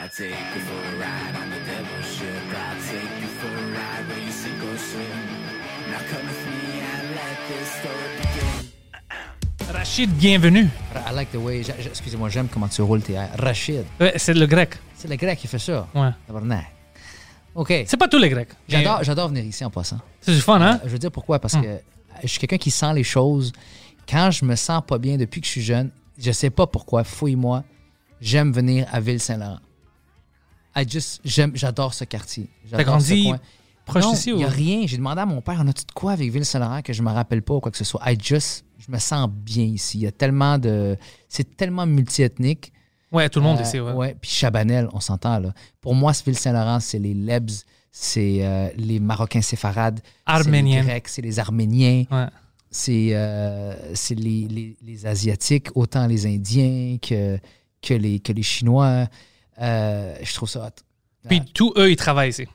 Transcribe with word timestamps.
I 0.00 0.06
take 0.08 0.30
you 0.54 0.60
for 0.62 0.78
a 0.78 0.98
ride 1.00 1.34
on 1.42 1.50
the 1.50 1.58
devil's 1.66 2.06
ship. 2.16 2.42
I 2.54 2.76
take 2.88 3.20
you 3.20 3.26
for 3.40 3.48
a 3.48 3.66
ride 3.76 4.04
where 4.08 4.20
you 4.24 4.30
sink 4.30 4.62
or 4.62 4.78
swim. 4.78 5.18
Now 5.90 5.98
come 6.10 6.24
with 6.26 6.42
me 6.46 6.80
and 6.80 7.02
let 7.18 7.38
this 7.48 7.68
story 7.80 8.10
begin. 8.20 9.74
Rachid, 9.74 10.10
bienvenue. 10.18 10.68
I 11.06 11.12
like 11.12 11.30
the 11.32 11.38
way. 11.40 11.60
Excusez-moi, 11.60 12.28
j'aime 12.28 12.48
comment 12.48 12.68
tu 12.68 12.80
roules 12.82 13.02
tes 13.02 13.14
airs. 13.14 13.30
Rachid. 13.38 13.84
Ouais, 14.00 14.12
c'est 14.16 14.34
le 14.34 14.46
grec. 14.46 14.76
C'est 14.94 15.08
le 15.08 15.16
grec 15.16 15.38
qui 15.38 15.48
fait 15.48 15.58
ça. 15.58 15.88
Ouais. 15.94 16.10
Tabarnak. 16.26 16.66
OK. 17.56 17.72
C'est 17.86 17.96
pas 17.96 18.08
tous 18.08 18.18
les 18.18 18.28
grecs. 18.28 18.50
J'adore, 18.68 19.02
j'adore 19.02 19.28
venir 19.28 19.44
ici 19.44 19.64
en 19.64 19.70
passant. 19.70 19.98
C'est 20.20 20.32
du 20.32 20.40
fun, 20.40 20.60
hein? 20.60 20.76
Euh, 20.76 20.86
Je 20.86 20.90
veux 20.90 20.98
dire 20.98 21.10
pourquoi? 21.10 21.40
Parce 21.40 21.54
que 21.56 21.80
je 22.22 22.26
suis 22.28 22.38
quelqu'un 22.38 22.58
qui 22.58 22.70
sent 22.70 22.94
les 22.94 23.02
choses. 23.04 23.52
Quand 24.08 24.30
je 24.30 24.44
me 24.44 24.54
sens 24.54 24.80
pas 24.86 24.98
bien 24.98 25.16
depuis 25.16 25.40
que 25.40 25.46
je 25.46 25.52
suis 25.52 25.62
jeune, 25.62 25.90
je 26.18 26.30
sais 26.30 26.50
pas 26.50 26.66
pourquoi, 26.68 27.02
fouille-moi, 27.04 27.64
j'aime 28.20 28.52
venir 28.52 28.86
à 28.92 29.00
Ville-Saint-Laurent. 29.00 29.58
I 30.80 30.84
just, 30.88 31.20
j'aime, 31.24 31.52
j'adore 31.54 31.94
ce 31.94 32.04
quartier. 32.04 32.48
T'as 32.70 32.84
grandi 32.84 33.32
proche 33.84 34.04
non, 34.04 34.12
d'ici 34.12 34.28
Il 34.30 34.34
ou? 34.34 34.36
n'y 34.38 34.44
a 34.44 34.48
rien. 34.48 34.86
J'ai 34.86 34.96
demandé 34.98 35.20
à 35.22 35.26
mon 35.26 35.40
père, 35.40 35.58
on 35.64 35.66
a-tu 35.68 35.84
de 35.84 35.92
quoi 35.92 36.12
avec 36.12 36.30
Ville-Saint-Laurent 36.30 36.82
que 36.82 36.92
je 36.92 37.02
me 37.02 37.10
rappelle 37.10 37.42
pas 37.42 37.54
ou 37.54 37.60
quoi 37.60 37.70
que 37.72 37.78
ce 37.78 37.84
soit? 37.84 38.00
I 38.06 38.16
just, 38.22 38.64
je 38.78 38.92
me 38.92 38.98
sens 38.98 39.28
bien 39.30 39.64
ici. 39.64 39.98
Il 39.98 40.02
y 40.02 40.06
a 40.06 40.12
tellement 40.12 40.58
de. 40.58 40.96
C'est 41.28 41.56
tellement 41.56 41.86
multiethnique. 41.86 42.72
Ouais, 43.10 43.28
tout 43.30 43.38
le 43.40 43.46
monde 43.46 43.58
Euh, 43.58 43.62
ici, 43.62 43.80
ouais. 43.80 44.14
Puis 44.20 44.30
Chabanel, 44.30 44.88
on 44.92 45.00
s'entend 45.00 45.38
là. 45.38 45.54
Pour 45.80 45.94
moi, 45.94 46.12
ce 46.12 46.22
Ville-Saint-Laurent, 46.24 46.78
c'est 46.80 46.98
les 46.98 47.14
Lebs, 47.14 47.50
c'est 47.90 48.44
euh, 48.44 48.68
les 48.76 49.00
Marocains 49.00 49.40
séfarades, 49.40 50.00
c'est 50.26 50.50
les. 50.50 50.80
Grecs, 50.82 51.08
c'est 51.08 51.22
les 51.22 51.38
Arméniens, 51.38 52.04
Ouais. 52.10 52.26
c'est 52.70 53.08
euh, 53.14 53.74
c'est 53.94 54.14
les, 54.14 54.46
les- 54.48 54.76
les 54.82 55.06
Asiatiques, 55.06 55.68
autant 55.74 56.06
les 56.06 56.26
Indiens 56.26 56.98
que, 57.00 57.38
que, 57.80 57.94
les, 57.94 58.20
que 58.20 58.32
les 58.32 58.42
Chinois. 58.42 59.06
Euh, 59.60 60.14
je 60.22 60.34
trouve 60.34 60.48
ça 60.48 60.66
hot. 60.66 60.82
Puis 61.28 61.42
tous 61.52 61.72
eux, 61.76 61.90
ils 61.90 61.96
travaillent 61.96 62.30
ici. 62.30 62.46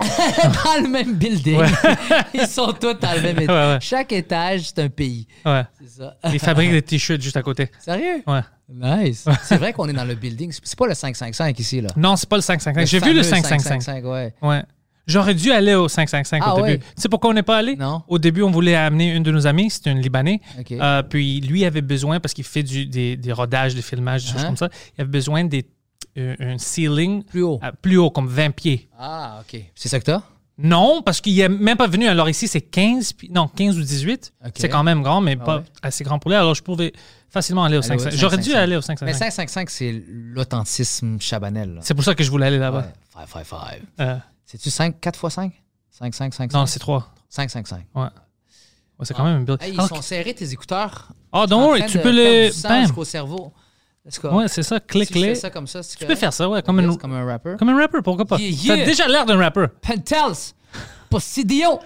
dans 0.00 0.82
le 0.82 0.88
même 0.88 1.14
building. 1.14 1.60
Ils 2.34 2.46
sont 2.46 2.72
tous 2.72 2.94
dans 2.94 3.12
le 3.14 3.20
même 3.20 3.38
étage. 3.38 3.48
Ouais, 3.68 3.72
ouais. 3.74 3.78
Chaque 3.82 4.12
étage, 4.12 4.62
c'est 4.68 4.78
un 4.78 4.88
pays. 4.88 5.26
C'est 5.44 5.88
ça. 5.98 6.16
Ils 6.32 6.38
fabriquent 6.40 6.70
des 6.70 6.80
t-shirts 6.80 7.20
juste 7.20 7.36
à 7.36 7.42
côté. 7.42 7.68
Sérieux? 7.78 8.22
Ouais. 8.26 8.40
Nice. 8.72 9.26
C'est 9.42 9.58
vrai 9.58 9.74
qu'on 9.74 9.86
est 9.90 9.92
dans 9.92 10.04
le 10.06 10.14
building. 10.14 10.52
C'est 10.62 10.78
pas 10.78 10.86
le 10.86 10.94
555 10.94 11.58
ici, 11.58 11.82
là. 11.82 11.90
Non, 11.96 12.16
c'est 12.16 12.28
pas 12.30 12.36
le 12.36 12.42
555. 12.42 12.86
J'ai 12.86 12.98
vu 13.04 13.14
le 13.14 13.22
fameux 13.22 13.42
555. 13.42 14.04
ouais. 14.06 14.32
Ouais. 14.40 14.62
J'aurais 15.06 15.34
dû 15.34 15.50
aller 15.52 15.74
au 15.74 15.88
555 15.88 16.42
Ah 16.46 16.54
au 16.54 16.64
début. 16.64 16.78
Tu 16.78 16.84
sais 16.96 17.08
pourquoi 17.10 17.30
on 17.30 17.34
n'est 17.34 17.42
pas 17.42 17.58
allé? 17.58 17.76
Non. 17.76 18.02
Au 18.08 18.18
début, 18.18 18.42
on 18.42 18.50
voulait 18.50 18.76
amener 18.76 19.12
une 19.14 19.22
de 19.24 19.32
nos 19.32 19.46
amies, 19.46 19.68
c'était 19.68 19.90
une 19.90 20.00
Libanais. 20.00 20.40
Euh, 20.70 21.02
puis 21.02 21.40
lui 21.42 21.64
avait 21.66 21.82
besoin, 21.82 22.20
parce 22.20 22.32
qu'il 22.32 22.44
fait 22.44 22.62
du- 22.62 22.86
des, 22.86 23.16
des 23.18 23.32
rodages, 23.32 23.74
des 23.74 23.82
filmages, 23.82 24.24
des 24.24 24.32
choses 24.32 24.42
Hein? 24.42 24.46
comme 24.46 24.56
ça, 24.56 24.68
il 24.96 25.00
avait 25.02 25.10
besoin 25.10 25.44
des, 25.44 25.66
un 26.16 26.58
ceiling 26.58 27.22
Plus 27.24 27.42
haut. 27.42 27.60
plus 27.82 27.96
haut, 27.98 28.10
comme 28.10 28.26
20 28.28 28.50
pieds. 28.50 28.88
Ah, 28.98 29.40
OK. 29.42 29.60
C'est 29.74 29.88
ça 29.88 29.98
que 30.00 30.04
t'as? 30.04 30.22
Non, 30.62 31.00
parce 31.02 31.22
qu'il 31.22 31.34
n'est 31.36 31.48
même 31.48 31.78
pas 31.78 31.86
venu. 31.86 32.06
Alors 32.06 32.28
ici, 32.28 32.46
c'est 32.46 32.60
15, 32.60 33.14
puis- 33.14 33.30
non, 33.30 33.48
15 33.48 33.78
ou 33.78 33.82
18. 33.82 34.34
Ok. 34.44 34.52
C'est 34.56 34.68
quand 34.68 34.82
même 34.84 35.02
grand, 35.02 35.22
mais 35.22 35.36
pas 35.36 35.58
ouais. 35.58 35.64
assez 35.82 36.04
grand 36.04 36.18
pour 36.18 36.30
lui. 36.30 36.36
Alors 36.36 36.54
je 36.54 36.62
pouvais 36.62 36.92
facilement 37.30 37.64
aller 37.64 37.78
au 37.78 37.80
Aller 37.80 37.94
au 37.94 37.98
555. 37.98 38.20
J'aurais 38.20 38.36
dû 38.36 38.50
555. 38.50 38.62
aller 38.62 38.76
au 38.76 38.80
Mais 39.06 39.14
555. 39.14 39.18
555, 39.66 39.70
c'est 39.70 40.04
l'authentisme 40.06 41.18
chabanel. 41.20 41.78
C'est 41.82 41.94
pour 41.94 42.04
ça 42.04 42.14
que 42.14 42.22
je 42.24 42.30
voulais 42.30 42.46
aller 42.46 42.58
là-bas. 42.58 42.78
Ouais. 42.80 42.92
555. 43.14 43.80
Euh, 44.00 44.16
C'est-tu 44.44 44.68
5, 44.70 45.00
4 45.00 45.24
x 45.24 45.34
5? 45.34 45.52
5, 45.90 46.14
5, 46.14 46.34
5, 46.34 46.52
non, 46.52 46.66
c'est 46.66 46.78
3. 46.78 47.08
5, 47.30 47.48
5, 47.50 47.66
5. 47.66 47.86
Ouais. 47.94 48.02
Ouais, 48.02 48.08
c'est 49.04 49.14
quand 49.14 49.24
même 49.24 49.36
un 49.36 49.40
build. 49.44 49.62
Hey, 49.62 49.72
ils 49.72 49.80
Ah, 49.80 49.86
sont 49.88 50.02
serrés, 50.02 50.34
tes 50.34 50.50
écouteurs. 50.52 51.08
Oh, 51.32 51.46
don't 51.48 51.62
worry, 51.62 51.80
train 51.80 51.88
tu 51.88 51.98
peux 52.00 52.10
les. 52.10 52.50
Bam. 52.64 52.82
jusqu'au 52.82 53.04
cerveau. 53.04 53.52
Ouais, 54.32 54.48
c'est 54.48 54.62
ça, 54.62 54.76
Si 54.76 54.82
je 54.82 54.86
clique-les. 54.86 55.34
ça 55.34 55.50
comme 55.50 55.66
ça, 55.66 55.80
Tu 55.82 56.06
peux 56.06 56.14
faire 56.14 56.32
ça, 56.32 56.48
ouais, 56.48 56.62
comme, 56.62 56.80
une, 56.80 56.96
comme 56.96 57.12
un 57.12 57.24
rapper. 57.24 57.56
comme 57.58 57.68
un 57.68 57.76
rapper, 57.78 57.98
pourquoi 58.02 58.24
pas? 58.24 58.38
Yeah, 58.38 58.48
yeah. 58.48 58.76
T'as 58.78 58.84
déjà 58.86 59.06
l'air 59.08 59.26
d'un 59.26 59.36
rapper. 59.36 59.66
Pentels! 59.82 60.54
Postidio! 61.10 61.78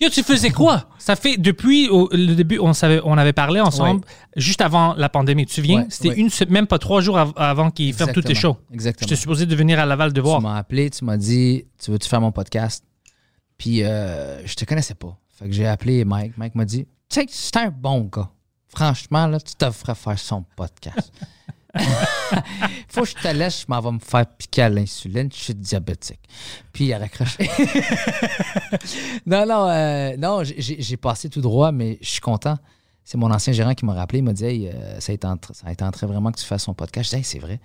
Yo, 0.00 0.08
tu 0.08 0.22
faisais 0.22 0.50
quoi? 0.50 0.88
Ça 0.98 1.14
fait 1.14 1.36
depuis 1.36 1.88
au- 1.90 2.08
le 2.10 2.34
début, 2.34 2.58
on, 2.58 2.72
savait, 2.72 3.00
on 3.04 3.18
avait 3.18 3.34
parlé 3.34 3.60
ensemble 3.60 4.00
juste 4.34 4.62
avant 4.62 4.94
la 4.94 5.10
pandémie. 5.10 5.44
Tu 5.44 5.50
te 5.50 5.54
souviens? 5.56 5.82
Ouais, 5.82 5.86
C'était 5.90 6.14
une 6.14 6.30
même 6.48 6.66
pas 6.66 6.78
trois 6.78 7.02
jours 7.02 7.18
av- 7.18 7.32
avant 7.36 7.70
qu'ils 7.70 7.92
ferment 7.92 8.14
tous 8.14 8.22
tes 8.22 8.34
shows. 8.34 8.56
Exactement. 8.72 9.06
J'étais 9.06 9.20
supposé 9.20 9.44
de 9.44 9.54
venir 9.54 9.78
à 9.78 9.84
Laval 9.84 10.14
de 10.14 10.20
Tu 10.20 10.26
voir. 10.26 10.40
m'as 10.40 10.56
appelé, 10.56 10.88
tu 10.88 11.04
m'as 11.04 11.18
dit, 11.18 11.66
tu 11.78 11.90
veux-tu 11.90 12.08
faire 12.08 12.22
mon 12.22 12.32
podcast? 12.32 12.82
Puis 13.58 13.82
euh, 13.84 14.44
je 14.46 14.54
te 14.54 14.64
connaissais 14.64 14.94
pas. 14.94 15.18
Fait 15.38 15.44
que 15.46 15.52
j'ai 15.52 15.66
appelé 15.66 16.02
Mike. 16.06 16.32
Mike 16.38 16.54
m'a 16.54 16.64
dit, 16.64 16.86
tu 17.10 17.20
sais, 17.20 17.26
c'est 17.28 17.56
un 17.58 17.68
bon 17.68 18.08
gars. 18.10 18.30
Franchement, 18.68 19.26
là, 19.26 19.38
tu 19.38 19.52
devrais 19.60 19.94
faire 19.94 20.18
son 20.18 20.44
podcast. 20.56 21.12
Faut 22.88 23.02
que 23.02 23.08
je 23.08 23.14
te 23.14 23.28
laisse, 23.28 23.60
je 23.62 23.66
m'en 23.68 23.80
vais 23.80 23.92
me 23.92 23.98
faire 23.98 24.26
piquer 24.26 24.62
à 24.62 24.68
l'insuline, 24.68 25.30
je 25.32 25.38
suis 25.38 25.54
diabétique. 25.54 26.20
Puis 26.72 26.86
il 26.86 26.92
a 26.92 26.98
raccroché. 26.98 27.48
non, 29.26 29.46
non, 29.46 29.68
euh, 29.68 30.16
non, 30.16 30.42
j'ai- 30.44 30.96
passé 30.96 31.28
tout 31.28 31.40
droit, 31.40 31.72
mais 31.72 31.98
je 32.00 32.08
suis 32.08 32.20
content. 32.20 32.58
C'est 33.04 33.16
mon 33.18 33.30
ancien 33.32 33.52
gérant 33.52 33.74
qui 33.74 33.84
m'a 33.84 33.94
rappelé, 33.94 34.18
il 34.18 34.24
m'a 34.24 34.32
dit, 34.32 34.44
hey, 34.44 34.68
euh, 34.68 35.00
ça, 35.00 35.12
a 35.12 35.14
été 35.14 35.26
en 35.26 35.34
tra- 35.36 35.54
ça 35.54 35.66
a 35.66 35.72
été 35.72 35.84
en 35.84 35.90
train 35.90 36.06
vraiment 36.06 36.30
que 36.30 36.38
tu 36.38 36.44
fasses 36.46 36.64
son 36.64 36.74
podcast. 36.74 37.10
Je 37.10 37.16
dis, 37.16 37.18
hey, 37.18 37.24
c'est 37.24 37.38
vrai 37.38 37.60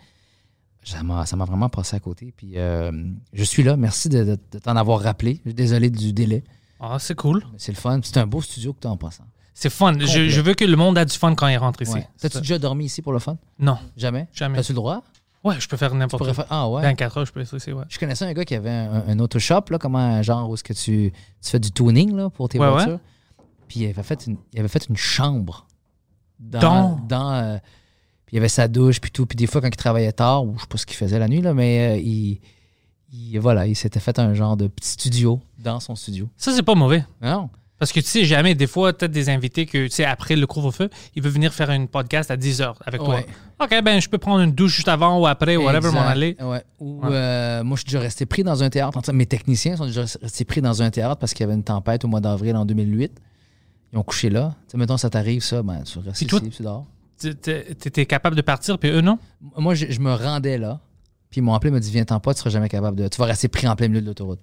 ça 0.86 1.02
m'a 1.04 1.46
vraiment 1.46 1.70
passé 1.70 1.96
à 1.96 2.00
côté. 2.00 2.32
Puis 2.36 2.54
euh, 2.58 2.92
je 3.34 3.44
suis 3.44 3.64
là. 3.64 3.76
Merci 3.76 4.08
de, 4.10 4.24
de- 4.24 4.40
de 4.52 4.60
t'en 4.60 4.76
avoir 4.76 5.02
rappelé. 5.02 5.42
Je 5.44 5.50
suis 5.50 5.54
Désolé 5.56 5.90
du 5.90 6.14
délai. 6.14 6.44
Ah, 6.80 6.98
c'est 7.00 7.16
cool. 7.16 7.44
C'est 7.58 7.72
le 7.72 7.78
fun. 7.78 8.00
C'est 8.04 8.18
un 8.18 8.28
beau 8.28 8.42
studio 8.42 8.74
que 8.74 8.82
tu 8.82 8.88
as 8.88 8.92
en 8.92 8.98
passant. 8.98 9.24
C'est 9.58 9.70
fun. 9.70 9.98
Je, 9.98 10.42
veux 10.42 10.54
que 10.54 10.66
le 10.66 10.76
monde 10.76 10.98
a 10.98 11.06
du 11.06 11.18
fun 11.18 11.34
quand 11.34 11.48
il 11.48 11.56
rentre 11.58 11.82
ici. 11.82 11.94
Ouais. 11.94 12.08
T'as-tu 12.20 12.40
déjà 12.40 12.60
dormi 12.60 12.86
ici 12.86 13.02
pour 13.02 13.14
le 13.14 13.20
fun? 13.20 13.38
Non, 13.58 13.78
Jamais? 13.96 14.28
jamais. 14.34 14.60
As-tu 14.60 14.74
le 14.74 14.76
droit? 14.76 15.02
Ouais, 15.46 15.56
je 15.60 15.68
peux 15.68 15.78
faire 15.78 15.94
n'importe 15.96 16.24
quoi. 16.24 16.34
faire- 16.34 16.48
Ah 16.50 16.68
ouais? 16.70 16.82
24 16.82 17.18
heures, 17.20 17.26
je 17.26 17.32
peux 17.32 17.42
ici, 17.42 17.72
ouais. 17.72 17.84
Je 17.88 17.98
connaissais 17.98 18.26
un 18.26 18.34
gars 18.34 18.44
qui 18.44 18.54
avait 18.56 18.70
un, 18.70 19.06
un 19.08 19.20
autoshop, 19.20 19.62
là, 19.70 19.78
comme 19.78 19.96
un 19.96 20.22
genre 20.24 20.50
où 20.50 20.56
est-ce 20.56 20.64
que 20.64 20.74
tu, 20.74 21.14
tu 21.42 21.50
fais 21.50 21.60
du 21.60 21.72
tuning 21.72 22.16
là, 22.16 22.30
pour 22.30 22.50
tes 22.50 22.60
Ouais, 22.60 22.70
voitures. 22.70 23.00
Puis 23.68 23.80
il 23.82 23.86
avait, 23.90 24.04
fait 24.04 24.26
une, 24.28 24.38
il 24.54 24.60
avait 24.60 24.68
fait 24.68 24.88
une 24.90 24.98
chambre 24.98 25.66
dans. 26.40 26.60
Dans? 26.60 27.00
dans, 27.08 27.32
euh, 27.34 27.58
puis 28.26 28.36
il 28.36 28.40
avait 28.40 28.50
sa 28.50 28.68
douche, 28.68 29.00
puis 29.00 29.12
tout. 29.12 29.26
Puis 29.26 29.36
des 29.38 29.48
fois, 29.48 29.62
quand 29.62 29.68
il 29.68 29.76
travaillait 29.78 30.12
tard, 30.12 30.44
ou 30.46 30.56
je 30.58 30.62
sais 30.62 30.68
pas 30.68 30.78
ce 30.78 30.86
qu'il 30.86 30.98
faisait 30.98 31.18
la 31.20 31.28
nuit, 31.30 31.42
là, 31.42 31.54
mais 31.54 31.96
euh, 31.96 31.98
il, 31.98 32.42
il- 33.14 33.40
Voilà, 33.40 33.68
il 33.68 33.76
s'était 33.76 34.00
fait 34.02 34.20
un 34.20 34.34
genre 34.34 34.58
de 34.58 34.68
petit 34.68 34.90
studio 34.90 35.40
dans 35.60 35.80
son 35.80 35.96
studio. 35.96 36.28
Ça, 36.38 36.52
c'est 36.52 36.64
pas 36.64 36.76
mauvais. 36.76 37.06
Non? 37.22 37.50
Parce 37.78 37.92
que 37.92 38.00
tu 38.00 38.06
sais 38.06 38.24
jamais, 38.24 38.56
des 38.56 38.68
fois, 38.68 38.94
peut-être 38.94 39.12
des 39.12 39.30
invités 39.30 39.66
que, 39.66 39.86
tu 39.86 39.90
sais, 39.90 40.06
après 40.06 40.38
le 40.38 40.48
couvre-feu, 40.48 40.90
ils 41.14 41.22
veulent 41.22 41.34
venir 41.34 41.54
faire 41.54 41.70
une 41.72 41.90
podcast 41.90 42.32
à 42.32 42.38
10 42.38 42.62
heures 42.62 42.78
avec 42.86 43.02
toi. 43.02 43.16
Ouais. 43.16 43.26
OK, 43.62 43.84
ben, 43.84 44.00
je 44.00 44.08
peux 44.08 44.18
prendre 44.18 44.42
une 44.44 44.54
douche 44.54 44.76
juste 44.78 44.88
avant 44.88 45.20
ou 45.20 45.28
après, 45.28 45.58
whatever, 45.58 45.92
m'en 45.92 46.00
aller. 46.02 46.38
Ouais. 46.40 46.64
Ou, 46.80 47.02
Ouais. 47.02 47.10
euh, 47.12 47.64
moi, 47.66 47.76
je 47.76 47.82
suis 47.82 47.88
déjà 47.88 48.00
resté 48.00 48.26
pris 48.26 48.44
dans 48.44 48.64
un 48.64 48.70
théâtre. 48.70 49.12
Mes 49.12 49.26
techniciens 49.26 49.76
sont 49.76 49.86
déjà 49.88 50.06
restés 50.22 50.46
pris 50.46 50.62
dans 50.62 50.82
un 50.82 50.90
théâtre 50.90 51.18
parce 51.18 51.34
qu'il 51.34 51.42
y 51.44 51.44
avait 51.44 51.54
une 51.56 51.64
tempête 51.66 52.06
au 52.06 52.08
mois 52.08 52.22
d'avril 52.22 52.56
en 52.56 52.64
2008. 52.66 53.12
Ils 53.92 53.98
ont 54.00 54.04
couché 54.04 54.30
là. 54.30 54.56
Tu 54.68 54.72
sais, 54.72 54.78
mettons, 54.78 54.96
ça 54.98 55.10
t'arrive, 55.10 55.42
ça, 55.44 55.62
ben, 55.62 55.84
tu 55.84 56.00
restes 56.00 56.22
ici, 56.22 56.50
tu 56.52 56.64
dors. 56.64 56.86
Tu 57.20 57.30
étais 57.30 58.06
capable 58.06 58.38
de 58.38 58.42
partir, 58.42 58.78
puis 58.80 58.90
eux, 58.90 59.02
non? 59.02 59.20
Moi, 59.58 59.74
je, 59.76 59.88
je 59.90 60.00
me 60.00 60.14
rendais 60.14 60.58
là. 60.58 60.80
Puis 61.30 61.40
ils 61.40 61.44
m'ont 61.44 61.54
appelé, 61.54 61.70
ils 61.72 61.74
m'ont 61.74 61.80
dit 61.80 61.92
Viens-t'en 61.92 62.20
pas, 62.22 62.34
tu 62.34 62.40
seras 62.40 62.50
jamais 62.52 62.70
capable 62.70 62.96
de. 62.98 63.08
Tu 63.10 63.18
vas 63.18 63.26
rester 63.26 63.48
pris 63.50 63.68
en 63.68 63.76
plein 63.76 63.90
milieu 63.90 64.00
de 64.02 64.06
l'autoroute. 64.06 64.40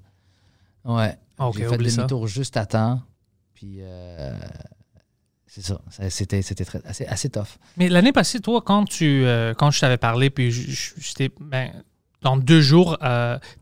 Ouais. 0.85 1.17
OK, 1.39 1.57
J'ai 1.59 1.65
fait 1.67 1.79
demi-tour 1.79 2.27
juste 2.27 2.57
à 2.57 2.67
temps. 2.67 3.01
Puis 3.63 3.77
euh, 3.81 4.33
c'est 5.47 5.63
ça. 5.63 5.81
C'était 6.09 6.43
c'était 6.43 6.65
assez, 6.85 7.07
assez 7.07 7.29
tough. 7.29 7.59
Mais 7.77 7.89
l'année 7.89 8.11
passée, 8.11 8.41
toi, 8.41 8.61
quand 8.61 8.87
tu 8.87 9.25
euh, 9.25 9.55
quand 9.55 9.71
je 9.71 9.79
t'avais 9.79 9.99
parlé, 9.99 10.31
puis 10.31 10.51
je- 10.51 10.69
je- 10.73 10.95
j'étais 10.99 11.31
ben, 11.41 11.71
dans 12.23 12.37
deux 12.37 12.61
jours, 12.61 12.99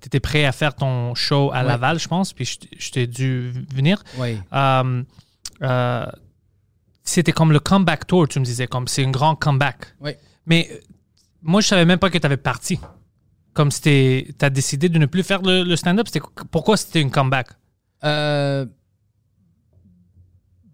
tu 0.01 0.07
étais 0.07 0.21
prêt 0.21 0.47
à 0.47 0.53
faire 0.53 0.75
ton 0.75 1.15
show 1.15 1.51
à 1.53 1.59
Ouais. 1.59 1.65
Laval, 1.65 1.99
je 1.99 2.09
pense, 2.09 2.33
puis 2.33 2.47
je 2.47 2.59
t'ai- 2.61 2.69
je 2.79 2.91
t'ai 2.93 3.07
dû 3.07 3.51
venir. 3.75 4.03
Oui. 4.17 4.39
Euh, 4.55 5.03
euh, 5.63 6.07
c'était 7.05 7.33
comme 7.33 7.53
le 7.53 7.61
comeback 7.61 8.07
tour, 8.07 8.27
tu 8.27 8.41
me 8.41 8.45
disais, 8.47 8.67
comme 8.67 8.89
c'est 8.89 9.05
un 9.05 9.11
grand 9.11 9.35
comeback. 9.37 9.95
Oui. 10.01 10.13
Mais 10.47 10.67
euh, 10.73 10.79
moi, 11.43 11.61
je 11.61 11.67
savais 11.69 11.85
même 11.85 11.99
pas 11.99 12.09
que 12.09 12.17
tu 12.17 12.25
avais 12.25 12.37
parti. 12.39 12.81
Comme 13.53 13.71
c'était, 13.71 14.29
tu 14.39 14.45
as 14.47 14.51
décidé 14.51 14.89
de 14.89 14.99
ne 14.99 15.05
plus 15.07 15.23
faire 15.25 15.43
le, 15.43 15.63
le 15.65 15.77
stand-up. 15.77 16.07
C'était, 16.07 16.25
pourquoi 16.51 16.77
c'était 16.79 17.03
une 17.03 17.11
comeback? 17.11 17.49
Euh, 18.05 18.65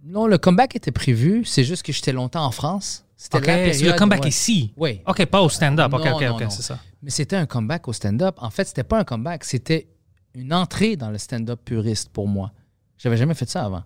non, 0.06 0.26
le 0.26 0.38
comeback 0.38 0.76
était 0.76 0.92
prévu. 0.92 1.44
C'est 1.44 1.64
juste 1.64 1.82
que 1.82 1.92
j'étais 1.92 2.12
longtemps 2.12 2.44
en 2.44 2.52
France. 2.52 3.04
C'était 3.16 3.40
la 3.40 3.54
période. 3.54 3.92
le 3.92 3.98
comeback 3.98 4.22
ouais. 4.22 4.28
ici? 4.28 4.72
Oui. 4.76 5.00
OK, 5.06 5.24
pas 5.26 5.42
au 5.42 5.48
stand-up. 5.48 5.92
OK, 5.92 6.04
Non, 6.04 6.16
OK, 6.16 6.42
OK, 6.42 6.44
c'est 6.50 6.62
ça. 6.62 6.78
Mais 7.02 7.10
c'était 7.10 7.36
un 7.36 7.46
comeback 7.46 7.88
au 7.88 7.92
stand-up. 7.92 8.36
En 8.38 8.50
fait, 8.50 8.66
c'était 8.66 8.84
pas 8.84 9.00
un 9.00 9.04
comeback, 9.04 9.44
c'était 9.44 9.88
une 10.34 10.52
entrée 10.52 10.96
dans 10.96 11.10
le 11.10 11.18
stand-up 11.18 11.60
puriste 11.64 12.10
pour 12.10 12.28
moi. 12.28 12.52
J'avais 12.98 13.16
jamais 13.16 13.34
fait 13.34 13.48
ça 13.48 13.64
avant. 13.64 13.82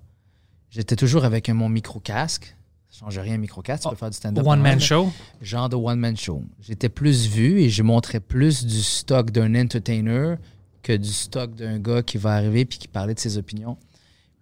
J'étais 0.71 0.97
toujours 0.97 1.25
avec 1.25 1.49
mon 1.49 1.69
micro-casque. 1.69 2.57
Ça 2.91 3.01
change 3.01 3.19
rien, 3.19 3.39
micro-casque, 3.39 3.85
tu 3.85 3.89
peux 3.89 3.97
faire 3.97 4.11
du 4.11 4.17
stand-up. 4.17 4.45
One 4.45 4.59
normal, 4.59 4.63
man 4.63 4.79
mais 4.79 4.85
show? 4.85 5.13
Genre 5.41 5.69
de 5.69 5.77
one-man 5.77 6.17
show. 6.17 6.43
J'étais 6.61 6.89
plus 6.89 7.29
vu 7.29 7.61
et 7.61 7.71
je 7.71 7.83
montrais 7.85 8.21
plus 8.21 8.67
du 8.67 8.83
stock 8.83 9.31
d'un 9.31 9.55
entertainer 9.55 10.35
que 10.83 10.97
du 10.97 11.09
stock 11.13 11.55
d'un 11.55 11.79
gars 11.79 12.03
qui 12.03 12.19
va 12.19 12.33
arriver 12.33 12.65
puis 12.65 12.79
qui 12.79 12.89
parlait 12.89 13.15
de 13.15 13.21
ses 13.21 13.39
opinions. 13.39 13.77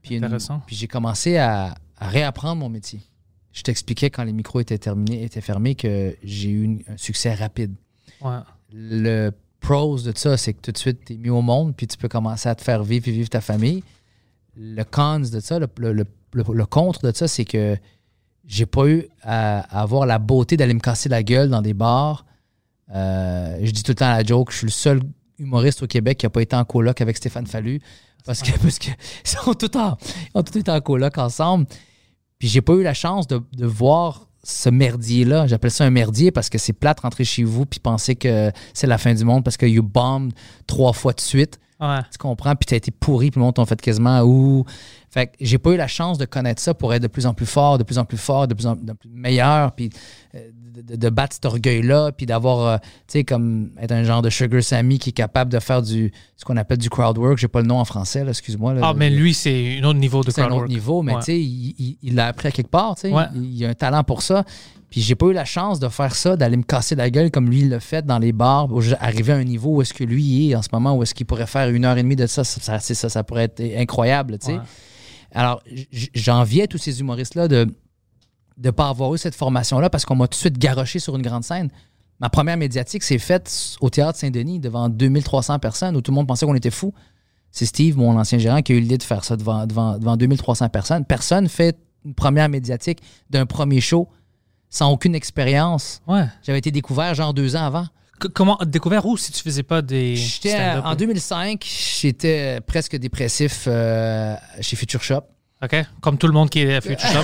Puis, 0.08 0.16
une- 0.16 0.24
Intéressant. 0.24 0.60
puis 0.66 0.74
j'ai 0.76 0.86
commencé 0.88 1.36
à, 1.36 1.74
à 1.98 2.08
réapprendre 2.08 2.56
mon 2.60 2.68
métier. 2.68 3.00
Je 3.52 3.62
t'expliquais 3.62 4.10
quand 4.10 4.24
les 4.24 4.32
micros 4.32 4.60
étaient 4.60 4.78
terminés, 4.78 5.22
étaient 5.24 5.40
fermés, 5.40 5.74
que 5.74 6.16
j'ai 6.22 6.50
eu 6.50 6.62
une- 6.64 6.82
un 6.88 6.96
succès 6.96 7.34
rapide 7.34 7.74
Ouais. 8.20 8.38
le 8.72 9.30
pros 9.60 9.98
de 10.00 10.12
ça, 10.16 10.36
c'est 10.36 10.52
que 10.54 10.60
tout 10.60 10.72
de 10.72 10.78
suite, 10.78 11.04
tu 11.06 11.14
es 11.14 11.16
mis 11.16 11.30
au 11.30 11.42
monde, 11.42 11.74
puis 11.76 11.86
tu 11.86 11.96
peux 11.96 12.08
commencer 12.08 12.48
à 12.48 12.54
te 12.54 12.62
faire 12.62 12.82
vivre 12.84 13.08
et 13.08 13.12
vivre 13.12 13.28
ta 13.28 13.40
famille. 13.40 13.82
Le 14.56 14.82
cons 14.84 15.20
de 15.20 15.40
ça, 15.40 15.58
le, 15.58 15.66
le- 15.78 15.92
le- 15.92 16.04
le- 16.32 16.44
le 16.54 16.66
contre 16.66 17.02
de 17.02 17.12
ça, 17.16 17.26
c'est 17.28 17.44
que 17.44 17.76
j'ai 18.46 18.66
pas 18.66 18.86
eu 18.88 19.06
à, 19.22 19.60
à 19.78 19.82
avoir 19.82 20.06
la 20.06 20.18
beauté 20.18 20.56
d'aller 20.56 20.74
me 20.74 20.80
casser 20.80 21.08
la 21.08 21.22
gueule 21.22 21.48
dans 21.50 21.62
des 21.62 21.74
bars. 21.74 22.24
Euh, 22.94 23.58
je 23.62 23.70
dis 23.70 23.82
tout 23.82 23.90
le 23.92 23.96
temps 23.96 24.06
à 24.06 24.18
la 24.18 24.24
joke, 24.24 24.50
je 24.52 24.58
suis 24.58 24.66
le 24.66 24.70
seul 24.72 25.00
humoriste 25.38 25.82
au 25.82 25.86
Québec 25.86 26.18
qui 26.18 26.26
n'a 26.26 26.30
pas 26.30 26.42
été 26.42 26.56
en 26.56 26.64
coloc 26.64 27.00
avec 27.00 27.16
Stéphane 27.16 27.46
Fallu. 27.46 27.80
Parce 28.24 28.42
que, 28.42 28.50
parce 28.58 28.78
que 28.78 28.90
tous 29.66 29.78
en, 29.78 29.96
ils 30.34 30.38
ont 30.38 30.42
tous 30.42 30.58
été 30.58 30.70
en 30.70 30.80
coloc 30.80 31.16
ensemble. 31.18 31.66
Puis 32.38 32.48
j'ai 32.48 32.60
pas 32.60 32.74
eu 32.74 32.82
la 32.82 32.94
chance 32.94 33.26
de, 33.26 33.42
de 33.52 33.66
voir 33.66 34.28
ce 34.44 34.68
merdier-là. 34.68 35.46
J'appelle 35.46 35.70
ça 35.70 35.84
un 35.84 35.90
merdier 35.90 36.30
parce 36.30 36.48
que 36.48 36.58
c'est 36.58 36.72
plate 36.72 37.00
rentrer 37.00 37.24
chez 37.24 37.44
vous 37.44 37.66
puis 37.66 37.80
penser 37.80 38.16
que 38.16 38.52
c'est 38.72 38.86
la 38.86 38.98
fin 38.98 39.14
du 39.14 39.24
monde 39.24 39.44
parce 39.44 39.56
que 39.56 39.66
you 39.66 39.82
bombed 39.82 40.32
trois 40.66 40.92
fois 40.92 41.12
de 41.12 41.20
suite. 41.20 41.58
Ouais. 41.80 42.00
Tu 42.10 42.18
comprends? 42.18 42.56
Puis 42.56 42.66
t'as 42.66 42.76
été 42.76 42.90
pourri, 42.90 43.30
puis 43.30 43.38
le 43.38 43.44
monde 43.44 43.54
t'ont 43.54 43.64
fait 43.64 43.80
quasiment 43.80 44.22
ouh. 44.22 44.64
Fait 45.10 45.28
que 45.28 45.32
j'ai 45.40 45.58
pas 45.58 45.70
eu 45.70 45.76
la 45.76 45.86
chance 45.86 46.18
de 46.18 46.24
connaître 46.24 46.60
ça 46.60 46.74
pour 46.74 46.92
être 46.92 47.02
de 47.02 47.08
plus 47.08 47.26
en 47.26 47.34
plus 47.34 47.46
fort, 47.46 47.78
de 47.78 47.84
plus 47.84 47.98
en 47.98 48.04
plus 48.04 48.16
fort, 48.16 48.48
de 48.48 48.54
plus 48.54 48.66
en 48.66 48.74
de 48.74 48.92
plus 48.92 49.08
meilleur, 49.08 49.72
puis 49.72 49.90
euh, 50.34 50.50
de, 50.82 51.08
battre 51.10 51.34
cet 51.34 51.44
orgueil-là, 51.44 52.12
puis 52.12 52.26
d'avoir, 52.26 52.66
euh, 52.66 52.76
tu 53.06 53.18
sais, 53.18 53.24
comme 53.24 53.70
être 53.80 53.92
un 53.92 54.04
genre 54.04 54.22
de 54.22 54.30
Sugar 54.30 54.62
Sammy 54.62 54.98
qui 54.98 55.10
est 55.10 55.12
capable 55.12 55.52
de 55.52 55.58
faire 55.58 55.82
du, 55.82 56.12
ce 56.36 56.44
qu'on 56.44 56.56
appelle 56.56 56.78
du 56.78 56.90
crowd 56.90 57.16
work. 57.18 57.38
J'ai 57.38 57.48
pas 57.48 57.60
le 57.60 57.66
nom 57.66 57.78
en 57.78 57.84
français, 57.84 58.24
là, 58.24 58.30
excuse-moi. 58.30 58.74
là. 58.74 58.80
Ah, 58.84 58.94
mais 58.96 59.10
lui, 59.10 59.34
c'est 59.34 59.78
un 59.80 59.84
autre 59.84 59.98
niveau 59.98 60.22
de 60.22 60.30
C'est 60.30 60.40
un 60.40 60.44
crowd 60.46 60.52
autre 60.52 60.60
work. 60.62 60.70
niveau, 60.70 61.02
mais 61.02 61.14
Ouais. 61.14 61.18
tu 61.20 61.24
sais, 61.26 61.40
il 61.40 62.14
l'a 62.14 62.26
appris 62.28 62.48
à 62.48 62.50
quelque 62.50 62.70
part, 62.70 62.94
tu 62.96 63.02
sais. 63.02 63.12
Ouais. 63.12 63.24
Il, 63.34 63.56
il 63.56 63.64
a 63.64 63.68
un 63.70 63.74
talent 63.74 64.04
pour 64.04 64.22
ça. 64.22 64.44
Puis 64.90 65.02
j'ai 65.02 65.14
pas 65.16 65.26
eu 65.26 65.34
la 65.34 65.44
chance 65.44 65.80
de 65.80 65.88
faire 65.88 66.14
ça, 66.14 66.34
d'aller 66.36 66.56
me 66.56 66.62
casser 66.62 66.94
la 66.94 67.10
gueule 67.10 67.30
comme 67.30 67.50
lui 67.50 67.60
il 67.60 67.68
l'a 67.68 67.78
fait 67.78 68.06
dans 68.06 68.18
les 68.18 68.32
bars, 68.32 68.68
arriver 69.00 69.34
à 69.34 69.36
un 69.36 69.44
niveau 69.44 69.74
où 69.76 69.82
est-ce 69.82 69.92
que 69.92 70.02
lui 70.02 70.50
est 70.50 70.54
en 70.54 70.62
ce 70.62 70.68
moment, 70.72 70.96
où 70.96 71.02
est-ce 71.02 71.14
qu'il 71.14 71.26
pourrait 71.26 71.46
faire 71.46 71.68
une 71.68 71.84
heure 71.84 71.98
et 71.98 72.02
demie 72.02 72.16
de 72.16 72.26
ça, 72.26 72.42
ça, 72.42 72.78
ça, 72.80 72.94
ça, 72.94 73.08
ça 73.10 73.22
pourrait 73.22 73.44
être 73.44 73.62
incroyable, 73.76 74.38
tu 74.38 74.46
sais. 74.46 74.52
Ouais. 74.54 74.60
Alors, 75.34 75.62
j'enviais 76.14 76.66
tous 76.68 76.78
ces 76.78 77.00
humoristes-là 77.00 77.48
de 77.48 77.66
ne 78.62 78.70
pas 78.70 78.88
avoir 78.88 79.14
eu 79.14 79.18
cette 79.18 79.34
formation-là 79.34 79.90
parce 79.90 80.04
qu'on 80.04 80.16
m'a 80.16 80.26
tout 80.26 80.36
de 80.36 80.40
suite 80.40 80.58
garoché 80.58 80.98
sur 80.98 81.14
une 81.16 81.22
grande 81.22 81.44
scène. 81.44 81.70
Ma 82.20 82.28
première 82.28 82.56
médiatique 82.56 83.02
s'est 83.04 83.18
faite 83.18 83.76
au 83.80 83.90
Théâtre 83.90 84.18
Saint-Denis 84.18 84.58
devant 84.58 84.88
2300 84.88 85.58
personnes 85.60 85.96
où 85.96 86.00
tout 86.00 86.10
le 86.10 86.16
monde 86.16 86.26
pensait 86.26 86.46
qu'on 86.46 86.54
était 86.56 86.70
fous. 86.70 86.92
C'est 87.52 87.64
Steve, 87.66 87.96
mon 87.96 88.18
ancien 88.18 88.38
gérant, 88.38 88.60
qui 88.60 88.72
a 88.72 88.74
eu 88.74 88.80
l'idée 88.80 88.98
de 88.98 89.02
faire 89.02 89.24
ça 89.24 89.36
devant, 89.36 89.66
devant, 89.66 89.96
devant 89.98 90.16
2300 90.16 90.68
personnes. 90.68 91.04
Personne 91.04 91.48
fait 91.48 91.76
une 92.04 92.14
première 92.14 92.48
médiatique 92.48 92.98
d'un 93.30 93.46
premier 93.46 93.80
show 93.80 94.08
sans 94.68 94.90
aucune 94.90 95.14
expérience. 95.14 96.02
Ouais. 96.06 96.26
J'avais 96.42 96.58
été 96.58 96.70
découvert 96.70 97.14
genre 97.14 97.32
deux 97.32 97.56
ans 97.56 97.64
avant. 97.64 97.84
C- 98.20 98.28
comment 98.34 98.58
découvert 98.66 99.06
où 99.06 99.16
si 99.16 99.30
tu 99.32 99.40
faisais 99.42 99.62
pas 99.62 99.80
des. 99.80 100.16
J'étais 100.16 100.50
stand-up? 100.50 100.84
en 100.84 100.94
2005, 100.96 101.64
j'étais 102.00 102.60
presque 102.66 102.96
dépressif 102.96 103.64
euh, 103.68 104.34
chez 104.60 104.74
Future 104.76 105.02
Shop. 105.02 105.22
OK. 105.62 105.76
Comme 106.00 106.18
tout 106.18 106.26
le 106.26 106.32
monde 106.34 106.50
qui 106.50 106.60
est 106.60 106.74
à 106.76 106.80
Future 106.80 107.08
Shop. 107.12 107.22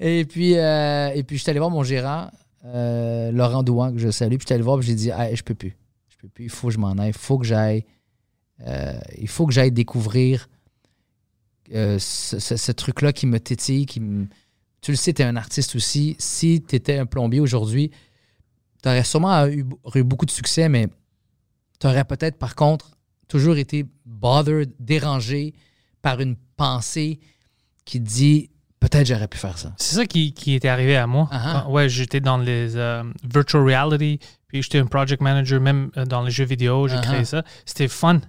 Et 0.00 0.24
puis, 0.24 0.56
euh, 0.56 1.10
et 1.14 1.22
puis 1.22 1.36
je 1.36 1.42
suis 1.42 1.50
allé 1.50 1.58
voir 1.58 1.70
mon 1.70 1.82
gérant, 1.82 2.30
euh, 2.64 3.30
Laurent 3.32 3.62
Douan, 3.62 3.92
que 3.92 3.98
je 3.98 4.10
salue. 4.10 4.36
Puis 4.36 4.42
je 4.42 4.46
suis 4.46 4.54
allé 4.54 4.62
voir, 4.62 4.78
puis 4.78 4.86
j'ai 4.86 4.94
dit 4.94 5.10
Hey, 5.10 5.36
Je 5.36 5.42
peux 5.42 5.54
plus. 5.54 5.76
Je 6.08 6.16
peux 6.16 6.28
plus. 6.28 6.44
Il 6.44 6.50
faut 6.50 6.68
que 6.68 6.74
je 6.74 6.78
m'en 6.78 6.92
aille. 6.92 7.08
Il 7.10 7.14
faut 7.14 7.38
que 7.38 7.46
j'aille. 7.46 7.84
euh, 8.66 8.98
il 9.18 9.28
faut 9.28 9.46
que 9.46 9.52
j'aille 9.52 9.72
découvrir 9.72 10.48
ce, 11.70 12.72
truc-là 12.72 13.12
qui 13.12 13.26
me 13.26 13.40
tétille. 13.40 13.86
Qui 13.86 14.00
me... 14.00 14.26
Tu 14.80 14.90
le 14.90 14.96
sais, 14.96 15.12
tu 15.12 15.22
es 15.22 15.24
un 15.24 15.36
artiste 15.36 15.76
aussi. 15.76 16.16
Si 16.18 16.62
tu 16.62 16.76
étais 16.76 16.98
un 16.98 17.06
plombier 17.06 17.40
aujourd'hui, 17.40 17.90
tu 18.82 18.88
aurais 18.88 19.04
sûrement 19.04 19.46
eu, 19.46 19.64
eu 19.94 20.02
beaucoup 20.02 20.26
de 20.26 20.30
succès, 20.30 20.68
mais 20.68 20.88
tu 21.78 21.86
aurais 21.86 22.04
peut-être, 22.04 22.38
par 22.38 22.56
contre, 22.56 22.98
toujours 23.28 23.56
été 23.56 23.86
bothered, 24.04 24.72
dérangé 24.78 25.54
par 26.02 26.20
une 26.20 26.36
pensée 26.56 27.20
qui 27.84 28.00
dit 28.00 28.50
peut-être 28.82 29.06
j'aurais 29.06 29.28
pu 29.28 29.38
faire 29.38 29.56
ça. 29.58 29.72
C'est 29.78 29.94
ça 29.96 30.04
qui, 30.06 30.32
qui 30.34 30.54
était 30.54 30.68
arrivé 30.68 30.96
à 30.96 31.06
moi. 31.06 31.28
Ah 31.30 31.64
ah. 31.66 31.70
Ouais, 31.70 31.88
j'étais 31.88 32.20
dans 32.20 32.36
les 32.38 32.76
euh, 32.76 33.02
virtual 33.24 33.62
reality, 33.64 34.18
puis 34.48 34.62
j'étais 34.62 34.78
un 34.78 34.86
project 34.86 35.22
manager 35.22 35.60
même 35.60 35.90
euh, 35.96 36.04
dans 36.04 36.22
les 36.22 36.30
jeux 36.30 36.44
vidéo, 36.44 36.88
j'ai 36.88 36.96
Ah 36.98 37.00
créé 37.02 37.24
ça. 37.24 37.42
C'était 37.64 37.88
fun. 37.88 38.20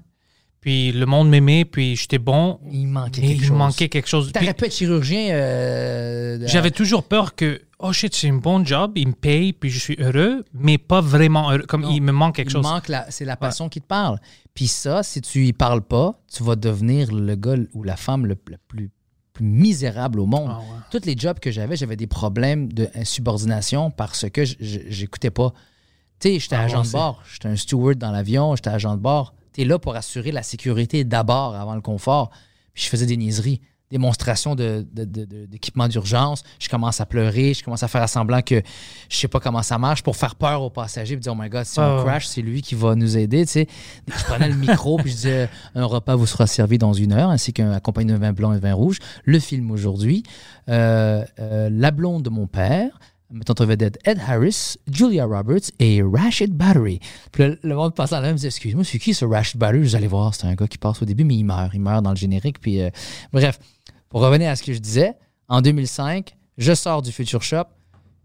Puis 0.61 0.93
le 0.93 1.05
monde 1.05 1.29
m'aimait, 1.29 1.65
puis 1.65 1.97
j'étais 1.97 2.19
bon. 2.19 2.57
Il 2.71 2.87
manquait 2.87 3.19
quelque 3.21 3.31
il 3.33 3.41
chose. 3.47 3.57
manquait 3.57 3.89
quelque 3.89 4.07
chose. 4.07 4.31
T'aurais 4.31 4.53
pu 4.53 4.63
être 4.65 4.73
chirurgien. 4.73 5.33
euh, 5.33 6.37
de- 6.37 6.47
J'avais 6.47 6.71
toujours 6.71 7.03
peur 7.03 7.35
que, 7.35 7.61
oh 7.79 7.91
shit, 7.91 8.15
c'est 8.15 8.29
un 8.29 8.35
bon 8.35 8.63
job, 8.65 8.93
il 8.95 9.09
me 9.09 9.13
paye, 9.13 9.51
puis 9.51 9.69
je 9.69 9.77
suis 9.77 9.97
heureux, 9.99 10.45
mais 10.53 10.77
pas 10.77 11.01
vraiment 11.01 11.51
heureux. 11.51 11.65
Comme 11.67 11.81
Non. 11.81 11.91
il 11.91 12.01
me 12.01 12.13
manque 12.13 12.35
quelque 12.37 12.47
Il 12.49 12.53
chose. 12.53 12.63
manque 12.63 12.89
c'est 13.09 13.25
la 13.25 13.35
passion 13.35 13.67
qui 13.67 13.81
te 13.81 13.87
parle. 13.87 14.19
Puis 14.53 14.67
ça, 14.67 15.03
si 15.03 15.19
tu 15.19 15.45
y 15.45 15.51
parles 15.51 15.81
pas, 15.81 16.17
tu 16.33 16.43
vas 16.43 16.55
devenir 16.55 17.11
le 17.11 17.35
gars 17.35 17.55
ou 17.73 17.83
la 17.83 17.97
femme 17.97 18.25
le, 18.25 18.37
le 18.49 18.57
plus, 18.69 18.89
plus 19.33 19.45
misérable 19.45 20.19
au 20.19 20.25
monde. 20.25 20.49
Ah 20.51 20.59
ouais. 20.59 20.65
Tous 20.91 21.05
les 21.05 21.17
jobs 21.17 21.39
que 21.39 21.51
j'avais, 21.51 21.75
j'avais 21.75 21.95
des 21.95 22.07
problèmes 22.07 22.71
d'insubordination 22.71 23.91
parce 23.91 24.29
que 24.29 24.43
j'écoutais 24.59 25.31
pas. 25.31 25.53
Tu 26.19 26.29
sais, 26.29 26.39
j'étais 26.39 26.55
Ah, 26.55 26.61
agent 26.63 26.83
de 26.83 26.91
bord, 26.91 27.23
j'étais 27.31 27.47
un 27.49 27.55
steward 27.55 27.97
dans 27.97 28.11
l'avion, 28.11 28.55
j'étais 28.55 28.69
agent 28.69 28.95
de 28.95 29.01
bord. 29.01 29.33
Tu 29.53 29.61
es 29.61 29.65
là 29.65 29.79
pour 29.79 29.95
assurer 29.95 30.31
la 30.31 30.43
sécurité 30.43 31.03
d'abord 31.03 31.55
avant 31.55 31.75
le 31.75 31.81
confort. 31.81 32.29
Puis 32.73 32.83
je 32.83 32.89
faisais 32.89 33.05
des 33.05 33.17
niaiseries, 33.17 33.61
démonstrations 33.93 34.55
de- 34.55 34.85
de- 34.93 35.05
de- 35.05 35.23
de- 35.25 35.45
d'équipement 35.45 35.87
d'urgence. 35.87 36.43
Je 36.59 36.67
commence 36.67 36.99
à 36.99 37.05
pleurer, 37.05 37.53
je 37.53 37.63
commence 37.63 37.83
à 37.83 37.87
faire 37.87 38.07
semblant 38.09 38.41
que 38.41 38.61
je 39.09 39.15
sais 39.15 39.27
pas 39.29 39.39
comment 39.39 39.61
ça 39.63 39.77
marche 39.77 40.03
pour 40.03 40.17
faire 40.17 40.35
peur 40.35 40.61
aux 40.63 40.69
passagers. 40.69 41.15
Puis 41.15 41.21
dire, 41.21 41.33
oh 41.37 41.41
my 41.41 41.47
God, 41.49 41.63
si 41.65 41.79
Ah 41.79 41.93
on 41.93 41.97
ouais. 41.99 42.03
crash, 42.03 42.25
c'est 42.27 42.41
lui 42.41 42.61
qui 42.61 42.75
va 42.75 42.95
nous 42.95 43.17
aider. 43.17 43.45
Tu 43.45 43.51
sais. 43.51 43.67
Je 44.07 44.23
prenais 44.25 44.49
le 44.49 44.55
micro 44.55 44.97
puis 44.97 45.11
je 45.11 45.15
disais, 45.15 45.49
un 45.75 45.85
repas 45.85 46.15
vous 46.15 46.25
sera 46.27 46.47
servi 46.47 46.77
dans 46.77 46.93
une 46.93 47.13
heure, 47.13 47.29
ainsi 47.29 47.53
qu'un 47.53 47.71
accompagné 47.71 48.11
d'un 48.11 48.19
vin 48.19 48.33
blanc 48.33 48.51
et 48.53 48.59
vin 48.59 48.73
rouge. 48.73 48.97
Le 49.23 49.39
film 49.39 49.71
aujourd'hui, 49.71 50.23
euh, 50.69 51.23
euh, 51.39 51.69
La 51.71 51.91
blonde 51.91 52.23
de 52.23 52.29
mon 52.29 52.47
père, 52.47 52.99
mettant 53.31 53.55
en 53.63 53.65
vedette 53.65 53.97
Ed 54.05 54.19
Harris, 54.27 54.75
Julia 54.91 55.25
Roberts 55.25 55.71
et 55.79 56.03
Rashid 56.03 56.53
Battery. 56.55 56.99
Puis 57.31 57.43
le, 57.43 57.59
le 57.63 57.75
monde 57.75 57.95
passant 57.95 58.19
là 58.19 58.31
me 58.31 58.37
dit 58.37 58.45
Excuse-moi, 58.45 58.83
c'est 58.83 58.99
qui 58.99 59.13
ce 59.13 59.25
Rashid 59.25 59.59
Battery 59.59 59.81
Vous 59.81 59.95
allez 59.95 60.07
voir, 60.07 60.35
c'est 60.35 60.45
un 60.45 60.53
gars 60.53 60.67
qui 60.67 60.77
passe 60.77 61.01
au 61.01 61.05
début, 61.05 61.23
mais 61.23 61.35
il 61.35 61.43
meurt. 61.43 61.71
Il 61.73 61.81
meurt 61.81 62.03
dans 62.03 62.11
le 62.11 62.15
générique. 62.15 62.59
Puis, 62.59 62.81
euh, 62.81 62.89
bref, 63.31 63.59
pour 64.13 64.21
revenir 64.21 64.49
à 64.49 64.55
ce 64.55 64.63
que 64.63 64.71
je 64.71 64.79
disais, 64.79 65.13
en 65.49 65.59
2005, 65.61 66.35
je 66.57 66.73
sors 66.73 67.01
du 67.01 67.11
Future 67.11 67.41
Shop. 67.43 67.65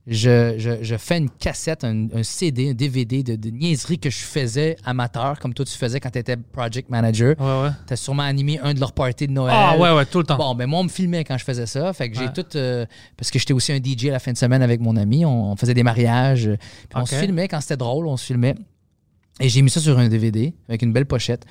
Je, 0.07 0.55
je- 0.57 0.83
je 0.83 0.97
fais 0.97 1.19
une 1.19 1.29
cassette, 1.29 1.85
un, 1.85 2.07
un 2.15 2.23
CD, 2.23 2.71
un 2.71 2.73
DVD 2.75 3.23
de, 3.23 3.37
de 3.37 3.51
niaiseries 3.51 3.99
que 3.99 4.09
je 4.09 4.17
faisais 4.21 4.77
amateur, 4.85 5.39
comme 5.39 5.53
toi 5.53 5.67
tu 5.67 5.77
faisais 5.77 6.01
quand 6.01 6.09
tu 6.11 6.19
étais 6.19 6.37
project 6.39 6.89
manager. 6.89 7.35
Ouais, 7.39 7.63
ouais. 7.69 7.75
Tu 7.87 7.93
as 7.93 7.97
sûrement 7.97 8.23
animé 8.23 8.59
un 8.63 8.73
de 8.73 8.81
leurs 8.81 8.93
parties 8.93 9.27
de 9.27 9.33
Noël. 9.33 9.55
Ah 9.55 9.77
ouais, 9.77 9.93
ouais, 9.95 10.07
tout 10.07 10.19
le 10.19 10.25
temps. 10.25 10.39
Bon, 10.39 10.55
ben 10.55 10.67
moi, 10.67 10.81
on 10.81 10.85
me 10.85 10.89
filmait 10.89 11.25
quand 11.25 11.37
je 11.37 11.45
faisais 11.45 11.67
ça. 11.67 11.93
Fait 11.93 12.09
que 12.11 12.17
j'ai 12.17 12.33
tout. 12.33 12.47
euh, 12.57 12.87
parce 13.19 13.31
que 13.31 13.39
j'étais 13.39 13.53
aussi 13.53 13.71
un 13.73 13.81
DJ 13.85 14.07
à 14.07 14.13
la 14.13 14.19
fin 14.19 14.33
de 14.33 14.39
semaine 14.39 14.63
avec 14.63 14.81
mon 14.81 14.97
ami. 14.97 15.27
On, 15.27 15.53
on 15.53 15.57
faisait 15.57 15.75
des 15.75 15.83
mariages. 15.83 16.45
puis 16.57 16.89
On 16.95 17.05
se 17.05 17.15
filmait 17.21 17.49
quand 17.49 17.61
c'était 17.61 17.77
drôle, 17.77 18.07
on 18.07 18.17
se 18.17 18.25
filmait. 18.25 18.55
Et 19.41 19.51
j'ai 19.51 19.61
mis 19.61 19.69
ça 19.71 19.81
sur 19.81 19.99
un 19.99 20.09
DVD 20.09 20.55
avec 20.69 20.81
une 20.83 20.93
belle 20.95 21.07
pochette. 21.07 21.45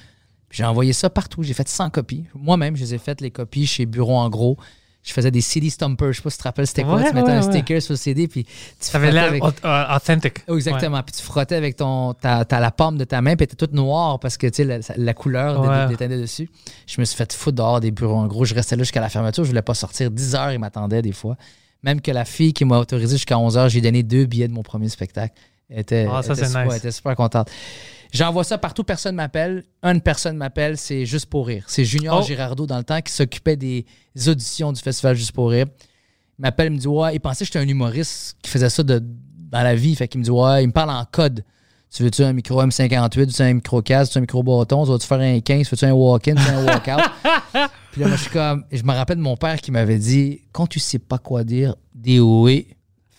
J'ai 0.50 0.64
envoyé 0.64 0.94
ça 0.94 1.10
partout. 1.10 1.44
J'ai 1.44 1.54
fait 1.54 1.68
100 1.68 1.90
copies. 1.90 2.26
Moi-même, 2.34 2.76
je 2.76 2.82
les 2.84 2.94
ai 2.96 2.98
faites, 2.98 3.22
les 3.22 3.32
copies, 3.32 3.68
chez 3.68 3.86
Bureau 3.86 4.16
en 4.18 4.30
gros. 4.30 4.58
Je 5.04 5.14
faisais 5.14 5.32
des 5.32 5.40
CD 5.42 5.70
Stumpers. 5.70 6.12
Je 6.12 6.18
sais 6.18 6.22
pas 6.22 6.30
si 6.30 6.38
tu 6.38 6.42
te 6.44 6.48
rappelles, 6.50 6.68
c'était 6.68 6.84
quoi. 6.84 6.96
Ouais, 6.96 7.08
tu 7.08 7.14
mettais 7.14 7.28
ouais, 7.28 7.34
un 7.38 7.46
ouais. 7.46 7.52
sticker 7.54 7.82
sur 7.82 7.94
le 7.94 7.98
CD. 7.98 8.28
Puis 8.28 8.44
tu 8.44 8.52
Ça 8.80 8.98
avait 8.98 9.08
frottais 9.08 9.22
l'air 9.22 9.30
avec- 9.46 9.66
euh, 9.66 9.96
authentique. 9.96 10.40
Oh, 10.50 10.56
exactement. 10.58 11.02
Puis 11.04 11.16
tu 11.16 11.22
frottais 11.24 11.56
avec 11.56 11.78
ton, 11.78 12.14
ta, 12.14 12.44
ta- 12.44 12.60
la 12.60 12.72
paume 12.72 12.98
de 12.98 13.06
ta 13.06 13.22
main, 13.22 13.36
puis 13.38 13.46
était 13.46 13.56
toute 13.56 13.72
noire 13.74 14.20
parce 14.20 14.36
que 14.38 14.48
tu 14.48 14.56
sais, 14.56 14.64
la, 14.66 14.80
la 14.98 15.14
couleur 15.14 15.62
dé- 15.62 15.68
Ouais. 15.70 15.88
déteindait 15.88 16.20
dessus. 16.20 16.50
Je 16.88 17.00
me 17.00 17.06
suis 17.06 17.16
fait 17.16 17.32
foutre 17.32 17.56
dehors 17.56 17.80
des 17.80 17.92
bureaux. 17.92 18.16
En 18.18 18.28
gros, 18.28 18.44
je 18.44 18.54
restais 18.54 18.76
là 18.76 18.84
jusqu'à 18.84 19.00
la 19.00 19.08
fermeture. 19.10 19.46
Je 19.46 19.50
voulais 19.50 19.62
pas 19.62 19.76
sortir. 19.76 20.12
10 20.12 20.36
heures, 20.36 20.52
ils 20.52 20.60
m'attendaient 20.60 21.02
des 21.02 21.14
fois. 21.14 21.38
Même 21.84 22.02
que 22.02 22.12
la 22.12 22.26
fille 22.26 22.52
qui 22.52 22.66
m'a 22.66 22.78
autorisé 22.78 23.16
jusqu'à 23.16 23.38
11 23.40 23.58
heures, 23.58 23.70
j'ai 23.70 23.80
donné 23.82 24.04
deux 24.04 24.26
billets 24.26 24.48
de 24.50 24.54
mon 24.54 24.64
premier 24.64 24.90
spectacle. 24.90 25.36
Elle 25.70 25.80
était, 25.80 26.08
Ah, 26.12 26.22
ça, 26.24 26.34
était 26.34 26.46
super, 26.48 26.64
nice. 26.66 26.72
elle 26.74 26.78
était 26.80 26.92
super 26.92 27.16
contente. 27.16 27.50
J'envoie 28.14 28.44
ça 28.44 28.58
partout, 28.58 28.84
personne 28.84 29.16
m'appelle. 29.16 29.64
Une 29.84 30.02
personne 30.02 30.38
m'appelle, 30.38 30.78
c'est 30.78 31.06
Juste 31.06 31.28
pour 31.28 31.48
rire. 31.48 31.64
C'est 31.68 31.86
Junior 31.86 32.20
Oh. 32.22 32.26
Girardeau 32.26 32.66
dans 32.66 32.78
le 32.78 32.84
temps 32.84 33.02
qui 33.02 33.12
s'occupait 33.12 33.56
des 33.56 33.86
auditions 34.28 34.72
du 34.72 34.82
festival 34.82 35.16
Juste 35.16 35.32
pour 35.34 35.50
rire. 35.50 35.66
Il 36.40 36.42
m'appelle, 36.44 36.68
il 36.68 36.76
me 36.76 36.78
dit 36.80 36.88
Ouais, 36.88 37.16
il 37.16 37.20
pensait 37.20 37.46
que 37.46 37.48
j'étais 37.48 37.60
un 37.60 37.68
humoriste 37.68 38.38
qui 38.42 38.50
faisait 38.50 38.70
ça 38.70 38.84
de, 38.84 39.02
dans 39.04 39.64
la 39.64 39.76
vie. 39.76 39.96
Fait 39.96 40.08
qu'il 40.08 40.20
me 40.20 40.24
dit 40.24 40.32
Ouais, 40.32 40.64
il 40.64 40.68
me 40.68 40.74
parle 40.74 40.92
en 40.92 41.04
code. 41.12 41.44
Tu 41.94 42.04
veux-tu 42.04 42.22
un 42.24 42.34
micro 42.34 42.62
M58, 42.62 43.28
tu 43.34 43.42
veux 43.42 43.48
un 43.50 43.54
micro 43.54 43.82
casque, 43.82 44.12
tu 44.12 44.18
veux 44.18 44.20
un 44.20 44.22
micro 44.22 44.44
bâton, 44.44 44.84
tu 44.84 44.92
vas-tu 44.92 45.08
faire 45.08 45.22
un 45.22 45.40
15, 45.40 45.72
veux-tu 45.72 45.86
un 45.86 45.94
walk-in, 45.94 46.36
tu 46.36 46.42
veux 46.42 46.58
un 46.58 46.66
walk-out? 46.66 47.00
Puis 47.92 48.02
là, 48.02 48.08
moi, 48.10 48.18
je 48.18 48.22
suis 48.24 48.30
comme, 48.32 48.66
je 48.72 48.84
me 48.84 48.92
rappelle 48.92 49.16
de 49.16 49.22
mon 49.22 49.38
père 49.38 49.56
qui 49.62 49.72
m'avait 49.72 49.98
dit 49.98 50.42
Quand 50.52 50.68
tu 50.68 50.80
sais 50.80 51.00
pas 51.00 51.18
quoi 51.18 51.44
dire, 51.46 51.76
dis 51.96 52.20
oui. 52.20 52.68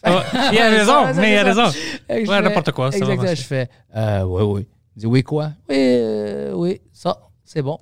Ah, 0.03 0.23
il 0.53 0.59
a 0.59 0.69
raison, 0.71 1.15
mais 1.17 1.33
il 1.33 1.39
a 1.39 1.45
raison. 1.45 1.79
Ouais, 2.11 2.25
n'importe 2.43 2.73
quoi, 2.73 2.93
ça 2.93 2.99
Exactement. 2.99 3.35
Je 3.35 3.43
fais 3.43 3.69
euh, 3.97 4.23
Oui, 4.25 4.43
oui. 4.43 4.67
Il 4.99 5.03
dit 5.03 5.07
Oui, 5.07 5.23
quoi? 5.23 5.53
Oui, 5.69 5.77
euh, 5.79 6.53
oui, 6.55 6.81
ça, 6.93 7.21
c'est 7.45 7.63
bon. 7.63 7.79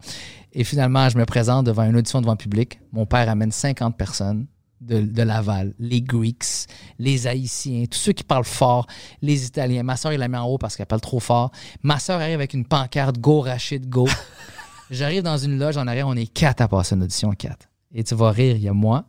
Et 0.52 0.64
finalement, 0.64 1.08
je 1.08 1.16
me 1.16 1.25
présente 1.25 1.64
devant 1.64 1.85
une 1.85 1.96
audition 1.96 2.20
devant 2.20 2.32
le 2.32 2.37
public. 2.37 2.78
Mon 2.92 3.06
père 3.06 3.30
amène 3.30 3.50
50 3.50 3.96
personnes. 3.96 4.46
de, 4.82 5.00
de 5.00 5.23
Laval, 5.23 5.73
les 5.78 6.02
Greeks, 6.02 6.66
les 6.99 7.26
Haïtiens, 7.26 7.87
tous 7.90 7.99
ceux 7.99 8.12
qui 8.12 8.23
parlent 8.23 8.44
fort, 8.44 8.87
les 9.23 9.46
Italiens. 9.46 9.82
Ma 9.82 9.96
soeur, 9.96 10.12
il 10.12 10.18
la 10.18 10.28
met 10.28 10.37
en 10.37 10.44
haut 10.44 10.58
parce 10.58 10.76
qu'elle 10.76 10.85
parle 10.85 11.00
trop 11.00 11.18
fort. 11.18 11.50
Ma 11.82 11.99
soeur 11.99 12.20
arrive 12.20 12.35
avec 12.35 12.52
une 12.52 12.66
pancarte 12.66 13.16
Go 13.18 13.40
Rachid 13.40 13.88
Go. 13.88 14.06
J'arrive 14.90 15.23
dans 15.23 15.38
une 15.38 15.58
loge 15.58 15.78
en 15.78 15.87
arrière, 15.87 16.06
on 16.06 16.14
est 16.16 16.26
quatre 16.30 16.61
à 16.61 16.68
passer 16.68 16.94
une 16.94 17.02
audition, 17.02 17.30
quatre. 17.30 17.66
Et 17.94 18.04
tu 18.04 18.14
vas 18.14 18.30
rire, 18.30 18.56
il 18.56 18.62
y 18.62 18.68
a 18.68 18.75
moi, 18.75 19.06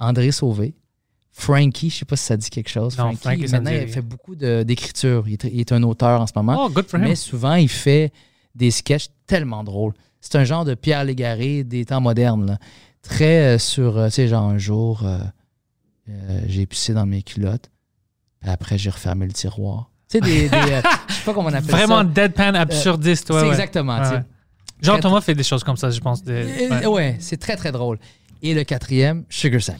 André 0.00 0.32
Sauvé, 0.32 0.74
Frankie, 1.40 1.88
je 1.90 1.98
sais 1.98 2.04
pas 2.04 2.16
si 2.16 2.24
ça 2.24 2.36
dit 2.36 2.50
quelque 2.50 2.68
chose. 2.68 2.98
Non, 2.98 3.14
Frankie, 3.14 3.46
maintenant, 3.46 3.70
il 3.70 3.86
fait 3.88 4.02
beaucoup 4.02 4.34
d'écriture. 4.34 5.24
Il, 5.28 5.34
est- 5.34 5.44
il 5.52 5.60
est 5.60 5.72
un 5.72 5.82
auteur 5.84 6.20
en 6.20 6.26
ce 6.26 6.32
moment. 6.34 6.64
Oh, 6.66 6.68
good 6.68 6.86
for 6.88 6.98
him. 6.98 7.06
Mais 7.06 7.14
souvent, 7.14 7.54
il 7.54 7.68
fait 7.68 8.12
des 8.56 8.70
sketchs 8.72 9.06
tellement 9.26 9.62
drôles. 9.62 9.92
C'est 10.20 10.34
un 10.36 10.42
genre 10.44 10.64
de 10.64 10.74
Pierre 10.74 11.04
Légaré 11.04 11.62
des 11.62 11.84
temps 11.84 12.00
modernes. 12.00 12.44
là. 12.46 12.58
Très 13.02 13.54
euh, 13.54 13.58
sur, 13.58 13.96
euh, 13.96 14.06
tu 14.08 14.14
sais, 14.14 14.28
genre 14.28 14.44
un 14.48 14.58
jour, 14.58 15.02
euh, 15.04 15.18
j'ai 16.46 16.66
pissé 16.66 16.92
dans 16.92 17.06
mes 17.06 17.22
culottes. 17.22 17.70
Puis 18.40 18.50
après, 18.50 18.78
j'ai 18.78 18.90
refermé 18.90 19.26
le 19.26 19.32
tiroir. 19.32 19.90
Tu 20.10 20.18
sais, 20.18 20.20
des. 20.20 20.48
des, 20.48 20.56
je 21.08 21.14
sais 21.14 21.22
pas 21.24 21.34
comment 21.34 21.48
on 21.48 21.52
appelle 21.52 21.70
Vraiment 21.70 21.98
ça. 21.98 22.04
deadpan 22.04 22.54
absurdiste. 22.54 23.30
ouais, 23.30 23.46
exactement. 23.48 23.98
tu 24.00 24.08
sais. 24.08 24.14
Ouais. 24.16 24.22
Jean 24.82 24.98
Thomas 25.00 25.20
fait 25.20 25.34
des 25.34 25.42
choses 25.42 25.62
comme 25.64 25.76
ça, 25.76 25.90
je 25.90 26.00
pense. 26.00 26.22
des- 26.22 26.68
ouais. 26.70 26.86
ouais, 26.86 27.16
c'est 27.20 27.36
très, 27.36 27.56
très 27.56 27.70
drôle. 27.72 27.98
Et 28.42 28.54
le 28.54 28.64
quatrième, 28.64 29.24
Sugar 29.28 29.60
Sammy. 29.62 29.78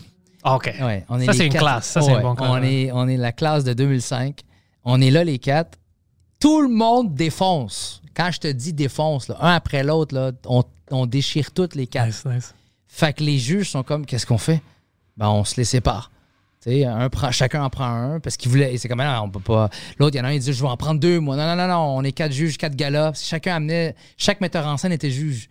Ah, 0.51 0.57
OK. 0.57 0.73
Ouais, 0.81 1.05
on 1.09 1.21
est 1.21 1.27
Ça, 1.27 1.33
c'est 1.33 1.47
une 1.47 1.53
quatre- 1.53 1.63
classe. 1.63 1.87
Ça, 1.87 2.01
c'est 2.03 2.11
Ouais, 2.13 2.17
un 2.19 2.23
bon 2.23 2.35
classe. 2.35 2.49
On 2.51 2.63
est, 2.63 2.91
on 2.93 3.09
est 3.09 3.17
la 3.17 3.33
classe 3.33 3.65
de 3.65 3.73
2005. 3.73 4.41
On 4.85 5.01
est 5.01 5.11
là, 5.11 5.25
les 5.25 5.39
quatre. 5.39 5.79
Tout 6.41 6.63
le 6.63 6.69
monde 6.69 7.15
défonce. 7.15 8.01
Quand 8.15 8.31
je 8.33 8.39
te 8.41 8.49
dis 8.49 8.73
défonce, 8.73 9.29
là, 9.29 9.37
un 9.41 9.55
après 9.55 9.83
l'autre, 9.85 10.15
là, 10.15 10.33
on, 10.47 10.63
on 10.91 11.07
déchire 11.07 11.51
toutes 11.53 11.75
les 11.75 11.87
quatre. 11.87 12.07
Nice, 12.09 12.25
nice. 12.27 12.55
Fait 12.87 13.13
que 13.13 13.23
les 13.23 13.39
juges 13.39 13.71
sont 13.71 13.83
comme, 13.83 14.07
qu'est-ce 14.07 14.27
qu'on 14.27 14.39
fait? 14.39 14.61
Ben, 15.17 15.29
on 15.29 15.45
se 15.45 15.57
les 15.57 15.65
sépare. 15.65 16.11
Un 16.67 17.09
prend, 17.09 17.31
chacun 17.31 17.63
en 17.63 17.71
prend 17.71 17.87
un 17.87 18.21
parce 18.21 18.37
qu'il 18.37 18.51
voulait. 18.51 18.75
et 18.75 18.79
C'est 18.79 18.89
comme, 18.89 19.03
non, 19.03 19.23
on 19.25 19.31
peut 19.31 19.41
pas. 19.41 19.71
L'autre, 19.99 20.17
il 20.17 20.19
y 20.19 20.21
en 20.21 20.25
a 20.25 20.29
un, 20.29 20.33
il 20.33 20.41
dit, 20.41 20.53
je 20.53 20.61
vais 20.63 20.69
en 20.69 20.77
prendre 20.77 21.01
deux, 21.01 21.19
moi. 21.19 21.35
Non, 21.35 21.47
non, 21.47 21.57
non, 21.57 21.67
non, 21.67 21.97
on 21.97 22.03
est 22.05 22.13
quatre 22.13 22.33
juges, 22.33 22.59
quatre 22.59 22.77
galas. 22.77 23.13
Chacun 23.15 23.55
amenait. 23.57 23.95
Chaque 24.19 24.41
metteur 24.43 24.67
en 24.67 24.77
scène 24.77 24.93
était 24.93 25.11
juge. 25.11 25.49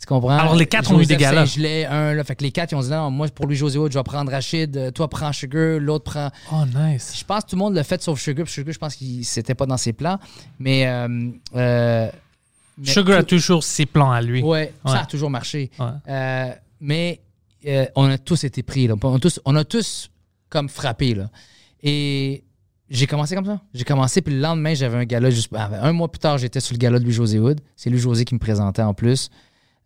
Tu 0.00 0.06
comprends? 0.06 0.30
Alors, 0.38 0.54
les 0.54 0.66
quatre 0.66 0.92
ont 0.92 1.00
eu 1.00 1.06
des 1.06 1.16
galas. 1.16 1.44
Saint-Gelais, 1.46 1.84
un, 1.86 2.14
là. 2.14 2.22
Fait 2.24 2.36
que 2.36 2.44
les 2.44 2.52
quatre, 2.52 2.70
ils 2.72 2.76
ont 2.76 2.80
dit, 2.82 2.88
non, 2.90 3.10
moi, 3.10 3.26
pour 3.28 3.46
lui, 3.46 3.56
José 3.56 3.78
Hood, 3.78 3.90
je 3.92 3.98
vais 3.98 4.02
prendre 4.04 4.30
Rachid. 4.30 4.76
euh, 4.76 4.90
Toi, 4.92 5.08
prends 5.08 5.32
Sugar. 5.32 5.80
L'autre 5.80 6.04
prend. 6.04 6.30
Oh, 6.52 6.64
nice. 6.72 7.14
Je 7.18 7.24
pense 7.24 7.44
que 7.44 7.50
tout 7.50 7.56
le 7.56 7.60
monde 7.60 7.74
l'a 7.74 7.82
fait 7.84 8.00
sauf 8.00 8.20
Sugar. 8.20 8.44
Puis 8.44 8.52
Sugar, 8.54 8.72
je 8.72 8.78
pense 8.78 8.94
qu'il 8.94 9.24
c'était 9.24 9.54
pas 9.56 9.66
dans 9.66 9.76
ses 9.76 9.92
plans. 9.92 10.18
Mais. 10.60 10.86
euh, 10.86 11.30
euh, 11.56 12.10
mais 12.78 12.86
Sugar 12.86 13.18
a 13.18 13.22
toujours 13.24 13.64
ses 13.64 13.86
plans 13.86 14.12
à 14.12 14.22
lui. 14.22 14.40
Ouais, 14.40 14.72
ça 14.86 14.92
Ouais. 14.92 14.98
a 15.00 15.06
toujours 15.06 15.30
marché. 15.30 15.70
Ouais. 15.80 15.86
Euh, 16.08 16.50
mais 16.80 17.20
on 17.96 18.08
a 18.08 18.18
tous 18.18 18.44
été 18.44 18.62
pris. 18.62 18.86
Là. 18.86 18.94
On, 19.02 19.16
a 19.16 19.18
tous, 19.18 19.40
on 19.44 19.56
a 19.56 19.64
tous 19.64 20.10
comme 20.48 20.68
frappé. 20.68 21.14
Là. 21.14 21.28
Et 21.82 22.44
j'ai 22.88 23.08
commencé 23.08 23.34
comme 23.34 23.44
ça. 23.46 23.60
J'ai 23.74 23.82
commencé, 23.84 24.22
puis 24.22 24.32
le 24.32 24.40
lendemain, 24.40 24.74
j'avais 24.74 24.96
un 24.96 25.04
gala. 25.04 25.28
Juste, 25.30 25.50
ah, 25.56 25.68
un 25.82 25.92
mois 25.92 26.06
plus 26.10 26.20
tard, 26.20 26.38
j'étais 26.38 26.60
sur 26.60 26.74
le 26.74 26.78
gala 26.78 27.00
de 27.00 27.04
Louis-José 27.04 27.40
Hood. 27.40 27.60
C'est 27.74 27.90
Louis-José 27.90 28.24
qui 28.24 28.34
me 28.34 28.38
présentait 28.38 28.82
en 28.82 28.94
plus. 28.94 29.28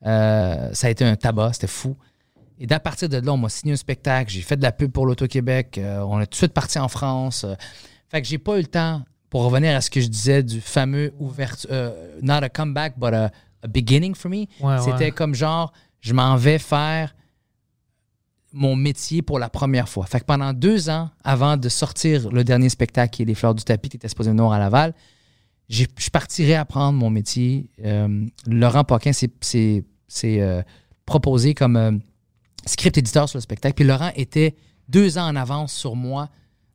Euh, 0.06 0.70
ça 0.72 0.86
a 0.86 0.90
été 0.90 1.04
un 1.04 1.16
tabac, 1.16 1.52
c'était 1.54 1.66
fou. 1.66 1.96
Et 2.58 2.70
à 2.72 2.80
partir 2.80 3.08
de 3.08 3.16
là, 3.16 3.32
on 3.32 3.36
m'a 3.36 3.48
signé 3.48 3.72
un 3.72 3.76
spectacle. 3.76 4.30
J'ai 4.30 4.40
fait 4.42 4.56
de 4.56 4.62
la 4.62 4.72
pub 4.72 4.92
pour 4.92 5.06
l'Auto-Québec. 5.06 5.78
Euh, 5.78 6.00
on 6.00 6.20
est 6.20 6.26
tout 6.26 6.30
de 6.32 6.36
suite 6.36 6.52
parti 6.52 6.78
en 6.78 6.88
France. 6.88 7.44
Euh, 7.44 7.54
fait 8.08 8.20
que 8.22 8.28
j'ai 8.28 8.38
pas 8.38 8.56
eu 8.58 8.62
le 8.62 8.66
temps, 8.66 9.02
pour 9.30 9.42
revenir 9.44 9.74
à 9.76 9.80
ce 9.80 9.90
que 9.90 10.00
je 10.00 10.08
disais 10.08 10.42
du 10.42 10.60
fameux 10.60 11.12
ouverture, 11.18 11.92
not 12.20 12.34
a 12.44 12.48
comeback, 12.48 12.98
but 12.98 13.14
a, 13.14 13.30
a 13.62 13.66
beginning 13.66 14.14
for 14.14 14.30
me. 14.30 14.44
Ouais, 14.60 14.78
C'était 14.80 15.04
ouais. 15.06 15.10
comme 15.10 15.34
genre, 15.34 15.72
je 16.00 16.12
m'en 16.12 16.36
vais 16.36 16.58
faire 16.58 17.14
mon 18.52 18.76
métier 18.76 19.22
pour 19.22 19.38
la 19.38 19.48
première 19.48 19.88
fois. 19.88 20.04
Fait 20.06 20.20
que 20.20 20.26
pendant 20.26 20.52
deux 20.52 20.90
ans, 20.90 21.08
avant 21.24 21.56
de 21.56 21.68
sortir 21.70 22.28
le 22.30 22.44
dernier 22.44 22.68
spectacle 22.68 23.10
qui 23.16 23.22
est 23.22 23.24
Les 23.24 23.34
Fleurs 23.34 23.54
du 23.54 23.64
Tapis, 23.64 23.88
qui 23.88 23.96
était 23.96 24.06
exposé 24.06 24.30
au 24.30 24.34
Nord 24.34 24.52
à 24.52 24.58
Laval, 24.58 24.92
je 25.70 25.84
suis 25.98 26.10
parti 26.10 26.44
réapprendre 26.44 26.98
mon 26.98 27.08
métier. 27.08 27.70
Euh, 27.82 28.26
Laurent 28.46 28.84
Paquin 28.84 29.12
s'est- 29.12 29.84
s'est, 30.12 30.40
euh, 30.40 30.62
proposé 31.06 31.54
comme 31.54 31.76
euh, 31.76 31.92
script 32.66 32.96
éditeur 32.98 33.28
sur 33.28 33.38
le 33.38 33.42
spectacle. 33.42 33.74
Puis 33.74 33.84
Laurent 33.84 34.10
était 34.16 34.54
deux 34.88 35.18
ans 35.18 35.26
en 35.28 35.36
avance 35.36 35.72
sur 35.72 35.96
moi 35.96 36.28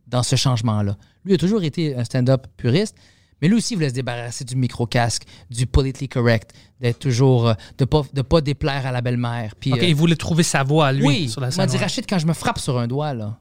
dans 0.08 0.24
ce 0.24 0.36
changement-là. 0.36 0.98
Lui 1.26 1.34
a 1.34 1.38
toujours 1.38 1.64
été 1.64 1.96
un 1.96 2.04
stand-up 2.04 2.48
puriste, 2.58 2.96
mais 3.42 3.48
lui 3.48 3.58
aussi 3.58 3.74
il 3.74 3.78
voulait 3.78 3.90
se 3.90 3.94
débarrasser 3.94 4.44
du 4.46 4.56
micro-casque, 4.56 5.24
du 5.50 5.66
politically 5.66 6.08
correct, 6.10 6.54
d'être 6.80 7.00
toujours, 7.00 7.50
euh, 7.50 7.54
de 7.78 7.86
pas, 7.86 8.04
de 8.14 8.22
pas 8.22 8.42
déplaire 8.42 8.86
à 8.86 8.92
la 8.92 9.02
belle-mère. 9.02 9.56
Puis, 9.60 9.74
OK, 9.74 9.82
il 9.82 9.96
voulait 9.96 10.16
trouver 10.16 10.44
sa 10.44 10.64
voix 10.64 10.92
lui 10.92 11.06
oui, 11.06 11.30
sur 11.30 11.42
la 11.42 11.48
il 11.48 11.52
scène. 11.52 11.66
m'a 11.66 11.68
dit. 11.68 11.78
Rachid, 11.78 12.06
quand 12.08 12.20
je 12.20 12.28
me 12.28 12.34
frappe 12.34 12.60
sur 12.60 12.78
un 12.80 12.88
doigt, 12.88 13.14
là, 13.14 13.38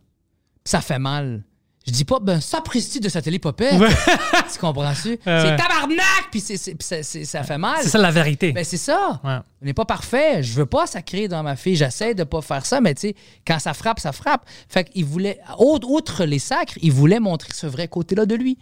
ça 0.65 0.81
fait 0.81 0.99
mal. 0.99 1.45
Je 1.87 1.93
dis 1.93 2.05
pas, 2.05 2.19
ben, 2.21 2.41
sapristi 2.41 2.99
de 2.99 3.09
cette 3.09 3.27
épopée. 3.29 3.71
tu 4.53 4.59
comprends-tu? 4.59 5.11
ouais. 5.11 5.19
c'est 5.25 5.57
tabarnak, 5.57 6.31
puis 6.33 6.41
c'est- 6.41 6.57
c'est- 6.57 6.75
puis 6.75 6.85
c'est- 6.87 7.03
c'est- 7.05 7.25
ça 7.25 7.45
fait 7.45 7.59
mal. 7.59 7.79
C'est 7.83 7.91
ça 7.91 7.99
la 7.99 8.11
vérité. 8.11 8.51
Ben, 8.53 8.65
c'est 8.65 8.77
ça. 8.77 9.21
Ouais. 9.23 9.39
On 9.63 9.65
n'est 9.65 9.73
pas 9.75 9.85
parfait. 9.85 10.43
Je 10.43 10.53
veux 10.55 10.67
pas 10.67 10.87
sacrer 10.89 11.29
dans 11.29 11.43
ma 11.45 11.55
fille. 11.55 11.77
J'essaie 11.77 12.15
de 12.15 12.25
pas 12.25 12.43
faire 12.43 12.67
ça, 12.67 12.81
mais 12.81 12.95
tu 12.95 13.03
sais, 13.03 13.15
quand 13.47 13.59
ça 13.61 13.73
frappe, 13.73 14.01
ça 14.01 14.11
frappe. 14.11 14.45
Fait 14.69 14.83
qu'il 14.85 15.05
voulait, 15.05 15.39
au- 15.59 15.79
outre 15.85 16.25
les 16.25 16.41
sacres, 16.41 16.75
il 16.83 16.91
voulait 16.93 17.21
montrer 17.21 17.53
ce 17.55 17.67
vrai 17.69 17.87
côté-là 17.87 18.27
de 18.27 18.35
lui. 18.35 18.59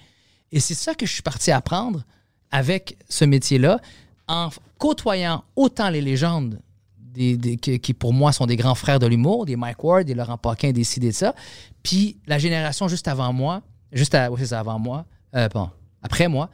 Et 0.53 0.61
c'est 0.61 0.75
ça 0.75 0.95
que 0.95 1.07
je 1.07 1.13
suis 1.13 1.23
parti 1.23 1.51
apprendre 1.51 2.03
avec 2.51 2.97
ce 3.09 3.25
métier-là, 3.25 3.81
en 4.29 4.51
côtoyant 4.79 5.45
autant 5.57 5.89
les 5.91 6.01
légendes 6.01 6.61
qui, 7.15 7.95
pour 7.95 8.13
moi, 8.13 8.33
sont 8.33 8.47
des 8.47 8.57
grands 8.57 8.75
frères 8.75 8.99
de 8.99 9.07
l'humour, 9.07 9.47
des 9.47 9.57
Mike 9.57 9.83
Ward, 9.83 10.05
des 10.07 10.15
Laurent 10.15 10.37
Paquin, 10.39 10.73
des 10.73 10.85
ci, 10.85 11.01
des 11.01 11.13
ça, 11.13 11.35
puis 11.83 12.19
la 12.27 12.39
génération 12.39 12.89
juste 12.89 13.09
avant 13.09 13.33
moi, 13.33 13.63
juste 13.93 14.15
avant 14.15 14.79
moi, 14.79 15.07
euh, 15.35 15.49
après 16.03 16.29
moi, 16.29 16.51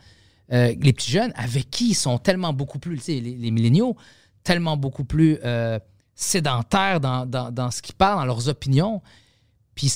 euh, 0.53 0.75
les 0.81 0.93
petits 0.93 1.11
jeunes 1.11 1.33
avec 1.37 1.71
qui 1.71 1.91
ils 1.91 1.95
sont 1.95 2.19
tellement 2.19 2.53
beaucoup 2.53 2.79
plus, 2.79 2.97
tu 2.99 3.03
sais, 3.05 3.21
les, 3.21 3.37
les 3.37 3.51
milléniaux, 3.51 3.97
tellement 4.43 4.77
beaucoup 4.77 5.05
plus 5.05 5.39
euh, 5.45 5.79
sédentaires 6.15 7.01
dans, 7.01 7.25
dans- 7.27 7.51
dans 7.51 7.71
ce 7.71 7.81
qu'ils 7.83 7.95
parlent, 7.95 8.19
dans 8.19 8.25
leurs 8.27 8.49
opinions. 8.49 9.01
Puis, 9.75 9.93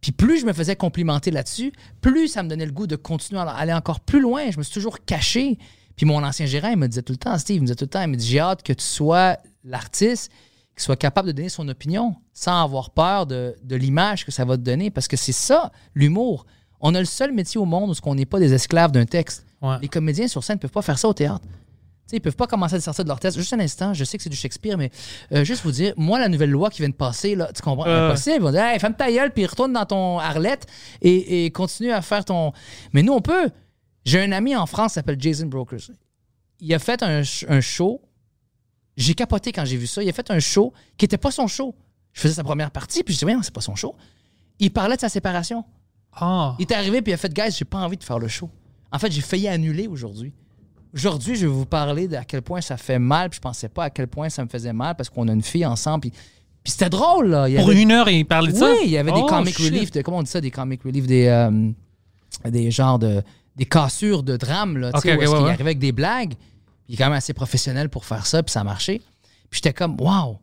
puis 0.00 0.12
plus 0.12 0.40
je 0.40 0.46
me 0.46 0.52
faisais 0.52 0.76
complimenter 0.76 1.30
là-dessus, 1.30 1.72
plus 2.00 2.28
ça 2.28 2.42
me 2.42 2.48
donnait 2.48 2.66
le 2.66 2.72
goût 2.72 2.86
de 2.86 2.96
continuer 2.96 3.40
à 3.40 3.48
aller 3.50 3.72
encore 3.72 4.00
plus 4.00 4.20
loin. 4.20 4.50
Je 4.50 4.58
me 4.58 4.62
suis 4.62 4.74
toujours 4.74 5.04
caché. 5.04 5.58
Puis 5.96 6.06
mon 6.06 6.22
ancien 6.24 6.46
gérant, 6.46 6.68
il 6.70 6.76
me 6.78 6.86
disait 6.88 7.02
tout 7.02 7.12
le 7.12 7.18
temps, 7.18 7.36
Steve, 7.38 7.56
il 7.56 7.60
me 7.60 7.66
disait 7.66 7.76
tout 7.76 7.84
le 7.84 7.90
temps, 7.90 8.02
il 8.02 8.08
me 8.08 8.16
dit, 8.16 8.26
j'ai 8.26 8.40
hâte 8.40 8.62
que 8.62 8.72
tu 8.72 8.84
sois 8.84 9.36
l'artiste 9.64 10.30
qui 10.76 10.82
soit 10.82 10.96
capable 10.96 11.28
de 11.28 11.32
donner 11.32 11.48
son 11.48 11.68
opinion 11.68 12.16
sans 12.32 12.62
avoir 12.62 12.90
peur 12.90 13.26
de, 13.26 13.54
de 13.62 13.76
l'image 13.76 14.24
que 14.24 14.32
ça 14.32 14.44
va 14.44 14.56
te 14.56 14.62
donner. 14.62 14.90
Parce 14.90 15.06
que 15.08 15.16
c'est 15.16 15.32
ça, 15.32 15.70
l'humour. 15.94 16.46
On 16.80 16.94
a 16.94 16.98
le 16.98 17.04
seul 17.06 17.32
métier 17.32 17.60
au 17.60 17.64
monde 17.64 17.90
où 17.90 17.94
on 18.04 18.14
n'est 18.14 18.26
pas 18.26 18.40
des 18.40 18.54
esclaves 18.54 18.90
d'un 18.90 19.04
texte. 19.04 19.46
Ouais. 19.60 19.76
Les 19.82 19.88
comédiens 19.88 20.28
sur 20.28 20.42
scène 20.42 20.56
ne 20.56 20.60
peuvent 20.60 20.70
pas 20.70 20.82
faire 20.82 20.98
ça 20.98 21.08
au 21.08 21.12
théâtre. 21.12 21.44
Tu 21.44 21.48
sais, 22.06 22.16
ils 22.16 22.20
peuvent 22.20 22.34
pas 22.34 22.48
commencer 22.48 22.74
à 22.74 22.80
sortir 22.80 23.04
de 23.04 23.08
leur 23.08 23.20
test. 23.20 23.36
Juste 23.36 23.52
un 23.52 23.60
instant, 23.60 23.94
je 23.94 24.02
sais 24.02 24.16
que 24.16 24.24
c'est 24.24 24.30
du 24.30 24.36
Shakespeare, 24.36 24.76
mais 24.76 24.90
euh, 25.32 25.44
juste 25.44 25.62
vous 25.62 25.70
dire, 25.70 25.94
moi, 25.96 26.18
la 26.18 26.28
nouvelle 26.28 26.50
loi 26.50 26.70
qui 26.70 26.80
vient 26.80 26.88
de 26.88 26.94
passer, 26.94 27.36
là, 27.36 27.50
tu 27.54 27.62
comprends? 27.62 27.86
Euh. 27.86 28.08
Impossible. 28.08 28.36
Ils 28.36 28.42
vont 28.42 28.50
dire, 28.50 28.64
hey, 28.64 28.80
ferme 28.80 28.94
ta 28.94 29.12
gueule, 29.12 29.30
puis 29.32 29.46
retourne 29.46 29.72
dans 29.72 29.86
ton 29.86 30.18
Arlette 30.18 30.66
et, 31.02 31.44
et 31.44 31.50
continue 31.52 31.92
à 31.92 32.02
faire 32.02 32.24
ton. 32.24 32.52
Mais 32.92 33.02
nous, 33.02 33.12
on 33.12 33.20
peut. 33.20 33.50
J'ai 34.04 34.20
un 34.20 34.32
ami 34.32 34.56
en 34.56 34.66
France 34.66 34.92
qui 34.92 34.94
s'appelle 34.94 35.20
Jason 35.20 35.46
Brokers. 35.46 35.90
Il 36.58 36.74
a 36.74 36.78
fait 36.80 37.04
un 37.04 37.60
show. 37.60 38.00
J'ai 38.96 39.14
capoté 39.14 39.52
quand 39.52 39.64
j'ai 39.64 39.76
vu 39.76 39.86
ça. 39.86 40.02
Il 40.02 40.08
a 40.08 40.12
fait 40.12 40.30
un 40.30 40.38
show 40.40 40.72
qui 40.98 41.04
n'était 41.04 41.18
pas 41.18 41.30
son 41.30 41.46
show. 41.46 41.74
Je 42.12 42.20
faisais 42.20 42.34
sa 42.34 42.44
première 42.44 42.70
partie, 42.70 43.02
puis 43.02 43.14
je 43.14 43.18
dis, 43.20 43.24
oui, 43.24 43.32
c'est 43.42 43.52
pas 43.54 43.60
son 43.62 43.74
show. 43.74 43.94
Il 44.58 44.70
parlait 44.70 44.96
de 44.96 45.00
sa 45.00 45.08
séparation. 45.08 45.64
Ah. 46.14 46.54
Il 46.58 46.62
est 46.62 46.72
arrivé 46.72 47.00
puis 47.00 47.10
il 47.12 47.14
a 47.14 47.16
fait 47.16 47.32
Guys, 47.32 47.52
j'ai 47.56 47.64
pas 47.64 47.78
envie 47.78 47.96
de 47.96 48.04
faire 48.04 48.18
le 48.18 48.28
show. 48.28 48.50
En 48.92 48.98
fait, 48.98 49.10
j'ai 49.10 49.22
failli 49.22 49.48
annuler 49.48 49.86
aujourd'hui. 49.88 50.32
Aujourd'hui, 50.94 51.36
je 51.36 51.46
vais 51.46 51.52
vous 51.52 51.64
parler 51.64 52.06
de 52.06 52.16
à 52.16 52.24
quel 52.24 52.42
point 52.42 52.60
ça 52.60 52.76
fait 52.76 52.98
mal, 52.98 53.30
puis 53.30 53.36
je 53.38 53.40
pensais 53.40 53.70
pas 53.70 53.84
à 53.84 53.90
quel 53.90 54.08
point 54.08 54.28
ça 54.28 54.44
me 54.44 54.48
faisait 54.50 54.74
mal 54.74 54.94
parce 54.94 55.08
qu'on 55.08 55.26
a 55.28 55.32
une 55.32 55.42
fille 55.42 55.64
ensemble. 55.64 56.02
Puis, 56.02 56.10
puis 56.10 56.70
c'était 56.70 56.90
drôle, 56.90 57.28
là. 57.28 57.48
Il 57.48 57.56
Pour 57.56 57.70
avait- 57.70 57.80
une 57.80 57.90
heure, 57.92 58.10
il 58.10 58.26
parlait 58.26 58.52
de 58.52 58.58
ça? 58.58 58.70
Oui, 58.70 58.80
il 58.84 58.90
y 58.90 58.98
avait 58.98 59.10
des 59.10 59.20
Oh, 59.22 59.26
comic 59.26 59.56
shit. 59.56 59.72
relief, 59.72 59.90
de, 59.90 60.02
comment 60.02 60.18
on 60.18 60.22
dit 60.22 60.30
ça, 60.30 60.42
des 60.42 60.50
comic 60.50 60.82
relief, 60.82 61.06
des, 61.06 61.28
euh, 61.28 61.70
des 62.44 62.70
genres 62.70 62.98
de. 62.98 63.22
des 63.56 63.64
cassures 63.64 64.22
de 64.22 64.36
drame, 64.36 64.76
là. 64.76 64.92
tu 64.92 64.98
Ok, 64.98 65.02
sais, 65.04 65.12
où 65.12 65.16
ok, 65.16 65.22
est-ce 65.22 65.30
ouais, 65.32 65.38
ouais. 65.38 65.48
arrivait 65.48 65.62
avec 65.62 65.78
des 65.78 65.92
blagues. 65.92 66.34
Il 66.88 66.94
est 66.94 66.98
quand 66.98 67.04
même 67.04 67.12
assez 67.14 67.32
professionnel 67.34 67.88
pour 67.88 68.04
faire 68.04 68.26
ça, 68.26 68.42
puis 68.42 68.52
ça 68.52 68.60
a 68.60 68.64
marché. 68.64 69.00
Puis 69.50 69.58
j'étais 69.62 69.72
comme, 69.72 70.00
waouh! 70.00 70.38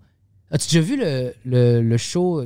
As-tu 0.52 0.68
déjà 0.68 0.82
vu 0.82 0.98
le, 0.98 1.34
le, 1.46 1.82
le 1.82 1.98
show 1.98 2.44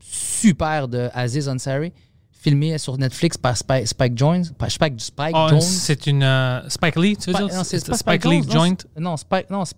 super 0.00 0.88
de 0.88 1.08
Aziz 1.12 1.48
Ansari, 1.48 1.92
filmé 2.32 2.78
sur 2.78 2.96
Netflix 2.98 3.36
par 3.36 3.56
Spike, 3.56 3.86
Spike 3.88 4.16
Jones? 4.16 4.44
Par 4.56 4.70
Spike, 4.70 5.00
Spike 5.00 5.32
Ah, 5.34 5.48
Jones? 5.50 5.60
c'est 5.60 6.06
une 6.06 6.22
euh, 6.22 6.68
Spike 6.68 6.96
Lee, 6.96 7.16
tu 7.16 7.30
veux 7.30 7.36
Spike- 7.36 7.48
dire? 7.48 7.56
non, 7.56 7.64
c'est 7.64 7.80
Spike, 7.80 7.96
Spike 7.96 8.24
Lee 8.24 8.42
Jones, 8.42 8.52
Joint. 8.52 8.76
non, 8.96 9.16
Spike, 9.16 9.50
non, 9.50 9.62
Sp- 9.64 9.74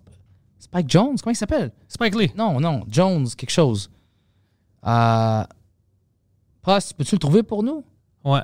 Spike 0.59 0.91
Jones, 0.91 1.17
comment 1.23 1.33
il 1.33 1.37
s'appelle? 1.37 1.73
Spike 1.89 2.15
Lee. 2.15 2.33
Non, 2.37 2.61
non, 2.61 2.85
Jones, 2.89 3.27
quelque 3.37 3.51
chose. 3.51 3.91
Euh, 4.87 5.45
Prost, 6.63 6.93
peux-tu 6.95 7.15
le 7.15 7.19
trouver 7.19 7.43
pour 7.43 7.63
nous? 7.63 7.83
Ouais. 8.25 8.41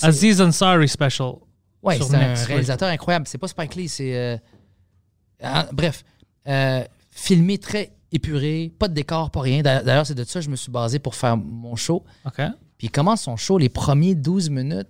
Aziz 0.00 0.40
Ansari 0.40 0.88
Special. 0.88 1.34
Ouais, 1.82 1.98
c'est 2.08 2.14
un 2.16 2.34
réalisateur 2.46 2.88
incroyable. 2.88 3.26
C'est 3.26 3.38
pas 3.38 3.48
Spike 3.48 3.74
Lee, 3.74 3.88
c'est. 3.88 4.14
euh, 4.16 4.36
ah, 5.42 5.68
bref, 5.72 6.04
euh, 6.48 6.84
filmé 7.10 7.58
très 7.58 7.92
épuré, 8.12 8.72
pas 8.78 8.88
de 8.88 8.94
décor, 8.94 9.30
pas 9.30 9.40
rien. 9.40 9.62
D'a- 9.62 9.82
D'ailleurs, 9.82 10.06
c'est 10.06 10.14
de 10.14 10.24
ça 10.24 10.38
que 10.40 10.44
je 10.44 10.50
me 10.50 10.56
suis 10.56 10.70
basé 10.70 10.98
pour 10.98 11.14
faire 11.14 11.36
mon 11.36 11.76
show. 11.76 12.04
OK. 12.24 12.36
Puis 12.78 12.88
il 12.88 12.90
commence 12.90 13.22
son 13.22 13.36
show, 13.36 13.58
les 13.58 13.68
premiers 13.68 14.14
12 14.14 14.50
minutes, 14.50 14.88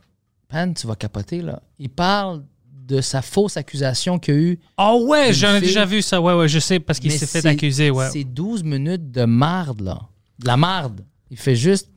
Pan, 0.49 0.72
tu 0.75 0.87
vas 0.87 0.96
capoter, 0.96 1.40
là. 1.40 1.62
Il 1.78 1.88
parle 1.88 2.44
de 2.84 3.00
sa 3.00 3.22
fausse 3.22 3.56
accusation 3.56 4.18
qu'il 4.18 4.34
y 4.34 4.37
a 4.37 4.40
eu. 4.40 4.61
Oh 4.76 5.06
ouais, 5.08 5.32
j'en 5.32 5.54
ai 5.54 5.61
déjà 5.61 5.84
vu 5.87 6.02
ça. 6.02 6.20
Ouais, 6.20 6.34
ouais, 6.34 6.49
je 6.49 6.58
sais, 6.58 6.78
parce 6.80 6.99
qu'il 6.99 7.11
s'est 7.18 7.26
fait 7.26 7.40
accuser, 7.49 7.90
ouais. 7.90 8.11
C'est 8.11 8.25
12 8.25 8.62
minutes 8.64 9.11
de 9.12 9.25
marde, 9.25 9.80
là. 9.80 10.00
De 10.38 10.46
la 10.46 10.56
marde. 10.58 11.02
Il 11.30 11.37
fait 11.38 11.56
juste. 11.56 11.88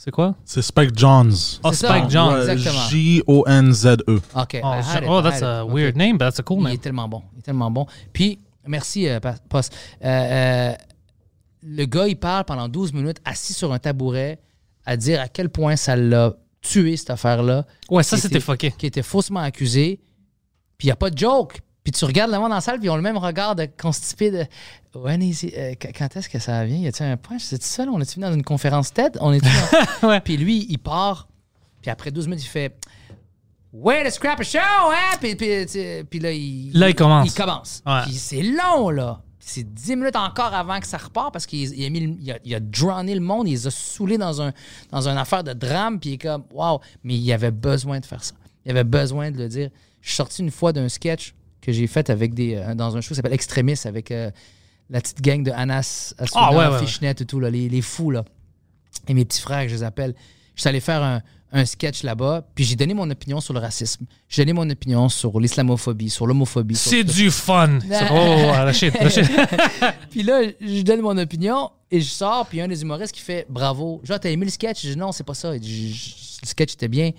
C'est 0.00 0.12
quoi? 0.12 0.36
C'est 0.44 0.62
Spike 0.62 0.96
Johns. 0.96 1.58
Oh, 1.64 1.72
ça. 1.72 1.88
Spike 1.88 2.08
John. 2.08 2.32
Ouais. 2.34 2.48
Exactement. 2.52 2.88
J-O-N-Z-E. 2.88 4.14
OK. 4.36 4.60
Oh, 4.62 4.66
I 4.68 4.80
had 4.80 5.02
it, 5.02 5.08
oh, 5.08 5.18
I 5.18 5.22
that's 5.24 5.42
had 5.42 5.42
a 5.42 5.64
it. 5.64 5.70
weird 5.72 5.96
name, 5.96 6.12
but 6.12 6.20
that's 6.26 6.38
a 6.38 6.42
cool 6.44 6.58
Il 6.58 6.64
name. 6.64 6.74
est 6.74 6.78
tellement 6.82 7.08
bon. 7.08 7.22
Il 7.34 7.40
est 7.40 7.42
tellement 7.42 7.68
bon. 7.70 7.84
Puis, 8.12 8.38
merci, 8.64 9.08
euh, 9.08 9.18
Pa-. 9.18 9.34
Euh, 9.60 9.60
euh, 10.04 10.72
le 11.64 11.84
gars, 11.86 12.06
il 12.06 12.16
parle 12.16 12.44
pendant 12.44 12.68
12 12.68 12.92
minutes, 12.92 13.18
assis 13.24 13.52
sur 13.54 13.72
un 13.72 13.80
tabouret, 13.80 14.38
à 14.86 14.96
dire 14.96 15.20
à 15.20 15.26
quel 15.26 15.48
point 15.50 15.74
ça 15.74 15.96
l'a 15.96 16.32
tué, 16.60 16.96
cette 16.96 17.10
affaire-là. 17.10 17.66
Ouais, 17.90 18.04
ça, 18.04 18.14
Qui 18.16 18.22
c'était 18.22 18.36
était- 18.36 18.44
fucké. 18.44 18.70
Qui 18.78 18.86
était 18.86 19.02
faussement 19.02 19.40
accusé. 19.40 19.98
Puis, 20.78 20.86
il 20.86 20.90
n'y 20.90 20.92
a 20.92 20.96
pas 20.96 21.10
de 21.10 21.18
joke. 21.18 21.58
Puis, 21.90 21.98
tu 21.98 22.04
regardes 22.04 22.30
le 22.30 22.38
monde 22.38 22.50
dans 22.50 22.56
la 22.56 22.60
salle, 22.60 22.78
puis 22.78 22.86
ils 22.88 22.90
ont 22.90 22.96
le 22.96 23.02
même 23.02 23.16
regard 23.16 23.54
de 23.56 23.66
constipé 23.80 24.30
de. 24.30 24.44
Ouais, 24.94 25.16
Nancy, 25.16 25.52
euh, 25.56 25.72
qu- 25.74 25.88
quand 25.96 26.14
est-ce 26.16 26.28
que 26.28 26.38
ça 26.38 26.62
vient? 26.66 26.76
Y 26.76 26.86
a-t-il 26.88 27.06
un 27.10 27.16
point? 27.16 27.38
C'est 27.38 27.62
seul? 27.62 27.88
On 27.88 27.98
est-tu 28.00 28.16
venu 28.20 28.26
dans 28.26 28.34
une 28.34 28.44
conférence 28.44 28.92
TED? 28.92 29.16
On 29.22 29.32
est 29.32 29.40
Ouais. 30.02 30.20
Puis 30.20 30.36
lui, 30.36 30.66
il 30.68 30.78
part. 30.78 31.28
Puis 31.80 31.90
après 31.90 32.10
12 32.10 32.26
minutes, 32.28 32.44
il 32.44 32.48
fait 32.48 32.76
Way 33.72 34.04
to 34.04 34.10
scrap 34.10 34.38
a 34.40 34.42
show, 34.42 34.58
hein? 34.58 35.16
Puis, 35.20 35.34
puis, 35.34 35.66
puis 36.10 36.18
là, 36.20 36.30
il, 36.32 36.72
Là, 36.74 36.88
il 36.90 36.94
commence. 36.94 37.26
Il 37.28 37.34
commence. 37.34 37.82
Ouais. 37.86 38.02
Puis 38.04 38.12
c'est 38.14 38.42
long, 38.42 38.90
là. 38.90 39.20
Puis 39.38 39.48
C'est 39.50 39.74
10 39.74 39.96
minutes 39.96 40.16
encore 40.16 40.52
avant 40.54 40.80
que 40.80 40.86
ça 40.86 40.98
repart 40.98 41.32
parce 41.32 41.46
qu'il 41.46 41.60
il 41.74 41.86
a, 41.86 41.88
mis 41.90 42.00
le- 42.00 42.16
il 42.20 42.32
a, 42.32 42.38
il 42.44 42.54
a 42.54 42.60
drowné 42.60 43.14
le 43.14 43.20
monde, 43.20 43.48
il 43.48 43.52
les 43.52 43.66
a 43.66 43.70
saoulés 43.70 44.18
dans, 44.18 44.42
un, 44.42 44.52
dans 44.90 45.08
une 45.08 45.16
affaire 45.16 45.42
de 45.44 45.54
drame, 45.54 46.00
puis 46.00 46.10
il 46.10 46.12
est 46.14 46.18
comme, 46.18 46.44
wow. 46.52 46.80
Mais 47.02 47.14
il 47.14 47.32
avait 47.32 47.50
besoin 47.50 47.98
de 48.00 48.04
faire 48.06 48.22
ça. 48.22 48.34
Il 48.66 48.70
avait 48.72 48.84
besoin 48.84 49.30
de 49.30 49.38
le 49.38 49.48
dire. 49.48 49.70
Je 50.00 50.08
suis 50.08 50.16
sorti 50.16 50.42
une 50.42 50.50
fois 50.50 50.72
d'un 50.72 50.88
sketch 50.88 51.34
que 51.60 51.72
j'ai 51.72 51.86
fait 51.86 52.10
avec 52.10 52.34
des, 52.34 52.54
euh, 52.54 52.74
dans 52.74 52.96
un 52.96 53.00
show 53.00 53.08
qui 53.10 53.14
s'appelle 53.16 53.32
Extremis 53.32 53.78
avec 53.84 54.10
euh, 54.10 54.30
la 54.90 55.00
petite 55.00 55.20
gang 55.20 55.42
de 55.42 55.50
Anas, 55.50 56.14
Asuna, 56.18 56.40
Ah, 56.46 56.50
ouais, 56.52 56.56
ouais, 57.02 57.10
et 57.10 57.24
tout, 57.26 57.40
là, 57.40 57.50
les, 57.50 57.68
les 57.68 57.82
fous, 57.82 58.10
là. 58.10 58.24
Et 59.06 59.14
mes 59.14 59.24
petits 59.24 59.40
frères, 59.40 59.68
je 59.68 59.74
les 59.74 59.82
appelle. 59.82 60.14
Je 60.54 60.60
suis 60.62 60.68
allé 60.68 60.80
faire 60.80 61.02
un, 61.02 61.22
un 61.52 61.64
sketch 61.64 62.02
là-bas, 62.02 62.46
puis 62.54 62.64
j'ai 62.64 62.76
donné 62.76 62.94
mon 62.94 63.08
opinion 63.10 63.40
sur 63.40 63.54
le 63.54 63.60
racisme. 63.60 64.06
J'ai 64.28 64.42
donné 64.44 64.52
mon 64.54 64.68
opinion 64.70 65.08
sur 65.08 65.38
l'islamophobie, 65.40 66.10
sur 66.10 66.26
l'homophobie. 66.26 66.74
C'est 66.76 67.04
du 67.04 67.30
fun. 67.30 67.78
Oh, 68.10 68.14
la 68.52 68.72
shit, 68.72 68.94
la 69.00 69.08
shit. 69.10 69.24
Puis 70.10 70.22
là, 70.22 70.42
je 70.60 70.82
donne 70.82 71.00
mon 71.00 71.16
opinion 71.18 71.70
et 71.90 72.00
je 72.00 72.08
sors, 72.08 72.46
puis 72.46 72.60
un 72.60 72.68
des 72.68 72.82
humoristes 72.82 73.14
qui 73.14 73.22
fait 73.22 73.46
bravo. 73.48 74.00
Genre, 74.04 74.20
t'as 74.20 74.30
aimé 74.30 74.44
le 74.44 74.50
sketch? 74.50 74.82
Je 74.82 74.90
dis 74.92 74.96
non, 74.98 75.12
c'est 75.12 75.24
pas 75.24 75.34
ça. 75.34 75.54
Il 75.54 75.60
dit, 75.60 75.92
Je- 75.92 76.40
le 76.42 76.46
sketch 76.48 76.74
était 76.74 76.88
bien. 76.88 77.10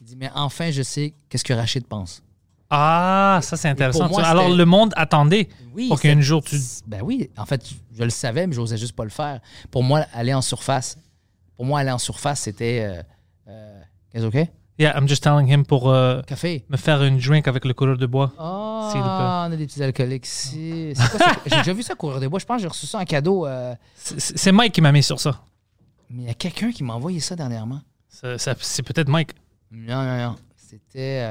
Il 0.00 0.06
dit, 0.06 0.16
mais 0.16 0.30
enfin, 0.34 0.70
je 0.70 0.82
sais 0.82 1.14
qu'est-ce 1.28 1.44
que 1.44 1.52
Rachid 1.52 1.86
pense. 1.86 2.22
Ah, 2.70 3.40
ça, 3.42 3.56
c'est 3.56 3.68
intéressant. 3.68 4.08
moi, 4.08 4.22
Alors, 4.24 4.50
le 4.50 4.64
monde 4.64 4.92
attendait 4.96 5.48
Oui, 5.74 5.88
pour 5.88 6.00
qu'un 6.00 6.20
jour 6.20 6.42
tu. 6.44 6.56
Ben 6.86 7.00
oui, 7.02 7.30
en 7.36 7.46
fait, 7.46 7.62
je 7.96 8.04
le 8.04 8.10
savais, 8.10 8.46
mais 8.46 8.54
j'osais 8.54 8.76
juste 8.76 8.94
pas 8.94 9.04
le 9.04 9.10
faire. 9.10 9.40
Pour 9.70 9.82
moi, 9.82 10.04
aller 10.12 10.34
en 10.34 10.42
surface, 10.42 10.98
pour 11.56 11.64
moi, 11.64 11.80
aller 11.80 11.90
en 11.90 11.98
surface, 11.98 12.40
c'était. 12.40 13.02
Euh, 13.48 13.82
euh, 14.16 14.26
OK? 14.28 14.48
Yeah, 14.78 14.96
I'm 14.96 15.08
just 15.08 15.24
telling 15.24 15.48
him 15.52 15.64
pour 15.64 15.88
euh, 15.90 16.22
Café. 16.22 16.64
me 16.68 16.76
faire 16.76 17.02
une 17.02 17.18
drink 17.18 17.48
avec 17.48 17.64
le 17.64 17.74
couleur 17.74 17.96
de 17.96 18.06
bois. 18.06 18.32
Ah, 18.38 18.90
plaît. 18.92 19.00
on 19.02 19.52
a 19.52 19.56
des 19.56 19.66
petits 19.66 19.82
alcooliques 19.82 20.26
ici. 20.26 20.92
C'est 20.94 21.10
quoi 21.10 21.18
ça? 21.18 21.32
J'ai 21.46 21.56
déjà 21.56 21.72
vu 21.72 21.82
ça 21.82 21.94
courir 21.96 22.20
des 22.20 22.28
bois. 22.28 22.38
Je 22.38 22.44
pense 22.44 22.58
que 22.58 22.62
j'ai 22.62 22.68
reçu 22.68 22.86
ça 22.86 22.98
en 22.98 23.04
cadeau. 23.04 23.44
euh, 23.46 23.74
C'est 23.96 24.52
Mike 24.52 24.72
qui 24.74 24.80
m'a 24.80 24.92
mis 24.92 25.02
sur 25.02 25.18
ça. 25.18 25.40
Mais 26.10 26.22
il 26.22 26.28
y 26.28 26.30
a 26.30 26.34
quelqu'un 26.34 26.70
qui 26.70 26.84
m'a 26.84 26.94
envoyé 26.94 27.18
ça 27.18 27.34
dernièrement. 27.34 27.80
C'est 28.08 28.82
peut-être 28.84 29.08
Mike. 29.08 29.32
Non, 29.72 30.04
non, 30.04 30.16
non. 30.16 30.36
C'était. 30.56 31.28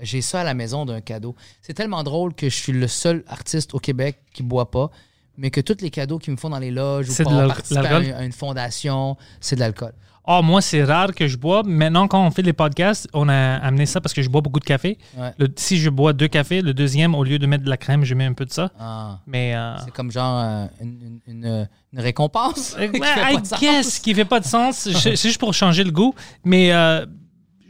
J'ai 0.00 0.20
ça 0.22 0.40
à 0.40 0.44
la 0.44 0.54
maison 0.54 0.84
d'un 0.84 1.00
cadeau. 1.00 1.34
C'est 1.62 1.74
tellement 1.74 2.02
drôle 2.02 2.34
que 2.34 2.48
je 2.48 2.54
suis 2.54 2.72
le 2.72 2.88
seul 2.88 3.24
artiste 3.28 3.74
au 3.74 3.78
Québec 3.78 4.18
qui 4.32 4.42
boit 4.42 4.70
pas, 4.70 4.90
mais 5.38 5.50
que 5.50 5.60
tous 5.60 5.80
les 5.80 5.90
cadeaux 5.90 6.18
qu'ils 6.18 6.32
me 6.32 6.36
font 6.38 6.50
dans 6.50 6.58
les 6.58 6.70
loges 6.70 7.08
ou 7.08 7.12
C'est 7.12 7.22
pour 7.24 7.32
participé 7.46 7.80
à, 7.80 7.82
l'alcool? 8.00 8.24
une- 8.24 8.32
fondation, 8.32 9.16
c'est 9.40 9.56
de 9.56 9.60
l'alcool. 9.60 9.92
Oh, 10.26 10.40
moi, 10.42 10.62
c'est 10.62 10.82
rare 10.82 11.14
que 11.14 11.28
je 11.28 11.36
bois. 11.36 11.62
Maintenant, 11.66 12.08
quand 12.08 12.26
on 12.26 12.30
fait 12.30 12.40
les 12.40 12.54
podcasts, 12.54 13.06
on 13.12 13.28
a 13.28 13.56
amené 13.58 13.84
ça 13.84 14.00
parce 14.00 14.14
que 14.14 14.22
je 14.22 14.30
bois 14.30 14.40
beaucoup 14.40 14.58
de 14.58 14.64
café. 14.64 14.96
Ouais. 15.18 15.32
Le- 15.36 15.48
si 15.54 15.76
je 15.76 15.90
bois 15.90 16.14
deux 16.14 16.28
cafés, 16.28 16.62
le 16.62 16.72
deuxième, 16.72 17.14
au 17.14 17.24
lieu 17.24 17.38
de 17.38 17.46
mettre 17.46 17.62
de 17.64 17.68
la 17.68 17.76
crème, 17.76 18.04
je 18.04 18.14
mets 18.14 18.24
un 18.24 18.32
peu 18.32 18.46
de 18.46 18.52
ça. 18.52 18.70
Ah, 18.80 19.18
Mais. 19.26 19.54
euh, 19.54 19.76
c'est 19.84 19.90
comme 19.92 20.10
genre 20.10 20.40
euh, 20.40 20.66
une, 20.80 21.20
une- 21.26 21.68
récompense. 21.94 22.74
Ouais, 22.78 22.90
qui 22.92 23.00
fait 23.02 23.20
pas 23.20 23.32
I 23.32 23.40
de 23.42 23.46
sens. 23.46 23.60
guess 23.60 23.98
qui 23.98 24.14
fait 24.14 24.24
pas 24.24 24.40
de 24.40 24.46
sens. 24.46 24.88
C'est 24.98 25.16
juste 25.16 25.38
pour 25.38 25.52
changer 25.52 25.84
le 25.84 25.90
goût. 25.90 26.14
Mais 26.44 26.72
euh, 26.72 27.04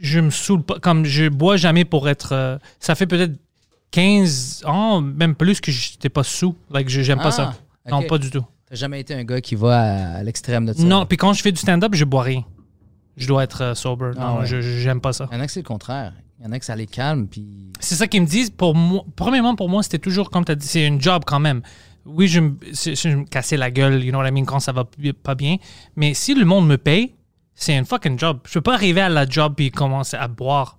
je 0.01 0.19
me 0.19 0.29
saoule 0.29 0.63
pas. 0.63 0.79
Comme 0.79 1.05
je 1.05 1.29
bois 1.29 1.57
jamais 1.57 1.85
pour 1.85 2.07
être. 2.09 2.33
euh, 2.33 2.57
ça 2.79 2.95
fait 2.95 3.07
peut-être 3.07 3.33
15 3.91 4.63
ans, 4.65 5.01
même 5.01 5.35
plus 5.35 5.61
que 5.61 5.71
j'étais 5.71 6.09
pas 6.09 6.23
sous. 6.23 6.55
Like, 6.71 6.89
je- 6.89 7.01
j'aime 7.01 7.19
pas 7.19 7.27
Ah, 7.27 7.31
ça. 7.31 7.53
Non, 7.89 7.99
ok. 7.99 8.07
pas 8.07 8.17
du 8.17 8.29
tout. 8.29 8.43
T'as 8.69 8.75
jamais 8.75 8.99
été 8.99 9.13
un 9.13 9.23
gars 9.23 9.41
qui 9.41 9.55
va 9.55 9.79
à, 9.79 10.17
à 10.17 10.23
l'extrême 10.23 10.65
de 10.65 10.73
ça? 10.73 10.83
Non, 10.83 11.05
puis 11.05 11.17
quand 11.17 11.33
je 11.33 11.41
fais 11.41 11.51
du 11.51 11.59
stand-up, 11.59 11.93
je 11.93 12.03
bois 12.03 12.23
rien. 12.23 12.43
Je 13.15 13.27
dois 13.27 13.43
être 13.43 13.61
euh, 13.61 13.75
sober. 13.75 14.11
Ah 14.17 14.19
non, 14.33 14.39
ouais. 14.39 14.45
je 14.47 14.59
je- 14.61 14.79
j'aime 14.79 14.99
pas 14.99 15.13
ça. 15.13 15.27
Il 15.31 15.35
y 15.35 15.37
en 15.37 15.41
a 15.41 15.45
que 15.45 15.51
c'est 15.51 15.61
le 15.61 15.67
contraire. 15.67 16.13
Il 16.39 16.45
y 16.45 16.49
en 16.49 16.51
a 16.51 16.59
que 16.59 16.65
ça 16.65 16.75
les 16.75 16.87
calme, 16.87 17.27
puis. 17.27 17.71
C'est 17.79 17.95
ça 17.95 18.07
qu'ils 18.07 18.21
me 18.21 18.27
disent. 18.27 18.49
Pour 18.49 18.75
moi, 18.75 19.05
premièrement, 19.15 19.55
pour 19.55 19.69
moi, 19.69 19.83
c'était 19.83 19.99
toujours, 19.99 20.29
comme 20.29 20.43
tu 20.43 20.51
as 20.51 20.55
dit, 20.55 20.67
c'est 20.67 20.85
un 20.87 20.99
job 20.99 21.23
quand 21.25 21.39
même. 21.39 21.61
Oui, 22.05 22.27
je 22.27 22.39
me, 22.41 22.55
c'est- 22.73 22.95
je 22.95 23.09
me 23.15 23.23
cassais 23.23 23.55
la 23.57 23.71
gueule, 23.71 24.03
you 24.03 24.11
know 24.11 24.19
what 24.19 24.27
I 24.27 24.31
mean, 24.31 24.43
quand 24.43 24.59
ça 24.59 24.71
va 24.73 24.83
p- 24.83 25.13
pas 25.13 25.33
bien. 25.35 25.55
Mais 25.95 26.13
si 26.13 26.35
le 26.35 26.43
monde 26.45 26.67
me 26.67 26.77
paye, 26.77 27.14
c'est 27.55 27.75
un 27.75 27.83
fucking 27.85 28.19
job. 28.19 28.39
Je 28.45 28.53
peux 28.53 28.61
pas 28.61 28.73
arriver 28.75 29.01
à 29.01 29.09
la 29.09 29.27
job 29.27 29.55
et 29.59 29.71
commencer 29.71 30.17
à 30.17 30.27
boire. 30.27 30.77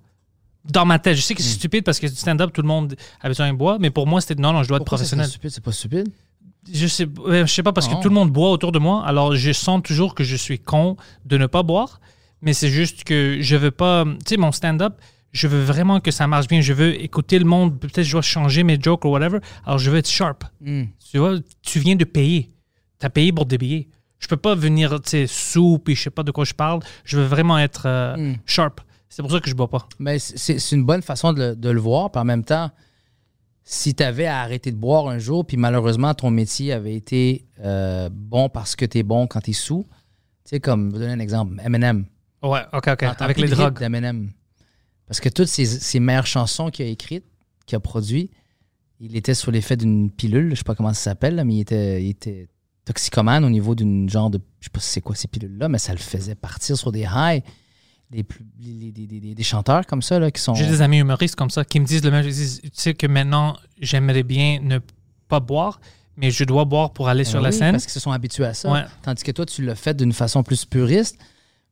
Dans 0.64 0.84
ma 0.84 0.98
tête, 0.98 1.16
je 1.16 1.20
sais 1.22 1.34
que 1.34 1.40
Hmm. 1.42 1.44
c'est 1.44 1.54
stupide 1.54 1.84
parce 1.84 1.98
que 2.00 2.06
du 2.06 2.14
stand-up, 2.16 2.52
tout 2.52 2.62
le 2.62 2.68
monde 2.68 2.96
a 3.20 3.28
besoin 3.28 3.52
de 3.52 3.56
boire, 3.56 3.78
mais 3.80 3.90
pour 3.90 4.06
moi, 4.06 4.20
c'était 4.20 4.34
non, 4.40 4.52
non, 4.52 4.62
je 4.62 4.68
dois 4.68 4.76
être 4.78 4.80
Pourquoi 4.84 4.98
professionnel. 4.98 5.26
C'est 5.26 5.30
stupide, 5.32 5.50
c'est 5.50 5.62
pas 5.64 5.72
stupide? 5.72 6.08
Je 6.72 6.86
sais, 6.88 7.06
euh, 7.26 7.46
je 7.46 7.52
sais 7.52 7.62
pas 7.62 7.72
parce 7.72 7.88
Non. 7.88 7.98
que 7.98 8.02
tout 8.02 8.08
le 8.08 8.14
monde 8.14 8.32
boit 8.32 8.50
autour 8.50 8.72
de 8.72 8.80
moi, 8.80 9.04
alors 9.06 9.36
je 9.36 9.52
sens 9.52 9.80
toujours 9.84 10.14
que 10.16 10.24
je 10.24 10.34
suis 10.34 10.58
con 10.58 10.96
de 11.24 11.38
ne 11.38 11.46
pas 11.46 11.62
boire, 11.62 12.00
mais 12.42 12.52
c'est 12.52 12.68
juste 12.70 13.04
que 13.04 13.38
je 13.40 13.54
veux 13.56 13.70
pas. 13.70 14.04
Tu 14.04 14.30
sais, 14.30 14.36
mon 14.36 14.50
stand-up, 14.50 14.94
je 15.30 15.46
veux 15.46 15.62
vraiment 15.62 16.00
que 16.00 16.10
ça 16.10 16.26
marche 16.26 16.48
bien. 16.48 16.60
Je 16.62 16.72
veux 16.72 17.00
écouter 17.00 17.38
le 17.38 17.44
monde. 17.44 17.78
Peut-être 17.78 18.02
je 18.02 18.10
dois 18.12 18.22
changer 18.22 18.64
mes 18.64 18.78
jokes 18.82 19.04
ou 19.04 19.08
whatever. 19.10 19.38
Alors 19.64 19.78
je 19.78 19.90
veux 19.92 19.98
être 19.98 20.08
sharp. 20.10 20.42
Hmm. 20.60 20.84
Tu 21.12 21.18
vois, 21.18 21.36
tu 21.62 21.78
viens 21.78 21.94
de 21.94 22.04
payer. 22.04 22.50
Tu 22.98 23.06
as 23.06 23.10
payé 23.10 23.32
pour 23.32 23.46
des 23.46 23.58
billets. 23.58 23.86
Je 24.26 24.28
peux 24.28 24.36
pas 24.36 24.56
venir, 24.56 25.00
tu 25.02 25.10
sais, 25.10 25.26
sous, 25.28 25.78
puis 25.78 25.94
je 25.94 26.02
sais 26.02 26.10
pas 26.10 26.24
de 26.24 26.32
quoi 26.32 26.44
je 26.44 26.52
parle. 26.52 26.80
Je 27.04 27.16
veux 27.16 27.26
vraiment 27.26 27.58
être 27.60 27.84
euh, 27.86 28.16
Mm. 28.16 28.36
sharp. 28.44 28.80
C'est 29.08 29.22
pour 29.22 29.30
ça 29.30 29.38
que 29.38 29.48
je 29.48 29.54
bois 29.54 29.70
pas. 29.70 29.86
Mais 30.00 30.18
c'est 30.18 30.58
c'est 30.58 30.74
une 30.74 30.84
bonne 30.84 31.00
façon 31.02 31.32
de 31.32 31.40
le, 31.50 31.54
de 31.56 31.68
le 31.70 31.78
voir. 31.78 32.10
Puis 32.10 32.20
en 32.20 32.24
même 32.24 32.42
temps, 32.42 32.72
si 33.62 33.94
tu 33.94 34.02
avais 34.02 34.26
à 34.26 34.40
arrêter 34.40 34.72
de 34.72 34.76
boire 34.76 35.06
un 35.06 35.18
jour, 35.18 35.46
puis 35.46 35.56
malheureusement 35.56 36.12
ton 36.12 36.30
métier 36.32 36.72
avait 36.72 36.96
été 36.96 37.44
euh, 37.62 38.08
bon 38.12 38.48
parce 38.48 38.74
que 38.74 38.84
tu 38.84 38.98
es 38.98 39.02
bon 39.04 39.28
quand 39.28 39.40
tu 39.42 39.50
es 39.50 39.54
sous, 39.54 39.86
tu 40.44 40.50
sais, 40.50 40.58
comme, 40.60 40.88
je 40.90 40.94
vais 40.96 41.00
donner 41.06 41.12
un 41.12 41.20
exemple, 41.20 41.60
Eminem. 41.64 42.04
Ouais, 42.42 42.62
ok, 42.72 42.88
ok. 42.94 43.02
Avec 43.20 43.38
les 43.38 43.46
drogues. 43.46 43.78
d'Eminem. 43.78 44.32
Parce 45.06 45.20
que 45.20 45.28
toutes 45.28 45.46
ses, 45.46 45.66
ses 45.66 46.00
meilleures 46.00 46.26
chansons 46.26 46.70
qu'il 46.70 46.84
a 46.84 46.88
écrites, 46.88 47.24
qu'il 47.64 47.76
a 47.76 47.80
produites, 47.80 48.32
il 48.98 49.14
était 49.16 49.34
sous 49.34 49.52
l'effet 49.52 49.76
d'une 49.76 50.10
pilule, 50.10 50.50
je 50.50 50.56
sais 50.56 50.64
pas 50.64 50.74
comment 50.74 50.92
ça 50.94 51.00
s'appelle, 51.10 51.40
mais 51.44 51.54
il 51.54 51.60
était, 51.60 52.02
il 52.02 52.10
était 52.10 52.48
toxicomane 52.86 53.44
au 53.44 53.50
niveau 53.50 53.74
d'une 53.74 54.08
genre 54.08 54.30
de. 54.30 54.40
Je 54.60 54.64
sais 54.66 54.70
pas 54.70 54.80
si 54.80 54.88
c'est 54.88 55.00
quoi 55.02 55.14
ces 55.14 55.28
pilules-là, 55.28 55.68
mais 55.68 55.76
ça 55.78 55.92
le 55.92 55.98
faisait 55.98 56.34
partir 56.34 56.78
sur 56.78 56.90
des 56.92 57.04
highs. 57.04 57.42
Des, 58.08 58.22
plus, 58.22 58.46
des, 58.56 58.92
des- 58.92 59.06
des- 59.08 59.34
des 59.34 59.42
chanteurs 59.42 59.84
comme 59.84 60.00
ça 60.00 60.18
là, 60.20 60.30
qui 60.30 60.40
sont. 60.40 60.54
J'ai 60.54 60.66
des 60.66 60.80
amis 60.80 60.98
humoristes 61.00 61.34
comme 61.34 61.50
ça 61.50 61.64
qui 61.64 61.80
me 61.80 61.84
disent 61.84 62.04
le 62.04 62.12
même. 62.12 62.24
Ils 62.24 62.32
disent, 62.32 62.60
tu 62.62 62.70
sais 62.72 62.94
que 62.94 63.06
maintenant, 63.08 63.56
j'aimerais 63.80 64.22
bien 64.22 64.60
ne 64.62 64.78
pas 65.28 65.40
boire, 65.40 65.80
mais 66.16 66.30
je 66.30 66.44
dois 66.44 66.64
boire 66.64 66.92
pour 66.92 67.08
aller 67.08 67.24
sur 67.24 67.40
Ben 67.40 67.42
la 67.42 67.50
oui, 67.50 67.56
scène. 67.58 67.72
Parce 67.72 67.82
qu'ils 67.84 67.92
se 67.92 67.98
sont 68.00 68.12
habitués 68.12 68.44
à 68.46 68.54
ça. 68.54 68.70
Ouais. 68.70 68.84
Tandis 69.02 69.24
que 69.24 69.32
toi, 69.32 69.44
tu 69.44 69.62
l'as 69.64 69.74
fait 69.74 69.94
d'une 69.96 70.12
façon 70.12 70.44
plus 70.44 70.64
puriste. 70.64 71.18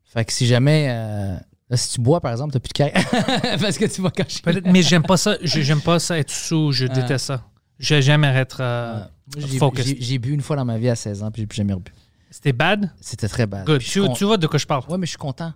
Fait 0.03 0.25
que 0.25 0.33
si 0.33 0.45
jamais. 0.49 0.89
euh, 0.91 1.37
là, 1.71 1.77
si 1.77 1.93
tu 1.93 2.01
bois, 2.01 2.21
par 2.21 2.33
exemple, 2.33 2.53
t'as 2.53 2.59
plus 2.59 2.69
de 2.71 2.73
carrière. 2.73 3.09
parce 3.61 3.79
que 3.79 3.85
tu 3.85 4.03
vas 4.03 4.11
cacher. 4.11 4.41
Mais 4.65 4.83
j'aime 4.83 5.05
pas 5.05 5.17
ça. 5.17 5.37
Je- 5.41 5.61
J'aime 5.61 5.81
pas 5.83 6.01
ça 6.01 6.19
être 6.19 6.33
sous. 6.33 6.73
Je 6.73 6.87
Ah. 6.87 6.95
déteste 6.95 7.27
ça. 7.27 7.45
J'ai- 7.85 8.03
J'aime 8.03 8.25
être 8.25 8.59
euh, 8.61 9.05
j'ai- 9.37 9.59
focus. 9.59 9.87
j'ai- 9.87 9.97
J'ai 10.01 10.19
bu 10.19 10.33
une 10.33 10.41
fois 10.41 10.57
dans 10.57 10.65
ma 10.65 10.79
vie 10.79 10.89
à 10.89 10.95
16 10.97 11.23
ans, 11.23 11.31
puis 11.31 11.43
j'ai 11.43 11.47
plus 11.47 11.57
jamais 11.57 11.73
rebu. 11.75 11.93
C'était 12.31 12.53
bad? 12.53 12.91
C'était 13.01 13.29
très 13.29 13.47
bad. 13.47 13.65
Good. 13.67 13.81
Je 13.81 14.01
Tu, 14.15 14.25
vois 14.25 14.37
de 14.39 14.47
quoi 14.47 14.59
je 14.59 14.67
parle. 14.67 14.85
Ouais, 14.89 14.99
mais 14.99 15.07
je 15.07 15.11
suis 15.11 15.19
content. 15.19 15.53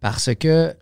Parce 0.00 0.34
que 0.34 0.74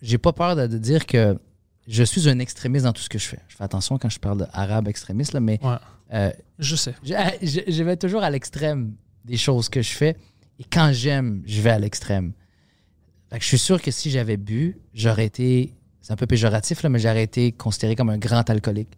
j'ai 0.00 0.18
pas 0.18 0.32
peur 0.32 0.56
de, 0.56 0.66
de 0.66 0.78
dire 0.78 1.04
que 1.06 1.38
je 1.86 2.02
suis 2.04 2.28
un 2.28 2.38
extrémiste 2.38 2.84
dans 2.84 2.92
tout 2.92 3.02
ce 3.02 3.08
que 3.08 3.18
je 3.18 3.26
fais. 3.26 3.40
Je 3.48 3.56
fais 3.56 3.64
attention 3.64 3.98
quand 3.98 4.08
je 4.10 4.18
parle 4.18 4.38
d'arabe 4.38 4.88
extrémiste, 4.88 5.32
là, 5.32 5.40
mais 5.40 5.58
Ouais. 5.62 5.76
euh, 6.14 6.30
Je 6.58 6.76
sais. 6.76 6.94
je, 7.02 7.12
je- 7.42 7.70
je 7.72 7.82
vais 7.82 7.96
toujours 7.96 8.22
à 8.22 8.30
l'extrême 8.30 8.94
des 9.24 9.36
choses 9.36 9.68
que 9.68 9.82
je 9.82 9.90
fais. 9.92 10.16
Et 10.58 10.64
quand 10.64 10.90
j'aime, 10.92 11.42
je 11.46 11.60
vais 11.60 11.70
à 11.70 11.78
l'extrême. 11.78 12.32
Je 13.32 13.44
suis 13.44 13.58
sûr 13.58 13.80
que 13.82 13.90
si 13.90 14.10
j'avais 14.10 14.36
bu, 14.38 14.78
j'aurais 14.94 15.26
été. 15.26 15.74
C'est 16.00 16.12
un 16.12 16.16
peu 16.16 16.26
péjoratif, 16.26 16.82
là, 16.82 16.88
mais 16.88 16.98
j'aurais 16.98 17.24
été 17.24 17.52
considéré 17.52 17.94
comme 17.94 18.08
un 18.08 18.16
grand 18.18 18.48
alcoolique. 18.48 18.96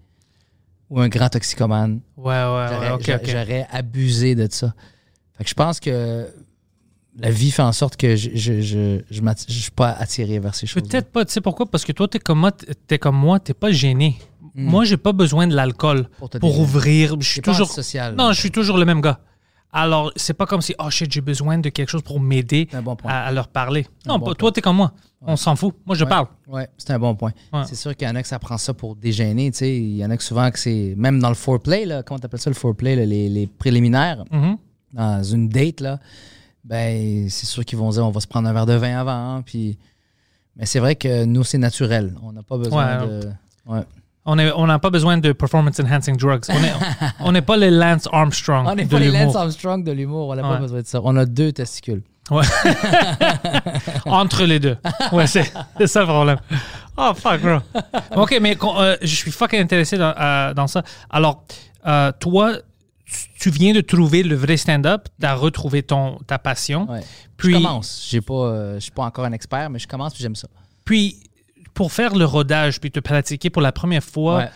Ou 0.90 1.00
un 1.00 1.08
grand 1.08 1.28
toxicomane. 1.28 2.00
Ouais, 2.16 2.26
ouais, 2.26 2.34
ouais. 2.34 2.66
J'aurais 2.70 2.90
Ok, 2.92 3.02
j'a- 3.04 3.16
ok. 3.16 3.22
j'aurais 3.26 3.66
abusé 3.70 4.34
de 4.34 4.46
ça. 4.50 4.74
Fait 5.38 5.44
que 5.44 5.50
je 5.50 5.54
pense 5.54 5.80
que 5.80 6.26
la 7.18 7.30
vie 7.30 7.50
fait 7.50 7.62
en 7.62 7.72
sorte 7.72 7.96
que 7.96 8.16
je 8.16 8.30
je, 8.34 8.60
je, 8.60 9.00
je, 9.10 9.20
m'atti- 9.22 9.46
je 9.48 9.58
suis 9.58 9.70
pas 9.70 9.90
attiré 9.92 10.38
vers 10.38 10.54
ces 10.54 10.66
choses. 10.66 10.82
Peut-être 10.82 11.10
pas, 11.10 11.24
tu 11.24 11.32
sais 11.32 11.40
pourquoi? 11.40 11.66
Parce 11.66 11.84
que 11.84 11.92
toi, 11.92 12.06
moi, 12.34 12.50
t'es 12.86 12.98
comme 12.98 13.16
moi, 13.16 13.40
t'es 13.40 13.54
pas 13.54 13.70
gêné. 13.72 14.16
Moi, 14.54 14.84
j'ai 14.84 14.96
pas 14.96 15.12
besoin 15.12 15.46
de 15.46 15.54
l'alcool. 15.54 16.08
Pour 16.18 16.28
pour, 16.28 16.58
ouvrir. 16.60 17.14
Je 17.20 17.28
suis 17.28 17.40
toujours. 17.40 17.66
antisocial. 17.68 18.16
Non, 18.16 18.32
je 18.32 18.40
suis 18.40 18.50
toujours 18.50 18.76
le 18.78 18.84
même 18.84 19.00
gars. 19.00 19.20
Alors, 19.72 20.10
c'est 20.16 20.34
pas 20.34 20.46
comme 20.46 20.60
si, 20.62 20.74
oh 20.78 20.90
shit, 20.90 21.10
j'ai 21.12 21.20
besoin 21.20 21.58
de 21.58 21.68
quelque 21.68 21.88
chose 21.88 22.02
pour 22.02 22.18
m'aider 22.20 22.68
bon 22.82 22.96
à, 23.04 23.24
à 23.26 23.32
leur 23.32 23.46
parler. 23.48 23.86
Non, 24.06 24.18
bon 24.18 24.26
point. 24.26 24.34
toi, 24.34 24.50
t'es 24.52 24.60
comme 24.60 24.76
moi. 24.76 24.92
On 25.22 25.36
s'en 25.36 25.54
fout. 25.54 25.74
Moi, 25.86 25.94
je 25.96 26.04
Ouais. 26.04 26.08
parle. 26.10 26.26
Ouais, 26.48 26.68
c'est 26.78 26.90
un 26.90 26.98
bon 26.98 27.14
point. 27.14 27.32
Ouais. 27.52 27.62
C'est 27.66 27.74
sûr 27.76 27.94
qu'il 27.94 28.08
y 28.08 28.10
en 28.10 28.14
a 28.16 28.22
que 28.22 28.28
ça 28.28 28.38
prend 28.38 28.56
ça 28.58 28.72
pour 28.74 28.96
dégêner, 28.96 29.50
tu 29.52 29.58
sais. 29.58 29.76
Il 29.76 29.96
y 29.96 30.04
en 30.04 30.10
a 30.10 30.16
que 30.16 30.22
souvent 30.24 30.50
que 30.50 30.58
c'est. 30.58 30.94
Même 30.96 31.20
dans 31.20 31.28
le 31.28 31.34
foreplay, 31.34 31.84
là, 31.84 32.02
comment 32.02 32.18
t'appelles 32.18 32.40
ça 32.40 32.50
le 32.50 32.54
foreplay, 32.56 32.96
là, 32.96 33.04
les, 33.04 33.28
les 33.28 33.46
préliminaires, 33.46 34.24
Mhm. 34.30 34.56
dans 34.94 35.22
une 35.22 35.48
date, 35.48 35.80
là, 35.82 36.00
ben, 36.64 37.28
c'est 37.28 37.46
sûr 37.46 37.64
qu'ils 37.64 37.78
vont 37.78 37.90
dire 37.90 38.04
on 38.06 38.10
va 38.10 38.20
se 38.20 38.26
prendre 38.26 38.48
un 38.48 38.52
verre 38.52 38.66
de 38.66 38.74
vin 38.74 38.98
avant. 38.98 39.12
hein, 39.36 39.42
puis... 39.42 39.78
Mais 40.56 40.66
c'est 40.66 40.80
vrai 40.80 40.96
que 40.96 41.24
nous, 41.24 41.44
c'est 41.44 41.58
naturel. 41.58 42.14
On 42.22 42.32
n'a 42.32 42.42
pas 42.42 42.58
besoin 42.58 43.06
de. 43.06 43.30
Ouais. 43.66 43.82
On 44.26 44.36
n'a 44.36 44.78
pas 44.78 44.90
besoin 44.90 45.18
de 45.18 45.32
performance 45.32 45.80
enhancing 45.80 46.16
drugs. 46.16 46.42
On 46.50 46.62
est- 46.62 46.72
On 47.20 47.32
n'est 47.32 47.42
pas 47.42 47.56
les 47.56 47.70
Lance 47.70 48.06
Armstrong 48.12 48.66
On 48.68 48.74
n'est 48.74 48.84
pas 48.86 48.98
les. 48.98 49.10
Lance 49.10 49.34
Armstrong 49.34 49.82
de 49.82 49.92
l'humour. 49.92 50.28
On 50.28 50.34
n'a 50.34 50.42
pas 50.42 50.56
besoin 50.58 50.82
de 50.82 50.86
ça. 50.86 51.00
On 51.02 51.16
a 51.16 51.24
deux 51.24 51.52
testicules. 51.52 52.02
Ouais. 52.30 52.44
Entre 54.06 54.44
les 54.44 54.60
deux. 54.60 54.76
Ouais, 55.12 55.26
c'est 55.26 55.44
ça 55.86 56.00
le 56.00 56.06
problème. 56.06 56.38
Oh, 56.96 57.12
fuck, 57.14 57.40
bro. 57.40 57.58
OK, 58.16 58.38
mais 58.40 58.56
euh, 58.62 58.96
je 59.00 59.14
suis 59.14 59.30
fucking 59.30 59.60
intéressé 59.60 59.96
dans, 59.96 60.14
euh, 60.18 60.54
dans 60.54 60.66
ça. 60.66 60.82
Alors, 61.08 61.44
euh, 61.86 62.12
toi, 62.20 62.52
tu- 63.38 63.50
viens 63.50 63.72
de 63.72 63.80
trouver 63.80 64.22
le 64.22 64.36
vrai 64.36 64.56
stand-up, 64.56 65.08
tu 65.18 65.26
as 65.26 65.34
retrouvé 65.34 65.82
ton, 65.82 66.18
ta 66.26 66.38
passion. 66.38 66.88
Ouais. 66.90 67.00
Puis, 67.36 67.54
je 67.54 67.58
commence. 67.58 68.02
Je 68.12 68.78
suis 68.80 68.90
pas 68.92 69.02
encore 69.04 69.24
un 69.24 69.32
expert, 69.32 69.70
mais 69.70 69.78
je 69.78 69.88
commence 69.88 70.12
puis 70.12 70.22
j'aime 70.22 70.36
ça. 70.36 70.48
puis, 70.84 71.16
pour 71.80 71.92
faire 71.92 72.14
le 72.14 72.26
rodage, 72.26 72.78
puis 72.78 72.90
te 72.90 73.00
pratiquer 73.00 73.48
pour 73.48 73.62
la 73.62 73.72
première 73.72 74.04
fois 74.04 74.36
Ouais. 74.36 74.50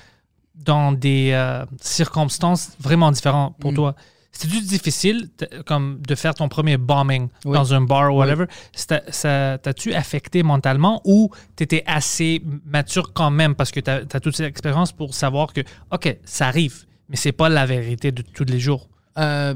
dans 0.55 0.93
des 0.93 1.31
euh, 1.33 1.65
circonstances 1.81 2.73
vraiment 2.79 3.11
différentes 3.11 3.57
pour 3.59 3.73
Mm. 3.73 3.77
toi, 3.77 3.95
c'était 4.31 4.61
difficile 4.61 5.31
comme 5.65 6.03
de 6.07 6.15
faire 6.17 6.35
ton 6.35 6.49
premier 6.51 6.77
bombing 6.77 7.29
Oui. 7.47 7.55
dans 7.57 7.73
un 7.73 7.81
bar 7.81 8.13
ou 8.13 8.19
whatever? 8.19 8.45
Ça- 8.75 9.01
ça 9.09 9.57
T'as-tu 9.63 9.95
affecté 9.95 10.43
mentalement 10.43 11.01
ou 11.07 11.31
t'étais 11.57 11.83
assez 11.87 12.43
mature 12.67 13.15
quand 13.15 13.31
même 13.31 13.55
parce 13.55 13.71
que 13.71 13.81
t'as 13.81 14.01
as 14.13 14.21
toute 14.21 14.37
cette 14.37 14.51
expérience 14.55 14.93
pour 14.93 15.15
savoir 15.15 15.55
que, 15.55 15.63
OK, 15.93 16.07
ça 16.25 16.47
arrive, 16.49 16.85
mais 17.09 17.17
c'est 17.17 17.33
pas 17.33 17.49
la 17.49 17.65
vérité 17.65 18.13
de 18.13 18.21
tous 18.21 18.45
les 18.45 18.61
jours? 18.61 18.91
Euh, 19.19 19.55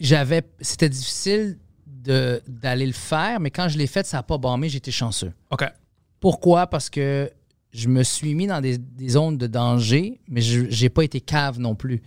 j'avais 0.00 0.42
c'était 0.62 0.88
difficile 0.88 1.58
d'aller 2.46 2.86
le 2.86 2.92
faire 2.92 3.40
mais 3.40 3.50
quand 3.50 3.68
je 3.68 3.78
l'ai 3.78 3.86
fait 3.86 4.06
ça 4.06 4.18
n'a 4.18 4.22
pas 4.22 4.38
bombé 4.38 4.68
j'étais 4.68 4.90
chanceux. 4.90 5.32
OK. 5.50 5.64
pourquoi? 6.20 6.66
Parce 6.66 6.90
que 6.90 7.30
je 7.72 7.88
me 7.88 8.02
suis 8.02 8.34
mis 8.34 8.46
dans 8.46 8.60
des, 8.60 8.78
des 8.78 9.10
zones 9.10 9.36
de 9.36 9.46
danger 9.46 10.20
mais 10.28 10.40
je 10.40 10.66
j'ai 10.70 10.88
pas 10.88 11.04
été 11.04 11.20
cave 11.20 11.58
non 11.58 11.74
plus. 11.74 12.02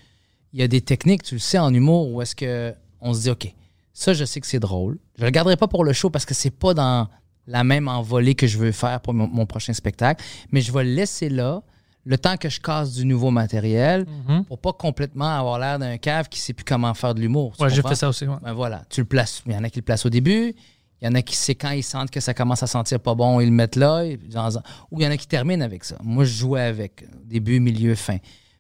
Il 0.54 0.60
y 0.60 0.64
a 0.64 0.68
des 0.68 0.82
techniques 0.82 1.24
tu 1.24 1.36
le 1.36 1.40
sais 1.40 1.60
en 1.60 1.74
humour 1.74 2.12
où 2.12 2.22
est-ce 2.22 2.36
que 2.36 2.74
on 3.00 3.14
se 3.14 3.22
dit 3.22 3.30
ok 3.30 3.54
ça 3.94 4.14
je 4.14 4.26
sais 4.26 4.42
que 4.42 4.48
c'est 4.48 4.60
drôle. 4.60 4.98
Je 5.18 5.26
le 5.26 5.32
garderai 5.32 5.58
pas 5.58 5.68
pour 5.68 5.84
le 5.84 5.94
show 5.94 6.10
parce 6.10 6.26
que 6.26 6.34
c'est 6.34 6.52
pas 6.52 6.74
dans 6.74 7.08
la 7.48 7.64
même 7.64 7.88
envolée 7.88 8.36
que 8.36 8.48
je 8.48 8.58
veux 8.58 8.72
faire 8.72 9.02
pour 9.02 9.14
mon, 9.14 9.28
mon 9.28 9.46
prochain 9.46 9.74
spectacle 9.74 10.24
mais 10.52 10.62
je 10.62 10.72
vais 10.72 10.84
le 10.84 10.94
laisser 10.94 11.30
là 11.30 11.64
le 12.06 12.18
temps 12.18 12.36
que 12.38 12.50
je 12.50 12.60
casse 12.60 12.94
du 12.94 13.06
nouveau 13.06 13.30
matériel 13.32 14.06
Mhm. 14.28 14.46
pour 14.46 14.58
pas 14.60 14.74
complètement 14.74 15.38
avoir 15.38 15.60
l'air 15.60 15.78
d'un 15.80 15.98
cave 15.98 16.30
qui 16.30 16.40
sait 16.40 16.54
plus 16.54 16.64
comment 16.66 16.94
faire 16.94 17.14
de 17.14 17.22
l'humour. 17.22 17.54
Ouais, 17.60 17.70
j'ai 17.70 17.82
fait 17.82 17.96
ça 17.96 18.10
aussi. 18.10 18.26
ouais. 18.26 18.36
Ben 18.42 18.54
voilà, 18.54 18.84
tu 18.90 19.02
le 19.02 19.06
places. 19.06 19.44
Il 19.46 19.54
y 19.54 19.56
en 19.56 19.64
a 19.64 19.70
qui 19.70 19.80
le 19.80 19.84
placent 19.86 20.06
au 20.06 20.10
début, 20.10 20.54
il 21.02 21.06
y 21.06 21.08
en 21.08 21.14
a 21.16 21.22
qui, 21.22 21.36
c'est 21.36 21.56
quand 21.56 21.72
ils 21.72 21.84
sentent 21.84 22.10
que 22.12 22.20
ça 22.20 22.34
commence 22.34 22.64
à 22.64 22.68
sentir 22.68 23.00
pas 23.00 23.14
bon, 23.16 23.40
ils 23.40 23.46
le 23.46 23.52
mettent 23.52 23.76
là, 23.76 24.04
et 24.04 24.18
dans- 24.18 24.50
ou 24.92 25.00
il 25.00 25.04
y 25.04 25.08
en 25.08 25.12
a 25.12 25.18
qui 25.18 25.28
terminent 25.28 25.64
avec 25.64 25.84
ça. 25.84 25.96
Moi, 26.04 26.24
je 26.26 26.32
jouais 26.34 26.62
avec, 26.62 27.06
début, 27.26 27.60
milieu, 27.60 27.94
fin. 27.96 28.18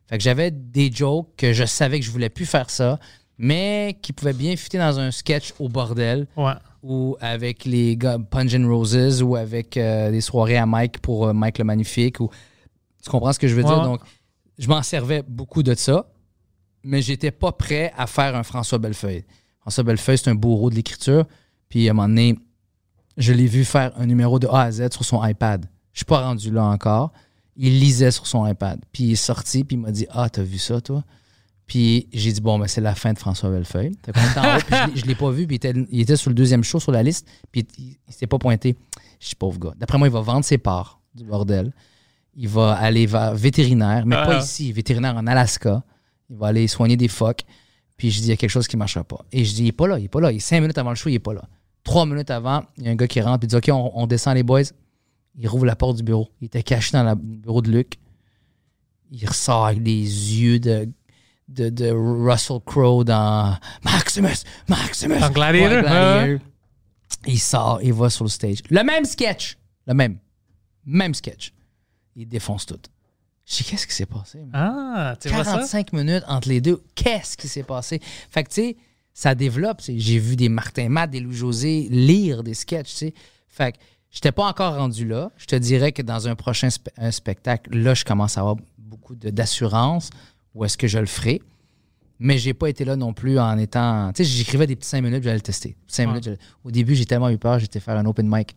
Fait 0.08 0.18
que 0.18 0.24
j'avais 0.24 0.52
des 0.52 0.92
jokes 0.92 1.30
que 1.38 1.54
je 1.54 1.66
savais 1.66 2.00
que 2.00 2.06
je 2.06 2.12
voulais 2.12 2.30
plus 2.30 2.46
faire 2.46 2.70
ça, 2.70 3.00
mais 3.38 3.98
qui 4.02 4.14
pouvaient 4.14 4.34
bien 4.34 4.56
fitter 4.56 4.78
dans 4.78 5.00
un 5.00 5.10
sketch 5.10 5.54
au 5.60 5.68
bordel 5.70 6.28
Ouais. 6.38 6.52
ou 6.84 7.16
avec 7.22 7.66
les 7.66 7.98
gars 7.98 8.18
Pungent 8.20 8.66
Roses 8.68 9.24
ou 9.24 9.36
avec 9.36 9.78
euh, 9.78 10.12
des 10.12 10.22
soirées 10.22 10.58
à 10.58 10.66
Mike 10.68 11.00
pour 11.00 11.28
euh, 11.28 11.34
Mike 11.34 11.58
le 11.58 11.64
Magnifique. 11.64 12.20
Ou... 12.20 12.30
Tu 13.02 13.10
comprends 13.10 13.34
ce 13.34 13.40
que 13.40 13.48
je 13.48 13.56
veux 13.56 13.64
Ouais, 13.64 13.74
dire? 13.74 13.84
Donc, 13.84 14.02
je 14.58 14.68
m'en 14.68 14.84
servais 14.84 15.24
beaucoup 15.28 15.64
de 15.64 15.74
ça, 15.76 16.12
mais 16.84 17.02
j'étais 17.02 17.32
pas 17.32 17.52
prêt 17.52 17.92
à 17.98 18.08
faire 18.08 18.36
un 18.36 18.44
François 18.44 18.78
Bellefeuille. 18.78 19.26
François 19.60 19.84
Bellefeuille, 19.84 20.18
c'est 20.18 20.30
un 20.30 20.36
bourreau 20.36 20.70
de 20.70 20.76
l'écriture. 20.76 21.26
Puis 21.70 21.88
à 21.88 21.92
un 21.92 21.94
moment 21.94 22.08
donné, 22.08 22.38
je 23.18 23.34
l'ai 23.34 23.48
vu 23.48 23.66
faire 23.66 23.92
un 23.98 24.06
numéro 24.06 24.40
de 24.40 24.48
A 24.48 24.62
à 24.64 24.72
Z 24.72 24.90
sur 24.92 25.06
son 25.06 25.24
iPad. 25.26 25.66
Je 25.94 26.00
suis 26.00 26.06
pas 26.06 26.22
rendu 26.22 26.52
là 26.52 26.64
encore. 26.66 27.12
Il 27.56 27.80
lisait 27.80 28.12
sur 28.12 28.28
son 28.28 28.46
iPad. 28.48 28.80
Puis 28.92 29.04
il 29.04 29.12
est 29.12 29.16
sorti, 29.16 29.64
puis 29.64 29.76
il 29.76 29.80
m'a 29.80 29.92
dit 29.92 30.08
Ah, 30.10 30.30
t'as 30.30 30.44
vu 30.44 30.58
ça, 30.58 30.82
toi? 30.82 31.04
Puis 31.68 32.10
j'ai 32.12 32.34
dit, 32.34 32.42
bon, 32.42 32.60
ben, 32.60 32.68
c'est 32.68 32.82
la 32.82 32.96
fin 32.96 33.14
de 33.14 33.18
François 33.20 33.50
Bellefeuille. 33.50 33.96
Haut, 34.10 34.12
puis 34.12 34.76
je 34.96 35.02
je 35.02 35.06
l'ai 35.06 35.16
pas 35.16 35.30
vu, 35.32 35.48
puis 35.48 35.56
il 35.56 35.58
était, 35.58 35.74
il 35.90 36.02
était 36.02 36.18
sur 36.18 36.30
le 36.30 36.36
deuxième 36.36 36.66
show 36.66 36.82
sur 36.82 36.92
la 36.92 37.02
liste, 37.02 37.26
puis 37.50 37.66
il, 37.78 37.96
il 38.10 38.14
s'est 38.14 38.28
pas 38.28 38.38
pointé. 38.38 38.76
Je 39.22 39.28
suis 39.28 39.36
pauvre 39.36 39.58
gars. 39.58 39.74
D'après 39.78 39.98
moi, 39.98 40.08
il 40.08 40.12
va 40.12 40.20
vendre 40.20 40.44
ses 40.44 40.58
parts 40.58 41.00
du 41.16 41.24
bordel. 41.24 41.72
Il 42.36 42.48
va 42.48 42.74
aller 42.74 43.06
vers 43.06 43.34
vétérinaire, 43.36 44.06
mais 44.06 44.16
Ah. 44.16 44.26
pas 44.26 44.40
ici, 44.40 44.72
vétérinaire 44.72 45.16
en 45.18 45.28
Alaska. 45.28 45.84
Il 46.30 46.38
va 46.38 46.48
aller 46.48 46.68
soigner 46.68 46.96
des 46.98 47.08
phoques. 47.10 47.42
Puis 47.98 48.10
je 48.10 48.20
dis, 48.20 48.28
il 48.28 48.30
y 48.30 48.34
a 48.34 48.38
quelque 48.38 48.50
chose 48.50 48.68
qui 48.68 48.76
ne 48.78 48.80
marchera 48.80 49.04
pas. 49.04 49.24
Et 49.32 49.44
je 49.46 49.54
dis, 49.54 49.62
il 49.64 49.66
n'est 49.66 49.72
pas 49.74 49.88
là, 49.88 49.98
il 50.00 50.04
n'est 50.04 50.08
pas 50.08 50.22
là. 50.22 50.32
Il 50.32 50.38
est 50.38 50.40
cinq 50.40 50.62
minutes 50.62 50.78
avant 50.78 50.90
le 50.92 50.96
show, 50.96 51.10
il 51.10 51.14
n'est 51.14 51.20
pas 51.20 51.34
là. 51.34 51.44
Trois 51.84 52.06
minutes 52.06 52.30
avant, 52.32 52.64
il 52.78 52.86
y 52.86 52.88
a 52.88 52.92
un 52.92 52.96
gars 52.96 53.08
qui 53.08 53.20
rentre, 53.22 53.44
il 53.44 53.48
dit, 53.48 53.56
OK, 53.56 53.70
on, 53.72 53.92
on 53.96 54.08
descend 54.08 54.36
les 54.36 54.44
boys. 54.44 54.62
Il 55.38 55.48
rouvre 55.48 55.66
la 55.66 55.76
porte 55.76 55.98
du 55.98 56.04
bureau. 56.04 56.30
Il 56.42 56.46
était 56.46 56.64
caché 56.64 56.92
dans 56.94 57.04
le 57.04 57.16
bureau 57.16 57.62
de 57.62 57.70
Luc. 57.72 57.96
Il 59.12 59.28
ressort 59.28 59.66
avec 59.66 59.84
des 59.84 59.92
yeux 59.94 60.60
de, 60.60 60.88
de, 61.50 61.70
de 61.70 61.92
Russell 61.92 62.60
Crowe 62.66 63.04
dans 63.04 63.58
Maximus, 63.84 64.44
Maximus. 64.70 65.20
Dans 65.20 65.30
Gladiator, 65.30 65.92
ouais. 65.92 66.40
Il 67.28 67.40
sort, 67.40 67.80
il 67.84 67.94
va 67.94 68.10
sur 68.10 68.24
le 68.26 68.30
stage. 68.30 68.60
Le 68.70 68.84
même 68.84 69.04
sketch. 69.06 69.58
Le 69.86 69.94
même. 69.94 70.18
Même 70.86 71.14
sketch. 71.14 71.54
Il 72.16 72.28
défonce 72.28 72.66
tout. 72.66 72.80
Je 73.46 73.58
dis, 73.58 73.64
qu'est-ce 73.64 73.88
qui 73.88 73.94
s'est 73.96 74.06
passé? 74.06 74.40
man? 74.40 74.50
Ah, 74.54 75.16
tu 75.20 75.30
vois 75.30 75.44
ça? 75.44 75.52
45 75.54 75.94
minutes 75.94 76.24
entre 76.28 76.48
les 76.50 76.62
deux. 76.62 76.82
Qu'est-ce 76.96 77.36
qui 77.38 77.48
s'est 77.48 77.64
passé? 77.64 78.00
Fait 78.30 78.44
que, 78.44 78.50
tu 78.50 78.56
sais, 78.56 78.78
ça 79.14 79.36
développe. 79.36 79.82
sais. 79.82 79.98
J'ai 79.98 80.20
vu 80.20 80.36
des 80.36 80.48
Martin 80.50 80.90
Matt, 80.90 81.10
des 81.12 81.20
Louis-José 81.20 81.88
lire 81.90 82.44
des 82.44 82.54
sketchs, 82.54 82.90
tu 82.92 82.96
sais. 82.96 83.14
Fait 83.50 83.74
que, 83.74 83.78
j'étais 84.12 84.32
pas 84.32 84.46
encore 84.46 84.76
rendu 84.76 85.06
là. 85.08 85.32
Je 85.38 85.46
te 85.46 85.56
dirais 85.56 85.92
que 85.92 86.02
dans 86.02 86.28
un 86.28 86.36
prochain 86.36 86.68
spe- 86.70 86.92
un 86.98 87.12
spectacle, 87.12 87.76
là, 87.78 87.94
je 87.94 88.06
commence 88.06 88.38
à 88.38 88.42
avoir 88.42 88.56
beaucoup 88.78 89.16
d'assurance. 89.16 90.10
Où 90.54 90.64
est-ce 90.66 90.78
que 90.78 90.88
je 90.88 91.00
le 91.00 91.06
ferai? 91.08 91.42
Mais 92.20 92.38
j'ai 92.38 92.54
pas 92.54 92.70
été 92.70 92.86
là 92.86 92.96
non 92.96 93.14
plus 93.14 93.40
en 93.40 93.58
étant. 93.58 94.12
Tu 94.14 94.24
sais, 94.24 94.30
j'écrivais 94.30 94.68
des 94.68 94.76
petits 94.76 94.90
5 94.90 95.02
minutes, 95.02 95.24
j'allais 95.24 95.38
le 95.38 95.42
tester. 95.42 95.76
5 95.88 96.08
Ouais. 96.08 96.20
minutes, 96.22 96.40
Au 96.64 96.70
début, 96.72 96.94
j'ai 96.96 97.06
tellement 97.06 97.30
eu 97.30 97.38
peur, 97.40 97.58
j'étais 97.58 97.80
faire 97.80 97.98
un 97.98 98.06
open 98.06 98.28
mic 98.30 98.56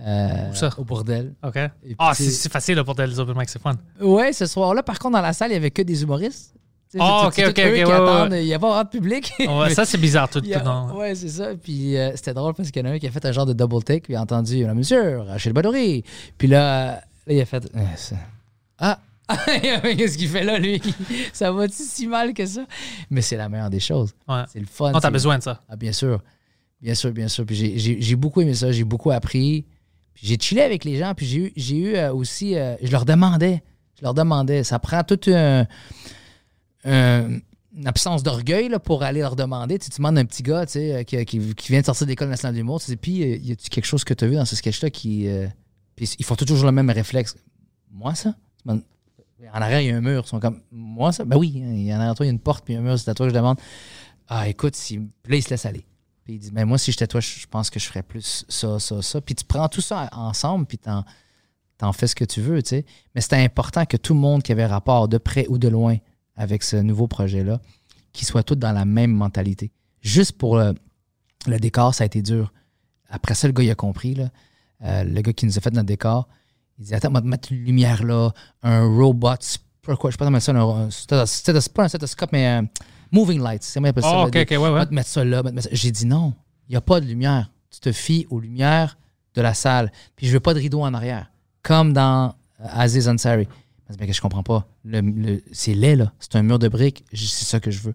euh, 0.00 0.50
Où 0.50 0.54
ça? 0.54 0.70
au 0.78 0.84
bordel. 0.84 1.34
OK. 1.42 1.58
Ah, 1.98 2.12
c'est 2.14 2.50
facile 2.50 2.74
là, 2.76 2.84
pour 2.84 2.94
les 2.98 3.18
open 3.20 3.36
mic, 3.36 3.48
c'est 3.48 3.60
fun. 3.62 3.74
Ouais, 4.00 4.32
ce 4.32 4.46
soir-là, 4.46 4.82
par 4.82 4.98
contre, 4.98 5.14
dans 5.14 5.22
la 5.22 5.32
salle, 5.32 5.50
il 5.50 5.54
y 5.54 5.56
avait 5.56 5.70
que 5.70 5.82
des 5.82 6.02
humoristes. 6.02 6.54
Ah, 6.98 7.28
c'est 7.32 7.44
ok, 7.44 7.50
ok, 7.50 7.58
ok, 7.58 7.64
ouais, 7.64 8.28
ouais. 8.30 8.42
Il 8.44 8.46
n'y 8.46 8.54
a 8.54 8.58
pas 8.60 8.84
de 8.84 8.88
public. 8.88 9.32
Ouais, 9.40 9.74
ça, 9.74 9.84
c'est 9.84 9.98
bizarre 9.98 10.28
tout 10.28 10.40
tout 10.40 10.48
non. 10.64 10.96
Ouais, 10.96 11.14
c'est 11.16 11.28
ça. 11.28 11.48
Puis 11.60 11.96
euh, 11.96 12.12
c'était 12.14 12.34
drôle 12.34 12.54
parce 12.54 12.70
qu'il 12.70 12.84
y 12.84 12.88
en 12.88 12.90
a 12.90 12.94
un 12.94 12.98
qui 13.00 13.06
a 13.08 13.10
fait 13.10 13.24
un 13.24 13.32
genre 13.32 13.46
de 13.46 13.52
double 13.52 13.82
take, 13.82 14.02
puis 14.02 14.12
il 14.12 14.16
a 14.16 14.22
entendu 14.22 14.64
là, 14.64 14.74
Monsieur, 14.74 15.20
Rachel 15.22 15.52
Badouri. 15.52 16.04
Puis 16.38 16.46
là, 16.46 17.02
là, 17.26 17.32
il 17.34 17.40
a 17.40 17.44
fait 17.46 17.64
Euh, 17.74 18.16
Ah! 18.78 19.00
Qu'est-ce 19.96 20.18
qu'il 20.18 20.28
fait 20.28 20.44
là, 20.44 20.58
lui? 20.58 20.80
ça 21.32 21.50
va-tu 21.50 21.82
si 21.82 22.06
mal 22.06 22.32
que 22.34 22.44
ça? 22.46 22.64
Mais 23.10 23.22
c'est 23.22 23.36
la 23.36 23.48
meilleure 23.48 23.70
des 23.70 23.80
choses. 23.80 24.12
Ouais. 24.28 24.42
C'est 24.52 24.60
le 24.60 24.66
fun. 24.66 24.92
Non, 24.92 25.00
t'as 25.00 25.10
besoin 25.10 25.38
de 25.38 25.42
ça. 25.42 25.60
ah, 25.68 25.76
bien 25.76 25.92
sûr. 25.92 26.20
Bien 26.80 26.94
sûr, 26.94 27.10
bien 27.10 27.28
sûr. 27.28 27.44
Puis 27.46 27.56
j'ai- 27.56 28.00
j'ai 28.00 28.16
beaucoup 28.16 28.40
aimé 28.42 28.54
ça. 28.54 28.70
J'ai 28.70 28.84
beaucoup 28.84 29.10
appris. 29.10 29.64
J'ai 30.14 30.38
chillé 30.40 30.62
avec 30.62 30.84
les 30.84 30.96
gens. 30.96 31.14
Puis 31.14 31.52
j'ai 31.56 31.76
eu, 31.76 31.94
euh, 31.96 32.12
aussi. 32.12 32.56
euh, 32.56 32.76
je 32.82 32.90
leur 32.90 33.04
demandais. 33.04 33.62
Je 33.98 34.02
leur 34.02 34.14
demandais. 34.14 34.64
Ça 34.64 34.78
prend 34.78 35.02
toute 35.04 35.28
un- 35.28 35.66
un- 36.84 37.38
une 37.76 37.86
absence 37.88 38.22
d'orgueil 38.22 38.68
là, 38.68 38.78
pour 38.78 39.02
aller 39.02 39.20
leur 39.20 39.34
demander. 39.36 39.78
Tu, 39.78 39.86
sais, 39.86 39.90
tu 39.90 39.96
demandes 39.98 40.18
un 40.18 40.24
petit 40.24 40.42
gars 40.42 40.64
tu 40.66 40.72
sais, 40.72 40.94
euh, 40.94 41.24
qui, 41.24 41.38
vient 41.38 41.80
de 41.80 41.86
sortir 41.86 42.06
de 42.06 42.10
l'école 42.10 42.28
nationale 42.28 42.54
d'humour. 42.54 42.80
Tu 42.80 42.90
dis, 42.92 42.96
puis, 42.96 43.12
y 43.38 43.52
a-tu 43.52 43.68
quelque 43.68 43.86
chose 43.86 44.04
que 44.04 44.14
tu 44.14 44.24
as 44.24 44.28
vu 44.28 44.34
dans 44.36 44.44
ce 44.44 44.56
sketch-là 44.56 44.90
qui. 44.90 45.28
Puis 45.96 46.14
ils 46.18 46.24
font 46.24 46.34
toujours 46.36 46.64
le 46.66 46.72
même 46.72 46.90
réflexe. 46.90 47.36
Moi, 47.90 48.14
ça? 48.14 48.34
En 49.52 49.60
arrière, 49.60 49.80
il 49.80 49.88
y 49.88 49.90
a 49.90 49.96
un 49.96 50.00
mur. 50.00 50.22
Ils 50.24 50.28
sont 50.28 50.40
comme, 50.40 50.60
moi, 50.72 51.12
ça? 51.12 51.24
Ben 51.24 51.36
oui. 51.36 51.52
Il 51.54 51.84
y 51.86 51.94
en 51.94 51.98
de 51.98 52.14
toi, 52.14 52.24
il 52.24 52.28
y 52.28 52.30
a 52.30 52.32
une 52.32 52.38
porte, 52.40 52.64
puis 52.64 52.74
un 52.74 52.80
mur. 52.80 52.98
C'est 52.98 53.10
à 53.10 53.14
toi 53.14 53.26
que 53.26 53.30
je 53.30 53.36
demande. 53.36 53.58
Ah, 54.28 54.48
écoute, 54.48 54.74
si... 54.74 54.96
là, 54.96 55.36
il 55.36 55.42
se 55.42 55.50
laisse 55.50 55.66
aller. 55.66 55.84
Puis 56.24 56.34
il 56.34 56.38
dit, 56.38 56.50
mais 56.52 56.64
moi, 56.64 56.78
si 56.78 56.90
j'étais 56.90 57.06
toi, 57.06 57.20
je 57.20 57.46
pense 57.46 57.68
que 57.68 57.78
je 57.78 57.86
ferais 57.86 58.02
plus 58.02 58.46
ça, 58.48 58.78
ça, 58.78 59.02
ça. 59.02 59.20
Puis 59.20 59.34
tu 59.34 59.44
prends 59.44 59.68
tout 59.68 59.82
ça 59.82 60.08
ensemble, 60.12 60.64
puis 60.64 60.78
t'en, 60.78 61.04
t'en 61.76 61.92
fais 61.92 62.06
ce 62.06 62.14
que 62.14 62.24
tu 62.24 62.40
veux, 62.40 62.62
tu 62.62 62.70
sais. 62.70 62.86
Mais 63.14 63.20
c'était 63.20 63.36
important 63.36 63.84
que 63.84 63.98
tout 63.98 64.14
le 64.14 64.20
monde 64.20 64.42
qui 64.42 64.50
avait 64.52 64.64
rapport 64.64 65.06
de 65.06 65.18
près 65.18 65.46
ou 65.48 65.58
de 65.58 65.68
loin 65.68 65.96
avec 66.36 66.62
ce 66.62 66.76
nouveau 66.76 67.06
projet-là, 67.08 67.60
qu'ils 68.12 68.26
soient 68.26 68.42
tous 68.42 68.54
dans 68.54 68.72
la 68.72 68.86
même 68.86 69.12
mentalité. 69.12 69.70
Juste 70.00 70.32
pour 70.38 70.56
le, 70.56 70.74
décor, 71.58 71.94
ça 71.94 72.04
a 72.04 72.06
été 72.06 72.22
dur. 72.22 72.52
Après 73.08 73.34
ça, 73.34 73.46
le 73.46 73.52
gars, 73.52 73.62
il 73.62 73.70
a 73.70 73.74
compris, 73.74 74.14
là. 74.14 74.30
Euh, 74.82 75.04
le 75.04 75.20
gars 75.20 75.32
qui 75.32 75.46
nous 75.46 75.56
a 75.56 75.60
fait 75.60 75.72
notre 75.72 75.86
décor, 75.86 76.26
il 76.78 76.86
dit 76.86 76.94
Attends, 76.94 77.10
on 77.10 77.12
va 77.12 77.20
mettre 77.20 77.52
une 77.52 77.64
lumière 77.64 78.02
là, 78.02 78.32
un 78.62 78.86
robot, 78.86 79.36
pourquoi, 79.82 80.10
je 80.10 80.14
sais 80.14 80.18
pas 80.18 80.24
comment 80.24 80.40
ça, 80.40 80.52
un, 80.52 80.56
un 80.56 80.88
stéthos- 80.88 81.26
c'est 81.60 81.72
pas 81.72 81.84
un 81.84 81.88
stéthoscope, 81.88 82.32
mais 82.32 82.62
moving 83.14 83.40
lights. 83.42 83.62
C'est 83.62 83.74
comment 83.80 83.86
on 83.88 83.90
appelle 83.90 84.02
ça, 84.02 84.10
Oh, 84.12 84.14
là, 84.22 84.24
ok, 84.26 84.32
des- 84.32 84.56
ok, 84.56 84.62
ouais, 84.74 84.86
mettre 84.90 85.08
ça 85.08 85.24
là. 85.24 85.42
mettre 85.42 85.62
ça. 85.62 85.68
J'ai 85.72 85.90
dit 85.90 86.06
non, 86.06 86.34
il 86.68 86.72
n'y 86.72 86.76
a 86.76 86.80
pas 86.80 87.00
de 87.00 87.06
lumière. 87.06 87.50
Tu 87.70 87.80
te 87.80 87.92
fies 87.92 88.26
aux 88.30 88.40
lumières 88.40 88.98
de 89.34 89.40
la 89.42 89.54
salle. 89.54 89.90
Puis 90.16 90.26
je 90.26 90.32
veux 90.32 90.40
pas 90.40 90.54
de 90.54 90.58
rideau 90.60 90.82
en 90.82 90.92
arrière. 90.94 91.30
Comme 91.62 91.92
dans 91.92 92.34
euh, 92.60 92.66
Aziz 92.70 93.08
Ansari. 93.08 93.48
Mais 94.00 94.06
que 94.06 94.12
je 94.12 94.20
comprends 94.20 94.42
pas? 94.42 94.66
Le- 94.84 95.00
le- 95.00 95.42
c'est 95.52 95.74
laid, 95.74 95.96
là. 95.96 96.12
C'est 96.18 96.36
un 96.36 96.42
mur 96.42 96.58
de 96.58 96.68
briques. 96.68 97.04
C'est 97.12 97.44
ça 97.44 97.60
que 97.60 97.70
je 97.70 97.80
veux. 97.80 97.94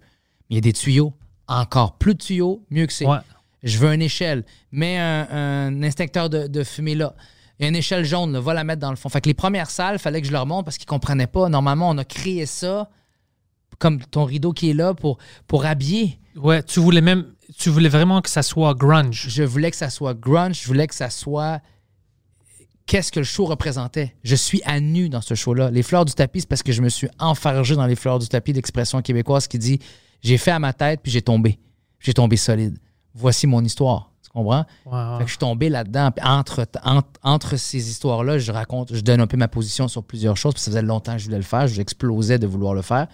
Mais 0.49 0.51
il 0.51 0.55
y 0.55 0.57
a 0.59 0.61
des 0.61 0.73
tuyaux. 0.73 1.13
Encore 1.47 1.93
plus 1.97 2.13
de 2.13 2.19
tuyaux, 2.19 2.63
mieux 2.69 2.85
que 2.85 2.93
c'est. 2.93 3.07
Ouais. 3.07 3.17
Je 3.63 3.77
veux 3.79 3.91
une 3.93 4.01
échelle. 4.01 4.43
Mets 4.71 4.97
un, 4.99 5.27
un 5.31 5.83
instincteur 5.83 6.29
de, 6.29 6.47
de 6.47 6.63
fumée 6.63 6.95
là. 6.95 7.15
Il 7.59 7.63
y 7.63 7.65
a 7.65 7.69
une 7.69 7.75
échelle 7.75 8.05
jaune, 8.05 8.31
là, 8.31 8.39
va 8.39 8.53
la 8.53 8.63
mettre 8.63 8.79
dans 8.79 8.91
le 8.91 8.95
fond. 8.95 9.09
Fait 9.09 9.19
que 9.19 9.27
les 9.27 9.33
premières 9.33 9.69
salles, 9.69 9.95
il 9.95 9.99
fallait 9.99 10.21
que 10.21 10.27
je 10.27 10.31
leur 10.31 10.45
montre 10.45 10.65
parce 10.65 10.77
qu'ils 10.77 10.85
comprenaient 10.87 11.27
pas. 11.27 11.49
Normalement, 11.49 11.89
on 11.89 11.97
a 11.97 12.05
créé 12.05 12.45
ça 12.45 12.89
comme 13.79 13.99
ton 14.03 14.25
rideau 14.25 14.51
qui 14.51 14.69
est 14.69 14.73
là 14.73 14.93
pour, 14.93 15.17
pour 15.47 15.65
habiller. 15.65 16.19
Ouais, 16.35 16.61
tu 16.63 16.79
voulais 16.79 17.01
même, 17.01 17.25
tu 17.57 17.69
voulais 17.69 17.89
vraiment 17.89 18.21
que 18.21 18.29
ça 18.29 18.43
soit 18.43 18.73
grunge. 18.75 19.25
Je 19.29 19.43
voulais 19.43 19.71
que 19.71 19.77
ça 19.77 19.89
soit 19.89 20.13
grunge, 20.13 20.61
je 20.61 20.67
voulais 20.67 20.87
que 20.87 20.95
ça 20.95 21.09
soit 21.09 21.59
qu'est-ce 22.85 23.11
que 23.11 23.19
le 23.19 23.25
show 23.25 23.45
représentait. 23.45 24.15
Je 24.23 24.35
suis 24.35 24.61
à 24.65 24.79
nu 24.79 25.09
dans 25.09 25.21
ce 25.21 25.35
show-là. 25.35 25.69
Les 25.71 25.83
fleurs 25.83 26.05
du 26.05 26.13
tapis, 26.13 26.41
c'est 26.41 26.49
parce 26.49 26.63
que 26.63 26.71
je 26.71 26.81
me 26.81 26.89
suis 26.89 27.07
enfargé 27.19 27.75
dans 27.75 27.85
les 27.85 27.95
fleurs 27.95 28.19
du 28.19 28.27
tapis 28.27 28.53
d'expression 28.53 29.01
québécoise 29.01 29.47
qui 29.47 29.59
dit 29.59 29.79
j'ai 30.21 30.37
fait 30.37 30.51
à 30.51 30.59
ma 30.59 30.73
tête 30.73 31.01
puis 31.01 31.11
j'ai 31.11 31.21
tombé. 31.21 31.59
J'ai 31.99 32.13
tombé 32.13 32.35
solide. 32.37 32.77
Voici 33.13 33.47
mon 33.47 33.63
histoire. 33.63 34.11
Tu 34.23 34.29
comprends? 34.31 34.65
Fait 34.83 35.23
que 35.23 35.27
je 35.27 35.31
suis 35.31 35.37
tombé 35.37 35.69
là-dedans. 35.69 36.11
Puis 36.11 36.25
Entre, 36.25 36.65
entre, 36.83 37.09
entre 37.23 37.57
ces 37.57 37.89
histoires-là, 37.89 38.37
je 38.37 38.51
raconte, 38.51 38.93
je 38.93 39.01
donne 39.01 39.21
un 39.21 39.27
peu 39.27 39.37
ma 39.37 39.47
position 39.47 39.87
sur 39.87 40.03
plusieurs 40.03 40.37
choses. 40.37 40.53
Puis 40.53 40.63
ça 40.63 40.71
faisait 40.71 40.81
longtemps 40.81 41.13
que 41.13 41.19
je 41.19 41.25
voulais 41.25 41.37
le 41.37 41.43
faire. 41.43 41.67
J'explosais 41.67 42.39
de 42.39 42.47
vouloir 42.47 42.73
le 42.73 42.81
faire. 42.81 43.07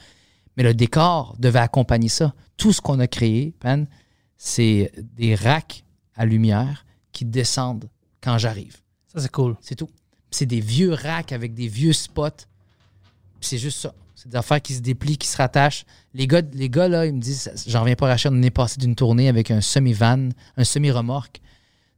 Mais 0.58 0.64
le 0.64 0.74
décor 0.74 1.36
devait 1.40 1.60
accompagner 1.60 2.10
ça. 2.10 2.34
Tout 2.58 2.72
ce 2.72 2.82
qu'on 2.82 3.00
a 3.00 3.08
créé, 3.08 3.54
Pan, 3.60 3.86
c'est 4.38 4.92
des 5.16 5.36
racks 5.36 5.84
à 6.16 6.26
lumière 6.26 6.86
qui 7.12 7.26
descendent 7.26 7.90
quand 8.22 8.38
j'arrive. 8.38 8.78
Ça, 9.14 9.20
c'est 9.22 9.32
cool. 9.32 9.56
C'est 9.62 9.76
tout. 9.76 9.90
C'est 10.32 10.46
des 10.46 10.60
vieux 10.60 10.94
racks 10.94 11.32
avec 11.32 11.54
des 11.54 11.68
vieux 11.68 11.94
spots. 11.94 12.30
C'est 13.42 13.58
juste 13.58 13.80
ça. 13.80 13.94
C'est 14.16 14.30
des 14.30 14.38
affaires 14.38 14.62
qui 14.62 14.74
se 14.74 14.82
déplient, 14.82 15.18
qui 15.18 15.28
se 15.28 15.38
rattachent. 15.38 15.86
Les 16.14 16.28
gars, 16.28 16.42
les 16.54 16.70
gars 16.70 16.88
là, 16.88 17.06
ils 17.06 17.14
me 17.14 17.20
disent, 17.20 17.52
j'en 17.68 17.82
reviens 17.82 17.96
pas, 17.96 18.08
Rachel, 18.08 18.34
on 18.34 18.42
est 18.42 18.50
passé 18.50 18.80
d'une 18.80 18.96
tournée 18.96 19.30
avec 19.30 19.52
un 19.52 19.62
semi-van, 19.62 20.30
un 20.58 20.64
semi-remorque, 20.64 21.42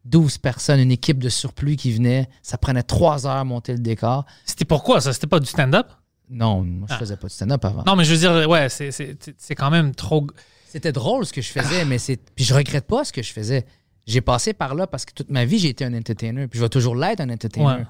12 0.05 0.37
personnes, 0.39 0.79
une 0.79 0.91
équipe 0.91 1.19
de 1.19 1.29
surplus 1.29 1.75
qui 1.75 1.91
venait. 1.91 2.29
Ça 2.41 2.57
prenait 2.57 2.83
trois 2.83 3.25
heures 3.27 3.37
à 3.37 3.43
monter 3.43 3.73
le 3.73 3.79
décor. 3.79 4.25
C'était 4.45 4.65
pourquoi 4.65 5.01
ça? 5.01 5.13
C'était 5.13 5.27
pas 5.27 5.39
du 5.39 5.45
stand-up? 5.45 5.87
Non, 6.29 6.63
moi, 6.63 6.87
je 6.89 6.93
Ah. 6.93 6.97
faisais 6.99 7.15
pas 7.17 7.27
de 7.27 7.31
stand-up 7.31 7.63
avant. 7.65 7.83
Non, 7.85 7.95
mais 7.95 8.03
je 8.03 8.13
veux 8.13 8.19
dire, 8.19 8.49
ouais, 8.49 8.67
c'est- 8.69 9.55
quand 9.55 9.69
même 9.69 9.95
trop. 9.95 10.27
C'était 10.67 10.91
drôle 10.91 11.25
ce 11.25 11.31
que 11.33 11.41
je 11.41 11.49
faisais, 11.51 11.85
mais 11.85 11.97
c'est. 11.97 12.17
Puis 12.35 12.43
je 12.43 12.53
regrette 12.53 12.85
pas 12.85 13.03
ce 13.05 13.13
que 13.13 13.21
je 13.23 13.31
faisais. 13.31 13.65
J'ai 14.05 14.21
passé 14.21 14.53
par 14.53 14.75
là 14.75 14.87
parce 14.87 15.05
que 15.05 15.13
toute 15.13 15.29
ma 15.29 15.45
vie, 15.45 15.59
j'ai 15.59 15.69
été 15.69 15.83
un 15.85 15.93
entertainer. 15.93 16.47
Puis 16.47 16.59
je 16.59 16.63
vais 16.63 16.69
toujours 16.69 16.95
l'être, 16.95 17.21
un 17.21 17.29
entertainer. 17.29 17.65
Ouais. 17.79 17.85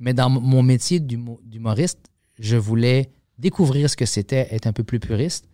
Mais 0.00 0.14
dans 0.14 0.28
mon 0.30 0.62
métier 0.62 1.00
d'humo- 1.00 1.40
d'humoriste, 1.44 2.00
je 2.38 2.56
voulais 2.56 3.10
découvrir 3.38 3.88
ce 3.90 3.96
que 3.96 4.06
c'était 4.06 4.48
être 4.50 4.66
un 4.66 4.72
peu 4.72 4.84
plus 4.84 5.00
puriste. 5.00 5.48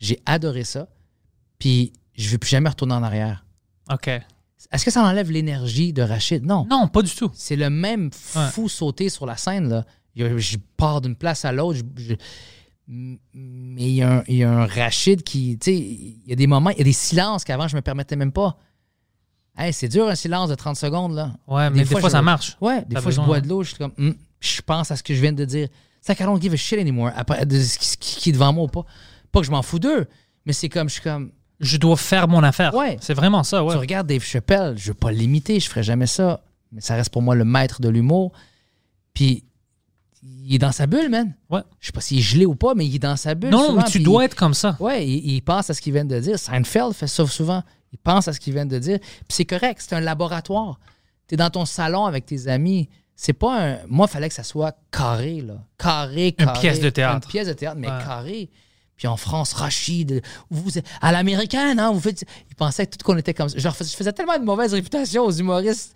J'ai 0.00 0.20
adoré 0.26 0.64
ça. 0.64 0.88
Puis 1.58 1.92
je 2.14 2.28
veux 2.30 2.38
plus 2.38 2.50
jamais 2.50 2.68
retourner 2.68 2.94
en 2.94 3.02
arrière. 3.02 3.44
OK. 3.92 4.08
Est-ce 4.08 4.84
que 4.84 4.90
ça 4.90 5.02
enlève 5.04 5.30
l'énergie 5.30 5.92
de 5.92 6.02
Rachid? 6.02 6.44
Non. 6.44 6.66
Non, 6.70 6.86
pas 6.88 7.02
du 7.02 7.14
tout. 7.14 7.30
C'est 7.34 7.56
le 7.56 7.68
même 7.70 8.10
fou 8.12 8.68
sauter 8.68 9.08
sur 9.08 9.26
la 9.26 9.36
scène. 9.36 9.68
Là. 9.68 9.84
Je 10.16 10.56
pars 10.76 11.00
d'une 11.00 11.16
place 11.16 11.44
à 11.44 11.52
l'autre. 11.52 11.78
je- 11.96 12.02
je- 12.02 12.14
M- 12.88 13.16
Mais 13.32 13.82
il 13.82 13.94
y, 13.94 14.02
a 14.02 14.18
un, 14.18 14.24
il 14.28 14.36
y 14.36 14.42
a 14.44 14.50
un 14.52 14.66
Rachid 14.66 15.22
qui. 15.22 15.56
Tu 15.58 15.70
sais, 15.70 15.76
il 15.76 16.22
y 16.26 16.32
a 16.32 16.36
des 16.36 16.46
moments, 16.46 16.70
il 16.70 16.78
y 16.78 16.80
a 16.80 16.84
des 16.84 16.92
silences 16.92 17.44
qu'avant, 17.44 17.68
je 17.68 17.76
me 17.76 17.80
permettais 17.80 18.16
même 18.16 18.32
pas. 18.32 18.58
Hey, 19.56 19.72
c'est 19.72 19.88
dur 19.88 20.08
un 20.08 20.14
silence 20.14 20.48
de 20.50 20.54
30 20.54 20.76
secondes. 20.76 21.14
là. 21.14 21.32
Ouais, 21.46 21.70
mais 21.70 21.80
des 21.80 21.84
fois, 21.84 22.00
je- 22.00 22.08
ça 22.08 22.22
marche. 22.22 22.56
Ouais, 22.60 22.84
des 22.86 22.96
fois, 22.96 23.04
besoin, 23.06 23.24
je 23.24 23.26
bois 23.26 23.36
ouais. 23.36 23.42
de 23.42 23.48
l'eau, 23.48 23.62
je 23.62 23.68
suis 23.68 23.78
comme. 23.78 23.92
Hum, 23.98 24.14
je 24.40 24.60
pense 24.62 24.90
à 24.90 24.96
ce 24.96 25.02
que 25.02 25.14
je 25.14 25.20
viens 25.20 25.32
de 25.32 25.44
dire. 25.44 25.68
C'est 26.00 26.18
I 26.18 26.24
don't 26.24 26.40
give 26.42 26.52
a 26.52 26.56
shit 26.56 26.78
anymore. 26.80 27.10
Après, 27.14 27.46
de 27.46 27.60
ce 27.60 27.78
qui, 27.78 27.86
ce 27.86 27.96
qui 27.96 28.30
est 28.30 28.32
devant 28.32 28.52
moi 28.52 28.64
ou 28.64 28.68
pas. 28.68 28.84
Pas 29.30 29.40
que 29.40 29.46
je 29.46 29.52
m'en 29.52 29.62
fous 29.62 29.78
d'eux, 29.78 30.06
mais 30.44 30.52
c'est 30.52 30.68
comme. 30.68 30.88
Je 30.88 30.94
suis 30.94 31.02
comme. 31.02 31.30
Je 31.60 31.76
dois 31.76 31.96
faire 31.96 32.26
mon 32.26 32.42
affaire. 32.42 32.74
Ouais. 32.74 32.96
C'est 33.00 33.14
vraiment 33.14 33.44
ça, 33.44 33.62
ouais. 33.64 33.72
Tu 33.74 33.78
regardes 33.78 34.08
Dave 34.08 34.24
Chappelle, 34.24 34.74
je 34.76 34.88
veux 34.88 34.94
pas 34.94 35.12
l'imiter, 35.12 35.60
je 35.60 35.68
ferai 35.68 35.84
jamais 35.84 36.08
ça. 36.08 36.42
Mais 36.72 36.80
ça 36.80 36.96
reste 36.96 37.10
pour 37.10 37.22
moi 37.22 37.36
le 37.36 37.44
maître 37.44 37.80
de 37.80 37.88
l'humour. 37.88 38.32
Puis, 39.14 39.44
il 40.22 40.54
est 40.54 40.58
dans 40.58 40.72
sa 40.72 40.86
bulle, 40.86 41.08
man. 41.08 41.34
Ouais. 41.50 41.60
Je 41.80 41.86
sais 41.86 41.92
pas 41.92 42.00
s'il 42.00 42.18
est 42.18 42.22
gelé 42.22 42.46
ou 42.46 42.54
pas, 42.54 42.74
mais 42.74 42.86
il 42.86 42.94
est 42.94 42.98
dans 43.00 43.16
sa 43.16 43.34
bulle. 43.34 43.50
Non, 43.50 43.66
souvent, 43.66 43.82
mais 43.82 43.90
tu 43.90 44.00
dois 44.00 44.24
être 44.24 44.34
comme 44.36 44.54
ça. 44.54 44.76
Ouais, 44.80 45.06
il, 45.06 45.34
il 45.34 45.40
pense 45.42 45.68
à 45.70 45.74
ce 45.74 45.80
qu'il 45.80 45.92
vient 45.92 46.04
de 46.04 46.18
dire. 46.20 46.38
Seinfeld 46.38 46.92
fait 46.92 47.06
ça 47.08 47.26
souvent. 47.26 47.62
Il 47.92 47.98
pense 47.98 48.28
à 48.28 48.32
ce 48.32 48.40
qu'il 48.40 48.52
vient 48.54 48.66
de 48.66 48.78
dire. 48.78 48.98
Puis 49.00 49.26
c'est 49.30 49.44
correct, 49.44 49.82
c'est 49.86 49.94
un 49.94 50.00
laboratoire. 50.00 50.78
Tu 51.28 51.34
es 51.34 51.36
dans 51.36 51.50
ton 51.50 51.64
salon 51.64 52.04
avec 52.06 52.24
tes 52.26 52.48
amis. 52.48 52.88
C'est 53.14 53.32
pas 53.34 53.72
un. 53.72 53.78
Moi, 53.88 54.06
il 54.08 54.12
fallait 54.12 54.28
que 54.28 54.34
ça 54.34 54.42
soit 54.44 54.74
carré, 54.90 55.40
là. 55.42 55.54
Carré, 55.78 56.28
Une 56.38 56.46
carré. 56.46 56.60
pièce 56.60 56.80
de 56.80 56.88
théâtre. 56.90 57.26
Une 57.26 57.30
pièce 57.30 57.48
de 57.48 57.52
théâtre, 57.52 57.76
mais 57.78 57.88
Ouais. 57.88 57.98
carré. 58.04 58.50
Puis 58.96 59.08
en 59.08 59.16
France, 59.16 59.52
Rachid, 59.54 60.22
vous 60.50 60.70
à 61.00 61.12
l'américaine, 61.12 61.78
hein, 61.80 61.90
vous 61.92 62.00
faites. 62.00 62.24
Ils 62.50 62.54
pensaient 62.54 62.86
tout 62.86 62.98
qu'on 63.04 63.16
était 63.16 63.34
comme 63.34 63.48
ça. 63.48 63.70
Fais- 63.72 63.84
je 63.84 63.96
faisais 63.96 64.12
tellement 64.12 64.38
de 64.38 64.44
mauvaise 64.44 64.72
réputation 64.72 65.24
aux 65.24 65.32
humoristes 65.32 65.94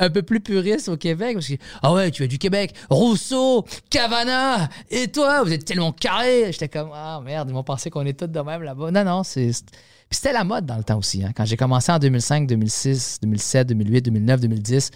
un 0.00 0.10
peu 0.10 0.22
plus 0.22 0.40
puristes 0.40 0.88
au 0.88 0.96
Québec. 0.96 1.34
Parce 1.34 1.46
que, 1.48 1.54
ah 1.82 1.92
ouais, 1.92 2.10
tu 2.10 2.24
es 2.24 2.28
du 2.28 2.38
Québec. 2.38 2.74
Rousseau, 2.90 3.64
Cavana, 3.90 4.68
et 4.90 5.08
toi, 5.08 5.42
vous 5.44 5.52
êtes 5.52 5.64
tellement 5.64 5.92
carré. 5.92 6.50
J'étais 6.50 6.68
comme, 6.68 6.90
ah 6.92 7.20
merde, 7.24 7.48
ils 7.50 7.54
m'ont 7.54 7.62
pensé 7.62 7.90
qu'on 7.90 8.04
est 8.06 8.18
tous 8.18 8.26
de 8.26 8.40
même 8.40 8.62
là-bas. 8.62 8.90
Non, 8.90 9.04
non, 9.04 9.22
c'est. 9.22 9.52
c'est- 9.52 9.64
Puis 10.08 10.16
c'était 10.16 10.32
la 10.32 10.42
mode 10.42 10.66
dans 10.66 10.76
le 10.76 10.82
temps 10.82 10.98
aussi. 10.98 11.22
Hein. 11.22 11.30
Quand 11.36 11.44
j'ai 11.44 11.56
commencé 11.56 11.92
en 11.92 11.98
2005, 12.00 12.46
2006, 12.48 13.18
2007, 13.22 13.68
2008, 13.68 14.02
2009, 14.02 14.40
2010, 14.40 14.90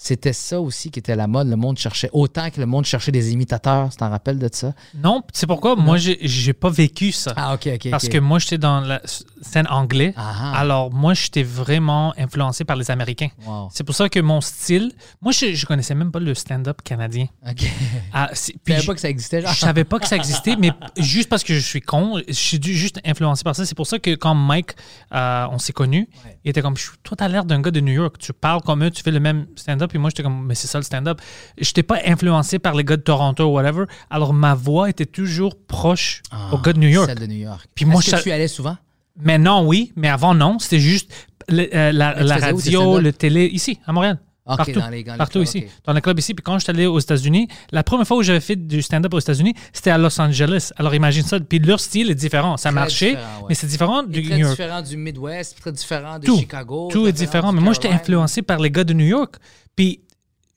c'était 0.00 0.32
ça 0.32 0.60
aussi 0.60 0.90
qui 0.90 0.98
était 1.00 1.16
la 1.16 1.26
mode. 1.26 1.48
Le 1.48 1.56
monde 1.56 1.76
cherchait 1.78 2.08
autant 2.12 2.50
que 2.50 2.60
le 2.60 2.66
monde 2.66 2.84
cherchait 2.84 3.10
des 3.12 3.32
imitateurs. 3.32 3.90
Tu 3.90 3.96
t'en 3.96 4.08
rappelles 4.08 4.38
de 4.38 4.48
ça? 4.52 4.72
Non, 4.94 5.22
c'est 5.32 5.46
pourquoi 5.46 5.74
moi, 5.76 5.96
j'ai 5.98 6.52
pas 6.52 6.70
vécu 6.70 7.12
ça. 7.12 7.32
Ah, 7.36 7.54
ok, 7.54 7.68
ok. 7.74 7.90
Parce 7.90 8.08
que 8.08 8.18
moi, 8.18 8.38
j'étais 8.38 8.58
dans 8.58 8.80
la 8.80 9.02
scène 9.42 9.66
anglais. 9.68 10.14
Ah, 10.16 10.32
ah. 10.40 10.58
Alors, 10.58 10.92
moi, 10.92 11.14
j'étais 11.14 11.42
vraiment 11.42 12.14
influencé 12.16 12.64
par 12.64 12.76
les 12.76 12.90
Américains. 12.90 13.28
Wow. 13.44 13.68
C'est 13.72 13.84
pour 13.84 13.94
ça 13.94 14.08
que 14.08 14.20
mon 14.20 14.40
style. 14.40 14.92
Moi, 15.20 15.32
je, 15.32 15.52
je 15.54 15.66
connaissais 15.66 15.94
même 15.94 16.12
pas 16.12 16.20
le 16.20 16.34
stand-up 16.34 16.80
canadien. 16.82 17.26
Ok. 17.48 17.64
Ah, 18.12 18.30
puis 18.64 18.74
savais 18.74 18.86
pas 18.86 18.94
que 18.94 19.00
ça 19.00 19.08
existait, 19.10 19.42
genre? 19.42 19.52
Je 19.52 19.58
savais 19.58 19.84
pas 19.84 19.98
que 19.98 20.06
ça 20.06 20.16
existait, 20.16 20.56
mais 20.56 20.70
juste 20.96 21.28
parce 21.28 21.42
que 21.44 21.54
je 21.54 21.60
suis 21.60 21.80
con, 21.80 22.20
je 22.26 22.32
suis 22.32 22.60
juste 22.62 23.00
influencé 23.04 23.42
par 23.42 23.56
ça. 23.56 23.66
C'est 23.66 23.74
pour 23.74 23.86
ça 23.86 23.98
que 23.98 24.14
quand 24.14 24.34
Mike, 24.34 24.72
euh, 25.12 25.46
on 25.50 25.58
s'est 25.58 25.72
connus, 25.72 26.08
il 26.44 26.50
était 26.50 26.62
comme, 26.62 26.76
Je- 26.76 26.90
toi, 27.02 27.16
t'as 27.16 27.28
l'air 27.28 27.44
d'un 27.44 27.60
gars 27.60 27.70
de 27.72 27.80
New 27.80 27.92
York. 27.92 28.16
Tu 28.18 28.32
parles 28.32 28.62
comme 28.62 28.84
eux, 28.84 28.90
tu 28.90 29.02
fais 29.02 29.10
le 29.10 29.20
même 29.20 29.46
stand-up. 29.56 29.87
Et 29.94 29.98
moi, 29.98 30.10
j'étais 30.10 30.22
comme, 30.22 30.46
mais 30.46 30.54
c'est 30.54 30.66
ça 30.66 30.78
le 30.78 30.84
stand-up. 30.84 31.20
J'étais 31.58 31.82
pas 31.82 31.98
influencé 32.06 32.58
par 32.58 32.74
les 32.74 32.84
gars 32.84 32.96
de 32.96 33.02
Toronto 33.02 33.44
ou 33.44 33.52
whatever. 33.54 33.84
Alors, 34.10 34.32
ma 34.34 34.54
voix 34.54 34.88
était 34.90 35.06
toujours 35.06 35.56
proche 35.56 36.22
Ah, 36.30 36.48
aux 36.52 36.58
gars 36.58 36.72
de 36.72 36.78
New 36.80 36.88
York. 36.88 37.08
Celle 37.08 37.18
de 37.20 37.26
New 37.26 37.38
York. 37.40 37.66
Puis 37.74 37.84
moi, 37.84 38.00
que 38.02 38.10
je- 38.16 38.22
tu 38.22 38.30
allais 38.32 38.48
souvent? 38.48 38.76
Maintenant, 39.20 39.64
oui, 39.64 39.92
mais 39.96 40.08
avant, 40.08 40.34
non. 40.34 40.58
C'était 40.58 40.78
juste 40.80 41.10
le- 41.48 41.68
euh, 41.74 41.92
la, 41.92 42.14
Mais 42.14 42.24
la 42.24 42.36
radio, 42.36 42.98
le 43.00 43.12
télé, 43.12 43.46
ici, 43.46 43.78
à 43.86 43.92
Montréal. 43.92 44.18
Partout, 44.56 44.72
dans 44.72 44.88
les- 44.88 45.04
dans 45.04 45.12
les 45.12 45.18
partout 45.18 45.32
clubs, 45.40 45.44
ici, 45.44 45.64
dans 45.84 45.92
les 45.92 46.00
clubs 46.00 46.18
ici. 46.18 46.34
Puis 46.34 46.42
quand 46.42 46.58
je 46.58 46.64
suis 46.64 46.70
allé 46.70 46.86
aux 46.86 46.98
États-Unis, 46.98 47.48
la 47.70 47.82
première 47.84 48.06
fois 48.06 48.16
où 48.16 48.22
j'avais 48.22 48.40
fait 48.40 48.56
du 48.56 48.82
stand-up 48.82 49.12
aux 49.14 49.18
États-Unis, 49.20 49.54
c'était 49.72 49.90
à 49.90 49.98
Los 49.98 50.20
Angeles. 50.20 50.70
Alors 50.76 50.94
imagine 50.94 51.22
ça. 51.22 51.38
Puis 51.40 51.58
leur 51.58 51.80
style 51.80 52.10
est 52.10 52.14
différent. 52.14 52.56
Ça 52.56 52.70
marchait, 52.72 53.14
ouais. 53.16 53.22
mais 53.48 53.54
c'est 53.54 53.66
différent 53.66 54.02
du 54.02 54.20
New 54.22 54.28
très 54.28 54.38
York. 54.38 54.50
différent 54.52 54.82
du 54.82 54.96
Midwest, 54.96 55.58
très 55.60 55.72
différent 55.72 56.18
de 56.18 56.26
Tout. 56.26 56.38
Chicago. 56.38 56.88
Tout 56.90 57.06
est 57.06 57.12
différent. 57.12 57.52
Mais 57.52 57.60
moi, 57.60 57.72
j'étais 57.72 57.88
influencé 57.88 58.42
par 58.42 58.58
les 58.58 58.70
gars 58.70 58.84
de 58.84 58.92
New 58.94 59.06
York. 59.06 59.36
Puis 59.76 60.00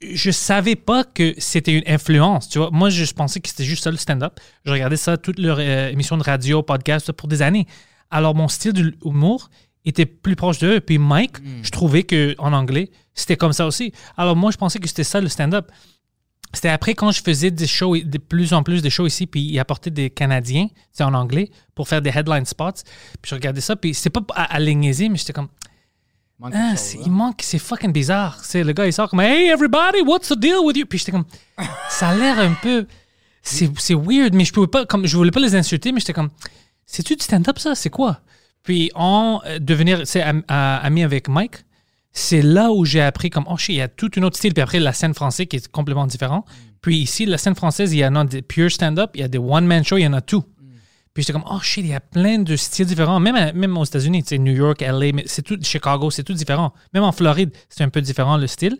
je 0.01 0.32
savais 0.32 0.75
pas 0.75 1.04
que 1.04 1.36
c'était 1.38 1.73
une 1.73 1.84
influence. 1.86 2.49
Tu 2.49 2.58
vois, 2.58 2.69
moi, 2.71 2.89
je 2.89 3.06
pensais 3.13 3.39
que 3.39 3.47
c'était 3.47 3.63
juste 3.65 3.84
ça 3.84 3.91
le 3.91 3.97
stand-up. 3.97 4.39
Je 4.65 4.71
regardais 4.71 4.97
ça, 4.97 5.15
toutes 5.17 5.38
leurs 5.38 5.60
euh, 5.60 5.89
émissions 5.89 6.17
de 6.17 6.23
radio, 6.23 6.63
podcast, 6.63 7.06
ça, 7.06 7.13
pour 7.13 7.27
des 7.27 7.41
années. 7.43 7.67
Alors, 8.10 8.34
mon 8.34 8.47
style 8.47 8.73
d'humour 8.73 9.49
était 9.89 10.06
plus 10.06 10.36
proche 10.36 10.60
d'eux. 10.60 10.80
Puis 10.80 10.98
Mike, 10.98 11.39
Hmm. 11.39 11.63
je 11.63 11.70
trouvais 11.72 12.04
que 12.04 12.36
en 12.38 12.54
anglais, 12.54 12.91
c'était 13.13 13.38
comme 13.38 13.54
ça 13.54 13.65
aussi. 13.65 13.91
Alors, 14.17 14.36
moi, 14.36 14.52
je 14.52 14.58
pensais 14.58 14.80
que 14.80 14.88
c'était 14.88 15.04
ça 15.04 15.20
le 15.22 15.28
stand-up. 15.28 15.72
C'était 16.54 16.70
après 16.70 16.96
quand 16.96 17.12
je 17.12 17.22
faisais 17.24 17.50
des 17.50 17.65
shows, 17.67 17.96
de 17.98 18.17
plus 18.17 18.52
en 18.54 18.62
plus 18.62 18.82
de 18.82 18.89
shows 18.89 19.08
ici, 19.08 19.26
puis 19.26 19.41
il 19.41 19.58
apportait 19.60 19.89
des 19.89 20.10
Canadiens, 20.10 20.67
c'est 20.91 21.04
en 21.04 21.13
anglais, 21.13 21.50
pour 21.76 21.88
faire 21.88 22.02
des 22.02 22.10
headline 22.10 22.46
spots. 22.46 22.84
Puis 23.22 23.30
je 23.30 23.36
regardais 23.36 23.62
ça, 23.62 23.76
puis 23.78 23.94
c'était 23.94 24.10
pas 24.10 24.22
à, 24.36 24.56
à 24.56 24.60
mais 24.60 24.91
j'étais 25.15 25.32
comme, 25.34 25.48
Manque 26.39 26.54
Ah, 26.56 26.76
c'est- 26.76 26.98
chose, 26.98 27.06
il 27.06 27.10
hein. 27.10 27.13
manque, 27.15 27.41
c'est 27.44 27.60
fucking 27.60 27.94
bizarre. 27.94 28.44
C'est 28.44 28.63
le 28.63 28.74
gars, 28.74 28.86
il 28.88 28.91
sort 28.91 29.10
comme 29.10 29.22
Hey 29.22 29.48
everybody, 29.50 30.02
what's 30.02 30.28
the 30.30 30.38
deal 30.38 30.58
with 30.63 30.76
you? 30.76 30.86
Puis 30.88 30.98
j'étais 31.00 31.12
comme, 31.12 31.26
ça 31.89 32.10
a 32.10 32.15
l'air 32.15 32.39
un 32.39 32.54
peu, 32.62 32.86
c'est 33.44 33.70
c'est 33.80 33.94
weird, 33.94 34.34
mais 34.34 34.44
je 34.44 34.52
pouvais 34.52 34.67
pas, 34.67 34.86
comme 34.86 35.06
je 35.06 35.15
voulais 35.15 35.32
pas 35.32 35.39
les 35.39 35.56
insulter, 35.56 35.91
mais 35.91 36.00
j'étais 36.02 36.13
comme, 36.13 36.32
c'est-tu 36.86 37.15
du 37.15 37.24
stand-up 37.24 37.60
ça? 37.60 37.76
C'est 37.76 37.89
quoi? 37.91 38.20
Puis 38.63 38.91
en 38.95 39.41
euh, 39.45 39.60
devenir, 39.60 40.02
c'est 40.06 40.24
ami 40.47 41.04
avec 41.04 41.28
Mike, 41.28 41.58
c'est 42.13 42.41
là 42.41 42.71
où 42.71 42.86
j'ai 42.86 43.02
appris 43.02 43.30
comme, 43.30 43.45
oh 43.50 43.58
shit, 43.58 43.76
il 43.76 43.78
y 43.78 43.82
a 43.82 43.88
tout 43.88 44.12
un 44.17 44.24
autre 44.24 44.38
style. 44.38 44.54
Puis 44.54 44.62
après, 44.62 44.80
la 44.80 44.93
scène 44.93 45.13
française 45.13 45.47
qui 45.47 45.56
est 45.58 45.67
complètement 45.69 46.08
différent. 46.08 46.45
Puis 46.82 46.97
ici, 46.97 47.26
la 47.26 47.38
scène 47.38 47.56
française, 47.56 47.93
il 47.93 48.00
y 48.00 48.06
en 48.06 48.15
a 48.15 48.26
des 48.26 48.41
pure 48.41 48.71
stand-up, 48.71 49.12
il 49.15 49.21
y 49.21 49.24
a 49.24 49.28
des 49.28 49.38
one-man 49.38 49.84
show, 49.84 49.97
il 49.97 50.04
y 50.04 50.08
en 50.08 50.13
a 50.13 50.21
tout. 50.21 50.43
Puis 51.13 51.24
j'étais 51.24 51.34
comme, 51.34 51.45
oh 51.50 51.60
shit, 51.62 51.84
il 51.84 51.89
y 51.89 51.93
a 51.93 52.00
plein 52.00 52.39
de 52.39 52.56
styles 52.56 52.86
différents. 52.86 53.19
Même, 53.19 53.36
à- 53.36 53.52
même 53.54 53.78
aux 53.78 53.84
États-Unis, 53.84 54.24
tu 54.24 54.30
sais, 54.30 54.38
New 54.38 54.54
York, 54.54 54.82
LA, 54.82 55.12
mais 55.13 55.24
c'est 55.26 55.41
tout, 55.41 55.58
Chicago, 55.62 56.10
c'est 56.10 56.24
tout 56.24 56.34
différent. 56.34 56.74
Même 56.93 57.04
en 57.04 57.12
Floride, 57.12 57.52
c'est 57.69 57.84
un 57.84 57.89
peu 57.89 58.02
différent 58.02 58.38
le 58.38 58.47
style. 58.47 58.78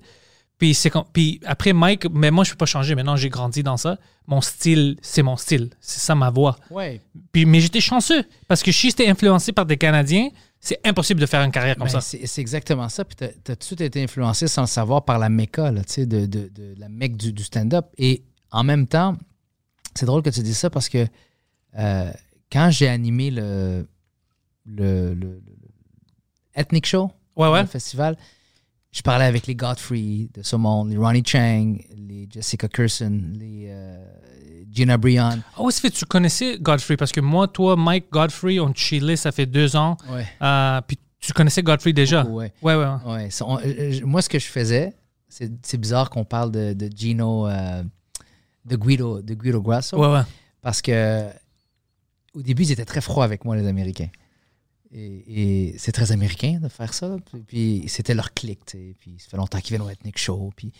Puis, 0.62 0.76
c'est 0.76 0.92
comme- 0.92 1.06
puis 1.12 1.40
après, 1.46 1.74
Mike, 1.74 2.06
mais 2.14 2.30
moi, 2.30 2.44
je 2.44 2.52
peux 2.52 2.56
pas 2.58 2.68
changer. 2.68 2.94
Maintenant, 2.94 3.16
j'ai 3.16 3.30
grandi 3.30 3.64
dans 3.64 3.78
ça. 3.78 3.98
Mon 4.28 4.42
style, 4.42 4.96
c'est 5.02 5.24
mon 5.24 5.36
style. 5.36 5.72
C'est 5.82 6.00
ça 6.02 6.14
ma 6.14 6.30
voix. 6.30 6.56
Ouais. 6.70 7.02
Puis, 7.32 7.46
mais 7.48 7.60
j'étais 7.62 7.82
chanceux 7.82 8.24
parce 8.48 8.62
que 8.62 8.72
si 8.72 8.90
j'étais 8.92 9.10
influencé 9.10 9.54
par 9.54 9.66
des 9.66 9.78
Canadiens, 9.78 10.30
c'est 10.60 10.80
impossible 10.86 11.20
de 11.20 11.26
faire 11.26 11.42
une 11.42 11.52
carrière 11.52 11.76
comme 11.78 11.88
Ben, 11.88 12.00
ça. 12.00 12.02
c'est 12.02 12.40
exactement 12.42 12.88
ça. 12.90 13.04
Puis 13.04 13.16
t'as 13.16 13.26
as 13.26 13.56
tout 13.56 13.56
de 13.56 13.64
suite 13.64 13.82
été 13.82 14.04
influencé 14.04 14.48
sans 14.48 14.62
le 14.62 14.68
savoir 14.68 15.04
par 15.04 15.18
la 15.18 15.30
méca, 15.30 15.72
là, 15.72 15.82
de, 15.98 16.06
de- 16.06 16.28
de 16.28 16.76
la 16.78 16.90
mecque 16.90 17.18
du, 17.18 17.34
du 17.34 17.42
stand-up. 17.44 17.88
Et 17.98 18.22
en 18.52 18.64
même 18.64 18.86
temps, 18.86 19.18
c'est 19.96 20.06
drôle 20.06 20.22
que 20.22 20.30
tu 20.30 20.44
dis 20.44 20.54
ça 20.54 20.70
parce 20.70 20.90
que 20.90 21.08
euh, 21.80 22.12
quand 22.52 22.70
j'ai 22.70 22.88
animé 22.88 23.32
le, 23.32 23.88
le, 24.68 25.16
le- 25.16 25.16
le- 25.16 25.42
Ethnic 26.56 26.86
Show, 26.86 27.10
Ouais, 27.36 27.48
ouais. 27.50 27.62
le 27.62 27.68
festival, 27.68 28.16
je 28.92 29.02
parlais 29.02 29.26
avec 29.26 29.48
les 29.48 29.56
Godfrey 29.56 30.28
de 30.34 30.42
ce 30.44 30.56
monde, 30.56 30.90
les 30.90 30.98
Ronnie 30.98 31.24
Chang, 31.26 31.78
les 31.96 32.28
Jessica 32.30 32.68
Curson, 32.68 33.22
les 33.40 33.68
euh, 33.70 34.04
Gina 34.72 34.98
Brion. 34.98 35.40
Ah 35.58 35.62
ouais, 35.64 35.72
ça 35.72 35.82
fait, 35.82 35.90
tu 35.92 36.06
connaissais 36.06 36.58
Godfrey? 36.60 36.98
Parce 36.98 37.12
que 37.12 37.22
moi, 37.22 37.48
toi, 37.48 37.76
Mike, 37.76 38.06
Godfrey, 38.12 38.60
on 38.60 38.74
chillait, 38.74 39.16
ça 39.16 39.32
fait 39.32 39.46
deux 39.46 39.76
ans. 39.76 39.96
Ouais. 40.10 40.26
Euh, 40.42 40.82
puis 40.86 40.98
tu 41.20 41.32
connaissais 41.34 41.64
Godfrey 41.64 41.94
déjà? 41.94 42.24
Beaucoup, 42.24 42.38
ouais. 42.38 42.54
Ouais, 42.62 42.76
ouais. 42.76 42.86
ouais. 43.06 43.30
On- 43.42 43.60
euh, 43.60 44.00
moi, 44.04 44.22
ce 44.22 44.30
que 44.30 44.40
je 44.40 44.48
faisais, 44.48 44.94
c'est 45.30 45.78
bizarre 45.78 46.10
qu'on 46.10 46.26
parle 46.26 46.52
de, 46.52 46.74
de 46.74 46.90
Gino, 46.94 47.48
de 48.66 48.76
Guido, 48.76 49.22
de 49.22 49.34
Guido 49.34 49.62
Grasso, 49.62 49.98
Ouais, 49.98 50.12
ouais. 50.12 50.24
parce 50.62 50.82
que 50.82 51.28
au 52.34 52.42
début, 52.42 52.64
ils 52.64 52.72
étaient 52.74 52.86
très 52.86 53.02
froids 53.02 53.24
avec 53.24 53.46
moi, 53.46 53.56
les 53.56 53.68
Américains. 53.68 54.10
Et, 54.94 55.76
c'est 55.78 55.92
très 55.92 56.12
américain 56.12 56.60
de 56.62 56.68
faire 56.68 56.94
ça. 56.94 57.16
Puis, 57.48 57.86
c'était 57.88 58.14
leur 58.14 58.34
clic. 58.34 58.60
Puis 58.66 59.16
ça 59.20 59.30
fait 59.30 59.38
longtemps 59.38 59.60
qu'ils 59.60 59.76
viennent 59.76 59.88
au 59.88 59.90
Ethnic 59.90 60.18
Show. 60.18 60.52
Puis 60.56 60.72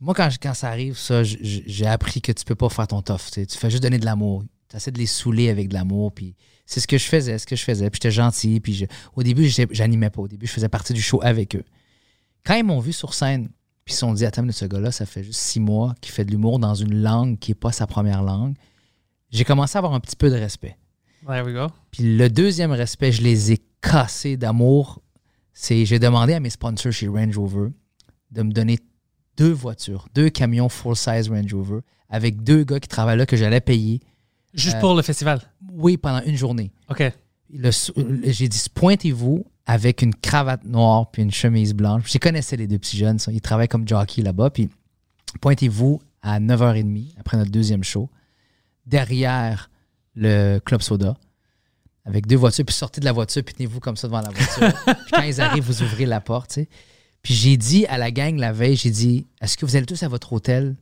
moi, 0.00 0.14
quand, 0.14 0.54
ça 0.54 0.68
arrive, 0.68 0.96
ça, 0.96 1.22
j'ai 1.22 1.86
appris 1.86 2.20
que 2.20 2.32
tu 2.32 2.44
peux 2.44 2.54
pas 2.54 2.68
faire 2.68 2.86
ton 2.86 3.02
tough. 3.02 3.30
tu 3.32 3.46
fais 3.46 3.70
juste 3.70 3.82
donner 3.82 3.98
de 3.98 4.04
l'amour. 4.04 4.44
Tu 4.68 4.76
essaies 4.76 4.90
de 4.90 4.98
les 4.98 5.06
saouler 5.06 5.48
avec 5.48 5.68
de 5.68 5.74
l'amour. 5.74 6.12
Puis 6.12 6.34
c'est 6.64 6.80
ce 6.80 6.86
que 6.86 6.98
je 6.98 7.04
faisais, 7.04 7.38
ce 7.38 7.46
que 7.46 7.56
je 7.56 7.64
faisais. 7.64 7.90
Puis 7.90 7.98
j'étais 8.02 8.10
gentil. 8.10 8.60
Puis 8.60 8.86
au 9.14 9.22
début, 9.22 9.48
j'animais 9.70 10.10
pas. 10.10 10.22
Au 10.22 10.28
début, 10.28 10.46
je 10.46 10.52
faisais 10.52 10.68
partie 10.68 10.92
du 10.92 11.02
show 11.02 11.20
avec 11.22 11.56
eux. 11.56 11.64
Quand 12.44 12.54
ils 12.54 12.64
m'ont 12.64 12.80
vu 12.80 12.92
sur 12.92 13.12
scène, 13.12 13.48
puis 13.84 13.92
ils 13.92 13.94
se 13.94 14.00
sont 14.00 14.12
dit, 14.14 14.24
attends, 14.26 14.42
mais 14.42 14.52
ce 14.52 14.64
gars-là, 14.64 14.90
ça 14.92 15.06
fait 15.06 15.22
juste 15.22 15.40
six 15.40 15.60
mois 15.60 15.94
qu'il 16.00 16.12
fait 16.12 16.24
de 16.24 16.30
l'humour 16.30 16.58
dans 16.58 16.74
une 16.74 17.02
langue 17.02 17.38
qui 17.38 17.52
n'est 17.52 17.56
pas 17.56 17.72
sa 17.72 17.86
première 17.86 18.22
langue, 18.22 18.56
j'ai 19.30 19.44
commencé 19.44 19.76
à 19.76 19.78
avoir 19.78 19.94
un 19.94 20.00
petit 20.00 20.16
peu 20.16 20.28
de 20.28 20.34
respect. 20.34 20.76
There 21.26 21.44
we 21.44 21.52
go. 21.54 21.66
Puis 21.90 22.16
le 22.16 22.28
deuxième 22.28 22.72
respect, 22.72 23.12
je 23.12 23.22
les 23.22 23.52
ai 23.52 23.58
cassés 23.80 24.36
d'amour. 24.36 25.02
C'est 25.52 25.84
j'ai 25.84 25.98
demandé 25.98 26.34
à 26.34 26.40
mes 26.40 26.50
sponsors 26.50 26.92
chez 26.92 27.08
Range 27.08 27.36
Rover 27.36 27.70
de 28.30 28.42
me 28.42 28.52
donner 28.52 28.78
deux 29.36 29.52
voitures, 29.52 30.06
deux 30.14 30.28
camions 30.30 30.68
full-size 30.68 31.28
Range 31.28 31.52
Rover 31.52 31.80
avec 32.08 32.42
deux 32.42 32.64
gars 32.64 32.78
qui 32.80 32.88
travaillent 32.88 33.18
là 33.18 33.26
que 33.26 33.36
j'allais 33.36 33.60
payer. 33.60 34.00
Juste 34.54 34.76
Euh, 34.76 34.80
pour 34.80 34.94
le 34.94 35.02
festival? 35.02 35.40
Oui, 35.72 35.96
pendant 35.96 36.22
une 36.24 36.36
journée. 36.36 36.72
OK. 36.88 37.02
J'ai 37.50 38.48
dit 38.48 38.62
pointez-vous 38.74 39.44
avec 39.66 40.02
une 40.02 40.14
cravate 40.14 40.64
noire 40.64 41.10
puis 41.10 41.22
une 41.22 41.30
chemise 41.32 41.74
blanche. 41.74 42.10
Je 42.12 42.18
connaissais 42.18 42.56
les 42.56 42.66
deux 42.66 42.78
petits 42.78 42.96
jeunes, 42.96 43.18
ça. 43.18 43.32
ils 43.32 43.40
travaillent 43.40 43.68
comme 43.68 43.86
jockey 43.86 44.22
là-bas. 44.22 44.50
Puis 44.50 44.68
pointez-vous 45.40 46.00
à 46.22 46.40
9h30 46.40 47.14
après 47.18 47.36
notre 47.36 47.50
deuxième 47.50 47.84
show, 47.84 48.08
derrière 48.86 49.70
le 50.16 50.58
Club 50.58 50.82
Soda, 50.82 51.16
avec 52.04 52.26
deux 52.26 52.36
voitures. 52.36 52.64
Puis 52.64 52.74
sortez 52.74 53.00
de 53.00 53.04
la 53.04 53.12
voiture, 53.12 53.42
puis 53.44 53.54
tenez-vous 53.54 53.80
comme 53.80 53.96
ça 53.96 54.08
devant 54.08 54.22
la 54.22 54.30
voiture. 54.30 54.78
puis 54.84 55.10
quand 55.12 55.22
ils 55.22 55.40
arrivent, 55.40 55.64
vous 55.64 55.82
ouvrez 55.82 56.06
la 56.06 56.20
porte. 56.20 56.48
tu 56.50 56.62
sais. 56.62 56.68
Puis 57.22 57.34
j'ai 57.34 57.56
dit 57.56 57.86
à 57.86 57.98
la 57.98 58.10
gang 58.10 58.38
la 58.38 58.52
veille, 58.52 58.76
j'ai 58.76 58.90
dit 58.90 59.26
est-ce 59.40 59.56
que 59.56 59.66
vous 59.66 59.76
allez 59.76 59.86
tous 59.86 60.02
à 60.02 60.08
votre 60.08 60.32
hôtel 60.32 60.76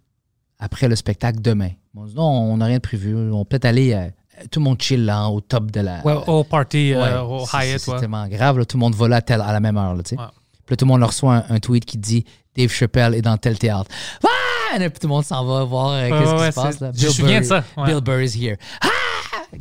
après 0.58 0.88
le 0.88 0.96
spectacle 0.96 1.40
demain? 1.40 1.70
Dit, 1.94 2.14
non, 2.14 2.22
on 2.24 2.56
n'a 2.58 2.66
rien 2.66 2.76
de 2.76 2.82
prévu. 2.82 3.14
On 3.32 3.44
peut 3.44 3.58
peut-être 3.58 3.64
aller. 3.66 3.92
euh, 3.92 4.08
tout 4.50 4.60
le 4.60 4.64
monde 4.64 4.80
chill 4.82 5.04
là, 5.04 5.28
au 5.28 5.40
top 5.40 5.70
de 5.70 5.80
la. 5.80 6.04
Ouais, 6.04 6.14
au 6.26 6.44
party, 6.44 6.92
euh, 6.92 7.02
Ouais, 7.02 7.18
au 7.40 7.46
c'est- 7.46 7.56
Hyatt, 7.56 7.80
c'est 7.80 7.90
ouais. 7.92 8.00
tellement 8.00 8.26
grave. 8.28 8.58
là. 8.58 8.64
tout 8.64 8.76
le 8.76 8.80
monde 8.80 8.94
va 8.94 9.08
là 9.08 9.20
à, 9.26 9.52
la 9.52 9.60
même 9.60 9.76
heure. 9.76 9.94
Là, 9.94 10.02
tu 10.02 10.10
sais. 10.16 10.20
Ouais. 10.20 10.26
Puis 10.66 10.72
là, 10.72 10.76
tout 10.76 10.84
le 10.84 10.88
monde 10.88 11.00
leur 11.00 11.10
reçoit 11.10 11.36
un, 11.36 11.44
un 11.54 11.58
tweet 11.60 11.84
qui 11.84 11.98
dit 11.98 12.24
Dave 12.56 12.70
Chappelle 12.70 13.14
est 13.14 13.22
dans 13.22 13.36
tel 13.36 13.58
théâtre. 13.58 13.90
Ah! 14.24 14.28
Et 14.76 14.90
puis 14.90 14.98
tout 14.98 15.06
le 15.06 15.12
monde 15.14 15.24
s'en 15.24 15.44
va 15.44 15.62
voir 15.64 15.90
euh, 15.92 16.08
qu'est-ce 16.08 16.46
qui 16.46 16.52
se 16.52 16.60
passe. 16.60 16.80
Là. 16.80 16.90
je 16.96 17.06
me 17.06 17.12
souviens 17.12 17.40
de 17.40 17.46
ça. 17.46 17.64
Bill 17.86 18.00
Burr 18.00 18.22
is 18.22 18.36
here. 18.36 18.56
Ah! 18.80 18.88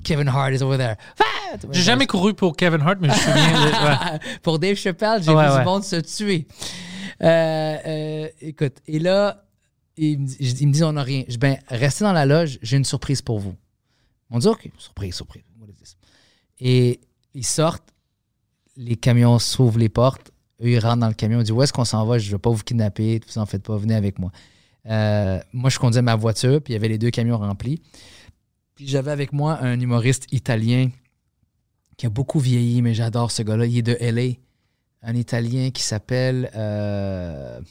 Kevin 0.03 0.27
Hart 0.27 0.53
is 0.53 0.62
over 0.63 0.77
there. 0.77 0.95
Ah! 1.19 1.58
J'ai 1.71 1.82
jamais 1.82 2.08
couru 2.08 2.34
pour 2.34 2.56
Kevin 2.56 2.82
Hart, 2.82 2.97
mais 2.99 3.10
je 3.10 3.13
me 3.13 3.17
souviens. 3.19 3.63
ouais. 4.13 4.19
Pour 4.41 4.60
Dave 4.60 4.75
Chappelle, 4.75 5.21
j'ai 5.23 5.32
Ouais, 5.32 5.51
vu 5.51 5.60
du 5.60 5.65
monde 5.65 5.84
se 5.84 5.97
tuer. 5.97 6.47
Euh, 7.21 7.77
euh, 7.86 8.27
écoute, 8.41 8.77
et 8.88 8.99
là, 8.99 9.43
ils 9.97 10.19
me, 10.19 10.25
disent- 10.25 10.62
ils 10.62 10.67
me 10.67 10.73
disent 10.73 10.84
on 10.84 10.93
n'a 10.93 11.03
rien. 11.03 11.23
Je 11.27 11.38
ben, 11.38 11.58
restez 11.67 12.03
dans 12.03 12.13
la 12.13 12.25
loge, 12.25 12.58
j'ai 12.62 12.77
une 12.77 12.86
surprise 12.86 13.21
pour 13.21 13.39
vous. 13.39 13.56
On 14.32 14.39
dit 14.39 14.47
OK, 14.47 14.67
surprise, 14.77 15.13
surprise. 15.15 15.43
Et 16.60 16.99
ils 17.34 17.45
sortent, 17.45 17.84
les 18.77 18.95
camions 18.95 19.38
s'ouvrent 19.39 19.79
les 19.79 19.89
portes, 19.89 20.32
eux 20.63 20.69
ils 20.69 20.79
rentrent 20.79 20.99
dans 21.01 21.08
le 21.08 21.13
camion, 21.13 21.39
ils 21.39 21.43
disent 21.43 21.51
où 21.51 21.62
est-ce 21.62 21.73
qu'on 21.73 21.86
s'en 21.86 22.06
va, 22.06 22.17
je 22.17 22.27
ne 22.27 22.32
vais 22.32 22.39
pas 22.39 22.49
vous 22.49 22.63
kidnapper, 22.63 23.19
vous 23.27 23.38
en 23.39 23.45
faites 23.45 23.63
pas, 23.63 23.75
venez 23.77 23.95
avec 23.95 24.17
moi. 24.19 24.32
Euh, 24.88 25.39
moi, 25.53 25.69
je 25.69 25.79
conduisais 25.79 26.01
ma 26.01 26.15
voiture, 26.15 26.62
puis 26.62 26.73
il 26.73 26.75
y 26.75 26.77
avait 26.77 26.88
les 26.89 26.97
deux 26.97 27.10
camions 27.10 27.38
remplis. 27.38 27.82
Puis 28.84 28.91
j'avais 28.91 29.12
avec 29.12 29.32
moi 29.32 29.60
un 29.62 29.80
humoriste 29.80 30.26
italien 30.34 30.89
qui 31.96 32.06
a 32.06 32.10
beaucoup 32.10 32.39
vieilli, 32.41 32.82
mais 32.82 32.93
j'adore 32.93 33.32
ce 33.32 33.41
gars-là. 33.41 33.65
Il 33.65 33.78
est 33.78 33.82
de 33.82 33.98
LA. 33.98 34.34
Un 35.04 35.15
Italien 35.15 35.69
qui 35.72 35.82
s'appelle. 35.82 36.52
euh, 36.54 37.62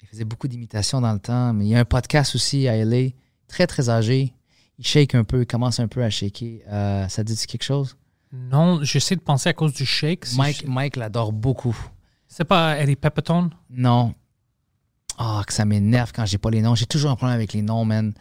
il 0.00 0.08
faisait 0.08 0.24
beaucoup 0.24 0.48
d'imitations 0.48 1.02
dans 1.02 1.12
le 1.12 1.18
temps, 1.18 1.52
mais 1.52 1.66
il 1.66 1.68
y 1.68 1.74
a 1.74 1.80
un 1.80 1.84
podcast 1.84 2.34
aussi 2.34 2.66
à 2.66 2.82
LA. 2.82 3.10
Très, 3.46 3.66
très 3.66 3.90
âgé. 3.90 4.32
Il 4.78 4.86
shake 4.86 5.14
un 5.14 5.22
peu, 5.24 5.42
il 5.42 5.46
commence 5.46 5.80
un 5.80 5.86
peu 5.88 6.02
à 6.02 6.08
shaker. 6.08 6.60
Euh, 6.68 7.06
ça 7.08 7.22
dit 7.22 7.36
quelque 7.46 7.62
chose? 7.62 7.94
Non, 8.32 8.82
j'essaie 8.82 9.16
de 9.16 9.20
penser 9.20 9.50
à 9.50 9.52
cause 9.52 9.74
du 9.74 9.84
shake. 9.84 10.24
si 10.24 10.38
Mike, 10.38 10.62
je- 10.64 10.70
Mike 10.70 10.96
l'adore 10.96 11.32
beaucoup. 11.34 11.76
C'est 12.26 12.44
pas 12.46 12.80
Eddie 12.80 12.96
Pepitone? 12.96 13.50
Non. 13.68 14.14
Ah, 15.18 15.42
que 15.46 15.52
ça 15.52 15.66
m'énerve 15.66 16.12
quand 16.14 16.24
j'ai 16.24 16.38
pas 16.38 16.48
les 16.50 16.62
noms. 16.62 16.74
J'ai 16.74 16.86
toujours 16.86 17.10
un 17.10 17.16
problème 17.16 17.36
avec 17.36 17.52
les 17.52 17.60
noms, 17.60 17.84
man. 17.84 18.14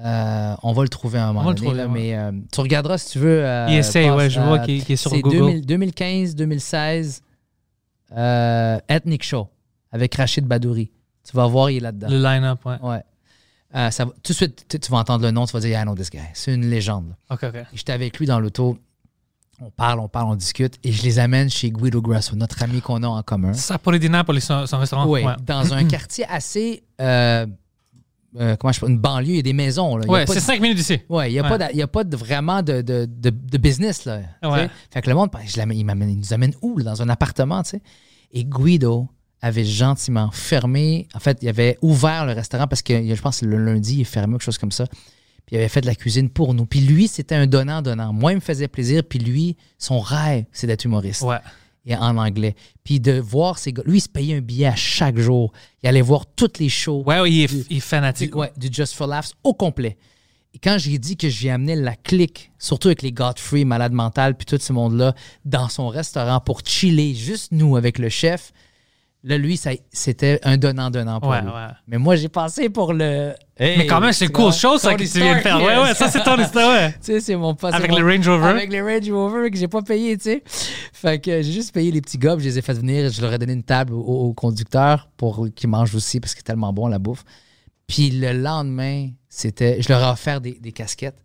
Euh, 0.00 0.54
on 0.62 0.72
va 0.72 0.82
le 0.84 0.88
trouver 0.88 1.18
un 1.18 1.28
moment 1.32 1.42
va 1.42 1.48
le 1.50 1.54
donné, 1.56 1.66
trouver, 1.68 1.82
là, 1.82 1.86
ouais. 1.88 1.92
mais 1.92 2.16
euh, 2.16 2.30
tu 2.52 2.60
regarderas 2.60 2.98
si 2.98 3.10
tu 3.10 3.18
veux. 3.18 3.44
euh, 3.44 3.66
Il 3.68 3.74
essaye, 3.76 4.06
passe, 4.08 4.16
ouais, 4.16 4.30
je 4.30 4.40
vois 4.40 4.58
qu'il 4.60 4.92
est 4.92 4.96
sur 4.96 5.10
Google. 5.18 5.38
2000 5.62 5.66
2015, 5.66 6.34
2016, 6.36 7.22
euh, 8.16 8.78
Ethnic 8.88 9.22
Show 9.24 9.48
avec 9.90 10.14
Rachid 10.14 10.46
Badouri. 10.46 10.90
Tu 11.28 11.36
vas 11.36 11.46
voir, 11.46 11.70
il 11.70 11.78
est 11.78 11.80
là-dedans. 11.80 12.08
Le 12.10 12.18
line-up, 12.22 12.60
ouais. 12.64 12.76
Ouais. 12.82 13.90
Ça 13.90 14.04
tout 14.06 14.12
de 14.28 14.32
suite, 14.32 14.66
tu, 14.68 14.78
tu 14.78 14.90
vas 14.90 14.98
entendre 14.98 15.24
le 15.24 15.30
nom, 15.30 15.46
tu 15.46 15.52
vas 15.52 15.60
dire, 15.60 15.78
I 15.78 15.82
know 15.82 15.94
this 15.94 16.10
guy. 16.10 16.20
C'est 16.32 16.54
une 16.54 16.70
légende. 16.70 17.14
OK, 17.30 17.42
OK. 17.44 17.56
J'étais 17.74 17.92
avec 17.92 18.18
lui 18.18 18.26
dans 18.26 18.40
l'auto. 18.40 18.78
On 19.60 19.70
parle, 19.70 19.98
on 19.98 20.08
parle, 20.08 20.28
on 20.28 20.36
discute. 20.36 20.78
Et 20.84 20.92
je 20.92 21.02
les 21.02 21.18
amène 21.18 21.50
chez 21.50 21.70
Guido 21.72 22.00
Grasso, 22.00 22.36
notre 22.36 22.62
ami 22.62 22.80
qu'on 22.80 23.02
a 23.02 23.08
en 23.08 23.22
commun. 23.24 23.52
Sapori 23.54 23.98
di 23.98 24.08
Napoli, 24.08 24.40
son, 24.40 24.64
son 24.66 24.78
restaurant. 24.78 25.06
Oui, 25.06 25.24
Ouais, 25.24 25.34
dans 25.44 25.74
un 25.74 25.84
quartier 25.88 26.24
assez. 26.28 26.84
Euh, 28.38 28.56
comment 28.56 28.72
je. 28.72 28.84
Une 28.86 28.98
banlieue, 28.98 29.30
il 29.30 29.36
y 29.36 29.38
a 29.38 29.42
des 29.42 29.52
maisons. 29.52 29.96
Là. 29.96 30.06
Ouais, 30.06 30.24
c'est 30.26 30.40
cinq 30.40 30.60
minutes 30.60 30.76
d'ici. 30.78 30.98
Ouais, 31.08 31.30
il 31.30 31.34
n'y 31.34 31.38
a, 31.38 31.42
Ouais. 31.42 31.48
pas 31.48 31.58
de- 31.58 31.72
il 31.72 31.78
y 31.78 31.82
a 31.82 31.86
pas 31.86 32.04
de, 32.04 32.16
vraiment 32.16 32.62
de, 32.62 32.82
de, 32.82 33.06
de- 33.06 33.30
de 33.30 33.58
business. 33.58 34.04
Là, 34.04 34.20
Ouais. 34.42 34.68
Fait 34.90 35.00
que 35.02 35.08
le 35.08 35.14
monde, 35.16 35.30
je 35.46 35.60
il, 35.60 35.86
nous 35.86 36.32
amène 36.32 36.52
où? 36.62 36.78
là, 36.78 36.84
dans 36.84 37.02
un 37.02 37.08
appartement, 37.08 37.62
tu 37.62 37.70
sais? 37.70 37.82
Et 38.32 38.44
Guido 38.44 39.08
avait 39.40 39.64
gentiment 39.64 40.30
fermé. 40.32 41.08
En 41.14 41.20
fait, 41.20 41.38
il 41.42 41.48
avait 41.48 41.78
ouvert 41.80 42.26
le 42.26 42.32
restaurant 42.32 42.66
parce 42.66 42.82
que 42.82 43.14
je 43.14 43.20
pense 43.22 43.40
que 43.40 43.46
le 43.46 43.56
lundi, 43.64 43.94
il 43.96 44.00
est 44.02 44.04
fermé 44.04 44.34
ou 44.34 44.38
quelque 44.38 44.44
chose 44.44 44.58
comme 44.58 44.72
ça. 44.72 44.86
Puis 45.46 45.56
il 45.56 45.58
avait 45.58 45.68
fait 45.68 45.80
de 45.80 45.86
la 45.86 45.94
cuisine 45.94 46.28
pour 46.28 46.52
nous. 46.54 46.66
Puis 46.66 46.80
lui, 46.80 47.08
c'était 47.08 47.34
un 47.36 47.46
donnant-donnant. 47.46 48.12
Moi, 48.12 48.32
il 48.32 48.36
me 48.36 48.40
faisait 48.40 48.68
plaisir. 48.68 49.02
Puis 49.08 49.18
lui, 49.18 49.56
son 49.78 49.98
rêve, 50.00 50.44
c'est 50.52 50.66
d'être 50.66 50.84
humoriste 50.84 51.22
Ouais. 51.22 51.38
Et 51.88 51.96
en 51.96 52.16
anglais. 52.16 52.54
Puis 52.84 53.00
de 53.00 53.18
voir 53.18 53.58
ces 53.58 53.72
gars. 53.72 53.82
Lui, 53.86 53.98
il 53.98 54.00
se 54.02 54.08
payait 54.08 54.36
un 54.36 54.40
billet 54.40 54.66
à 54.66 54.76
chaque 54.76 55.18
jour. 55.18 55.52
Il 55.82 55.88
allait 55.88 56.02
voir 56.02 56.26
toutes 56.36 56.58
les 56.58 56.68
shows 56.68 57.02
Ouais, 57.06 57.18
ouais, 57.20 57.30
il 57.32 57.40
est, 57.42 57.46
Du- 57.48 57.64
il 57.70 57.76
est 57.78 57.80
fanatique. 57.80 58.32
du, 58.32 58.38
ouais, 58.38 58.52
du 58.56 58.68
Just 58.70 58.94
for 58.94 59.06
Laughs 59.06 59.32
au 59.42 59.54
complet. 59.54 59.96
Et 60.54 60.58
quand 60.58 60.76
j'ai 60.78 60.98
dit 60.98 61.16
que 61.16 61.28
j'ai 61.28 61.50
amené 61.50 61.76
la 61.76 61.94
clique, 61.96 62.50
surtout 62.58 62.88
avec 62.88 63.02
les 63.02 63.12
Godfrey, 63.12 63.64
Malade 63.64 63.92
Mental, 63.92 64.34
puis 64.36 64.46
tout 64.46 64.58
ce 64.58 64.72
monde-là, 64.72 65.14
dans 65.44 65.68
son 65.68 65.88
restaurant 65.88 66.40
pour 66.40 66.60
chiller, 66.64 67.14
juste 67.14 67.52
nous 67.52 67.76
avec 67.76 67.98
le 67.98 68.08
chef, 68.08 68.52
là, 69.24 69.36
lui, 69.38 69.60
c'était 69.92 70.40
un 70.42 70.56
donnant-donnant 70.56 71.20
pour 71.20 71.30
Ouais, 71.30 71.40
lui. 71.42 71.48
ouais. 71.48 71.66
Mais 71.86 71.98
moi, 71.98 72.16
j'ai 72.16 72.28
passé 72.28 72.68
pour 72.68 72.92
le. 72.92 73.34
Mais 73.60 73.86
quand 73.86 74.00
même, 74.00 74.12
c'est 74.12 74.26
une 74.26 74.30
cool 74.32 74.52
chose, 74.52 74.80
ça, 74.80 74.94
que 74.94 75.02
tu 75.04 75.18
viens 75.18 75.36
de 75.36 75.40
faire. 75.40 75.58
Ouais, 75.62 75.78
ouais, 75.78 75.94
ça, 75.94 76.08
c'est 76.08 76.22
ton 76.22 76.36
histoire, 76.38 76.70
ouais. 76.76 76.92
Tu 76.92 76.98
sais, 77.02 77.20
c'est 77.20 77.36
mon 77.36 77.54
pas. 77.54 77.70
Avec 77.74 77.90
les 77.92 78.02
Range 78.02 78.28
Rover. 78.28 78.46
Avec 78.48 78.70
les 78.70 78.80
Range 78.80 79.10
Rover 79.10 79.50
que 79.50 79.56
j'ai 79.56 79.68
pas 79.68 79.82
payé, 79.82 80.16
tu 80.16 80.24
sais. 80.24 80.42
Fait 80.92 81.20
que 81.20 81.42
j'ai 81.42 81.52
juste 81.52 81.72
payé 81.74 81.90
les 81.90 82.00
petits 82.00 82.18
gars, 82.18 82.34
puis 82.36 82.44
je 82.44 82.50
les 82.50 82.58
ai 82.58 82.62
fait 82.62 82.74
venir. 82.74 83.10
Je 83.10 83.20
leur 83.20 83.32
ai 83.32 83.38
donné 83.38 83.52
une 83.54 83.64
table 83.64 83.92
au, 83.92 83.98
au 84.00 84.32
conducteur 84.32 85.08
pour 85.16 85.48
qu'ils 85.54 85.68
mangent 85.68 85.94
aussi 85.94 86.20
parce 86.20 86.34
que 86.34 86.38
c'est 86.40 86.44
tellement 86.44 86.72
bon 86.72 86.86
la 86.86 86.98
bouffe. 86.98 87.24
Puis 87.86 88.10
le 88.10 88.32
lendemain, 88.32 89.08
c'était. 89.28 89.82
Je 89.82 89.88
leur 89.88 90.02
ai 90.02 90.10
offert 90.10 90.40
des, 90.40 90.52
des 90.60 90.72
casquettes. 90.72 91.22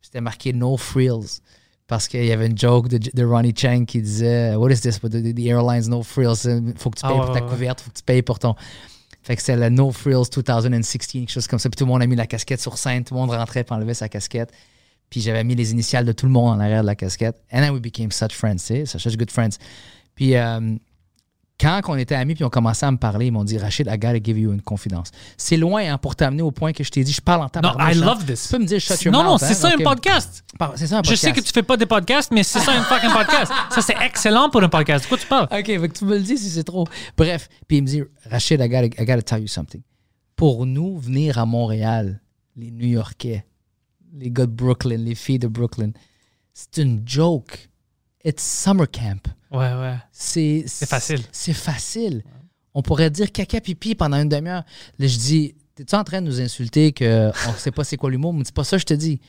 C'était 0.00 0.20
marqué 0.20 0.52
No 0.52 0.76
Frills. 0.76 1.40
Parce 1.88 2.08
qu'il 2.08 2.24
y 2.24 2.32
avait 2.32 2.46
une 2.46 2.56
joke 2.56 2.88
de, 2.88 2.98
de 3.12 3.24
Ronnie 3.24 3.52
Chang 3.56 3.84
qui 3.84 4.00
disait 4.00 4.54
What 4.54 4.70
is 4.70 4.80
this? 4.80 4.98
The, 5.00 5.08
the- 5.08 5.34
the 5.34 5.46
airlines 5.46 5.88
No 5.88 6.02
Frills. 6.02 6.48
Faut 6.76 6.90
que 6.90 6.98
tu 6.98 7.04
Ah, 7.04 7.08
payes 7.08 7.18
pour 7.18 7.32
ta 7.32 7.40
couverte, 7.42 7.80
faut 7.80 7.90
que 7.90 7.96
tu 7.96 8.02
payes 8.02 8.22
pour 8.22 8.38
ton. 8.38 8.54
Fait 9.22 9.36
que 9.36 9.42
c'est 9.42 9.56
le 9.56 9.68
No 9.68 9.92
Frills 9.92 10.24
2016, 10.34 11.06
quelque 11.06 11.30
chose 11.30 11.46
comme 11.46 11.58
ça. 11.58 11.68
Puis 11.68 11.76
tout 11.76 11.84
le 11.84 11.90
monde 11.90 12.02
a 12.02 12.06
mis 12.06 12.16
la 12.16 12.26
casquette 12.26 12.60
sur 12.60 12.78
scène, 12.78 13.04
tout 13.04 13.14
le 13.14 13.20
monde 13.20 13.30
rentrait 13.30 13.60
et 13.68 13.72
enlevait 13.72 13.94
sa 13.94 14.08
casquette. 14.08 14.50
Puis 15.10 15.20
j'avais 15.20 15.44
mis 15.44 15.54
les 15.54 15.70
initiales 15.72 16.06
de 16.06 16.12
tout 16.12 16.24
le 16.26 16.32
monde 16.32 16.48
en 16.56 16.60
arrière 16.60 16.80
de 16.82 16.86
la 16.86 16.94
casquette. 16.96 17.36
And 17.52 17.60
then 17.60 17.72
we 17.72 17.80
became 17.80 18.10
such 18.10 18.32
friends, 18.32 18.56
tu 18.66 18.86
sais, 18.86 18.98
such 18.98 19.16
good 19.16 19.30
friends. 19.30 19.58
Puis 20.14 20.34
euh, 20.36 20.74
quand 21.62 21.80
on 21.88 21.96
était 21.96 22.14
amis 22.16 22.34
puis 22.34 22.44
on 22.44 22.50
commençait 22.50 22.84
à 22.86 22.90
me 22.90 22.96
parler, 22.96 23.26
ils 23.26 23.30
m'ont 23.30 23.44
dit 23.44 23.56
Rachid, 23.56 23.86
I 23.86 23.96
gotta 23.98 24.20
give 24.22 24.38
you 24.38 24.52
une 24.52 24.60
confidence. 24.62 25.10
C'est 25.36 25.56
loin 25.56 25.92
hein, 25.92 25.96
pour 25.98 26.16
t'amener 26.16 26.42
au 26.42 26.50
point 26.50 26.72
que 26.72 26.82
je 26.84 26.90
t'ai 26.90 27.04
dit, 27.04 27.12
je 27.12 27.20
parle 27.20 27.40
en 27.40 27.44
Non, 27.44 27.48
tabarnak. 27.50 27.94
I 27.94 27.98
love 27.98 28.24
this. 28.26 28.42
Tu 28.48 28.48
peux 28.56 28.58
me 28.62 28.66
dire 28.66 28.80
shut 28.80 29.00
your 29.02 29.12
Non, 29.12 29.20
mouth. 29.22 29.28
non, 29.28 29.34
hein, 29.34 29.38
c'est 29.48 29.54
ça 29.54 29.68
un 29.68 29.82
podcast. 29.82 30.44
C'est 30.76 30.86
ça 30.88 30.96
un 30.96 31.02
Je 31.02 31.10
podcast. 31.10 31.16
sais 31.22 31.32
que 31.32 31.40
tu 31.40 31.52
fais 31.52 31.62
pas 31.62 31.76
des 31.76 31.86
podcasts, 31.86 32.30
mais 32.32 32.42
c'est 32.42 32.58
ça 32.58 32.72
un 32.72 32.82
fucking 32.82 33.10
podcast. 33.12 33.52
Ça, 33.70 33.80
c'est 33.80 33.96
excellent 34.04 34.50
pour 34.50 34.62
un 34.62 34.68
podcast. 34.68 35.04
De 35.04 35.08
quoi 35.08 35.18
tu 35.18 35.26
parles? 35.26 35.48
OK, 35.52 35.66
fait 35.66 35.88
que 35.88 35.98
tu 35.98 36.04
me 36.04 36.16
le 36.16 36.22
dis 36.22 36.36
si 36.36 36.50
c'est 36.50 36.64
trop. 36.64 36.86
Bref, 37.16 37.48
puis 37.68 37.78
il 37.78 37.82
me 37.82 37.86
dit, 37.86 38.02
Rachid, 38.30 38.60
I 38.60 38.68
gotta, 38.68 38.86
I 39.02 39.06
gotta 39.06 39.22
tell 39.22 39.40
you 39.40 39.46
something. 39.48 39.82
Pour 40.36 40.66
nous, 40.66 40.98
venir 40.98 41.38
à 41.38 41.46
Montréal, 41.46 42.20
les 42.56 42.70
New-Yorkais, 42.70 43.44
les 44.14 44.30
gars 44.30 44.46
de 44.46 44.50
Brooklyn, 44.52 44.96
les 44.98 45.14
filles 45.14 45.38
de 45.38 45.48
Brooklyn, 45.48 45.92
c'est 46.52 46.78
une 46.82 47.02
joke. 47.06 47.70
It's 48.24 48.42
summer 48.42 48.86
camp. 48.90 49.28
Ouais, 49.52 49.72
ouais. 49.74 49.96
C'est 50.12 50.64
C'est 50.66 50.88
facile. 50.88 51.20
C'est 51.32 51.52
facile. 51.52 52.22
On 52.74 52.82
pourrait 52.82 53.10
dire 53.10 53.30
caca 53.32 53.60
pipi 53.60 53.94
pendant 53.94 54.16
une 54.16 54.28
demi-heure. 54.28 54.64
Là, 54.98 55.06
je 55.06 55.18
dis, 55.18 55.54
t'es-tu 55.74 55.94
en 55.94 56.04
train 56.04 56.22
de 56.22 56.26
nous 56.26 56.40
insulter 56.40 56.92
qu'on 56.92 57.04
ne 57.04 57.32
sait 57.58 57.70
pas 57.70 57.84
c'est 57.84 57.96
quoi 57.98 58.10
l'humour? 58.10 58.32
Mais 58.32 58.44
c'est 58.44 58.54
pas 58.54 58.64
ça 58.64 58.76
que 58.76 58.80
je 58.80 58.86
te 58.86 58.94
dis. 58.94 59.20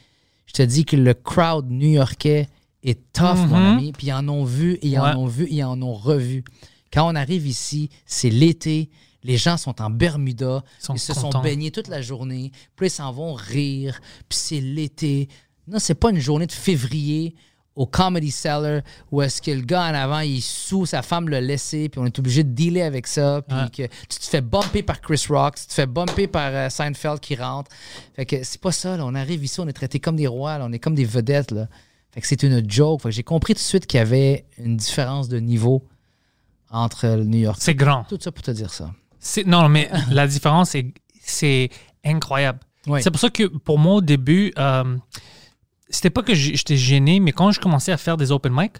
Je 0.45 0.53
te 0.53 0.61
dis 0.63 0.85
que 0.85 0.95
le 0.95 1.13
crowd 1.13 1.69
new-yorkais 1.69 2.47
est 2.83 3.11
tough, 3.13 3.35
mon 3.47 3.57
Mhm. 3.57 3.77
ami. 3.77 3.91
Puis 3.91 4.07
ils 4.07 4.13
en 4.13 4.27
ont 4.29 4.43
vu, 4.45 4.73
et 4.75 4.87
ils 4.87 4.93
Ouais. 4.99 5.09
en 5.11 5.17
ont 5.19 5.25
vu, 5.27 5.43
et 5.45 5.55
ils 5.55 5.63
en 5.63 5.81
ont 5.81 5.93
revu. 5.93 6.43
Quand 6.91 7.09
on 7.11 7.15
arrive 7.15 7.47
ici, 7.47 7.89
c'est 8.05 8.29
l'été. 8.29 8.89
Les 9.23 9.37
gens 9.37 9.55
sont 9.57 9.81
en 9.81 9.89
Bermuda. 9.89 10.63
Ils 10.81 10.85
sont 10.85 10.93
Ils 10.95 10.99
se 10.99 11.13
contents. 11.13 11.31
sont 11.31 11.41
baignés 11.41 11.71
toute 11.71 11.87
la 11.87 12.01
journée. 12.01 12.51
Puis 12.75 12.87
ils 12.87 12.91
s'en 12.91 13.11
vont 13.11 13.33
rire. 13.33 13.99
Puis 14.29 14.37
c'est 14.37 14.59
l'été. 14.61 15.27
Non, 15.67 15.79
c'est 15.79 15.95
pas 15.95 16.11
une 16.11 16.19
journée 16.19 16.45
de 16.45 16.51
février 16.51 17.35
au 17.75 17.85
Comedy 17.87 18.29
Cellar 18.29 18.81
où 19.11 19.21
est-ce 19.21 19.41
que 19.41 19.49
le 19.51 19.61
gars 19.61 19.81
en 19.89 19.93
avant, 19.95 20.19
il 20.19 20.37
est 20.37 20.45
sous, 20.47 20.85
sa 20.85 21.01
femme 21.01 21.27
l'a 21.29 21.41
laissé, 21.41 21.89
puis 21.89 21.99
on 21.99 22.05
est 22.05 22.19
obligé 22.19 22.43
de 22.43 22.49
dealer 22.49 22.83
avec 22.83 23.07
ça. 23.07 23.41
Puis 23.41 23.71
que 23.71 23.83
tu 24.09 24.19
te 24.19 24.25
fais 24.25 24.41
bumper 24.41 24.83
par 24.83 25.01
Chris 25.01 25.25
Rock, 25.29 25.55
tu 25.55 25.65
te 25.67 25.73
fais 25.73 25.87
bumper 25.87 26.27
par 26.27 26.51
euh, 26.53 26.69
Seinfeld 26.69 27.19
qui 27.19 27.35
rentre. 27.35 27.71
Fait 28.15 28.25
que 28.25 28.43
c'est 28.43 28.61
pas 28.61 28.71
ça, 28.71 28.95
là. 28.97 29.05
On 29.05 29.15
arrive 29.15 29.43
ici, 29.43 29.59
on 29.59 29.67
est 29.67 29.73
traités 29.73 29.99
comme 29.99 30.15
des 30.15 30.27
rois, 30.27 30.57
là. 30.59 30.65
On 30.67 30.71
est 30.71 30.79
comme 30.79 30.95
des 30.95 31.05
vedettes, 31.05 31.51
là. 31.51 31.67
Fait 32.11 32.21
que 32.21 32.27
c'est 32.27 32.43
une 32.43 32.69
joke. 32.69 33.01
Fait 33.01 33.09
que 33.09 33.15
j'ai 33.15 33.23
compris 33.23 33.53
tout 33.55 33.59
de 33.59 33.63
suite 33.63 33.87
qu'il 33.87 33.97
y 33.97 34.01
avait 34.01 34.45
une 34.59 34.77
différence 34.77 35.27
de 35.29 35.39
niveau 35.39 35.83
entre 36.69 37.07
le 37.07 37.23
New 37.23 37.39
York. 37.39 37.57
C'est 37.59 37.75
grand. 37.75 38.03
Tout 38.05 38.17
ça 38.19 38.31
pour 38.31 38.43
te 38.43 38.51
dire 38.51 38.71
ça. 38.73 38.91
C'est- 39.19 39.45
Non, 39.45 39.67
mais 39.69 39.89
la 40.11 40.27
différence, 40.27 40.69
c'est- 40.71 40.93
c'est 41.23 41.69
incroyable. 42.05 42.59
Oui. 42.87 43.01
C'est 43.01 43.11
pour 43.11 43.19
ça 43.19 43.29
que 43.29 43.43
pour 43.47 43.79
moi, 43.79 43.95
au 43.95 44.01
début, 44.01 44.51
euh, 44.57 44.97
c'était 45.95 46.09
pas 46.09 46.23
que 46.23 46.33
j'étais 46.33 46.77
gêné, 46.77 47.19
mais 47.19 47.31
quand 47.31 47.51
je 47.51 47.59
commençais 47.59 47.91
à 47.91 47.97
faire 47.97 48.17
des 48.17 48.31
open 48.31 48.51
mic, 48.55 48.73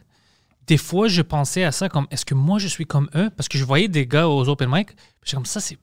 des 0.67 0.77
fois, 0.77 1.07
je 1.07 1.21
pensais 1.21 1.63
à 1.63 1.71
ça 1.71 1.89
comme 1.89 2.07
est-ce 2.11 2.25
que 2.25 2.33
moi, 2.35 2.57
je 2.59 2.67
suis 2.67 2.85
comme 2.85 3.09
eux? 3.15 3.29
Parce 3.35 3.47
que 3.49 3.57
je 3.57 3.63
voyais 3.65 3.87
des 3.87 4.07
gars 4.07 4.27
aux 4.29 4.47
open 4.49 4.69
mic, 4.71 4.89
j'étais 5.23 5.35
comme 5.35 5.45
ça, 5.45 5.59
c'est. 5.59 5.77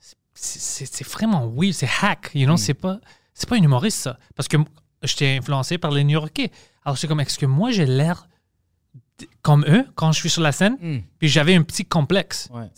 c'est- 0.00 0.16
C'est 0.34 0.86
c'est 0.86 1.06
vraiment 1.06 1.46
weird, 1.46 1.72
c'est 1.74 1.88
hack, 2.02 2.30
you 2.34 2.46
know, 2.46 2.56
c'est 2.56 2.74
pas, 2.74 2.98
c'est 3.34 3.48
pas 3.48 3.56
un 3.56 3.62
humoriste, 3.62 3.98
ça. 3.98 4.18
Parce 4.34 4.48
que 4.48 4.56
j'étais 5.02 5.36
influencé 5.38 5.78
par 5.78 5.90
les 5.92 6.02
New 6.04 6.12
Yorkais. 6.14 6.50
Alors, 6.84 6.98
c'est 6.98 7.06
comme, 7.06 7.20
est-ce 7.20 7.38
que 7.38 7.46
moi, 7.46 7.70
j'ai 7.70 7.86
l'air 7.86 8.26
comme 9.42 9.64
eux 9.68 9.84
quand 9.94 10.10
je 10.10 10.18
suis 10.18 10.30
sur 10.30 10.42
la 10.42 10.50
scène? 10.52 10.76
Mm. 10.80 10.98
Puis 11.20 11.28
j'avais 11.28 11.54
un 11.54 11.62
petit 11.62 11.84
complexe. 11.84 12.48
Ouais. 12.52 12.68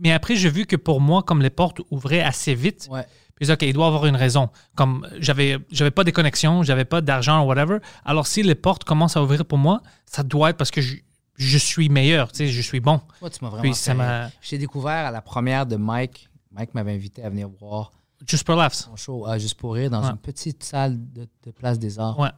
Mais 0.00 0.10
après, 0.12 0.34
j'ai 0.36 0.50
vu 0.50 0.66
que 0.66 0.74
pour 0.76 1.00
moi, 1.00 1.22
comme 1.22 1.42
les 1.42 1.50
portes 1.50 1.80
ouvraient 1.90 2.22
assez 2.22 2.54
vite, 2.54 2.88
Ouais. 2.90 3.06
Puis 3.36 3.50
OK, 3.50 3.62
il 3.62 3.72
doit 3.72 3.86
avoir 3.86 4.06
une 4.06 4.16
raison. 4.16 4.50
Comme 4.74 5.06
j'avais, 5.18 5.58
j'avais 5.70 5.90
pas 5.90 6.04
de 6.04 6.10
connexion, 6.10 6.62
j'avais 6.62 6.84
pas 6.84 7.00
d'argent 7.00 7.42
ou 7.44 7.48
whatever. 7.48 7.78
Alors, 8.04 8.26
si 8.26 8.42
les 8.42 8.54
portes 8.54 8.84
commencent 8.84 9.16
à 9.16 9.22
ouvrir 9.22 9.44
pour 9.44 9.58
moi, 9.58 9.82
ça 10.06 10.22
doit 10.22 10.50
être 10.50 10.56
parce 10.56 10.70
que 10.70 10.80
je, 10.80 10.96
je 11.36 11.58
suis 11.58 11.88
meilleur, 11.88 12.30
tu 12.30 12.38
sais, 12.38 12.46
je 12.48 12.60
suis 12.62 12.80
bon. 12.80 13.00
Toi, 13.18 13.30
tu 13.30 13.38
m'as 13.42 13.48
vraiment 13.50 13.62
Puis 13.62 13.74
ça 13.74 13.94
m'a. 13.94 14.30
découvert 14.52 15.06
à 15.06 15.10
la 15.10 15.22
première 15.22 15.66
de 15.66 15.76
Mike. 15.76 16.28
Mike 16.52 16.74
m'avait 16.74 16.92
invité 16.92 17.24
à 17.24 17.30
venir 17.30 17.48
voir 17.48 17.90
Just 18.26 18.46
for 18.46 18.54
laughs. 18.56 18.88
show 18.96 19.26
à 19.26 19.38
Juste 19.38 19.54
pour 19.58 19.74
rire 19.74 19.90
dans 19.90 20.02
Ouais. 20.04 20.10
une 20.10 20.18
petite 20.18 20.62
salle 20.62 20.96
de, 21.12 21.26
de 21.44 21.50
Place 21.50 21.78
des 21.78 21.98
Arts. 21.98 22.18
Ouais. 22.18 22.28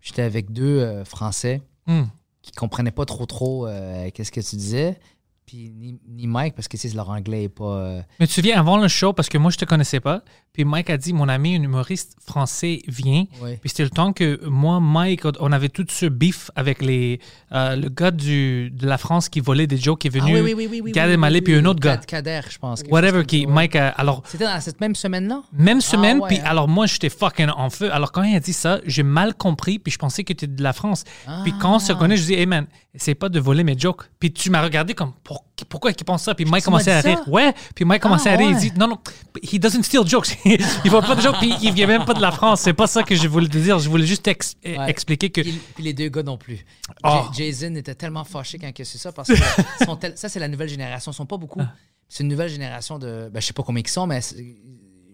J'étais 0.00 0.22
avec 0.22 0.52
deux 0.52 0.78
euh, 0.80 1.04
Français 1.04 1.62
Hmm. 1.86 2.04
qui 2.42 2.52
comprenaient 2.52 2.90
pas 2.92 3.04
trop 3.04 3.26
trop 3.26 3.66
euh, 3.66 4.08
qu'est-ce 4.14 4.32
que 4.32 4.40
tu 4.40 4.56
disais. 4.56 4.98
Puis 5.46 5.70
ni, 5.76 5.96
ni 6.08 6.26
Mike, 6.26 6.56
parce 6.56 6.66
que 6.66 6.76
sais, 6.76 6.88
leur 6.88 7.08
anglais 7.08 7.44
est 7.44 7.48
pas... 7.48 7.64
euh, 7.64 8.02
Mais 8.18 8.26
tu 8.26 8.30
te 8.30 8.34
souviens, 8.40 8.58
avant 8.58 8.78
le 8.78 8.88
show, 8.88 9.12
parce 9.12 9.28
que 9.28 9.38
moi, 9.38 9.52
je 9.52 9.56
te 9.56 9.64
connaissais 9.64 10.00
pas, 10.00 10.22
puis 10.52 10.64
Mike 10.64 10.90
a 10.90 10.96
dit, 10.96 11.12
mon 11.12 11.28
ami, 11.28 11.54
un 11.54 11.62
humoriste 11.62 12.16
français, 12.26 12.80
vient. 12.88 13.26
Puis 13.60 13.68
c'était 13.68 13.84
le 13.84 13.90
temps 13.90 14.12
que 14.12 14.44
moi, 14.48 14.80
Mike, 14.80 15.22
on 15.38 15.52
avait 15.52 15.68
tout 15.68 15.86
ce 15.88 16.06
beef 16.06 16.50
avec 16.56 16.82
les, 16.82 17.20
euh, 17.52 17.76
le 17.76 17.88
gars 17.90 18.10
du, 18.10 18.70
de 18.72 18.86
la 18.88 18.98
France 18.98 19.28
qui 19.28 19.38
volait 19.38 19.68
des 19.68 19.76
jokes 19.76 20.00
qui 20.00 20.08
est 20.08 20.16
Ah 20.16 20.24
venu. 20.24 20.40
oui, 20.40 20.52
oui, 20.56 20.66
oui, 20.68 20.80
oui, 20.82 20.90
Gad 20.92 21.10
Elmaleh, 21.10 21.42
puis 21.42 21.54
un 21.54 21.64
autre 21.66 21.78
gars. 21.78 21.98
Kad- 21.98 22.06
Kader, 22.06 22.40
je 22.50 22.58
pense. 22.58 22.82
Whatever, 22.90 23.24
qui. 23.24 23.46
Mike, 23.46 23.76
a- 23.76 23.90
alors, 23.90 24.22
C'était 24.26 24.44
dans 24.46 24.60
cette 24.60 24.80
même 24.80 24.96
semaine-là? 24.96 25.42
même 25.52 25.80
semaine, 25.80 26.18
ouais, 26.18 26.26
puis 26.28 26.38
hein. 26.40 26.44
alors 26.46 26.66
moi, 26.66 26.86
j'étais 26.86 27.08
fucking 27.10 27.50
en 27.56 27.70
feu. 27.70 27.92
Alors 27.92 28.10
quand 28.10 28.24
il 28.24 28.34
a 28.34 28.40
dit 28.40 28.52
ça, 28.52 28.80
j'ai 28.84 29.04
mal 29.04 29.34
compris, 29.34 29.78
puis 29.78 29.92
je 29.92 29.98
pensais 29.98 30.24
que 30.24 30.32
tu 30.32 30.44
étais 30.44 30.48
de 30.48 30.62
la 30.62 30.72
France. 30.72 31.04
Puis 31.44 31.52
quand 31.60 31.76
on 31.76 31.78
se 31.78 31.92
Ah. 31.92 31.94
connaît, 31.94 32.16
je 32.16 32.24
dis, 32.24 32.34
hey 32.34 32.46
man, 32.46 32.66
essaye 32.94 33.14
pas 33.14 33.28
de 33.28 33.38
voler 33.38 33.62
mes 33.62 33.78
jokes. 33.78 34.02
Puis 34.18 34.32
tu 34.32 34.50
m'as 34.50 34.62
regardé 34.62 34.94
comme, 34.94 35.12
Pour- 35.56 35.66
pourquoi 35.68 35.90
il 35.90 36.04
pense 36.04 36.22
ça? 36.22 36.34
Puis 36.34 36.44
Mike 36.44 36.64
commençait 36.64 36.92
à 36.92 37.00
rire. 37.00 37.20
Ouais, 37.26 37.54
puis 37.74 37.84
Mike 37.84 38.02
commençait 38.02 38.30
Ah, 38.30 38.34
à 38.34 38.36
rire. 38.36 38.50
Il 38.50 38.56
dit, 38.58 38.72
non, 38.78 38.88
non, 38.88 38.98
he 39.42 39.58
doesn't 39.58 39.82
steal 39.82 40.06
jokes. 40.06 40.36
il 40.44 40.90
vole 40.90 41.04
pas 41.04 41.14
de 41.14 41.20
jokes, 41.20 41.38
puis 41.38 41.54
il 41.62 41.72
vient 41.72 41.86
même 41.86 42.04
pas 42.04 42.14
de 42.14 42.20
la 42.20 42.30
France. 42.32 42.60
C'est 42.62 42.72
pas 42.74 42.86
ça 42.86 43.02
que 43.02 43.14
je 43.14 43.26
voulais 43.28 43.48
te 43.48 43.58
dire. 43.58 43.78
Je 43.78 43.88
voulais 43.88 44.06
juste 44.06 44.26
ex- 44.28 44.54
Ouais. 44.64 44.88
expliquer 44.90 45.30
que. 45.30 45.40
Puis, 45.40 45.60
puis 45.74 45.84
les 45.84 45.92
deux 45.94 46.08
gars 46.08 46.22
non 46.22 46.36
plus. 46.38 46.64
Oh. 47.04 47.22
Jason 47.36 47.74
était 47.74 47.94
tellement 47.94 48.24
fâché 48.24 48.58
quand 48.58 48.70
il 48.76 48.82
a 48.82 48.84
su 48.84 48.98
ça 48.98 49.12
parce 49.12 49.28
que 49.28 49.34
ils 49.80 49.84
sont 49.86 49.96
tel- 49.96 50.16
ça, 50.16 50.28
c'est 50.28 50.40
la 50.40 50.48
nouvelle 50.48 50.68
génération. 50.68 51.12
Ils 51.12 51.14
sont 51.14 51.26
pas 51.26 51.36
beaucoup. 51.38 51.60
C'est 52.08 52.22
une 52.22 52.28
nouvelle 52.30 52.50
génération 52.50 52.98
de. 52.98 53.28
Ben, 53.32 53.40
je 53.40 53.46
sais 53.46 53.52
pas 53.52 53.62
combien 53.62 53.82
ils 53.84 53.88
sont, 53.90 54.06
mais 54.06 54.20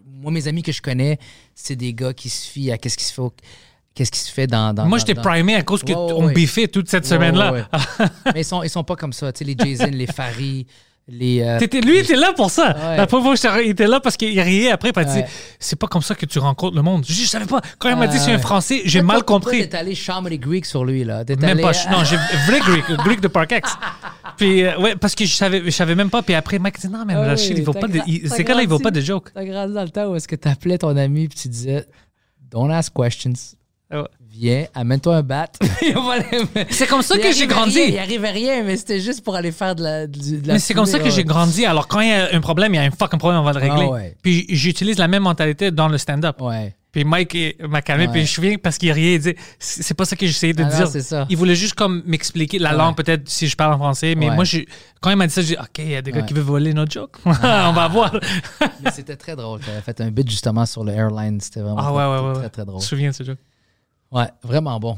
moi, 0.05 0.31
mes 0.31 0.47
amis 0.47 0.61
que 0.63 0.71
je 0.71 0.81
connais, 0.81 1.19
c'est 1.55 1.75
des 1.75 1.93
gars 1.93 2.13
qui 2.13 2.29
se 2.29 2.47
fient 2.49 2.71
à 2.71 2.77
qu'est-ce 2.77 2.97
qui 2.97 3.03
se 3.03 3.13
fait, 3.13 3.21
au- 3.21 3.33
qu'est-ce 3.95 4.11
qui 4.11 4.19
se 4.19 4.31
fait 4.31 4.47
dans. 4.47 4.73
dans 4.73 4.85
Moi, 4.85 4.97
j'étais 4.97 5.15
primé 5.15 5.55
à 5.55 5.61
cause 5.63 5.83
ouais, 5.83 5.93
ouais. 5.95 6.33
biffait 6.33 6.67
toute 6.67 6.89
cette 6.89 7.03
Ouais, 7.03 7.09
semaine-là. 7.09 7.67
mais 8.33 8.41
ils 8.41 8.45
sont, 8.45 8.63
ils 8.63 8.69
sont 8.69 8.83
pas 8.83 8.95
comme 8.95 9.13
ça. 9.13 9.31
Tu 9.31 9.39
sais, 9.39 9.45
les 9.45 9.55
Jason, 9.57 9.89
les 9.91 10.07
Farid, 10.07 10.65
les. 11.07 11.41
euh, 11.41 11.59
T'étais- 11.59 11.81
lui, 11.81 11.95
il 11.97 11.99
était 11.99 12.15
là 12.15 12.31
pour 12.33 12.49
ça. 12.49 12.95
La 12.97 13.07
première 13.07 13.35
fois 13.37 13.51
que 13.51 13.63
il 13.63 13.69
était 13.71 13.87
là 13.87 13.99
parce 13.99 14.15
qu'il 14.17 14.39
riait 14.39 14.71
après. 14.71 14.91
Il 14.95 15.05
dit. 15.05 15.21
C'est 15.59 15.75
pas 15.77 15.87
comme 15.87 16.01
ça 16.01 16.15
que 16.15 16.25
tu 16.25 16.39
rencontres 16.39 16.75
le 16.75 16.81
monde. 16.81 17.03
Je 17.07 17.13
Je 17.13 17.25
savais 17.25 17.45
pas. 17.45 17.61
Quand 17.77 17.89
il 17.89 17.95
m'a 17.97 18.07
dit 18.07 18.17
c'est 18.19 18.31
un 18.31 18.39
français, 18.39 18.81
j'ai 18.85 19.01
mal 19.01 19.17
toi, 19.17 19.23
compris. 19.25 19.67
T'es 19.69 19.77
allé 19.77 19.95
Comedy 19.95 20.39
Greek 20.39 20.65
sur 20.65 20.85
lui, 20.85 21.03
là. 21.03 21.23
Même 21.27 21.43
allé- 21.43 21.61
pas. 21.61 21.71
Non, 21.91 22.03
j'ai 22.03 22.15
vrai 22.15 22.59
Greek, 22.61 22.85
Greek 23.05 23.21
de 23.21 23.27
Park 23.27 23.51
X. 23.57 23.75
Puis, 24.37 24.63
euh, 24.63 24.79
ouais, 24.79 24.95
parce 24.95 25.13
que 25.13 25.25
je 25.25 25.33
savais, 25.35 25.61
je 25.63 25.69
savais 25.69 25.93
même 25.95 26.09
pas. 26.09 26.21
Puis 26.23 26.33
après, 26.33 26.57
Mike 26.57 26.79
dit 26.79 26.87
Non, 26.87 27.03
mais 27.05 27.13
Ah 27.15 27.33
oui, 27.35 27.53
il 27.55 27.63
vaut 27.63 27.73
pas 27.73 27.87
Ces 28.35 28.43
gars-là, 28.43 28.63
il 28.63 28.67
vaut 28.69 28.79
pas 28.79 28.91
de 28.91 29.01
joke. 29.01 29.29
T'as 29.33 29.43
grandi 29.45 29.73
dans 29.73 29.83
le 29.83 29.89
temps 29.89 30.07
où 30.07 30.15
est-ce 30.15 30.27
que 30.27 30.35
t'appelais 30.35 30.77
ton 30.77 30.95
ami 30.97 31.27
puis 31.27 31.37
tu 31.37 31.47
disais 31.49 31.85
Don't 32.49 32.71
ask 32.71 32.93
questions. 32.93 33.33
Ouais. 33.93 34.07
Viens, 34.35 34.65
amène-toi 34.73 35.17
un 35.17 35.21
bat. 35.21 35.47
C'est 36.69 36.87
comme 36.87 37.01
ça 37.03 37.17
que 37.17 37.31
j'ai 37.31 37.45
grandi. 37.47 37.77
rien, 37.79 37.87
il 37.87 37.97
arrivait 37.99 38.31
rien, 38.31 38.63
mais 38.63 38.77
c'était 38.77 38.99
juste 38.99 39.23
pour 39.23 39.35
aller 39.35 39.51
faire 39.51 39.75
de 39.75 39.83
la. 39.83 40.07
du- 40.07 40.41
de 40.41 40.47
la 40.47 40.53
Mais 40.53 40.59
c'est 40.59 40.73
comme 40.73 40.85
ça 40.87 40.99
que 40.99 41.09
j'ai 41.09 41.23
grandi. 41.23 41.65
Alors, 41.65 41.87
quand 41.87 41.99
il 41.99 42.09
y 42.09 42.13
a 42.13 42.29
un 42.33 42.41
problème, 42.41 42.73
il 42.73 42.77
y 42.77 42.79
a 42.79 42.83
un 42.83 42.91
fucking 42.91 43.19
problème, 43.19 43.41
on 43.41 43.43
va 43.43 43.53
le 43.53 43.59
régler. 43.59 43.85
Ah 43.87 43.91
ouais. 43.91 44.17
Puis, 44.23 44.45
j'utilise 44.49 44.97
la 44.97 45.07
même 45.07 45.23
mentalité 45.23 45.69
dans 45.71 45.87
le 45.87 45.97
stand-up. 45.99 46.41
Ouais. 46.41 46.75
Puis 46.91 47.05
Mike 47.05 47.33
il 47.33 47.67
m'a 47.67 47.81
calmé, 47.81 48.05
Ouais. 48.05 48.11
puis 48.11 48.25
je 48.25 48.39
viens 48.39 48.55
parce 48.57 48.77
qu'il 48.77 48.91
riait. 48.91 49.15
Il 49.15 49.19
dit 49.19 49.35
C'est 49.57 49.95
pas 49.95 50.05
ça 50.05 50.15
que 50.15 50.27
j'essayais 50.27 50.53
de 50.53 50.63
Ah 50.63 50.67
dire. 50.85 50.87
ça. 51.01 51.25
Il 51.29 51.37
voulait 51.37 51.55
juste 51.55 51.73
comme 51.73 52.03
m'expliquer 52.05 52.59
la 52.59 52.71
Ouais. 52.71 52.77
langue, 52.77 52.95
peut-être 52.95 53.27
si 53.29 53.47
je 53.47 53.55
parle 53.55 53.73
en 53.73 53.77
français. 53.79 54.13
Mais 54.15 54.29
Ouais. 54.29 54.35
moi, 54.35 54.43
quand 55.01 55.09
il 55.09 55.15
m'a 55.15 55.25
dit 55.25 55.33
ça, 55.33 55.41
j'ai 55.41 55.55
dit 55.55 55.59
Ok, 55.59 55.79
il 55.79 55.89
y 55.89 55.95
a 55.95 56.01
des 56.03 56.11
gars 56.11 56.21
qui 56.21 56.33
veulent 56.35 56.43
voler 56.43 56.71
notre 56.73 56.91
joke. 56.91 57.17
On 57.25 57.31
va 57.73 57.87
voir. 57.87 58.15
Mais 58.83 58.91
c'était 58.91 59.15
très 59.15 59.35
drôle. 59.35 59.59
T'avais 59.61 59.81
fait 59.81 60.01
un 60.01 60.11
bit 60.11 60.29
justement 60.29 60.65
sur 60.67 60.83
le 60.83 60.91
airline. 60.93 61.39
C'était 61.41 61.61
vraiment 61.61 61.77
Ah 61.79 61.91
ouais, 61.93 62.05
ouais, 62.21 62.27
ouais. 62.27 62.33
très, 62.33 62.43
ouais. 62.43 62.49
très 62.49 62.65
drôle. 62.65 62.79
Je 62.79 62.85
me 62.85 62.89
souviens 62.89 63.09
de 63.09 63.15
ce 63.15 63.23
joke? 63.23 63.37
Ouais, 64.13 64.29
vraiment 64.43 64.79
bon. 64.79 64.97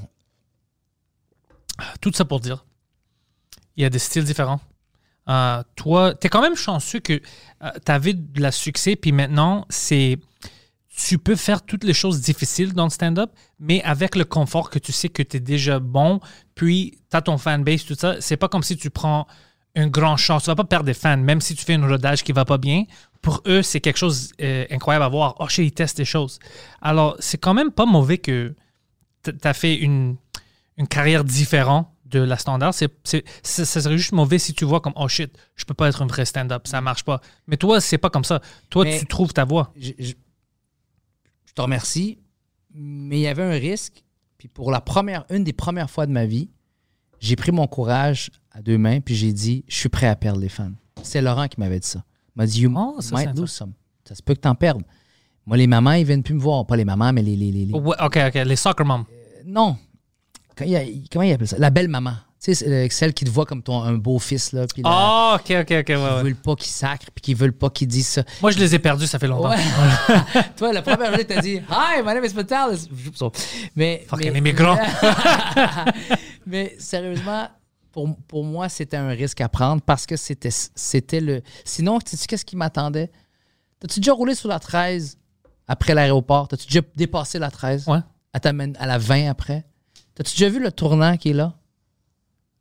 Tout 2.01 2.11
ça 2.13 2.25
pour 2.25 2.41
dire, 2.41 2.65
il 3.77 3.83
y 3.83 3.85
a 3.85 3.89
des 3.89 3.99
styles 3.99 4.25
différents. 4.25 4.59
Euh, 5.29 5.63
toi, 5.75 6.13
tu 6.13 6.27
es 6.27 6.29
quand 6.29 6.41
même 6.41 6.55
chanceux 6.55 6.99
que 6.99 7.13
tu 7.13 7.91
avais 7.91 8.13
de 8.13 8.41
la 8.41 8.51
succès, 8.51 8.95
puis 8.95 9.11
maintenant, 9.13 9.65
c'est 9.69 10.19
tu 10.95 11.17
peux 11.17 11.35
faire 11.35 11.61
toutes 11.61 11.83
les 11.83 11.93
choses 11.93 12.21
difficiles 12.21 12.73
dans 12.73 12.85
le 12.85 12.89
stand-up, 12.89 13.31
mais 13.59 13.81
avec 13.83 14.15
le 14.15 14.23
confort 14.23 14.69
que 14.69 14.79
tu 14.79 14.91
sais 14.91 15.09
que 15.09 15.23
tu 15.23 15.37
es 15.37 15.39
déjà 15.39 15.79
bon, 15.79 16.19
puis 16.53 16.99
tu 17.09 17.17
as 17.17 17.21
ton 17.21 17.37
fanbase, 17.37 17.83
tout 17.85 17.95
ça, 17.95 18.21
c'est 18.21 18.37
pas 18.37 18.47
comme 18.47 18.63
si 18.63 18.77
tu 18.77 18.89
prends 18.89 19.27
un 19.75 19.87
grand 19.87 20.15
chance. 20.17 20.43
Tu 20.43 20.49
vas 20.49 20.55
pas 20.55 20.63
perdre 20.63 20.85
des 20.85 20.93
fans, 20.93 21.17
même 21.17 21.41
si 21.41 21.55
tu 21.55 21.65
fais 21.65 21.73
une 21.73 21.85
rodage 21.85 22.23
qui 22.23 22.31
va 22.31 22.45
pas 22.45 22.57
bien. 22.57 22.83
Pour 23.21 23.41
eux, 23.47 23.61
c'est 23.61 23.81
quelque 23.81 23.97
chose 23.97 24.31
d'incroyable 24.39 25.05
à 25.05 25.09
voir. 25.09 25.35
Oh, 25.39 25.47
shit, 25.47 25.65
ils 25.65 25.71
testent 25.71 25.97
des 25.97 26.05
choses. 26.05 26.39
Alors, 26.81 27.15
c'est 27.19 27.37
quand 27.37 27.53
même 27.53 27.71
pas 27.71 27.85
mauvais 27.85 28.17
que 28.17 28.55
tu 29.31 29.47
as 29.47 29.53
fait 29.53 29.75
une, 29.75 30.15
une 30.77 30.87
carrière 30.87 31.23
différente 31.23 31.87
de 32.05 32.19
la 32.19 32.37
standard. 32.37 32.73
C'est, 32.73 32.91
c'est- 33.03 33.25
ça 33.41 33.65
serait 33.65 33.97
juste 33.97 34.11
mauvais 34.11 34.37
si 34.39 34.53
tu 34.53 34.63
vois 34.65 34.79
comme 34.81 34.93
oh 34.95 35.07
shit, 35.07 35.35
je 35.55 35.65
peux 35.65 35.73
pas 35.73 35.87
être 35.89 36.01
un 36.01 36.07
vrai 36.07 36.25
stand-up, 36.25 36.67
ça 36.67 36.79
marche 36.81 37.03
pas. 37.03 37.19
Mais 37.47 37.57
toi, 37.57 37.81
c'est 37.81 37.97
pas 37.97 38.09
comme 38.09 38.23
ça. 38.23 38.41
Toi, 38.69 38.83
Mais- 38.85 38.99
tu 38.99 39.05
trouves 39.07 39.33
ta 39.33 39.43
voie. 39.45 39.71
je, 39.75 39.91
je- 39.97 40.13
je 41.45 41.53
te 41.53 41.61
remercie, 41.61 42.19
mais 42.73 43.17
il 43.17 43.21
y 43.21 43.27
avait 43.27 43.43
un 43.43 43.51
risque. 43.59 44.03
Puis 44.37 44.47
pour 44.47 44.71
la 44.71 44.81
première, 44.81 45.25
une 45.29 45.43
des 45.43 45.53
premières 45.53 45.89
fois 45.89 46.05
de 46.05 46.11
ma 46.11 46.25
vie, 46.25 46.49
j'ai 47.19 47.35
pris 47.35 47.51
mon 47.51 47.65
courage 47.67 48.29
à 48.51 48.61
deux 48.61 48.77
mains, 48.77 48.99
puis 48.99 49.15
j'ai 49.15 49.31
dit, 49.33 49.63
je 49.67 49.75
suis 49.75 49.89
prêt 49.89 50.07
à 50.07 50.15
perdre 50.15 50.39
les 50.39 50.49
fans. 50.49 50.71
C'est 51.01 51.21
Laurent 51.21 51.47
qui 51.47 51.59
m'avait 51.59 51.79
dit 51.79 51.87
ça. 51.87 52.03
Il 52.35 52.39
m'a 52.39 52.45
dit, 52.45 52.61
you 52.61 52.73
Oh, 52.75 52.97
ça, 52.99 53.15
might 53.15 53.35
lose 53.37 53.51
some. 53.51 53.71
Ça 54.07 54.13
se 54.15 54.21
peut 54.21 54.33
que 54.35 54.41
t'en 54.41 54.53
perdes. 54.55 54.83
Moi, 55.45 55.57
les 55.57 55.67
mamans, 55.67 55.93
ils 55.93 56.05
viennent 56.05 56.23
plus 56.23 56.33
me 56.33 56.39
voir. 56.41 56.65
Pas 56.67 56.75
les 56.75 56.85
mamans, 56.85 57.13
mais 57.13 57.21
les... 57.21 57.35
les, 57.35 57.51
les- 57.51 57.65
les- 57.65 57.73
Ouais, 57.73 57.95
ok, 58.03 58.17
ok, 58.27 58.33
les 58.33 58.55
soccer 58.55 58.85
moms. 58.85 59.05
Non. 59.45 59.77
Comment 60.57 61.23
il 61.23 61.31
appelle 61.33 61.47
ça? 61.47 61.57
La 61.57 61.69
belle 61.69 61.87
maman. 61.89 62.13
Tu 62.43 62.53
sais, 62.53 62.67
euh, 62.67 62.87
celle 62.91 63.13
qui 63.13 63.25
te 63.25 63.29
voit 63.29 63.45
comme 63.45 63.63
ton, 63.63 63.81
un 63.81 63.93
beau 63.93 64.19
fils, 64.19 64.51
là. 64.51 64.67
Puis 64.71 64.83
la- 64.83 64.89
Ah, 64.91 65.37
ok, 65.39 65.49
ok, 65.49 65.57
ok. 65.61 65.71
ouais, 65.71 65.83
qui 65.83 65.91
ouais. 65.93 66.23
veulent 66.23 66.35
pas 66.35 66.55
qu'ils 66.55 66.71
sacrent, 66.71 67.09
puis 67.13 67.21
qui 67.21 67.33
veulent 67.33 67.53
pas 67.53 67.69
qu'ils 67.71 67.87
disent 67.87 68.07
ça. 68.07 68.23
Moi, 68.41 68.51
je 68.51 68.59
les 68.59 68.75
ai 68.75 68.79
perdus, 68.79 69.07
ça 69.07 69.17
fait 69.19 69.27
longtemps. 69.27 69.49
Ouais. 69.49 69.57
Toi, 70.57 70.71
la 70.71 70.81
première 70.81 71.07
journée, 71.07 71.25
t'as 71.25 71.41
dit 71.41 71.55
Hi, 71.55 72.01
my 72.03 72.13
name 72.13 72.23
is 72.25 72.33
Vitalis. 72.35 72.87
Mais. 73.75 74.05
Fucking 74.07 74.31
mais- 74.31 74.37
immigrant. 74.39 74.77
mais 76.45 76.75
sérieusement, 76.79 77.47
pour, 77.91 78.15
pour 78.27 78.43
moi, 78.43 78.69
c'était 78.69 78.97
un 78.97 79.09
risque 79.09 79.41
à 79.41 79.49
prendre 79.49 79.81
parce 79.81 80.05
que 80.05 80.15
c'était, 80.15 80.51
c'était 80.51 81.21
le. 81.21 81.41
Sinon, 81.63 81.99
tu 81.99 82.15
sais, 82.15 82.27
qu'est-ce 82.27 82.45
qui 82.45 82.55
m'attendait? 82.55 83.11
T'as-tu 83.79 83.99
déjà 83.99 84.13
roulé 84.13 84.35
sur 84.35 84.49
la 84.49 84.59
13 84.59 85.17
après 85.67 85.93
l'aéroport? 85.93 86.47
T'as-tu 86.47 86.67
déjà 86.67 86.81
dépassé 86.95 87.39
la 87.39 87.49
13 87.51 87.87
Ouais. 87.87 87.99
Elle 88.35 88.41
t'amène 88.41 88.75
à 88.79 88.85
la 88.85 88.97
20 88.97 89.29
après 89.29 89.63
T'as-tu 90.13 90.31
déjà 90.31 90.49
vu 90.49 90.59
le 90.61 90.69
tournant 90.71 91.15
qui 91.15 91.29
est 91.29 91.33
là? 91.33 91.53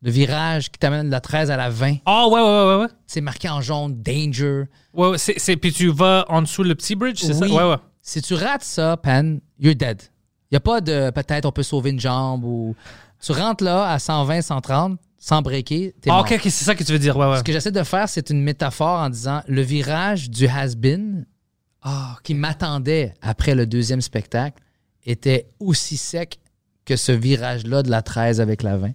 Le 0.02 0.10
virage 0.12 0.70
qui 0.70 0.78
t'amène 0.78 1.06
de 1.06 1.10
la 1.10 1.20
13 1.20 1.50
à 1.50 1.56
la 1.56 1.68
20 1.68 1.96
Ah, 2.06 2.28
ouais, 2.28 2.40
ouais, 2.40 2.66
ouais, 2.76 2.82
ouais. 2.84 2.88
C'est 3.08 3.20
marqué 3.20 3.48
en 3.48 3.60
jaune 3.60 4.00
Danger. 4.00 4.64
ouais, 4.92 5.08
ouais 5.10 5.18
c'est, 5.18 5.38
c'est- 5.38 5.56
puis 5.56 5.72
tu 5.72 5.88
vas 5.88 6.24
en 6.28 6.42
dessous 6.42 6.62
le 6.62 6.74
petit 6.76 6.94
bridge, 6.94 7.18
c'est 7.20 7.34
Oui. 7.42 7.48
ça? 7.48 7.54
Ouais, 7.54 7.70
ouais. 7.70 7.76
Si 8.02 8.22
tu 8.22 8.34
rates 8.34 8.62
ça, 8.62 8.96
Pan, 8.98 9.38
you're 9.58 9.74
dead. 9.74 10.02
Il 10.50 10.54
n'y 10.54 10.56
a 10.58 10.60
pas 10.60 10.80
de 10.80 11.10
peut-être 11.10 11.44
on 11.46 11.52
peut 11.52 11.62
sauver 11.64 11.90
une 11.90 11.98
jambe 12.00 12.44
ou. 12.44 12.76
Tu 13.20 13.32
rentres 13.32 13.64
là 13.64 13.90
à 13.90 13.98
120, 13.98 14.42
130, 14.42 14.98
sans 15.18 15.42
breaker, 15.42 15.92
t'es 16.00 16.10
Ah, 16.10 16.14
mort. 16.16 16.20
ok, 16.26 16.32
ok, 16.34 16.42
c'est 16.44 16.64
ça 16.64 16.74
que 16.76 16.84
tu 16.84 16.92
veux 16.92 16.98
dire. 17.00 17.16
Ouais, 17.16 17.26
ouais. 17.28 17.38
Ce 17.38 17.42
que 17.42 17.50
j'essaie 17.50 17.72
de 17.72 17.82
faire, 17.82 18.08
c'est 18.08 18.30
une 18.30 18.42
métaphore 18.42 19.00
en 19.00 19.08
disant 19.08 19.42
le 19.48 19.62
virage 19.62 20.30
du 20.30 20.46
has-been 20.46 21.24
Ah, 21.82 22.16
qui 22.22 22.34
m'attendait 22.34 23.14
après 23.22 23.54
le 23.54 23.66
deuxième 23.66 24.00
spectacle 24.02 24.62
était 25.04 25.48
aussi 25.60 25.96
sec 25.96 26.38
que 26.84 26.96
ce 26.96 27.12
virage-là 27.12 27.82
de 27.82 27.90
la 27.90 28.02
13 28.02 28.40
avec 28.40 28.62
la 28.62 28.76
20. 28.76 28.92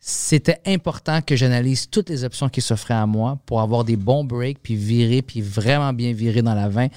C'était 0.00 0.60
important 0.66 1.20
que 1.22 1.34
j'analyse 1.34 1.90
toutes 1.90 2.08
les 2.08 2.24
options 2.24 2.48
qui 2.48 2.60
s'offraient 2.60 2.94
à 2.94 3.06
moi 3.06 3.38
pour 3.46 3.60
avoir 3.60 3.84
des 3.84 3.96
bons 3.96 4.24
breaks, 4.24 4.62
puis 4.62 4.76
virer, 4.76 5.22
puis 5.22 5.40
vraiment 5.40 5.92
bien 5.92 6.12
virer 6.12 6.42
dans 6.42 6.54
la 6.54 6.68
20. 6.68 6.88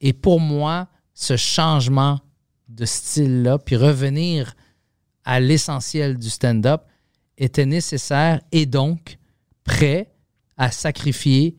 Et 0.00 0.12
pour 0.12 0.40
moi, 0.40 0.88
ce 1.12 1.36
changement 1.36 2.20
de 2.68 2.84
style-là, 2.84 3.58
puis 3.58 3.76
revenir 3.76 4.54
à 5.24 5.40
l'essentiel 5.40 6.18
du 6.18 6.30
stand-up 6.30 6.82
était 7.36 7.66
nécessaire 7.66 8.40
et 8.52 8.66
donc 8.66 9.18
prêt 9.64 10.12
à 10.56 10.70
sacrifier 10.70 11.56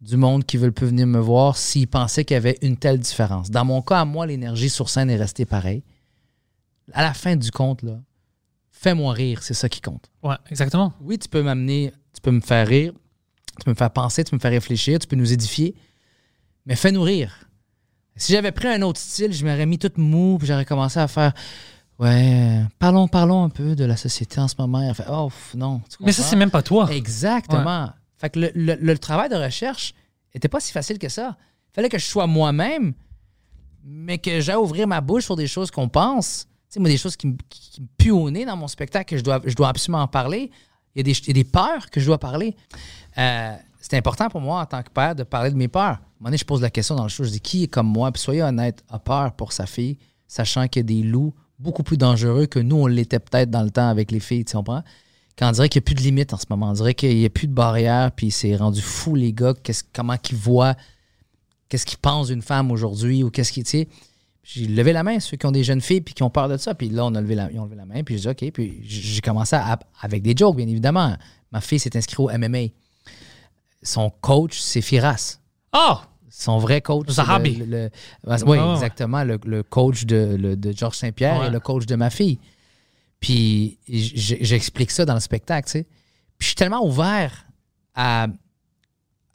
du 0.00 0.16
monde 0.16 0.44
qui 0.44 0.56
veut 0.56 0.72
plus 0.72 0.86
venir 0.86 1.06
me 1.06 1.18
voir 1.18 1.56
s'ils 1.56 1.88
pensaient 1.88 2.24
qu'il 2.24 2.34
y 2.34 2.38
avait 2.38 2.58
une 2.62 2.76
telle 2.76 2.98
différence. 2.98 3.50
Dans 3.50 3.64
mon 3.64 3.82
cas, 3.82 4.00
à 4.00 4.04
moi, 4.04 4.26
l'énergie 4.26 4.70
sur 4.70 4.88
scène 4.88 5.10
est 5.10 5.16
restée 5.16 5.44
pareille. 5.44 5.82
À 6.92 7.02
la 7.02 7.12
fin 7.14 7.36
du 7.36 7.50
compte, 7.50 7.82
là, 7.82 8.00
fais-moi 8.70 9.12
rire, 9.12 9.42
c'est 9.42 9.54
ça 9.54 9.68
qui 9.68 9.80
compte. 9.80 10.10
ouais, 10.22 10.36
exactement. 10.50 10.94
Oui, 11.00 11.18
tu 11.18 11.28
peux 11.28 11.42
m'amener, 11.42 11.92
tu 12.14 12.20
peux 12.20 12.30
me 12.30 12.40
faire 12.40 12.66
rire, 12.66 12.92
tu 13.58 13.64
peux 13.64 13.70
me 13.70 13.76
faire 13.76 13.92
penser, 13.92 14.24
tu 14.24 14.30
peux 14.30 14.36
me 14.36 14.40
faire 14.40 14.50
réfléchir, 14.50 14.98
tu 14.98 15.06
peux 15.06 15.16
nous 15.16 15.32
édifier, 15.32 15.74
mais 16.66 16.76
fais-nous 16.76 17.02
rire. 17.02 17.46
Si 18.16 18.32
j'avais 18.32 18.52
pris 18.52 18.68
un 18.68 18.82
autre 18.82 18.98
style, 18.98 19.32
je 19.32 19.44
m'aurais 19.46 19.66
mis 19.66 19.78
tout 19.78 19.92
mou, 19.96 20.36
puis 20.38 20.48
j'aurais 20.48 20.64
commencé 20.64 20.98
à 20.98 21.08
faire 21.08 21.32
Ouais, 22.00 22.64
parlons, 22.78 23.08
parlons 23.08 23.44
un 23.44 23.50
peu 23.50 23.76
de 23.76 23.84
la 23.84 23.94
société 23.94 24.40
en 24.40 24.48
ce 24.48 24.54
moment. 24.58 24.80
Elle 24.80 24.94
fait, 24.94 25.04
oh, 25.10 25.30
non. 25.54 25.82
tu 25.86 25.98
Mais 26.00 26.12
ça, 26.12 26.22
c'est 26.22 26.34
même 26.34 26.50
pas 26.50 26.62
toi. 26.62 26.90
Exactement. 26.90 27.90
Fait 28.20 28.28
que 28.28 28.38
le, 28.54 28.98
travail 28.98 29.30
de 29.30 29.34
recherche 29.34 29.94
était 30.34 30.48
pas 30.48 30.60
si 30.60 30.72
facile 30.72 30.98
que 30.98 31.08
ça. 31.08 31.36
Il 31.70 31.74
fallait 31.74 31.88
que 31.88 31.98
je 31.98 32.04
sois 32.04 32.26
moi-même, 32.26 32.92
mais 33.82 34.18
que 34.18 34.40
j'aille 34.40 34.56
ouvrir 34.56 34.86
ma 34.86 35.00
bouche 35.00 35.24
sur 35.24 35.36
des 35.36 35.46
choses 35.46 35.70
qu'on 35.70 35.88
pense. 35.88 36.46
Tu 36.68 36.74
sais, 36.74 36.80
moi, 36.80 36.90
des 36.90 36.98
choses 36.98 37.16
qui, 37.16 37.28
me- 37.28 37.36
puent 37.96 38.10
au 38.10 38.30
nez 38.30 38.44
dans 38.44 38.56
mon 38.56 38.68
spectacle, 38.68 39.10
que 39.10 39.16
je 39.16 39.54
dois, 39.54 39.68
absolument 39.68 40.02
en 40.02 40.08
parler. 40.08 40.50
Il 40.94 40.98
y, 40.98 41.00
a 41.00 41.02
des, 41.02 41.18
il 41.28 41.44
peurs 41.46 41.88
que 41.88 41.98
je 41.98 42.06
dois 42.06 42.18
parler. 42.18 42.54
Euh, 43.16 43.56
c'est 43.80 43.96
important 43.96 44.28
pour 44.28 44.42
moi, 44.42 44.60
en 44.60 44.66
tant 44.66 44.82
que 44.82 44.90
père, 44.90 45.14
de 45.14 45.22
parler 45.22 45.50
de 45.50 45.56
mes 45.56 45.68
peurs. 45.68 45.82
À 45.82 45.92
un 45.92 45.98
moment 46.18 46.26
donné, 46.26 46.36
je 46.36 46.44
pose 46.44 46.60
la 46.60 46.68
question 46.70 46.96
dans 46.96 47.04
le 47.04 47.08
show, 47.08 47.24
je 47.24 47.30
dis 47.30 47.40
qui 47.40 47.62
est 47.64 47.68
comme 47.68 47.86
moi? 47.86 48.12
Puis 48.12 48.20
soyez 48.20 48.42
honnête, 48.42 48.84
a 48.90 48.98
peur 48.98 49.32
pour 49.32 49.54
sa 49.54 49.64
fille, 49.64 49.96
sachant 50.28 50.68
qu'il 50.68 50.80
y 50.80 50.84
a 50.84 51.00
des 51.00 51.02
loups 51.02 51.32
beaucoup 51.58 51.82
plus 51.82 51.96
dangereux 51.96 52.46
que 52.46 52.58
nous, 52.58 52.76
on 52.76 52.86
l'était 52.86 53.18
peut-être 53.18 53.50
dans 53.50 53.62
le 53.62 53.70
temps 53.70 53.88
avec 53.88 54.10
les 54.10 54.20
filles, 54.20 54.44
tu 54.44 54.56
comprends? 54.56 54.82
Quand 55.38 55.48
on 55.48 55.52
dirait 55.52 55.68
qu'il 55.68 55.80
n'y 55.80 55.84
a 55.84 55.86
plus 55.86 55.94
de 55.94 56.00
limite 56.02 56.32
en 56.34 56.36
ce 56.36 56.44
moment, 56.50 56.70
on 56.70 56.74
dirait 56.74 56.94
qu'il 56.94 57.16
n'y 57.16 57.24
a 57.24 57.30
plus 57.30 57.46
de 57.46 57.52
barrière, 57.54 58.12
puis 58.12 58.30
c'est 58.30 58.54
rendu 58.56 58.80
fou, 58.82 59.14
les 59.14 59.32
gars, 59.32 59.54
qu'est-ce- 59.62 59.84
comment 59.92 60.16
qu'ils 60.18 60.36
voient, 60.36 60.74
qu'est-ce 61.68 61.86
qu'ils 61.86 61.98
pensent 61.98 62.28
d'une 62.28 62.42
femme 62.42 62.70
aujourd'hui, 62.70 63.22
ou 63.22 63.30
qu'est-ce 63.30 63.52
qu'ils, 63.52 63.64
tu 63.64 63.70
sais. 63.70 63.88
J'ai 64.42 64.66
levé 64.66 64.92
la 64.92 65.02
main, 65.02 65.20
ceux 65.20 65.36
qui 65.36 65.46
ont 65.46 65.52
des 65.52 65.62
jeunes 65.64 65.80
filles 65.82 66.00
puis 66.00 66.12
qui 66.14 66.22
ont 66.22 66.30
peur 66.30 66.48
de 66.48 66.56
ça. 66.56 66.74
Puis 66.74 66.88
là, 66.88 67.04
on 67.06 67.14
a 67.14 67.20
levé 67.20 67.34
la, 67.36 67.50
ils 67.52 67.58
ont 67.60 67.64
levé 67.66 67.76
la 67.76 67.84
main, 67.86 68.02
puis 68.02 68.16
j'ai 68.18 68.32
dit 68.34 68.46
OK. 68.46 68.52
Puis 68.52 68.80
j'ai 68.82 69.20
commencé 69.20 69.54
à- 69.54 69.78
avec 70.00 70.22
des 70.22 70.34
jokes, 70.36 70.56
bien 70.56 70.66
évidemment. 70.66 71.14
Ma 71.52 71.60
fille 71.60 71.78
s'est 71.78 71.96
inscrite 71.96 72.18
au 72.18 72.30
MMA. 72.30 72.68
Son 73.82 74.10
coach, 74.20 74.58
c'est 74.58 74.82
Firas. 74.82 75.38
Ah! 75.72 76.02
Son 76.28 76.58
vrai 76.58 76.80
coach. 76.80 77.06
c'est 77.08 77.14
Zahabi. 77.14 77.56
le- 77.56 77.64
le- 77.66 77.90
le- 78.24 78.44
oui, 78.48 78.58
Ah 78.60 78.72
exactement. 78.74 79.24
Le, 79.24 79.62
coach 79.62 80.04
de, 80.06 80.54
de 80.54 80.72
Georges 80.72 80.96
Saint-Pierre 80.96 81.40
Ouais. 81.40 81.46
et 81.48 81.50
le 81.50 81.60
coach 81.60 81.86
de 81.86 81.94
ma 81.96 82.08
fille. 82.10 82.38
Puis 83.20 83.78
j'explique 83.86 84.90
ça 84.90 85.04
dans 85.04 85.14
le 85.14 85.20
spectacle, 85.20 85.66
tu 85.66 85.72
sais. 85.72 85.82
Puis 85.84 86.40
je 86.40 86.46
suis 86.46 86.54
tellement 86.54 86.84
ouvert 86.86 87.46
à, 87.94 88.28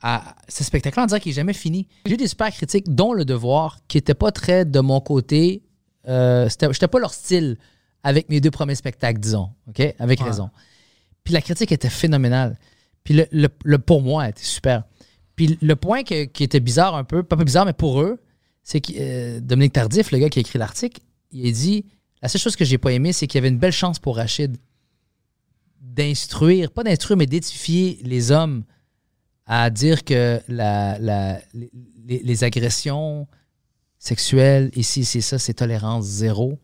à 0.01 0.35
ce 0.47 0.63
spectacle-là, 0.63 1.03
on 1.03 1.07
dirait 1.07 1.19
qu'il 1.19 1.29
n'est 1.31 1.35
jamais 1.35 1.53
fini. 1.53 1.87
J'ai 2.05 2.13
eu 2.13 2.17
des 2.17 2.27
super 2.27 2.51
critiques, 2.51 2.85
dont 2.93 3.13
Le 3.13 3.25
Devoir, 3.25 3.79
qui 3.87 3.97
n'étaient 3.97 4.13
pas 4.15 4.31
très 4.31 4.65
de 4.65 4.79
mon 4.79 4.99
côté. 5.01 5.63
Euh, 6.07 6.49
J'étais 6.49 6.87
pas 6.87 6.99
leur 6.99 7.13
style 7.13 7.57
avec 8.03 8.29
mes 8.29 8.41
deux 8.41 8.51
premiers 8.51 8.75
spectacles, 8.75 9.19
disons. 9.19 9.49
OK? 9.67 9.81
Avec 9.99 10.19
Ouais. 10.19 10.25
raison. 10.27 10.49
Puis 11.23 11.33
la 11.33 11.41
critique 11.41 11.71
était 11.71 11.89
phénoménale. 11.89 12.57
Puis 13.03 13.13
le, 13.15 13.27
le- 13.31 13.49
le- 13.63 13.79
pour 13.79 14.01
moi, 14.01 14.25
elle 14.25 14.31
était 14.31 14.43
super. 14.43 14.83
Puis 15.35 15.57
le 15.61 15.75
point 15.75 16.03
que- 16.03 16.25
qui 16.25 16.43
était 16.43 16.59
bizarre 16.59 16.95
un 16.95 17.03
peu, 17.03 17.23
pas 17.23 17.35
bizarre, 17.35 17.65
mais 17.65 17.73
pour 17.73 18.01
eux, 18.01 18.19
c'est 18.63 18.81
que 18.81 18.91
euh, 18.97 19.39
Dominique 19.41 19.73
Tardif, 19.73 20.11
le 20.11 20.17
gars 20.19 20.29
qui 20.29 20.39
a 20.39 20.41
écrit 20.41 20.57
l'article, 20.59 21.01
il 21.31 21.47
a 21.47 21.51
dit 21.51 21.85
La 22.25 22.29
seule 22.29 22.41
chose 22.41 22.55
que 22.55 22.65
j'ai 22.65 22.79
pas 22.79 22.91
aimé, 22.91 23.13
c'est 23.13 23.27
qu'il 23.27 23.37
y 23.37 23.41
avait 23.43 23.49
une 23.49 23.59
belle 23.59 23.71
chance 23.71 23.99
pour 23.99 24.15
Rachid 24.15 24.57
d'instruire, 25.79 26.71
pas 26.71 26.83
d'instruire, 26.83 27.17
mais 27.17 27.27
d'édifier 27.27 27.99
les 28.01 28.31
hommes 28.31 28.63
à 29.45 29.69
dire 29.69 30.03
que 30.03 30.41
les, 32.07 32.43
agressions 32.43 33.27
sexuelles, 33.99 34.71
ici, 34.75 35.05
c'est 35.05 35.21
ça, 35.21 35.37
c'est 35.37 35.53
tolérance 35.53 36.05
zéro. 36.05 36.57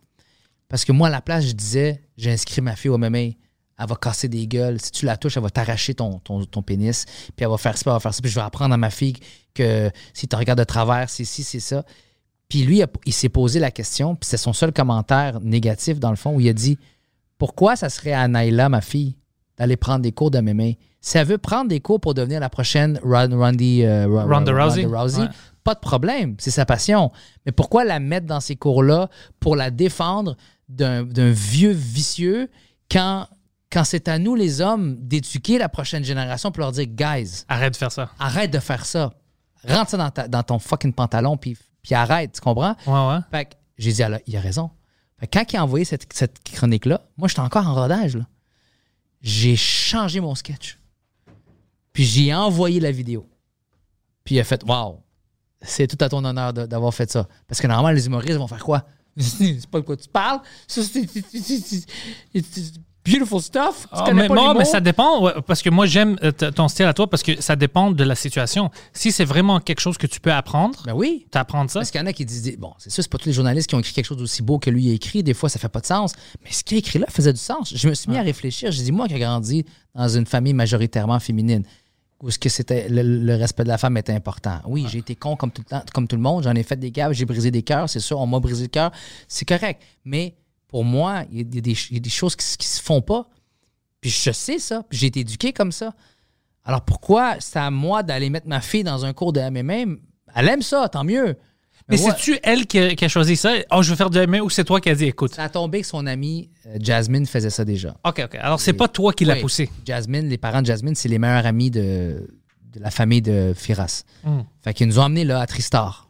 Parce 0.68 0.84
que 0.84 0.94
moi, 0.94 1.10
à 1.10 1.12
la 1.12 1.22
place, 1.22 1.46
je 1.46 1.52
disais 1.52 2.02
J'ai 2.18 2.32
inscrit 2.32 2.62
ma 2.62 2.76
fille 2.76 2.90
au 2.90 2.98
MMA. 2.98 3.20
Elle 3.20 3.36
va 3.78 3.96
casser 3.96 4.30
des 4.30 4.48
gueules. 4.48 4.82
Si 4.82 4.90
tu 4.90 5.06
la 5.06 5.16
touches, 5.16 5.38
elle 5.38 5.44
va 5.44 5.52
t'arracher 5.52 5.94
ton, 5.94 6.20
pénis. 6.66 7.06
Puis 7.06 7.44
elle 7.44 7.50
va 7.50 7.60
faire 7.60 7.78
ça, 7.78 7.84
elle 7.86 7.94
va 7.94 8.00
faire 8.00 8.16
ça. 8.16 8.22
Puis 8.24 8.32
je 8.32 8.36
vais 8.36 8.42
apprendre 8.42 8.74
à 8.74 8.78
ma 8.78 8.90
fille 8.90 9.18
que 9.54 9.92
si 10.12 10.28
tu 10.28 10.36
regardes 10.36 10.58
de 10.58 10.64
travers, 10.64 11.08
c'est 11.08 11.24
ci, 11.24 11.44
c'est 11.44 11.60
ça. 11.60 11.86
Puis 12.52 12.64
lui, 12.64 12.84
il 13.06 13.14
s'est 13.14 13.30
posé 13.30 13.62
la 13.62 13.72
question, 13.72 14.14
puis 14.16 14.28
c'est 14.28 14.36
son 14.36 14.52
seul 14.52 14.74
commentaire 14.74 15.40
négatif, 15.40 16.02
dans 16.02 16.10
le 16.10 16.18
fond, 16.18 16.36
où 16.36 16.42
il 16.42 16.50
a 16.50 16.54
dit 16.54 16.78
Pourquoi 17.38 17.78
ça 17.78 17.88
serait 17.88 18.12
à 18.12 18.28
Naila, 18.28 18.68
ma 18.68 18.82
fille, 18.82 19.16
d'aller 19.58 19.78
prendre 19.78 20.02
des 20.02 20.12
cours 20.12 20.32
de 20.32 20.42
MMA 20.42 20.74
Si 21.00 21.18
elle 21.18 21.28
veut 21.28 21.38
prendre 21.38 21.70
des 21.70 21.80
cours 21.80 22.02
pour 22.02 22.14
devenir 22.14 22.42
la 22.42 22.50
prochaine 22.50 23.00
Ron- 23.06 23.38
Rondy, 23.40 23.84
euh, 23.86 24.06
Ro- 24.06 24.28
Ronda 24.34 24.52
Rousey. 24.52 24.84
Rousey, 24.86 25.22
Ouais. 25.22 25.28
pas 25.64 25.76
de 25.76 25.80
problème, 25.80 26.36
c'est 26.40 26.52
sa 26.52 26.66
passion. 26.66 27.10
Mais 27.46 27.54
pourquoi 27.54 27.86
la 27.86 28.02
mettre 28.02 28.26
dans 28.28 28.42
ces 28.42 28.58
cours-là 28.58 29.08
pour 29.40 29.56
la 29.56 29.72
défendre 29.72 30.36
d'un 30.68 31.04
d'un 31.04 31.32
vieux 31.32 31.72
vicieux 31.72 32.50
quand, 32.92 33.28
quand 33.72 33.86
c'est 33.86 34.10
à 34.10 34.20
nous, 34.20 34.36
les 34.36 34.60
hommes, 34.60 34.98
d'éduquer 35.00 35.58
la 35.58 35.70
prochaine 35.70 36.04
génération 36.04 36.52
pour 36.52 36.60
leur 36.64 36.74
dire 36.74 36.86
Guys, 36.88 37.46
Arrête 37.48 37.72
de 37.72 37.78
faire 37.78 37.94
ça. 37.94 38.10
arrête 38.20 38.52
de 38.52 38.60
faire 38.60 38.86
ça. 38.86 39.14
Rentre 39.66 39.92
ça 39.92 39.98
dans, 39.98 40.10
ta- 40.10 40.28
dans 40.28 40.44
ton 40.44 40.60
fucking 40.60 40.92
pantalon, 40.92 41.38
puis, 41.38 41.56
puis 41.82 41.96
arrête, 41.96 42.34
tu 42.34 42.42
comprends? 42.42 42.76
Ouais, 42.86 43.16
ouais. 43.16 43.20
Fait 43.32 43.46
que 43.46 43.56
j'ai 43.78 43.92
dit, 43.94 44.04
Alors, 44.04 44.20
il 44.28 44.36
a 44.38 44.42
raison. 44.42 44.70
Fait 45.20 45.28
que 45.28 45.38
quand 45.38 45.54
il 45.54 45.58
a 45.58 45.64
envoyé 45.64 45.86
cette, 45.86 46.12
cette 46.14 46.44
chronique-là, 46.44 47.02
moi, 47.18 47.28
j'étais 47.28 47.42
encore 47.42 47.68
en 47.68 47.74
rodage. 47.76 48.16
là. 48.18 48.26
J'ai 49.22 49.56
changé 49.56 50.20
mon 50.20 50.36
sketch. 50.36 50.80
Puis 51.94 52.04
j'ai 52.06 52.34
envoyé 52.34 52.80
la 52.80 52.92
vidéo. 52.92 53.28
Puis 54.24 54.36
il 54.36 54.40
a 54.40 54.44
fait, 54.44 54.64
Wow, 54.64 55.02
c'est 55.62 55.88
tout 55.88 56.04
à 56.04 56.10
ton 56.10 56.24
honneur 56.24 56.54
d'avoir 56.54 56.94
fait 56.94 57.12
ça. 57.12 57.28
Parce 57.48 57.62
que 57.62 57.68
normalement, 57.68 57.96
les 57.96 58.06
humoristes 58.06 58.38
vont 58.38 58.48
faire 58.48 58.64
quoi? 58.64 58.86
c'est 59.18 59.68
pas 59.68 59.80
de 59.80 59.86
quoi 59.86 59.98
tu 59.98 60.08
parles. 60.08 60.40
Ça, 60.68 60.82
beautiful 63.06 63.42
stuff. 63.42 63.82
Tu 63.84 63.88
Ah, 63.92 64.04
connais 64.06 64.28
mais, 64.28 64.28
pas 64.28 64.66
ça 64.66 64.80
dépend, 64.80 65.22
ouais, 65.24 65.34
parce 65.46 65.62
que 65.62 65.70
moi, 65.70 65.86
j'aime 65.86 66.18
euh, 66.24 66.32
ton 66.32 66.68
style 66.68 66.86
à 66.86 66.94
toi, 66.94 67.10
parce 67.10 67.24
que 67.24 67.42
ça 67.42 67.56
dépend 67.56 67.92
de 67.92 68.04
la 68.04 68.16
situation. 68.16 68.70
Si 68.94 69.12
c'est 69.12 69.26
vraiment 69.26 69.60
quelque 69.60 69.80
chose 69.80 69.98
que 69.98 70.08
tu 70.08 70.20
peux 70.20 70.32
apprendre, 70.32 70.82
Ben 70.86 70.94
oui. 70.94 71.26
t'apprends 71.32 71.68
ça. 71.68 71.80
Parce 71.80 71.92
qu'il 71.92 72.00
y 72.00 72.04
en 72.04 72.08
a 72.08 72.14
qui 72.14 72.26
disent, 72.26 72.58
bon, 72.58 72.74
c'est 72.78 72.90
sûr, 72.90 73.04
c'est 73.04 73.12
pas 73.12 73.18
tous 73.18 73.28
les 73.28 73.34
journalistes 73.34 73.68
qui 73.70 73.76
ont 73.76 73.80
écrit 73.80 73.94
quelque 73.94 74.06
chose 74.06 74.18
d'aussi 74.18 74.42
beau 74.42 74.60
que 74.60 74.70
lui 74.70 74.90
a 74.90 74.94
écrit. 74.94 75.24
Des 75.24 75.34
fois, 75.34 75.50
ça 75.50 75.60
fait 75.60 75.70
pas 75.70 75.82
de 75.82 75.86
sens. 75.86 76.14
Mais 76.44 76.52
ce 76.52 76.64
qu'il 76.64 76.76
a 76.76 76.80
écrit 76.80 77.00
là 77.00 77.08
faisait 77.10 77.34
du 77.34 77.40
sens. 77.40 77.74
Je 77.76 77.88
me 77.90 77.94
suis 77.94 78.10
mis 78.12 78.18
à 78.18 78.22
réfléchir. 78.22 78.72
J'ai 78.72 78.84
dit, 78.84 78.92
moi 78.92 79.08
qui 79.08 79.16
ai 79.16 79.20
grandi 79.20 79.66
dans 79.96 80.08
une 80.10 80.26
famille 80.26 80.54
majoritairement 80.54 81.20
féminine, 81.20 81.64
où 82.22 82.30
ce 82.30 82.38
que 82.38 82.50
c'était 82.50 82.88
le, 82.88 83.02
le 83.02 83.36
respect 83.36 83.64
de 83.64 83.70
la 83.70 83.80
femme 83.80 83.98
était 83.98 84.14
important. 84.14 84.60
Oui, 84.68 84.86
j'ai 84.92 85.00
été 85.00 85.16
con 85.16 85.36
comme 85.36 85.50
tout, 85.52 85.64
le 85.66 85.70
temps, 85.70 85.84
comme 85.92 86.08
tout 86.08 86.16
le 86.16 86.22
monde. 86.22 86.44
J'en 86.44 86.54
ai 86.54 86.62
fait 86.62 86.76
des 86.76 86.92
gaves, 86.92 87.14
j'ai 87.14 87.26
brisé 87.26 87.50
des 87.50 87.64
cœurs. 87.64 87.90
C'est 87.90 88.00
sûr, 88.00 88.20
on 88.20 88.28
m'a 88.28 88.40
brisé 88.40 88.62
le 88.64 88.68
cœur. 88.70 88.92
C'est 89.28 89.46
correct. 89.46 89.82
Mais 90.06 90.36
pour 90.72 90.84
moi, 90.84 91.24
il 91.32 91.38
y 91.38 91.42
a 91.42 91.44
des, 91.44 91.62
des- 91.62 91.78
il 91.92 91.94
y 91.94 91.98
a 91.98 92.00
des 92.00 92.10
choses 92.10 92.36
qui, 92.36 92.58
qui 92.58 92.68
se 92.68 92.82
font 92.82 93.02
pas. 93.02 93.28
Puis 94.00 94.10
je 94.10 94.32
sais 94.32 94.58
ça. 94.58 94.84
Puis 94.90 94.98
j'ai 94.98 95.08
été 95.08 95.20
éduqué 95.20 95.54
comme 95.54 95.72
ça. 95.72 95.94
Alors 96.66 96.82
pourquoi 96.82 97.36
c'est 97.40 97.60
à 97.60 97.70
moi 97.70 98.02
d'aller 98.04 98.30
mettre 98.30 98.48
ma 98.48 98.62
fille 98.62 98.84
dans 98.84 99.06
un 99.06 99.14
cours 99.14 99.34
de 99.34 99.42
MMA? 99.42 99.96
Elle 100.36 100.48
aime 100.50 100.62
ça, 100.62 100.90
tant 100.90 101.04
mieux. 101.04 101.36
Mais 101.90 101.98
c'est-tu 101.98 102.40
elle 102.44 102.68
qui 102.68 102.80
a, 102.80 102.96
qui 102.96 103.04
a 103.04 103.10
choisi 103.10 103.36
ça? 103.36 103.52
Oh, 103.72 103.82
je 103.84 103.90
veux 103.90 103.96
faire 103.98 104.10
du 104.10 104.20
MMA 104.26 104.40
ou 104.40 104.50
c'est 104.50 104.64
toi 104.64 104.80
qui 104.80 104.90
as 104.90 104.96
dit, 104.96 105.06
écoute? 105.06 105.34
Ça 105.36 105.44
a 105.44 105.50
tombé 105.50 105.82
que 105.82 105.88
son 105.88 106.06
amie 106.08 106.50
euh, 106.68 106.78
Jasmine 106.80 107.26
faisait 107.26 107.50
ça 107.50 107.66
déjà. 107.66 107.98
OK, 108.06 108.22
OK. 108.24 108.36
Alors, 108.36 108.62
c'est 108.62 108.72
pas 108.74 108.88
toi 108.88 109.12
qui 109.12 109.26
l'as 109.26 109.36
poussé. 109.42 109.70
Jasmine, 109.86 110.30
les 110.30 110.38
parents 110.38 110.62
de 110.62 110.68
Jasmine, 110.68 110.96
c'est 110.96 111.10
les 111.10 111.20
meilleurs 111.20 111.46
amis 111.46 111.70
de, 111.70 112.30
de 112.72 112.80
la 112.80 112.92
famille 112.92 113.22
de 113.22 113.54
Firas. 113.58 114.04
Mm. 114.24 114.40
Fait 114.64 114.74
qu'ils 114.74 114.88
nous 114.88 115.00
ont 115.00 115.04
emmenés 115.04 115.26
là 115.26 115.42
à 115.42 115.48
Tristar. 115.48 116.08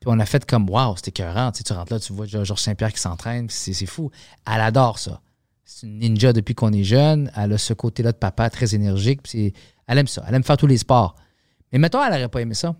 Puis 0.00 0.08
on 0.08 0.18
a 0.20 0.26
fait 0.26 0.44
comme 0.46 0.68
Waouh, 0.70 0.96
c'était 0.96 1.10
écœurant. 1.10 1.52
Tu, 1.52 1.64
tu 1.64 1.72
rentres 1.72 1.92
là, 1.92 2.00
tu 2.00 2.12
vois 2.12 2.26
Georges 2.26 2.60
Saint-Pierre 2.60 2.92
qui 2.92 3.00
s'entraîne, 3.00 3.48
c'est 3.50 3.86
fou. 3.86 4.10
Elle 4.46 4.60
adore 4.60 4.98
ça. 4.98 5.20
C'est 5.64 5.86
une 5.86 5.98
ninja 5.98 6.32
depuis 6.32 6.54
qu'on 6.54 6.72
est 6.72 6.84
jeune. 6.84 7.30
Elle 7.36 7.52
a 7.52 7.58
ce 7.58 7.74
côté-là 7.74 8.12
de 8.12 8.16
papa 8.16 8.48
très 8.48 8.74
énergique. 8.74 9.22
puis 9.22 9.52
elle 9.86 9.98
aime 9.98 10.06
ça. 10.06 10.24
Elle 10.26 10.34
aime 10.34 10.44
faire 10.44 10.56
tous 10.56 10.66
les 10.66 10.78
sports. 10.78 11.16
Mais 11.72 11.78
mettons, 11.78 12.02
elle 12.02 12.12
n'aurait 12.12 12.28
pas 12.28 12.40
aimé 12.40 12.54
ça. 12.54 12.74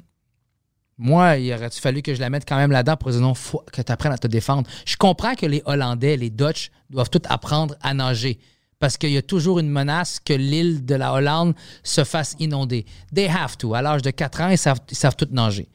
Moi, 0.97 1.37
il 1.37 1.53
aurait-tu 1.55 1.81
fallu 1.81 2.03
que 2.03 2.15
je 2.15 2.21
la 2.21 2.29
mette 2.29 2.47
quand 2.47 2.57
même 2.57 2.73
là-dedans 2.73 2.97
pour 2.97 3.11
dire 3.11 3.21
non, 3.21 3.35
que 3.73 3.83
tu 3.83 3.93
apprennes 3.93 4.13
à 4.13 4.19
te 4.19 4.27
défendre. 4.27 4.69
Je 4.85 4.97
comprends 4.97 5.35
que 5.35 5.47
les 5.47 5.63
Hollandais, 5.65 6.17
les 6.17 6.31
Dutch, 6.31 6.71
doivent 6.91 7.11
tous 7.11 7.23
apprendre 7.29 7.77
à 7.83 7.95
nager. 7.95 8.39
Parce 8.81 8.97
qu'il 8.97 9.11
y 9.11 9.17
a 9.17 9.23
toujours 9.23 9.59
une 9.59 9.71
menace 9.71 10.19
que 10.19 10.33
l'île 10.33 10.85
de 10.85 10.95
la 10.95 11.13
Hollande 11.13 11.55
se 11.83 12.05
fasse 12.05 12.37
inonder. 12.39 12.85
They 13.15 13.29
have 13.29 13.57
to. 13.59 13.75
À 13.75 13.83
l'âge 13.83 14.03
de 14.03 14.11
4 14.11 14.41
ans, 14.41 14.49
ils 14.49 14.59
savent, 14.59 14.81
ils 14.91 14.97
savent 14.97 15.17
tous 15.17 15.29
nager. 15.31 15.69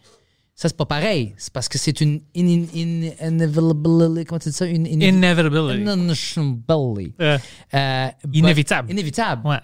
Ça, 0.55 0.69
c'est 0.69 0.77
pas 0.77 0.85
pareil. 0.85 1.33
C'est 1.37 1.51
parce 1.51 1.67
que 1.67 1.77
c'est 1.79 1.99
une 2.01 2.21
in, 2.35 2.45
in, 2.47 2.65
in- 2.75 3.27
inevitability. 3.27 4.25
Comment 4.25 4.39
tu 4.39 4.49
dis 4.49 4.55
ça? 4.55 4.65
Une, 4.67 4.85
une- 4.85 5.01
Inevitability. 5.01 5.81
inevitability. 5.81 7.13
Euh, 7.21 7.37
Euh, 7.73 8.07
Inévitable. 8.31 8.91
Inévitable. 8.91 9.47
ouais. 9.47 9.57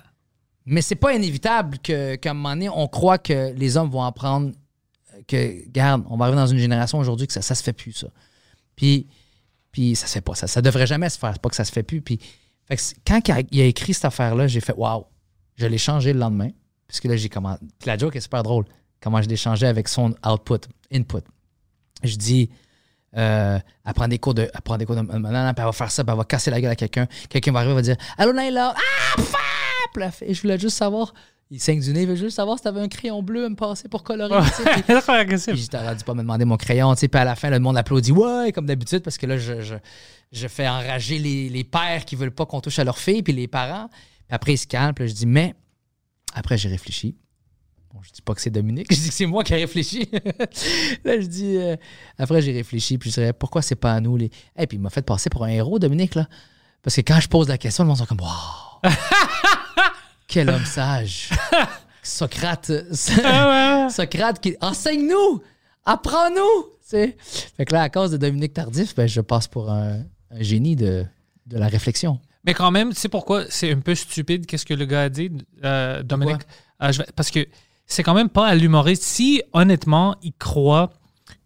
Mais 0.65 0.81
c'est 0.81 0.95
pas 0.95 1.13
inévitable 1.13 1.77
que- 1.79 2.15
qu'à 2.15 2.31
un 2.31 2.33
moment 2.33 2.49
donné, 2.51 2.69
on 2.69 2.87
croit 2.87 3.17
que 3.19 3.53
les 3.55 3.77
hommes 3.77 3.89
vont 3.89 4.03
apprendre 4.03 4.51
que, 5.27 5.65
regarde, 5.67 6.03
on 6.09 6.17
va 6.17 6.25
arriver 6.25 6.39
dans 6.41 6.47
une 6.47 6.57
génération 6.59 6.97
aujourd'hui 6.99 7.27
que 7.27 7.33
ça, 7.33 7.41
ça 7.41 7.53
se 7.55 7.63
fait 7.63 7.73
plus, 7.73 7.93
ça. 7.93 8.07
Puis, 8.75 9.07
puis 9.71 9.95
ça 9.95 10.07
se 10.07 10.13
fait 10.13 10.21
pas. 10.21 10.35
Ça, 10.35 10.47
ça 10.47 10.61
devrait 10.61 10.87
jamais 10.87 11.09
se 11.09 11.17
faire. 11.19 11.33
C'est 11.33 11.41
pas 11.41 11.49
que 11.49 11.55
ça 11.55 11.65
se 11.65 11.71
fait 11.71 11.83
plus. 11.83 12.01
Puis, 12.01 12.19
fait 12.67 12.75
que 12.75 12.81
c'est- 12.81 12.95
quand 13.05 13.19
il 13.27 13.31
a, 13.31 13.41
il 13.51 13.61
a 13.61 13.65
écrit 13.65 13.93
cette 13.93 14.05
affaire-là, 14.05 14.47
j'ai 14.47 14.59
fait 14.61 14.73
waouh. 14.75 15.05
Je 15.55 15.65
l'ai 15.67 15.77
changé 15.77 16.13
le 16.13 16.19
lendemain. 16.19 16.49
Puisque 16.87 17.05
là, 17.05 17.15
j'ai 17.15 17.29
comment. 17.29 17.55
Puis 17.77 17.85
la 17.87 17.97
joke 17.97 18.15
est 18.15 18.21
super 18.21 18.41
drôle. 18.41 18.65
Comment 19.01 19.21
je 19.21 19.33
changé 19.35 19.65
avec 19.67 19.87
son 19.87 20.13
output, 20.25 20.67
input. 20.93 21.23
Je 22.03 22.15
dis, 22.15 22.49
euh, 23.17 23.57
elle 23.85 23.93
prend 23.93 24.07
des 24.07 24.19
cours 24.19 24.33
de. 24.33 24.43
Elle 24.53 24.61
prend 24.61 24.77
des 24.77 24.85
cours 24.85 24.95
de. 24.95 25.01
Non, 25.01 25.19
non, 25.19 25.53
puis 25.53 25.53
elle 25.57 25.63
va 25.65 25.71
faire 25.71 25.91
ça, 25.91 26.03
puis 26.03 26.11
elle 26.11 26.17
va 26.17 26.25
casser 26.25 26.51
la 26.51 26.59
gueule 26.61 26.71
à 26.71 26.75
quelqu'un. 26.75 27.07
Quelqu'un 27.29 27.51
va 27.51 27.59
arriver, 27.59 27.73
va 27.75 27.81
dire 27.81 27.95
Allô, 28.17 28.33
Naila. 28.33 28.73
Ah, 28.75 29.21
fap! 29.21 30.21
Et 30.21 30.33
je 30.33 30.41
voulais 30.41 30.59
juste 30.59 30.77
savoir. 30.77 31.13
Il 31.51 31.59
saigne 31.59 31.79
du 31.81 31.91
nez, 31.93 32.03
il 32.03 32.07
veut 32.07 32.15
juste 32.15 32.35
savoir 32.35 32.57
si 32.59 32.63
t'avais 32.63 32.79
un 32.79 32.87
crayon 32.87 33.23
bleu 33.23 33.45
à 33.45 33.49
me 33.49 33.55
passer 33.55 33.89
pour 33.89 34.03
colorer. 34.03 34.39
puis- 34.73 34.83
je 35.57 35.67
t'aurais 35.67 35.95
dû 35.95 36.03
pas 36.03 36.13
me 36.13 36.21
demander 36.21 36.45
mon 36.45 36.57
crayon. 36.57 36.93
Puis 36.93 37.09
à 37.13 37.23
la 37.25 37.35
fin, 37.35 37.49
le 37.49 37.57
monde 37.59 37.75
applaudit, 37.75 38.11
ouais, 38.11 38.51
comme 38.51 38.67
d'habitude, 38.67 38.99
parce 39.01 39.17
que 39.17 39.25
là, 39.25 39.37
je, 39.37 39.61
je, 39.61 39.73
je 40.31 40.47
fais 40.47 40.67
enrager 40.67 41.17
les, 41.17 41.49
les 41.49 41.63
pères 41.63 42.05
qui 42.05 42.15
veulent 42.15 42.29
pas 42.29 42.45
qu'on 42.45 42.61
touche 42.61 42.77
à 42.77 42.83
leur 42.83 42.99
fille, 42.99 43.23
puis 43.23 43.33
les 43.33 43.47
parents. 43.47 43.87
Puis 43.89 44.35
après, 44.35 44.53
ils 44.53 44.57
se 44.59 44.67
calment, 44.67 44.93
puis 44.93 45.05
là, 45.05 45.09
je 45.09 45.15
dis, 45.15 45.25
mais. 45.25 45.55
Après, 46.35 46.55
j'ai 46.59 46.69
réfléchi. 46.69 47.15
Bon, 47.93 47.99
je 48.03 48.11
dis 48.11 48.21
pas 48.21 48.35
que 48.35 48.41
c'est 48.41 48.49
Dominique, 48.51 48.87
je 48.93 48.99
dis 48.99 49.07
que 49.09 49.13
c'est 49.13 49.25
moi 49.25 49.43
qui 49.43 49.53
ai 49.53 49.57
réfléchi. 49.57 50.09
là, 51.03 51.19
je 51.19 51.25
dis. 51.25 51.57
euh, 51.57 51.75
après, 52.17 52.41
j'ai 52.41 52.51
réfléchi, 52.53 52.97
puis 52.97 53.09
je 53.09 53.15
dirais, 53.15 53.33
pourquoi 53.33 53.61
c'est 53.61 53.75
pas 53.75 53.93
à 53.93 53.99
nous 53.99 54.15
les. 54.17 54.29
Et 54.57 54.67
puis 54.67 54.77
il 54.77 54.81
m'a 54.81 54.89
fait 54.89 55.01
passer 55.01 55.29
pour 55.29 55.43
un 55.43 55.49
héros, 55.49 55.79
Dominique, 55.79 56.15
là. 56.15 56.27
Parce 56.83 56.95
que 56.95 57.01
quand 57.01 57.19
je 57.19 57.27
pose 57.27 57.47
la 57.49 57.57
question, 57.57 57.83
le 57.83 57.87
monde 57.89 57.97
sont 57.97 58.05
comme, 58.05 58.21
waouh! 58.21 58.93
Quel 60.27 60.49
homme 60.49 60.65
sage! 60.65 61.29
Socrate. 62.03 62.71
Socrate 62.93 64.39
qui 64.39 64.55
enseigne-nous, 64.61 65.41
apprends-nous. 65.85 66.65
Fait 66.87 67.15
que 67.65 67.73
là, 67.73 67.83
à 67.83 67.89
cause 67.89 68.11
de 68.11 68.17
Dominique 68.17 68.53
Tardif, 68.53 68.95
ben, 68.95 69.07
je 69.07 69.21
passe 69.21 69.47
pour 69.47 69.69
un, 69.69 69.99
un 70.31 70.41
génie 70.41 70.75
de, 70.75 71.05
de 71.45 71.57
la 71.57 71.67
réflexion. 71.67 72.19
Mais 72.45 72.53
quand 72.53 72.71
même, 72.71 72.93
tu 72.93 72.99
sais 72.99 73.09
pourquoi 73.09 73.43
c'est 73.49 73.71
un 73.71 73.79
peu 73.79 73.93
stupide 73.93 74.45
qu'est-ce 74.45 74.65
que 74.65 74.73
le 74.73 74.85
gars 74.85 75.03
a 75.03 75.09
dit, 75.09 75.29
euh, 75.63 76.01
Dominique? 76.01 76.41
Euh, 76.81 76.91
je 76.91 76.99
vais- 76.99 77.07
parce 77.15 77.29
que 77.29 77.45
c'est 77.89 78.03
quand 78.03 78.13
même 78.13 78.29
pas 78.29 78.47
à 78.47 78.55
l'humoriste. 78.55 79.03
Si, 79.03 79.41
honnêtement, 79.51 80.15
il 80.21 80.31
croit 80.33 80.91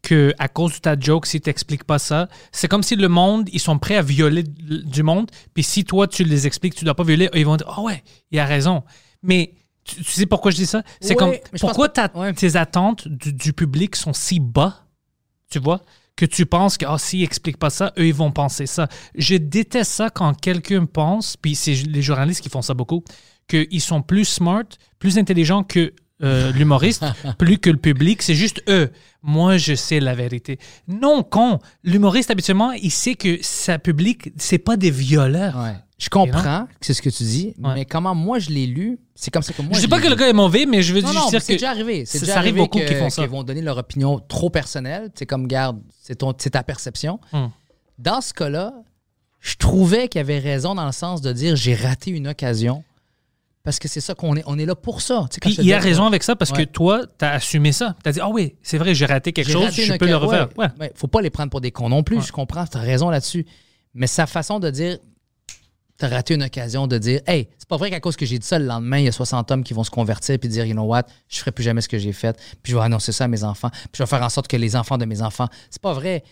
que 0.04 0.34
à 0.38 0.48
cause 0.50 0.74
de 0.74 0.78
ta 0.80 1.00
joke, 1.00 1.26
si 1.26 1.40
tu 1.42 1.50
n'expliques 1.50 1.86
pas 1.86 1.98
ça, 1.98 2.28
c'est 2.52 2.68
comme 2.68 2.84
si 2.84 2.96
le 2.98 3.08
monde, 3.08 3.50
ils 3.54 3.60
sont 3.60 3.80
prêts 3.80 3.96
à 3.96 4.02
violer 4.02 4.44
du 4.44 5.02
monde, 5.02 5.32
puis 5.54 5.64
si 5.64 5.86
toi, 5.86 6.08
tu 6.08 6.24
les 6.26 6.46
expliques, 6.46 6.76
tu 6.76 6.84
dois 6.86 6.94
pas 6.96 7.04
violer, 7.04 7.30
ils 7.34 7.46
vont 7.46 7.56
dire 7.56 7.74
«Oh 7.78 7.84
ouais, 7.84 8.04
il 8.30 8.38
a 8.40 8.46
raison.» 8.46 8.84
Mais 9.24 9.54
tu, 9.86 9.96
tu 10.04 10.04
sais 10.12 10.26
pourquoi 10.26 10.52
je 10.52 10.58
dis 10.58 10.66
ça? 10.66 10.84
C'est 11.00 11.10
Ouais, 11.12 11.16
comme, 11.16 11.60
pourquoi 11.60 11.88
pas- 11.92 12.10
ta- 12.10 12.20
ouais. 12.20 12.34
tes 12.34 12.56
attentes 12.58 13.08
du, 13.08 13.32
du 13.34 13.54
public 13.54 13.96
sont 13.96 14.12
si 14.14 14.40
bas, 14.42 14.86
tu 15.50 15.60
vois, 15.60 15.82
que 16.18 16.26
tu 16.26 16.46
penses 16.46 16.78
que, 16.78 16.86
ah, 16.86 16.98
s'ils 16.98 17.22
n'expliquent 17.22 17.58
pas 17.58 17.70
ça, 17.70 17.94
eux, 17.98 18.06
ils 18.08 18.14
vont 18.14 18.32
penser 18.32 18.66
ça. 18.66 18.88
Je 19.16 19.36
déteste 19.36 19.92
ça 19.92 20.10
quand 20.10 20.34
quelqu'un 20.40 20.86
pense, 20.86 21.38
puis 21.38 21.56
c'est 21.56 21.74
les 21.74 22.02
journalistes 22.02 22.42
qui 22.42 22.50
font 22.50 22.62
ça 22.62 22.74
beaucoup, 22.74 23.04
qu'ils 23.48 23.82
sont 23.82 24.02
plus 24.02 24.26
smart, 24.26 24.64
plus 25.00 25.18
intelligents 25.18 25.64
que 25.64 25.94
euh, 26.24 26.52
l'humoriste, 26.54 27.04
plus 27.38 27.58
que 27.58 27.70
le 27.70 27.78
public. 27.78 28.22
C'est 28.22 28.36
juste 28.36 28.62
eux. 28.70 28.92
Moi, 29.22 29.58
je 29.58 29.76
sais 29.76 30.00
la 30.00 30.16
vérité. 30.16 30.58
Non, 30.88 31.24
con. 31.24 31.60
L'humoriste, 31.84 32.32
habituellement, 32.32 32.72
il 32.72 32.92
sait 32.92 33.16
que 33.16 33.38
sa 33.42 33.80
public, 33.80 34.32
c'est 34.38 34.58
pas 34.58 34.76
des 34.78 34.92
violeurs. 34.92 35.56
Ouais. 35.58 35.76
Je 36.00 36.10
comprends 36.10 36.66
que 36.80 36.86
c'est 36.86 36.94
ce 36.94 37.02
que 37.02 37.10
tu 37.10 37.24
dis, 37.24 37.54
Ouais. 37.64 37.74
mais 37.76 37.86
comment 37.86 38.14
moi 38.14 38.38
je 38.40 38.50
l'ai 38.50 38.66
lu, 38.66 39.00
c'est 39.16 39.32
comme 39.32 39.42
ça 39.44 39.54
que 39.54 39.62
moi 39.62 39.72
je 39.74 39.78
dis 39.78 39.84
je 39.84 39.90
pas 39.90 40.02
que 40.02 40.08
le 40.10 40.16
gars 40.16 40.28
est 40.28 40.34
mauvais, 40.34 40.66
mais 40.66 40.82
je 40.82 40.94
veux 40.94 41.00
Non, 41.02 41.08
juste 41.08 41.20
non, 41.24 41.30
dire 41.30 41.38
mais 41.38 41.40
c'est 41.40 41.54
que 41.54 41.60
déjà 41.60 41.70
arrivé. 41.70 42.06
C'est 42.06 42.18
ça- 42.18 42.26
déjà 42.26 42.34
ça 42.34 42.40
arrive 42.40 42.56
beaucoup 42.56 42.80
que- 42.80 42.86
qui 42.88 42.96
font 42.96 43.10
ça. 43.10 43.22
qu'ils 43.22 43.32
vont 43.32 43.44
donner 43.44 43.62
leur 43.62 43.78
opinion 43.78 44.20
trop 44.28 44.50
personnelle. 44.50 45.12
C'est 45.16 45.26
comme, 45.26 45.48
garde, 45.48 45.80
c'est 46.02 46.50
ta 46.50 46.64
perception. 46.64 47.20
Hmm. 47.32 47.48
Dans 48.00 48.20
ce 48.20 48.34
cas-là, 48.34 48.74
je 49.40 49.56
trouvais 49.56 50.10
qu'il 50.10 50.20
avait 50.20 50.40
raison 50.40 50.76
dans 50.76 50.86
le 50.86 50.92
sens 50.92 51.22
de 51.22 51.32
dire 51.32 51.56
j'ai 51.56 51.76
raté 51.76 52.12
une 52.12 52.28
occasion. 52.28 52.84
Parce 53.64 53.80
que 53.80 53.88
c'est 53.88 54.02
ça 54.02 54.14
qu'on 54.14 54.36
est. 54.36 54.44
On 54.46 54.60
est 54.60 54.66
là 54.66 54.76
pour 54.76 55.00
ça. 55.02 55.26
Tu 55.30 55.36
sais, 55.36 55.40
Puis 55.40 55.56
il 55.66 55.74
a 55.74 55.80
raison 55.80 56.06
avec 56.06 56.22
ça 56.24 56.36
parce 56.36 56.52
Ouais. 56.52 56.66
que 56.66 56.72
toi, 56.72 57.02
tu 57.18 57.24
as 57.24 57.32
assumé 57.32 57.72
ça. 57.72 57.96
Tu 58.04 58.10
as 58.10 58.12
dit, 58.12 58.20
ah 58.22 58.28
oui, 58.30 58.56
c'est 58.62 58.78
vrai, 58.78 58.94
j'ai 58.94 59.06
raté 59.06 59.32
quelque 59.32 59.50
chose, 59.52 59.64
raté 59.66 59.84
je 59.86 59.94
peux 59.94 60.06
le 60.08 60.18
refaire. 60.18 60.50
Ouais, 60.58 60.68
Ouais. 60.80 60.92
Faut 60.96 61.08
pas 61.08 61.22
les 61.22 61.30
prendre 61.30 61.50
pour 61.50 61.62
des 61.62 61.72
cons 61.72 61.88
non 61.90 62.04
plus, 62.04 62.18
Ouais. 62.18 62.24
je 62.28 62.32
comprends, 62.34 62.66
tu 62.68 62.78
as 62.78 62.82
raison 62.82 63.10
là-dessus. 63.10 63.46
Mais 63.94 64.08
sa 64.08 64.26
façon 64.28 64.60
de 64.60 64.70
dire 64.70 64.98
t'as 65.96 66.10
raté 66.10 66.34
une 66.34 66.44
occasion 66.44 66.88
de 66.88 66.98
dire 66.98 67.22
Hey, 67.28 67.48
c'est 67.58 67.68
pas 67.68 67.78
vrai 67.78 67.90
qu'à 67.90 68.00
cause 68.02 68.16
que 68.18 68.26
j'ai 68.26 68.38
dit 68.40 68.46
ça, 68.46 68.60
le 68.60 68.66
lendemain, 68.66 68.98
il 68.98 69.06
y 69.06 69.08
a 69.08 69.12
60 69.14 69.50
hommes 69.52 69.64
qui 69.64 69.74
vont 69.74 69.84
se 69.86 69.92
convertir 69.92 70.38
puis 70.40 70.50
dire 70.50 70.66
You 70.66 70.74
know 70.74 70.84
what, 70.84 71.04
je 71.30 71.38
ferai 71.40 71.52
plus 71.52 71.64
jamais 71.64 71.80
ce 71.82 71.88
que 71.88 71.98
j'ai 72.00 72.12
fait, 72.12 72.38
puis 72.62 72.72
je 72.74 72.78
vais 72.78 72.84
annoncer 72.84 73.12
ça 73.14 73.24
à 73.26 73.28
mes 73.30 73.44
enfants, 73.46 73.70
puis 73.70 73.90
je 73.94 74.04
vais 74.04 74.08
faire 74.08 74.24
en 74.24 74.30
sorte 74.30 74.48
que 74.50 74.58
les 74.58 74.76
enfants 74.76 74.98
de 74.98 75.06
mes 75.06 75.22
enfants. 75.22 75.48
C'est 75.70 75.82
pas 75.82 75.94
vrai. 75.94 76.24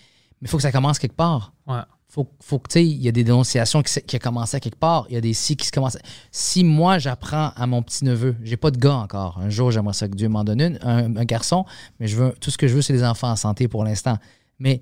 Mais 0.41 0.47
il 0.47 0.49
faut 0.49 0.57
que 0.57 0.63
ça 0.63 0.71
commence 0.71 0.97
quelque 0.99 1.15
part. 1.15 1.53
Ouais. 1.67 1.77
Faut, 2.13 2.27
faut 2.41 2.59
que, 2.59 2.67
tu 2.67 2.73
sais, 2.73 2.85
il 2.85 3.01
y 3.01 3.07
a 3.07 3.13
des 3.13 3.23
dénonciations 3.23 3.81
qui, 3.81 4.01
qui 4.01 4.17
a 4.17 4.19
commencé 4.19 4.57
à 4.57 4.59
quelque 4.59 4.77
part. 4.77 5.05
Il 5.07 5.13
y 5.13 5.17
a 5.17 5.21
des 5.21 5.31
si 5.33 5.55
qui 5.55 5.65
se 5.65 5.71
commencent. 5.71 5.97
Si 6.29 6.65
moi, 6.65 6.99
j'apprends 6.99 7.51
à 7.55 7.65
mon 7.67 7.81
petit-neveu, 7.81 8.35
j'ai 8.43 8.57
pas 8.57 8.69
de 8.69 8.77
gars 8.77 8.95
encore. 8.97 9.37
Un 9.39 9.49
jour, 9.49 9.71
j'aimerais 9.71 9.93
ça 9.93 10.09
que 10.09 10.15
Dieu 10.15 10.27
m'en 10.27 10.43
donne 10.43 10.59
une, 10.59 10.77
un, 10.81 11.15
un 11.15 11.23
garçon, 11.23 11.63
mais 12.01 12.07
je 12.07 12.17
veux, 12.17 12.33
tout 12.41 12.51
ce 12.51 12.57
que 12.57 12.67
je 12.67 12.75
veux, 12.75 12.81
c'est 12.81 12.91
des 12.91 13.05
enfants 13.05 13.31
en 13.31 13.37
santé 13.37 13.69
pour 13.69 13.85
l'instant. 13.85 14.17
Mais 14.59 14.81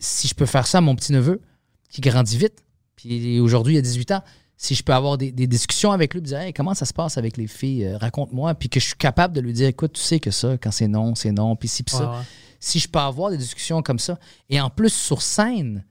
si 0.00 0.26
je 0.26 0.34
peux 0.34 0.44
faire 0.44 0.66
ça 0.66 0.78
à 0.78 0.80
mon 0.80 0.96
petit-neveu, 0.96 1.40
qui 1.88 2.00
grandit 2.00 2.36
vite, 2.36 2.64
puis 2.96 3.38
aujourd'hui, 3.38 3.74
il 3.74 3.78
a 3.78 3.82
18 3.82 4.10
ans, 4.10 4.22
si 4.56 4.74
je 4.74 4.82
peux 4.82 4.92
avoir 4.92 5.18
des, 5.18 5.30
des 5.30 5.46
discussions 5.46 5.92
avec 5.92 6.14
lui, 6.14 6.20
puis 6.20 6.30
dire 6.30 6.38
Hey, 6.40 6.52
comment 6.52 6.74
ça 6.74 6.84
se 6.84 6.92
passe 6.92 7.16
avec 7.16 7.36
les 7.36 7.46
filles, 7.46 7.84
Euh, 7.84 7.96
raconte-moi, 7.98 8.54
puis 8.54 8.68
que 8.68 8.80
je 8.80 8.86
suis 8.86 8.96
capable 8.96 9.34
de 9.34 9.40
lui 9.40 9.52
dire 9.52 9.68
écoute, 9.68 9.92
tu 9.92 10.00
sais 10.00 10.18
que 10.18 10.32
ça, 10.32 10.58
quand 10.58 10.72
c'est 10.72 10.88
non, 10.88 11.14
c'est 11.14 11.30
non, 11.30 11.54
puis 11.54 11.68
si, 11.68 11.84
puis 11.84 11.94
ça 11.94 12.10
Ouais, 12.10 12.16
ouais. 12.16 12.22
si 12.58 12.80
je 12.80 12.88
peux 12.88 12.98
avoir 12.98 13.30
des 13.30 13.36
discussions 13.38 13.82
comme 13.82 14.00
ça. 14.00 14.18
Et 14.50 14.60
en 14.60 14.68
plus, 14.70 14.92
sur 14.92 15.22
scène, 15.22 15.84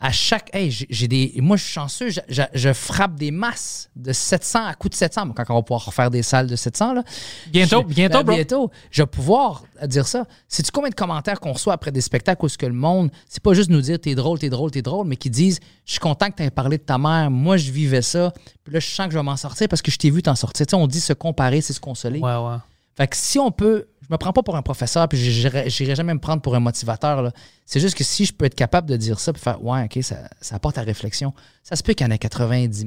à 0.00 0.12
chaque. 0.12 0.48
Hey, 0.54 0.70
j'ai 0.70 1.08
des. 1.08 1.34
Moi, 1.38 1.56
je 1.56 1.64
suis 1.64 1.72
chanceux, 1.72 2.10
je, 2.10 2.20
je- 2.28 2.42
je 2.54 2.72
frappe 2.72 3.16
des 3.16 3.30
masses 3.32 3.90
de 3.96 4.12
700 4.12 4.66
à 4.66 4.74
coup 4.74 4.88
de 4.88 4.94
700. 4.94 5.26
Mais 5.26 5.32
Quand 5.34 5.44
on 5.48 5.54
va 5.56 5.62
pouvoir 5.62 5.84
refaire 5.84 6.10
des 6.10 6.22
salles 6.22 6.46
de 6.46 6.54
700, 6.56 6.92
là. 6.94 7.02
Bientôt, 7.48 7.84
je- 7.88 7.94
bientôt, 7.94 8.18
ben, 8.18 8.24
bro. 8.24 8.34
Bientôt. 8.36 8.70
Je 8.92 9.02
vais 9.02 9.06
pouvoir 9.06 9.64
dire 9.86 10.06
ça. 10.06 10.24
Sais-tu 10.46 10.70
combien 10.70 10.90
de 10.90 10.94
commentaires 10.94 11.40
qu'on 11.40 11.52
reçoit 11.52 11.72
après 11.72 11.90
des 11.90 12.00
spectacles 12.00 12.44
où 12.44 12.48
ce 12.48 12.56
que 12.58 12.66
le 12.66 12.72
monde, 12.74 13.10
c'est 13.28 13.42
pas 13.42 13.54
juste 13.54 13.70
nous 13.70 13.80
dire 13.80 13.98
t'es 14.00 14.14
drôle, 14.14 14.38
t'es 14.38 14.50
drôle, 14.50 14.70
t'es 14.70 14.82
drôle, 14.82 15.06
mais 15.06 15.16
qui 15.16 15.30
disent 15.30 15.58
je 15.84 15.92
suis 15.92 16.00
content 16.00 16.30
que 16.30 16.36
tu 16.36 16.42
aies 16.44 16.50
parlé 16.50 16.78
de 16.78 16.82
ta 16.84 16.98
mère, 16.98 17.30
moi 17.30 17.56
je 17.56 17.70
vivais 17.72 18.02
ça, 18.02 18.32
puis 18.64 18.72
là 18.74 18.80
je 18.80 18.86
sens 18.86 19.06
que 19.06 19.12
je 19.12 19.18
vais 19.18 19.24
m'en 19.24 19.36
sortir 19.36 19.66
parce 19.68 19.82
que 19.82 19.90
je 19.90 19.96
t'ai 19.98 20.10
vu 20.10 20.22
t'en 20.22 20.34
sortir. 20.36 20.64
Tu 20.66 20.70
sais, 20.70 20.76
on 20.76 20.86
dit 20.86 21.00
se 21.00 21.12
comparer, 21.12 21.60
c'est 21.60 21.72
se 21.72 21.80
consoler. 21.80 22.20
Ouais, 22.20 22.36
ouais. 22.36 22.56
Fait 22.96 23.06
que 23.08 23.16
si 23.16 23.38
on 23.38 23.50
peut, 23.52 23.86
je 24.08 24.14
me 24.14 24.16
prends 24.18 24.32
pas 24.32 24.42
pour 24.42 24.56
un 24.56 24.62
professeur, 24.62 25.06
puis 25.08 25.18
j'irai 25.18 25.68
j'irai 25.68 25.94
jamais 25.94 26.14
me 26.14 26.18
prendre 26.20 26.40
pour 26.40 26.54
un 26.54 26.60
motivateur. 26.60 27.30
C'est 27.66 27.80
juste 27.80 27.94
que 27.96 28.04
si 28.04 28.24
je 28.24 28.32
peux 28.32 28.46
être 28.46 28.54
capable 28.54 28.88
de 28.88 28.96
dire 28.96 29.20
ça, 29.20 29.32
puis 29.32 29.42
faire, 29.42 29.62
ouais, 29.62 29.84
OK, 29.84 30.02
ça, 30.02 30.28
ça 30.40 30.56
apporte 30.56 30.78
à 30.78 30.82
réflexion. 30.82 31.34
Ça 31.62 31.76
se 31.76 31.82
peut 31.82 31.92
qu'il 31.92 32.06
y 32.06 32.08
en 32.08 32.12
ait 32.12 32.18
90, 32.18 32.86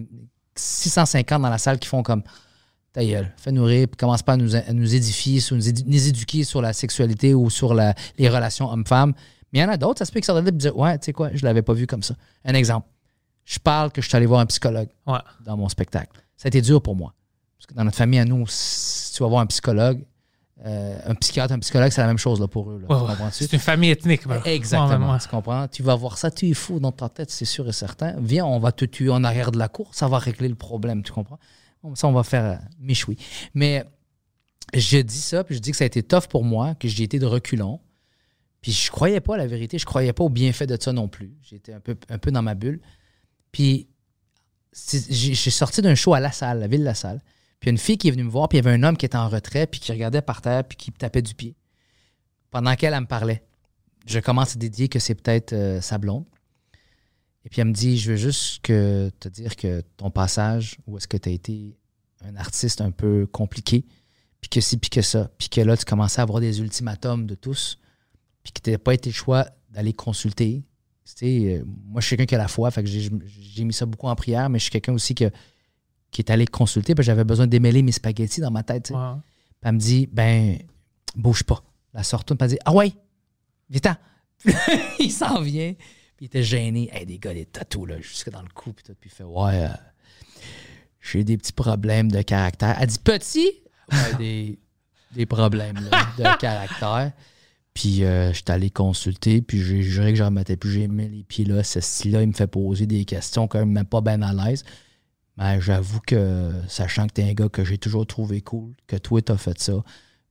650 0.55 1.41
dans 1.41 1.49
la 1.49 1.57
salle 1.57 1.80
qui 1.80 1.88
font 1.88 2.03
comme, 2.03 2.24
ta 2.93 3.05
gueule, 3.05 3.32
fais 3.38 3.51
nous 3.51 3.63
rire, 3.63 3.88
puis 3.88 3.97
commence 3.97 4.22
pas 4.22 4.34
à 4.34 4.38
nous, 4.38 4.55
à 4.55 4.74
nous 4.74 4.93
édifier, 4.95 5.39
sur, 5.39 5.55
nous, 5.55 5.69
édu- 5.69 5.84
nous 5.86 6.07
éduquer 6.07 6.43
sur 6.43 6.61
la 6.61 6.74
sexualité 6.74 7.34
ou 7.34 7.49
sur 7.49 7.74
la- 7.74 7.93
les 8.17 8.28
relations 8.28 8.69
hommes-femmes. 8.69 9.13
Mais 9.53 9.59
il 9.59 9.61
y 9.61 9.65
en 9.65 9.69
a 9.69 9.78
d'autres, 9.78 9.99
ça 9.99 10.05
se 10.05 10.11
peut 10.11 10.19
qu'ils 10.19 10.26
sortent 10.26 10.39
de 10.39 10.45
là 10.45 10.49
et 10.49 10.57
disent, 10.57 10.72
ouais, 10.76 10.97
tu 10.99 11.05
sais 11.05 11.13
quoi, 11.13 11.30
je 11.34 11.45
l'avais 11.45 11.61
pas 11.61 11.74
vu 11.74 11.88
comme 11.88 12.03
ça. 12.03 12.15
Un 12.43 12.53
exemple. 12.53 12.88
Je 13.45 13.59
parle 13.59 13.91
que 13.91 14.01
je 14.01 14.07
suis 14.07 14.15
allé 14.17 14.26
voir 14.26 14.39
un 14.41 14.45
psychologue 14.45 14.89
Ouais. 15.07 15.19
dans 15.45 15.55
mon 15.57 15.69
spectacle. 15.69 16.11
Ça 16.36 16.47
a 16.47 16.49
été 16.49 16.61
dur 16.61 16.82
pour 16.82 16.95
moi. 16.95 17.13
Parce 17.57 17.67
que 17.67 17.74
dans 17.74 17.84
notre 17.84 17.97
famille, 17.97 18.19
à 18.19 18.26
nous, 18.26 18.45
si 18.47 19.13
tu 19.13 19.24
vas 19.24 19.30
voir 19.30 19.41
un 19.41 19.45
psychologue, 19.47 20.03
euh, 20.64 20.99
un 21.05 21.16
psychiatre, 21.16 21.53
un 21.53 21.59
psychologue, 21.59 21.91
c'est 21.91 22.01
la 22.01 22.07
même 22.07 22.20
chose 22.20 22.39
là, 22.39 22.47
pour 22.47 22.70
eux. 22.70 22.86
C'est 23.32 23.51
une 23.51 23.59
famille 23.59 23.89
ethnique, 23.89 24.28
bro. 24.28 24.38
Exactement. 24.45 25.18
Tu 25.18 25.28
comprends? 25.28 25.68
Tu 25.68 25.82
vas 25.82 25.95
voir 25.95 26.18
ça, 26.18 26.30
tu 26.30 26.49
es 26.49 26.53
fou 26.53 26.80
dans 26.80 26.91
ta 26.91 27.09
tête, 27.09 27.32
c'est 27.32 27.45
sûr 27.45 27.68
et 27.68 27.74
certain. 27.74 28.16
Viens, 28.20 28.45
on 28.45 28.59
va 28.59 28.72
te 28.72 28.86
tuer 28.86 29.09
en 29.09 29.24
arrière 29.24 29.51
de 29.51 29.57
la 29.57 29.68
cour, 29.68 29.93
ça 29.93 30.07
va 30.07 30.20
régler 30.20 30.49
le 30.49 30.55
problème, 30.55 31.03
tu 31.03 31.12
comprends? 31.12 31.39
Ça, 31.95 32.07
on 32.07 32.12
va 32.12 32.24
faire 32.24 32.45
euh, 32.45 32.55
méchoui. 32.80 33.18
Mais 33.55 33.84
je 34.74 34.99
dis 34.99 35.18
ça, 35.18 35.43
puis 35.43 35.55
je 35.55 35.59
dis 35.59 35.72
que 35.72 35.78
ça 35.78 35.84
a 35.84 35.88
été 35.88 36.03
tough 36.03 36.28
pour 36.30 36.43
moi, 36.43 36.76
que 36.76 36.88
j'ai 36.88 37.03
été 37.03 37.18
de 37.18 37.26
reculons. 37.26 37.80
Puis 38.62 38.72
je 38.72 38.91
croyais 38.91 39.20
pas 39.20 39.34
à 39.34 39.38
la 39.38 39.47
vérité, 39.47 39.80
je 39.80 39.86
croyais 39.86 40.14
pas 40.14 40.24
au 40.24 40.30
bienfait 40.30 40.68
de 40.68 40.78
ça 40.80 40.93
non 40.93 41.07
plus. 41.07 41.34
J'étais 41.41 41.74
un 41.74 41.80
peu, 41.80 41.97
un 42.09 42.20
peu 42.20 42.30
dans 42.30 42.43
ma 42.43 42.53
bulle. 42.53 42.80
Puis 43.51 43.88
j'ai 45.09 45.49
sorti 45.49 45.82
d'un 45.82 45.95
show 45.95 46.14
à 46.14 46.20
La 46.20 46.32
Salle, 46.32 46.59
la 46.59 46.68
ville 46.68 46.82
de 46.82 46.86
La 46.86 46.93
Salle. 46.93 47.20
Puis 47.62 47.70
une 47.70 47.78
fille 47.78 47.97
qui 47.97 48.09
est 48.09 48.12
venue 48.12 48.24
me 48.24 48.30
voir, 48.30 48.49
puis 48.49 48.57
il 48.57 48.66
y 48.66 48.68
avait 48.68 48.76
un 48.76 48.84
homme 48.84 48.97
qui 48.97 49.05
était 49.05 49.18
en 49.18 49.30
retrait, 49.30 49.68
puis 49.68 49.80
qui 49.80 49.91
regardait 49.93 50.22
par 50.22 50.41
terre, 50.41 50.66
puis 50.66 50.76
qui 50.76 50.91
tapait 50.91 51.22
du 51.22 51.36
pied. 51.36 51.55
Pendant 52.49 52.76
qu'elle, 52.76 52.93
elle 52.93 53.01
me 53.01 53.05
parlait. 53.05 53.43
Je 54.07 54.20
commence 54.20 54.55
à 54.55 54.59
dédier 54.59 54.89
que 54.89 54.99
c'est 54.99 55.16
peut-être 55.16 55.53
euh, 55.53 55.80
sa 55.80 55.97
blonde. 55.97 56.26
Et 57.45 57.49
puis 57.49 57.62
elle 57.62 57.68
me 57.68 57.74
dit, 57.74 57.97
je 57.97 58.12
veux 58.12 58.18
juste 58.18 58.64
te 58.64 59.28
dire 59.30 59.55
que 59.55 59.82
ton 59.95 60.12
passage, 60.12 60.78
où 60.86 60.97
est-ce 60.97 61.07
que 61.07 61.18
tu 61.18 61.30
as 61.30 61.32
été 61.32 61.78
un 62.24 62.36
artiste 62.36 62.82
un 62.82 62.91
peu 62.91 63.26
compliqué, 63.26 63.86
puis 64.41 64.49
que 64.49 64.62
si, 64.62 64.78
puis 64.78 64.89
que 64.89 65.01
ça, 65.01 65.30
puis 65.38 65.49
que 65.49 65.62
là, 65.62 65.78
tu 65.78 65.86
commençais 65.86 66.20
à 66.20 66.24
avoir 66.24 66.39
des 66.39 66.62
ultimatums 66.62 67.26
de 67.26 67.36
tous, 67.36 67.80
puis 68.43 68.51
que 68.51 68.62
tu 68.62 68.78
pas 68.78 68.93
été 68.93 69.09
le 69.09 69.16
choix 69.16 69.47
d'aller 69.70 69.93
consulter. 69.93 70.64
Euh, 71.24 71.64
moi, 71.86 72.01
je 72.01 72.07
suis 72.07 72.16
quelqu'un 72.16 72.30
qui 72.30 72.36
a 72.36 72.39
la 72.39 72.47
foi, 72.47 72.72
fait 72.72 72.84
que 72.84 72.89
j'ai 72.89 73.09
j'ai 73.39 73.64
mis 73.64 73.74
ça 73.74 73.86
beaucoup 73.86 74.07
en 74.07 74.16
prière, 74.16 74.49
mais 74.49 74.59
je 74.59 74.64
suis 74.64 74.72
quelqu'un 74.72 74.93
aussi 74.93 75.14
que, 75.14 75.32
qui 76.12 76.22
est 76.22 76.30
allé 76.30 76.45
consulter, 76.45 76.93
puis 76.93 77.03
j'avais 77.03 77.24
besoin 77.24 77.45
de 77.45 77.51
démêler 77.51 77.82
mes 77.82 77.91
spaghettis 77.91 78.41
dans 78.41 78.51
ma 78.51 78.64
tête. 78.64 78.88
Puis 78.88 78.95
elle 79.64 79.72
me 79.74 79.80
dit, 79.80 80.07
ben, 80.12 80.57
bouge 81.16 81.43
pas. 81.43 81.64
La 81.93 82.03
sort 82.03 82.24
tourne, 82.24 82.38
puis 82.38 82.45
elle 82.45 82.51
dit, 82.51 82.59
ah 82.66 82.74
ouais, 82.74 82.93
viens 83.70 83.97
Il 84.99 85.12
s'en 85.12 85.41
vient, 85.41 85.74
puis 85.74 86.22
il 86.22 86.26
était 86.26 86.43
gêné. 86.43 86.89
Hey, 86.91 87.05
des 87.05 87.18
gars, 87.18 87.34
des 87.34 87.45
tatous, 87.45 87.88
là, 87.88 87.99
jusque 88.01 88.30
dans 88.30 88.41
le 88.41 88.49
cou, 88.53 88.74
puis 88.74 88.84
tout. 88.84 88.95
Puis 88.99 89.09
il 89.12 89.16
fait, 89.16 89.24
ouais, 89.24 89.66
euh, 89.66 89.70
j'ai 90.99 91.24
des 91.24 91.38
petits 91.38 91.53
problèmes 91.53 92.12
de 92.12 92.22
caractère. 92.22 92.76
Elle 92.80 92.88
dit, 92.88 92.99
petit? 92.99 93.51
Ouais, 93.91 94.14
des, 94.18 94.59
des 95.14 95.26
problèmes 95.26 95.80
là, 95.89 96.07
de 96.18 96.38
caractère. 96.39 97.12
Puis 97.74 98.03
euh, 98.03 98.30
je 98.34 98.36
suis 98.36 98.43
allé 98.49 98.70
consulter, 98.70 99.41
puis 99.41 99.62
j'ai 99.62 99.82
juré 99.82 100.12
que 100.12 100.18
je 100.18 100.24
remettais 100.24 100.57
plus 100.57 100.72
jamais 100.72 101.07
les 101.07 101.24
pieds 101.24 101.45
là. 101.45 101.64
Ce 101.64 101.80
style-là, 101.80 102.22
il 102.22 102.28
me 102.28 102.34
fait 102.34 102.47
poser 102.47 102.86
des 102.86 103.05
questions 103.05 103.47
quand 103.47 103.59
même 103.59 103.72
même 103.72 103.86
pas 103.86 104.01
bien 104.01 104.22
à 104.22 104.34
l'aise. 104.34 104.66
Mais 105.41 105.59
j'avoue 105.59 105.99
que, 106.05 106.51
sachant 106.67 107.07
que 107.07 107.13
t'es 107.13 107.23
un 107.23 107.33
gars 107.33 107.49
que 107.49 107.65
j'ai 107.65 107.77
toujours 107.77 108.05
trouvé 108.05 108.41
cool, 108.41 108.73
que 108.87 108.95
toi 108.95 109.21
t'as 109.21 109.37
fait 109.37 109.59
ça, 109.59 109.73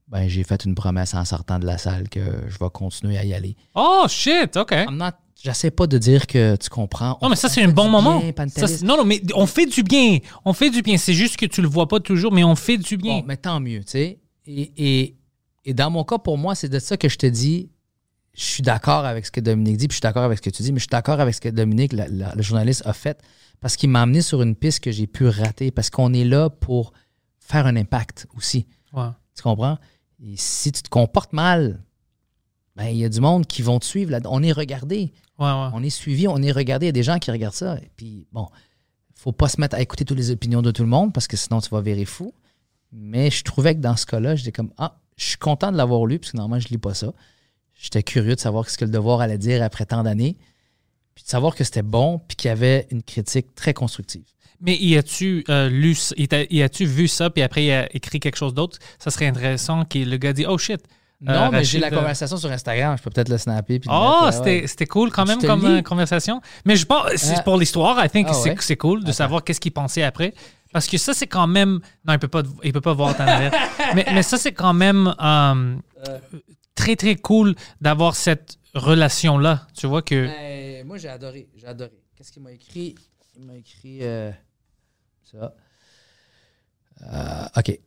ben 0.07 0.27
j'ai 0.27 0.43
fait 0.43 0.63
une 0.65 0.73
promesse 0.75 1.13
en 1.13 1.25
sortant 1.25 1.59
de 1.59 1.65
la 1.65 1.77
salle 1.77 2.07
que 2.09 2.19
je 2.47 2.57
vais 2.59 2.69
continuer 2.73 3.17
à 3.17 3.25
y 3.25 3.33
aller. 3.33 3.55
Oh, 3.75 4.05
shit, 4.07 4.55
OK. 4.57 4.73
Not- 4.91 5.11
J'essaie 5.43 5.71
pas 5.71 5.87
de 5.87 5.97
dire 5.97 6.27
que 6.27 6.55
tu 6.55 6.69
comprends. 6.69 7.17
Non, 7.21 7.27
mais 7.29 7.35
ça, 7.35 7.47
On 7.47 7.51
c'est 7.51 7.63
un 7.63 7.69
bon 7.69 7.89
moment. 7.89 8.19
bien, 8.19 8.31
Ça, 8.47 8.67
non, 8.85 8.95
non, 8.97 9.03
mais 9.03 9.21
on 9.33 9.47
fait 9.47 9.65
du 9.65 9.81
bien. 9.81 10.19
On 10.45 10.53
fait 10.53 10.69
du 10.69 10.83
bien. 10.83 10.97
C'est 10.97 11.15
juste 11.15 11.35
que 11.35 11.47
tu 11.47 11.63
le 11.63 11.67
vois 11.67 11.87
pas 11.87 11.99
toujours, 11.99 12.31
mais 12.31 12.43
on 12.43 12.55
fait 12.55 12.77
du 12.77 12.95
bien. 12.95 13.21
Bon, 13.21 13.23
mais 13.27 13.37
tant 13.37 13.59
mieux, 13.59 13.79
tu 13.79 13.91
sais. 13.91 14.19
Et, 14.45 14.71
et, 14.77 15.15
et 15.65 15.73
dans 15.73 15.89
mon 15.89 16.03
cas, 16.03 16.19
pour 16.19 16.37
moi, 16.37 16.53
c'est 16.53 16.69
de 16.69 16.77
ça 16.77 16.95
que 16.95 17.09
je 17.09 17.17
te 17.17 17.25
dis. 17.25 17.69
Je 18.33 18.43
suis 18.43 18.63
d'accord 18.63 19.05
avec 19.05 19.25
ce 19.25 19.31
que 19.31 19.41
Dominique 19.41 19.77
dit, 19.77 19.87
puis 19.87 19.93
je 19.95 19.97
suis 19.97 20.01
d'accord 20.01 20.23
avec 20.23 20.37
ce 20.37 20.41
que 20.43 20.49
tu 20.49 20.63
dis, 20.63 20.71
mais 20.71 20.79
je 20.79 20.83
suis 20.83 20.89
d'accord 20.89 21.19
avec 21.19 21.35
ce 21.35 21.41
que 21.41 21.49
Dominique, 21.49 21.91
la- 21.93 22.07
la- 22.07 22.33
le 22.33 22.41
journaliste, 22.41 22.81
a 22.85 22.93
fait 22.93 23.21
parce 23.59 23.75
qu'il 23.75 23.89
m'a 23.89 24.01
amené 24.01 24.21
sur 24.21 24.41
une 24.41 24.55
piste 24.55 24.79
que 24.79 24.91
j'ai 24.91 25.05
pu 25.07 25.27
rater 25.27 25.69
parce 25.71 25.89
qu'on 25.89 26.13
est 26.13 26.23
là 26.23 26.49
pour 26.49 26.93
faire 27.39 27.65
un 27.67 27.75
impact 27.75 28.27
aussi. 28.35 28.65
Ouais. 28.93 29.09
Tu 29.35 29.43
comprends? 29.43 29.77
Et 30.23 30.35
si 30.37 30.71
tu 30.71 30.81
te 30.81 30.89
comportes 30.89 31.33
mal, 31.33 31.81
ben, 32.75 32.85
il 32.85 32.97
y 32.97 33.05
a 33.05 33.09
du 33.09 33.19
monde 33.19 33.45
qui 33.45 33.61
vont 33.61 33.79
te 33.79 33.85
suivre. 33.85 34.11
Là 34.11 34.19
on 34.25 34.41
est 34.43 34.51
regardé. 34.53 35.11
Ouais, 35.37 35.45
ouais. 35.47 35.69
On 35.73 35.83
est 35.83 35.89
suivi, 35.89 36.27
on 36.27 36.37
est 36.41 36.51
regardé. 36.51 36.85
Il 36.85 36.89
y 36.89 36.89
a 36.89 36.93
des 36.93 37.03
gens 37.03 37.19
qui 37.19 37.31
regardent 37.31 37.53
ça. 37.55 37.75
Et 37.77 37.91
puis, 37.97 38.27
bon, 38.31 38.47
faut 39.15 39.31
pas 39.33 39.49
se 39.49 39.59
mettre 39.59 39.75
à 39.75 39.81
écouter 39.81 40.05
toutes 40.05 40.17
les 40.17 40.31
opinions 40.31 40.61
de 40.61 40.71
tout 40.71 40.83
le 40.83 40.89
monde 40.89 41.11
parce 41.13 41.27
que 41.27 41.35
sinon, 41.35 41.59
tu 41.59 41.69
vas 41.69 41.81
virer 41.81 42.05
fou. 42.05 42.33
Mais 42.93 43.29
je 43.31 43.43
trouvais 43.43 43.75
que 43.75 43.79
dans 43.81 43.97
ce 43.97 44.05
cas-là, 44.05 44.35
j'étais 44.35 44.51
comme, 44.51 44.71
ah, 44.77 44.99
je 45.17 45.25
suis 45.25 45.37
content 45.37 45.71
de 45.71 45.77
l'avoir 45.77 46.05
lu 46.05 46.19
parce 46.19 46.31
que 46.31 46.37
normalement, 46.37 46.61
je 46.61 46.69
lis 46.69 46.77
pas 46.77 46.93
ça. 46.93 47.11
J'étais 47.81 48.03
curieux 48.03 48.35
de 48.35 48.39
savoir 48.39 48.69
ce 48.69 48.77
que 48.77 48.85
le 48.85 48.91
devoir 48.91 49.21
allait 49.21 49.37
dire 49.39 49.63
après 49.63 49.85
tant 49.85 50.03
d'années. 50.03 50.37
Puis 51.15 51.23
de 51.23 51.29
savoir 51.29 51.55
que 51.55 51.63
c'était 51.63 51.81
bon, 51.81 52.19
puis 52.27 52.35
qu'il 52.37 52.49
y 52.49 52.51
avait 52.51 52.87
une 52.91 53.01
critique 53.03 53.53
très 53.55 53.73
constructive. 53.73 54.23
Mais 54.61 54.75
y 54.75 54.95
as-tu 54.95 55.43
euh, 55.49 55.67
lu, 55.69 55.97
y 56.17 56.61
as-tu 56.61 56.85
vu 56.85 57.07
ça, 57.07 57.29
puis 57.31 57.41
après 57.41 57.65
il 57.65 57.71
a 57.71 57.95
écrit 57.95 58.19
quelque 58.19 58.35
chose 58.37 58.53
d'autre? 58.53 58.77
Ça 58.99 59.09
serait 59.09 59.25
intéressant 59.27 59.83
que 59.85 59.97
le 59.97 60.17
gars 60.17 60.33
dit 60.33 60.45
Oh 60.47 60.57
shit. 60.57 60.79
Non, 61.23 61.33
Euh, 61.33 61.49
mais 61.51 61.63
j'ai 61.63 61.79
la 61.79 61.87
euh, 61.87 61.89
conversation 61.99 62.37
sur 62.37 62.49
Instagram. 62.51 62.95
Je 62.97 63.03
peux 63.03 63.09
peut-être 63.11 63.29
le 63.29 63.37
snapper. 63.37 63.79
Puis 63.79 63.89
Oh, 63.91 64.29
c'était 64.31 64.65
ouais. 64.65 64.85
cool 64.87 65.11
quand 65.11 65.25
même 65.25 65.41
comme 65.41 65.65
lis. 65.75 65.83
conversation. 65.83 66.41
Mais 66.65 66.75
je 66.75 66.85
pense, 66.85 67.09
c'est 67.15 67.43
pour 67.43 67.57
l'histoire, 67.57 68.03
I 68.03 68.09
think 68.09 68.27
Ah 68.29 68.33
c'est 68.33 68.69
ouais? 68.69 68.75
cool 68.77 69.03
de 69.03 69.11
savoir 69.11 69.43
qu'est-ce 69.43 69.59
qu'il 69.59 69.71
pensait 69.71 70.03
après. 70.03 70.33
Parce 70.73 70.87
que 70.87 70.97
ça, 70.97 71.13
c'est 71.13 71.27
quand 71.27 71.47
même. 71.47 71.79
Non, 72.07 72.13
il 72.13 72.19
peut 72.19 72.27
pas, 72.27 72.43
il 72.63 72.71
peut 72.73 72.81
pas 72.81 72.93
voir 72.93 73.15
ta 73.17 73.25
mais, 73.95 74.05
mais 74.13 74.23
ça, 74.23 74.37
c'est 74.37 74.53
quand 74.53 74.73
même 74.73 75.13
très, 76.75 76.95
très 76.95 77.15
cool 77.15 77.55
d'avoir 77.79 78.15
cette 78.15 78.57
relation-là. 78.73 79.67
Tu 79.75 79.87
vois 79.87 80.01
que. 80.01 80.25
Ben, 80.25 80.85
moi, 80.85 80.97
j'ai 80.97 81.09
adoré. 81.09 81.49
J'ai 81.55 81.67
adoré. 81.67 81.91
Qu'est-ce 82.15 82.31
qu'il 82.31 82.43
m'a 82.43 82.51
écrit? 82.51 82.95
Il 83.35 83.43
m'a 83.43 83.55
écrit 83.55 83.99
euh, 84.01 84.31
ça. 85.23 85.55
Euh, 87.01 87.59
OK. 87.59 87.79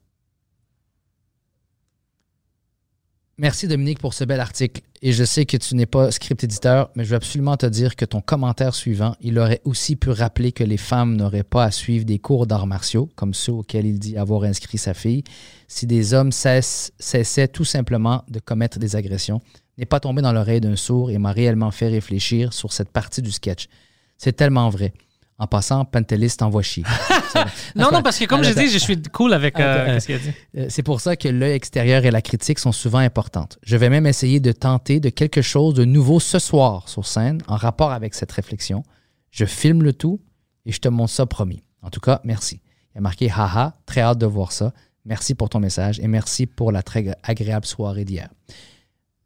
Merci 3.37 3.66
Dominique 3.66 3.99
pour 3.99 4.14
ce 4.14 4.22
bel 4.22 4.39
article. 4.39 4.82
Et 5.03 5.12
je 5.12 5.24
sais 5.24 5.45
que 5.45 5.57
tu 5.57 5.74
n'es 5.74 5.87
pas 5.87 6.12
script 6.12 6.45
éditeur, 6.45 6.91
mais 6.95 7.05
je 7.05 7.11
veux 7.11 7.16
absolument 7.16 7.57
te 7.57 7.66
dire 7.66 7.97
que 7.97 8.05
ton 8.05 8.20
commentaire 8.20 8.76
suivant, 8.76 9.16
il 9.20 9.41
aurait 9.41 9.61
aussi 9.64 9.97
pu 9.97 10.11
rappeler 10.11 10.53
que 10.53 10.62
les 10.62 10.76
femmes 10.76 11.16
n'auraient 11.16 11.43
pas 11.43 11.64
à 11.64 11.72
suivre 11.72 12.05
des 12.05 12.20
cours 12.20 12.47
d'arts 12.47 12.68
martiaux, 12.68 13.11
comme 13.16 13.35
ceux 13.35 13.53
auxquels 13.53 13.87
il 13.87 13.99
dit 13.99 14.16
avoir 14.16 14.45
inscrit 14.45 14.78
sa 14.78 14.95
fille, 14.95 15.24
si 15.66 15.87
des 15.87 16.14
hommes 16.14 16.30
cessaient 16.30 17.49
tout 17.49 17.64
simplement 17.64 18.22
de 18.28 18.39
commettre 18.39 18.78
des 18.78 18.95
agressions, 18.95 19.41
n'est 19.78 19.85
pas 19.85 19.99
tombé 19.99 20.22
dans 20.22 20.32
l'oreille 20.32 20.61
d'un 20.61 20.76
sourd 20.76 21.11
et 21.11 21.18
m'a 21.18 21.32
réellement 21.32 21.72
fait 21.72 21.89
réfléchir 21.89 22.53
sur 22.53 22.72
cette 22.72 22.91
partie 22.91 23.20
du 23.20 23.32
sketch. 23.32 23.66
C'est 24.16 24.35
tellement 24.35 24.70
vrai. 24.70 24.93
En 25.39 25.49
passant, 25.49 25.85
Pantelis 25.85 26.37
t'envoie 26.39 26.62
chier. 26.62 26.85
Ça. 27.35 27.47
Non, 27.76 27.91
non, 27.93 28.03
parce 28.03 28.18
que 28.18 28.24
comme 28.24 28.43
je 28.45 28.53
dis, 28.53 28.68
je 28.70 28.78
suis 28.78 29.01
cool 29.03 29.32
avec 29.35 29.59
euh, 29.61 30.01
ce 30.01 30.07
qu'il 30.07 30.14
a 30.14 30.18
dit? 30.18 30.32
Euh, 30.57 30.66
C'est 30.68 30.82
pour 30.82 31.01
ça 31.01 31.16
que 31.16 31.28
l'œil 31.28 31.53
extérieur 31.53 32.05
et 32.07 32.11
la 32.11 32.22
critique 32.22 32.59
sont 32.59 32.72
souvent 32.72 32.99
importantes. 33.01 33.59
Je 33.62 33.76
vais 33.76 33.91
même 33.91 34.07
essayer 34.07 34.41
de 34.41 34.53
tenter 34.53 35.01
de 35.01 35.11
quelque 35.11 35.43
chose 35.43 35.74
de 35.74 35.85
nouveau 35.85 36.20
ce 36.20 36.39
soir 36.39 36.89
sur 36.89 37.07
scène 37.07 37.43
en 37.49 37.57
rapport 37.57 37.93
avec 37.93 38.14
cette 38.14 38.32
réflexion. 38.32 38.82
Je 39.30 39.45
filme 39.45 39.82
le 39.82 39.93
tout 39.93 40.20
et 40.64 40.72
je 40.72 40.78
te 40.80 40.89
montre 40.89 41.12
ça 41.12 41.26
promis. 41.26 41.62
En 41.82 41.91
tout 41.91 42.01
cas, 42.01 42.20
merci. 42.24 42.61
Il 42.93 42.97
y 42.97 42.99
a 42.99 43.01
marqué 43.03 43.28
haha, 43.30 43.74
très 43.87 44.01
hâte 44.01 44.18
de 44.18 44.26
voir 44.26 44.53
ça. 44.53 44.72
Merci 45.05 45.35
pour 45.35 45.51
ton 45.51 45.61
message 45.61 46.01
et 46.01 46.09
merci 46.09 46.47
pour 46.47 46.72
la 46.72 46.82
très 46.82 47.14
agréable 47.22 47.66
soirée 47.66 48.05
d'hier. 48.05 48.28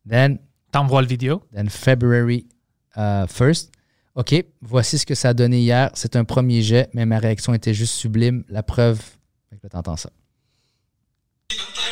Then, 0.09 0.39
T'envoies 0.73 1.03
le 1.03 1.07
vidéo? 1.07 1.43
then 1.55 1.69
February 1.69 2.47
uh, 2.97 3.25
1st. 3.27 3.69
OK, 4.19 4.35
voici 4.63 4.99
ce 4.99 5.07
que 5.07 5.15
ça 5.15 5.29
a 5.29 5.33
donné 5.33 5.61
hier. 5.61 5.91
C'est 5.95 6.17
un 6.17 6.25
premier 6.25 6.61
jet, 6.61 6.91
mais 6.93 7.07
ma 7.07 7.21
réaction 7.21 7.55
était 7.55 7.73
juste 7.73 7.95
sublime. 7.95 8.43
La 8.49 8.65
preuve. 8.65 9.01
Que 9.63 9.69
t'entends 9.69 9.97
ça. 9.97 10.11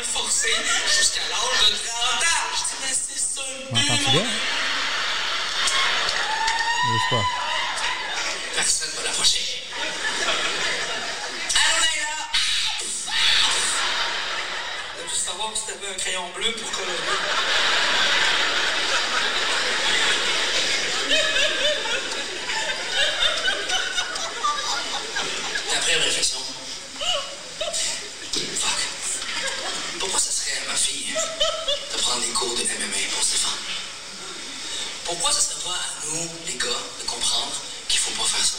forcé 0.03 0.49
jusqu'à 0.87 1.21
l'âge 1.29 1.71
de 1.71 1.75
30 1.87 1.95
ans. 2.23 2.51
Je 2.53 2.63
dis, 2.63 2.75
mais 2.81 2.93
c'est 2.93 3.17
ça 3.17 3.41
le 3.47 3.63
but. 3.67 3.75
M'entends-tu 3.75 4.11
bien? 4.11 4.25
Bouge 6.91 7.07
pas. 7.09 7.23
Personne 8.55 8.89
va 8.97 9.03
l'approcher. 9.07 9.63
Allô, 11.55 11.77
Naila! 11.79 12.13
On 14.97 14.99
a 14.99 15.07
juste 15.09 15.25
savoir 15.27 15.49
si 15.55 15.65
t'avais 15.67 15.89
un 15.93 15.97
crayon 15.97 16.27
bleu 16.35 16.51
pour 16.51 16.71
colorer. 16.71 16.93
Après 25.77 25.93
une 25.95 26.03
réflexion. 26.03 26.39
Fuck. 27.59 28.79
Pourquoi 29.99 30.19
ça 30.19 30.31
serait 30.31 30.57
à 30.65 30.71
ma 30.71 30.75
fille 30.75 31.13
de 31.13 31.97
prendre 32.01 32.21
des 32.21 32.33
cours 32.47 32.55
de 32.55 32.63
MMA 32.63 33.03
pour 33.13 33.23
se 33.23 33.33
défendre? 33.33 33.57
Pourquoi 35.05 35.31
ça 35.31 35.41
serait 35.41 35.63
pas 35.63 35.75
à 35.75 36.05
nous, 36.05 36.29
les 36.47 36.57
gars, 36.57 36.81
de 37.01 37.07
comprendre 37.07 37.51
qu'il 37.87 37.99
faut 37.99 38.21
pas 38.21 38.27
faire 38.27 38.45
ça? 38.45 38.57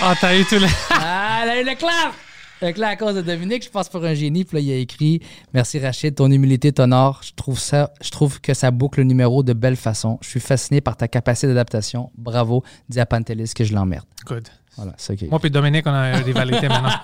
Ah, 0.00 0.14
t'as 0.20 0.36
eu 0.36 0.44
tout 0.44 0.58
le. 0.58 0.66
Ah, 0.90 1.40
elle 1.42 1.50
a 1.50 1.60
eu 1.60 1.64
le 1.64 1.74
clap! 1.74 2.14
Le 2.62 2.72
clap 2.72 2.92
à 2.92 2.96
cause 2.96 3.14
de 3.16 3.22
Dominique, 3.22 3.64
je 3.64 3.70
passe 3.70 3.88
pour 3.88 4.04
un 4.04 4.14
génie. 4.14 4.44
Puis 4.44 4.56
là, 4.56 4.60
il 4.62 4.72
a 4.72 4.76
écrit 4.76 5.20
Merci 5.52 5.78
Rachid, 5.80 6.14
ton 6.14 6.30
humilité 6.30 6.72
t'honore. 6.72 7.20
Je 7.24 7.32
trouve 7.34 7.58
ça, 7.58 7.92
je 8.00 8.10
trouve 8.10 8.40
que 8.40 8.54
ça 8.54 8.70
boucle 8.70 9.00
le 9.00 9.04
numéro 9.04 9.42
de 9.42 9.52
belle 9.52 9.76
façon. 9.76 10.18
Je 10.22 10.28
suis 10.28 10.40
fasciné 10.40 10.80
par 10.80 10.96
ta 10.96 11.08
capacité 11.08 11.48
d'adaptation. 11.48 12.10
Bravo, 12.16 12.62
dis 12.88 13.00
à 13.00 13.06
Pantelis 13.06 13.52
que 13.54 13.64
je 13.64 13.74
l'emmerde. 13.74 14.06
Good. 14.26 14.48
Voilà, 14.76 14.92
c'est 14.96 15.12
OK. 15.22 15.28
Moi 15.30 15.38
puis 15.40 15.50
Dominique, 15.50 15.86
on 15.86 15.92
a 15.94 16.16
une 16.18 16.24
rivalité 16.24 16.68
maintenant. 16.68 16.90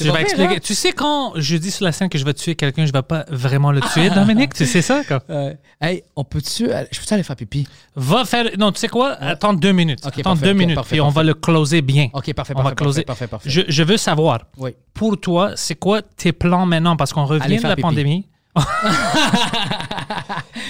Je 0.00 0.10
vais 0.10 0.20
expliquer. 0.22 0.56
hein? 0.56 0.60
Tu 0.62 0.74
sais 0.74 0.92
quand 0.92 1.32
je 1.36 1.56
dis 1.56 1.70
sur 1.70 1.84
la 1.84 1.92
scène 1.92 2.08
que 2.08 2.18
je 2.18 2.24
vais 2.24 2.34
tuer 2.34 2.54
quelqu'un, 2.54 2.84
je 2.86 2.92
vais 2.92 3.02
pas 3.02 3.24
vraiment 3.30 3.72
le 3.72 3.80
tuer, 3.80 4.10
Dominique? 4.10 4.52
Tu 4.54 4.66
sais 4.66 4.82
ça? 4.82 5.02
Quoi? 5.04 5.20
Euh, 5.30 5.54
hey, 5.80 6.02
on 6.16 6.24
peut-tu. 6.24 6.66
Je 6.66 6.98
peux-tu 7.00 7.14
aller 7.14 7.22
faire 7.22 7.36
pipi? 7.36 7.66
Va 7.96 8.24
faire. 8.24 8.46
Non, 8.58 8.72
tu 8.72 8.78
sais 8.80 8.88
quoi? 8.88 9.12
Attends 9.20 9.52
deux 9.54 9.72
minutes. 9.72 10.00
Attends 10.04 10.22
parfait, 10.22 10.44
deux 10.46 10.52
minutes. 10.52 10.74
parfait, 10.76 11.00
on 11.00 11.08
va 11.10 11.22
le 11.22 11.34
closer 11.34 11.82
bien. 11.82 12.08
OK, 12.12 12.32
parfait, 12.34 12.54
on 12.56 12.62
va 12.62 12.72
closer. 12.74 13.02
parfait, 13.04 13.26
parfait, 13.26 13.48
Je, 13.48 13.62
je 13.68 13.82
veux 13.82 13.96
savoir, 13.96 14.40
Oui. 14.56 14.70
pour 14.94 15.18
toi, 15.20 15.52
c'est 15.56 15.74
quoi 15.76 16.02
tes 16.02 16.32
plans 16.32 16.66
maintenant? 16.66 16.96
Parce 16.96 17.12
qu'on 17.12 17.24
revient 17.26 17.56
de 17.58 17.62
la 17.62 17.70
pipi. 17.76 17.82
pandémie. 17.82 18.28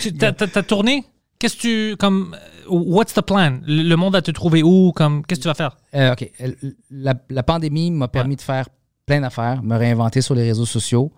tu 0.02 0.12
t'as 0.14 0.32
tourné? 0.62 1.04
Qu'est-ce 1.38 1.56
que 1.56 1.60
tu. 1.92 1.96
Comme. 1.96 2.36
What's 2.68 3.14
the 3.14 3.22
plan? 3.22 3.60
Le 3.66 3.94
monde 3.96 4.12
va 4.12 4.22
te 4.22 4.30
trouver 4.30 4.62
où? 4.62 4.92
Comme, 4.92 5.24
qu'est-ce 5.24 5.40
que 5.40 5.42
tu 5.44 5.48
vas 5.48 5.54
faire? 5.54 5.76
Euh, 5.94 6.12
OK. 6.12 6.30
Euh, 6.40 6.52
La, 6.90 7.14
la 7.30 7.42
pandémie 7.42 7.90
m'a 7.90 8.08
permis 8.08 8.36
de 8.36 8.40
faire 8.42 8.68
plein 9.06 9.20
d'affaires, 9.20 9.62
me 9.62 9.76
réinventer 9.76 10.20
sur 10.20 10.34
les 10.34 10.42
réseaux 10.42 10.66
sociaux. 10.66 11.12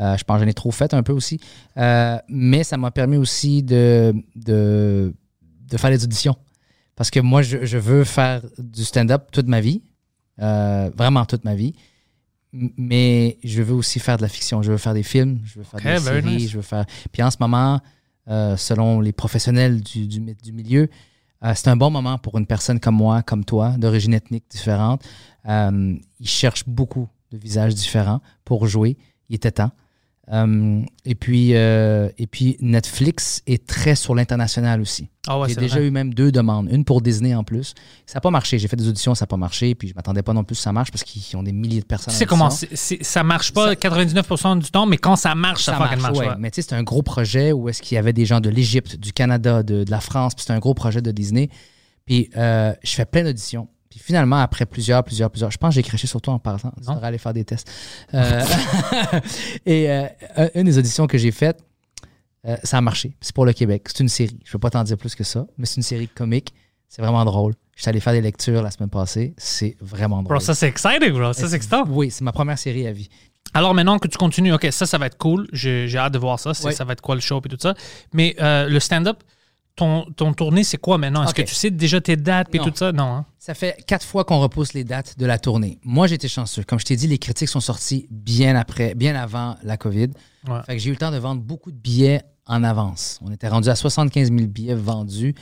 Euh, 0.00 0.16
je 0.16 0.24
pense 0.24 0.38
que 0.38 0.44
j'en 0.44 0.48
ai 0.50 0.54
trop 0.54 0.70
fait 0.70 0.92
un 0.94 1.02
peu 1.02 1.12
aussi. 1.12 1.38
Euh, 1.76 2.18
mais 2.28 2.64
ça 2.64 2.76
m'a 2.76 2.90
permis 2.90 3.16
aussi 3.16 3.62
de, 3.62 4.14
de, 4.34 5.14
de 5.70 5.76
faire 5.76 5.90
des 5.90 6.02
auditions. 6.04 6.36
Parce 6.96 7.10
que 7.10 7.20
moi, 7.20 7.42
je, 7.42 7.64
je 7.64 7.78
veux 7.78 8.04
faire 8.04 8.40
du 8.58 8.84
stand-up 8.84 9.28
toute 9.30 9.46
ma 9.46 9.60
vie. 9.60 9.82
Euh, 10.40 10.90
vraiment 10.96 11.24
toute 11.26 11.44
ma 11.44 11.54
vie. 11.54 11.74
Mais 12.52 13.38
je 13.44 13.62
veux 13.62 13.74
aussi 13.74 13.98
faire 14.00 14.16
de 14.16 14.22
la 14.22 14.28
fiction. 14.28 14.62
Je 14.62 14.70
veux 14.72 14.78
faire 14.78 14.94
des 14.94 15.02
films, 15.02 15.40
je 15.44 15.58
veux 15.58 15.64
faire 15.64 15.80
des 15.80 16.00
séries, 16.02 16.36
nice. 16.36 16.50
je 16.50 16.56
veux 16.56 16.62
faire. 16.62 16.86
Puis 17.12 17.22
en 17.22 17.30
ce 17.30 17.36
moment, 17.40 17.80
euh, 18.28 18.56
selon 18.56 19.00
les 19.00 19.12
professionnels 19.12 19.80
du, 19.80 20.06
du, 20.06 20.20
mi- 20.20 20.34
du 20.34 20.52
milieu, 20.52 20.88
euh, 21.44 21.52
c'est 21.54 21.68
un 21.68 21.76
bon 21.76 21.90
moment 21.90 22.18
pour 22.18 22.38
une 22.38 22.46
personne 22.46 22.80
comme 22.80 22.94
moi, 22.96 23.22
comme 23.22 23.44
toi, 23.44 23.70
d'origine 23.78 24.14
ethnique 24.14 24.44
différente. 24.50 25.02
Euh, 25.46 25.94
ils 26.20 26.28
cherchent 26.28 26.66
beaucoup 26.66 27.08
de 27.30 27.36
visages 27.38 27.74
différents 27.74 28.20
pour 28.44 28.66
jouer. 28.66 28.96
Il 29.28 29.36
était 29.36 29.50
temps. 29.50 29.72
Euh, 30.32 30.80
et, 31.04 31.14
puis, 31.14 31.54
euh, 31.54 32.08
et 32.16 32.26
puis, 32.26 32.56
Netflix 32.60 33.42
est 33.46 33.66
très 33.66 33.94
sur 33.94 34.14
l'international 34.14 34.80
aussi. 34.80 35.08
Ah 35.26 35.38
ouais, 35.38 35.48
J'ai 35.50 35.56
déjà 35.56 35.76
vrai. 35.76 35.86
eu 35.86 35.90
même 35.90 36.14
deux 36.14 36.32
demandes. 36.32 36.68
Une 36.70 36.84
pour 36.84 37.02
Disney 37.02 37.34
en 37.34 37.44
plus. 37.44 37.74
Ça 38.06 38.16
n'a 38.16 38.20
pas 38.22 38.30
marché. 38.30 38.58
J'ai 38.58 38.66
fait 38.68 38.76
des 38.76 38.88
auditions, 38.88 39.14
ça 39.14 39.24
n'a 39.24 39.26
pas 39.26 39.36
marché. 39.36 39.74
Puis 39.74 39.88
je 39.88 39.94
m'attendais 39.94 40.22
pas 40.22 40.32
non 40.32 40.42
plus 40.44 40.56
que 40.56 40.62
ça 40.62 40.72
marche 40.72 40.90
parce 40.90 41.04
qu'ils 41.04 41.36
ont 41.36 41.42
des 41.42 41.52
milliers 41.52 41.80
de 41.80 41.86
personnes. 41.86 42.12
Tu 42.12 42.18
sais 42.18 42.26
comment? 42.26 42.48
c'est- 42.50 43.02
ça 43.04 43.22
marche 43.22 43.52
pas 43.52 43.74
99% 43.76 44.56
du 44.56 44.70
temps, 44.70 44.86
mais 44.86 44.96
quand 44.96 45.16
ça 45.16 45.34
marche, 45.34 45.64
ça, 45.64 45.72
Ça 45.72 45.78
marche, 45.78 46.00
marche. 46.00 46.18
ouais. 46.18 46.28
ouais. 46.28 46.34
Mais 46.38 46.50
tu 46.50 46.62
sais, 46.62 46.68
c'est 46.68 46.74
un 46.74 46.82
gros 46.82 47.02
projet 47.02 47.52
où 47.52 47.68
est-ce 47.68 47.82
qu'il 47.82 47.96
y 47.96 47.98
avait 47.98 48.12
des 48.14 48.24
gens 48.26 48.40
de 48.40 48.48
l'Égypte, 48.48 48.96
du 48.96 49.12
Canada, 49.12 49.62
de, 49.62 49.84
de 49.84 49.90
la 49.90 50.00
France. 50.00 50.34
Puis 50.34 50.44
c'est 50.46 50.52
un 50.54 50.58
gros 50.58 50.74
projet 50.74 51.02
de 51.02 51.10
Disney. 51.10 51.48
Puis 52.06 52.30
euh, 52.36 52.72
je 52.82 52.90
fais 52.92 53.04
plein 53.06 53.24
d'auditions. 53.24 53.68
Puis 53.94 54.02
finalement, 54.02 54.38
après 54.40 54.66
plusieurs, 54.66 55.04
plusieurs, 55.04 55.30
plusieurs, 55.30 55.52
je 55.52 55.56
pense 55.56 55.68
que 55.70 55.74
j'ai 55.76 55.84
craché 55.84 56.08
sur 56.08 56.20
toi 56.20 56.34
en 56.34 56.40
parlant. 56.40 56.72
Tu 56.84 56.90
devrais 56.90 57.06
aller 57.06 57.18
faire 57.18 57.32
des 57.32 57.44
tests. 57.44 57.70
Euh, 58.12 58.42
et 59.66 59.88
euh, 59.88 60.06
un- 60.36 60.48
une 60.56 60.64
des 60.64 60.78
auditions 60.78 61.06
que 61.06 61.16
j'ai 61.16 61.30
faites, 61.30 61.60
euh, 62.44 62.56
ça 62.64 62.78
a 62.78 62.80
marché. 62.80 63.14
C'est 63.20 63.32
pour 63.32 63.46
le 63.46 63.52
Québec. 63.52 63.84
C'est 63.86 64.00
une 64.00 64.08
série. 64.08 64.36
Je 64.44 64.48
ne 64.48 64.52
peux 64.52 64.58
pas 64.58 64.70
t'en 64.70 64.82
dire 64.82 64.96
plus 64.98 65.14
que 65.14 65.22
ça, 65.22 65.46
mais 65.58 65.66
c'est 65.66 65.76
une 65.76 65.84
série 65.84 66.08
comique. 66.08 66.52
C'est 66.88 67.02
vraiment 67.02 67.24
drôle. 67.24 67.54
Je 67.76 67.82
suis 67.82 67.88
allé 67.88 68.00
faire 68.00 68.12
des 68.14 68.20
lectures 68.20 68.62
la 68.62 68.72
semaine 68.72 68.90
passée. 68.90 69.32
C'est 69.36 69.76
vraiment 69.80 70.24
drôle. 70.24 70.38
Bro, 70.38 70.40
ça 70.44 70.54
c'est 70.56 70.66
exciting, 70.66 71.12
bro. 71.12 71.32
Ça 71.32 71.48
c'est 71.48 71.54
excitant. 71.54 71.84
Oui, 71.88 72.10
c'est 72.10 72.24
ma 72.24 72.32
première 72.32 72.58
série 72.58 72.88
à 72.88 72.92
vie. 72.92 73.08
Alors 73.52 73.74
maintenant 73.74 74.00
que 74.00 74.08
tu 74.08 74.18
continues, 74.18 74.52
ok, 74.52 74.66
ça, 74.72 74.86
ça 74.86 74.98
va 74.98 75.06
être 75.06 75.18
cool. 75.18 75.46
J'ai 75.52 75.88
hâte 75.96 76.14
de 76.14 76.18
voir 76.18 76.40
ça. 76.40 76.50
Ouais. 76.64 76.72
Ça 76.72 76.84
va 76.84 76.94
être 76.94 77.00
quoi 77.00 77.14
le 77.14 77.20
show 77.20 77.40
et 77.44 77.48
tout 77.48 77.56
ça. 77.60 77.74
Mais 78.12 78.34
le 78.40 78.78
stand-up, 78.80 79.22
ton, 79.76 80.04
ton 80.16 80.32
tournée, 80.32 80.64
c'est 80.64 80.78
quoi 80.78 80.98
maintenant? 80.98 81.24
Est-ce 81.24 81.34
que 81.34 81.42
tu 81.42 81.54
sais 81.54 81.70
déjà 81.70 82.00
tes 82.00 82.16
dates 82.16 82.54
et 82.54 82.58
tout 82.58 82.72
ça? 82.74 82.92
Non. 82.92 83.04
hein? 83.04 83.26
Ça 83.38 83.54
fait 83.54 83.82
quatre 83.86 84.06
fois 84.06 84.24
qu'on 84.24 84.40
repousse 84.40 84.72
les 84.72 84.84
dates 84.84 85.18
de 85.18 85.26
la 85.26 85.38
tournée. 85.38 85.78
Moi, 85.84 86.10
été 86.10 86.28
chanceux. 86.28 86.62
Comme 86.62 86.78
je 86.78 86.84
t'ai 86.84 86.96
dit, 86.96 87.06
les 87.06 87.18
critiques 87.18 87.48
sont 87.48 87.60
sorties 87.60 88.06
bien 88.10 88.56
après, 88.56 88.94
bien 88.94 89.14
avant 89.16 89.56
la 89.62 89.76
COVID. 89.76 90.10
Ouais. 90.48 90.62
Fait 90.66 90.76
que 90.76 90.78
j'ai 90.78 90.88
eu 90.88 90.92
le 90.92 90.98
temps 90.98 91.10
de 91.10 91.18
vendre 91.18 91.42
beaucoup 91.42 91.72
de 91.72 91.76
billets 91.76 92.22
en 92.46 92.62
avance. 92.62 93.18
On 93.22 93.32
était 93.32 93.48
rendu 93.48 93.68
à 93.68 93.74
75 93.74 94.28
000 94.28 94.46
billets 94.46 94.74
vendus 94.74 95.34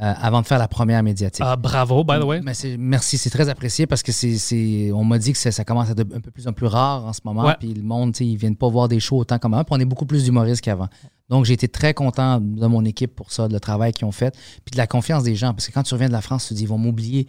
euh, 0.00 0.14
avant 0.20 0.40
de 0.40 0.46
faire 0.46 0.58
la 0.58 0.68
première 0.68 1.02
médiatique. 1.02 1.44
Ah, 1.46 1.56
bravo, 1.56 2.02
by 2.02 2.18
the 2.18 2.24
way. 2.24 2.40
Mais 2.42 2.54
c'est- 2.54 2.76
merci, 2.78 3.18
c'est 3.18 3.28
très 3.28 3.48
apprécié 3.50 3.86
parce 3.86 4.02
que 4.02 4.10
c'est, 4.10 4.38
c'est- 4.38 4.90
on 4.92 5.04
m'a 5.04 5.18
dit 5.18 5.32
que 5.32 5.38
ça, 5.38 5.64
commence 5.64 5.88
à 5.88 5.92
être 5.92 6.00
un 6.14 6.20
peu 6.20 6.30
plus 6.30 6.48
en 6.48 6.52
plus 6.54 6.66
rare 6.66 7.04
en 7.04 7.12
ce 7.12 7.20
moment. 7.24 7.44
Ouais. 7.44 7.56
Puis 7.60 7.74
le 7.74 7.82
monde, 7.82 8.18
ils 8.20 8.36
viennent 8.36 8.56
pas 8.56 8.68
voir 8.68 8.88
des 8.88 9.00
shows 9.00 9.18
autant 9.18 9.38
comme 9.38 9.52
avant. 9.52 9.64
Puis 9.64 9.74
on 9.76 9.80
est 9.80 9.84
beaucoup 9.84 10.06
plus 10.06 10.24
d'humoristes 10.24 10.62
qu'avant. 10.62 10.88
Donc 11.28 11.44
j'ai 11.44 11.52
été 11.54 11.68
très 11.68 11.92
content 11.94 12.40
de 12.40 12.66
mon 12.66 12.84
équipe 12.86 13.14
pour 13.14 13.32
ça, 13.32 13.48
de 13.48 13.52
le 13.52 13.60
travail 13.60 13.92
qu'ils 13.92 14.06
ont 14.06 14.12
fait, 14.12 14.34
puis 14.64 14.72
de 14.72 14.76
la 14.78 14.86
confiance 14.86 15.24
des 15.24 15.34
gens. 15.36 15.52
Parce 15.52 15.66
que 15.68 15.72
quand 15.72 15.82
tu 15.82 15.92
reviens 15.94 16.08
de 16.08 16.12
la 16.12 16.22
France, 16.22 16.44
tu 16.44 16.50
te 16.50 16.54
dis 16.54 16.62
ils 16.62 16.68
vont 16.68 16.78
m'oublier. 16.78 17.26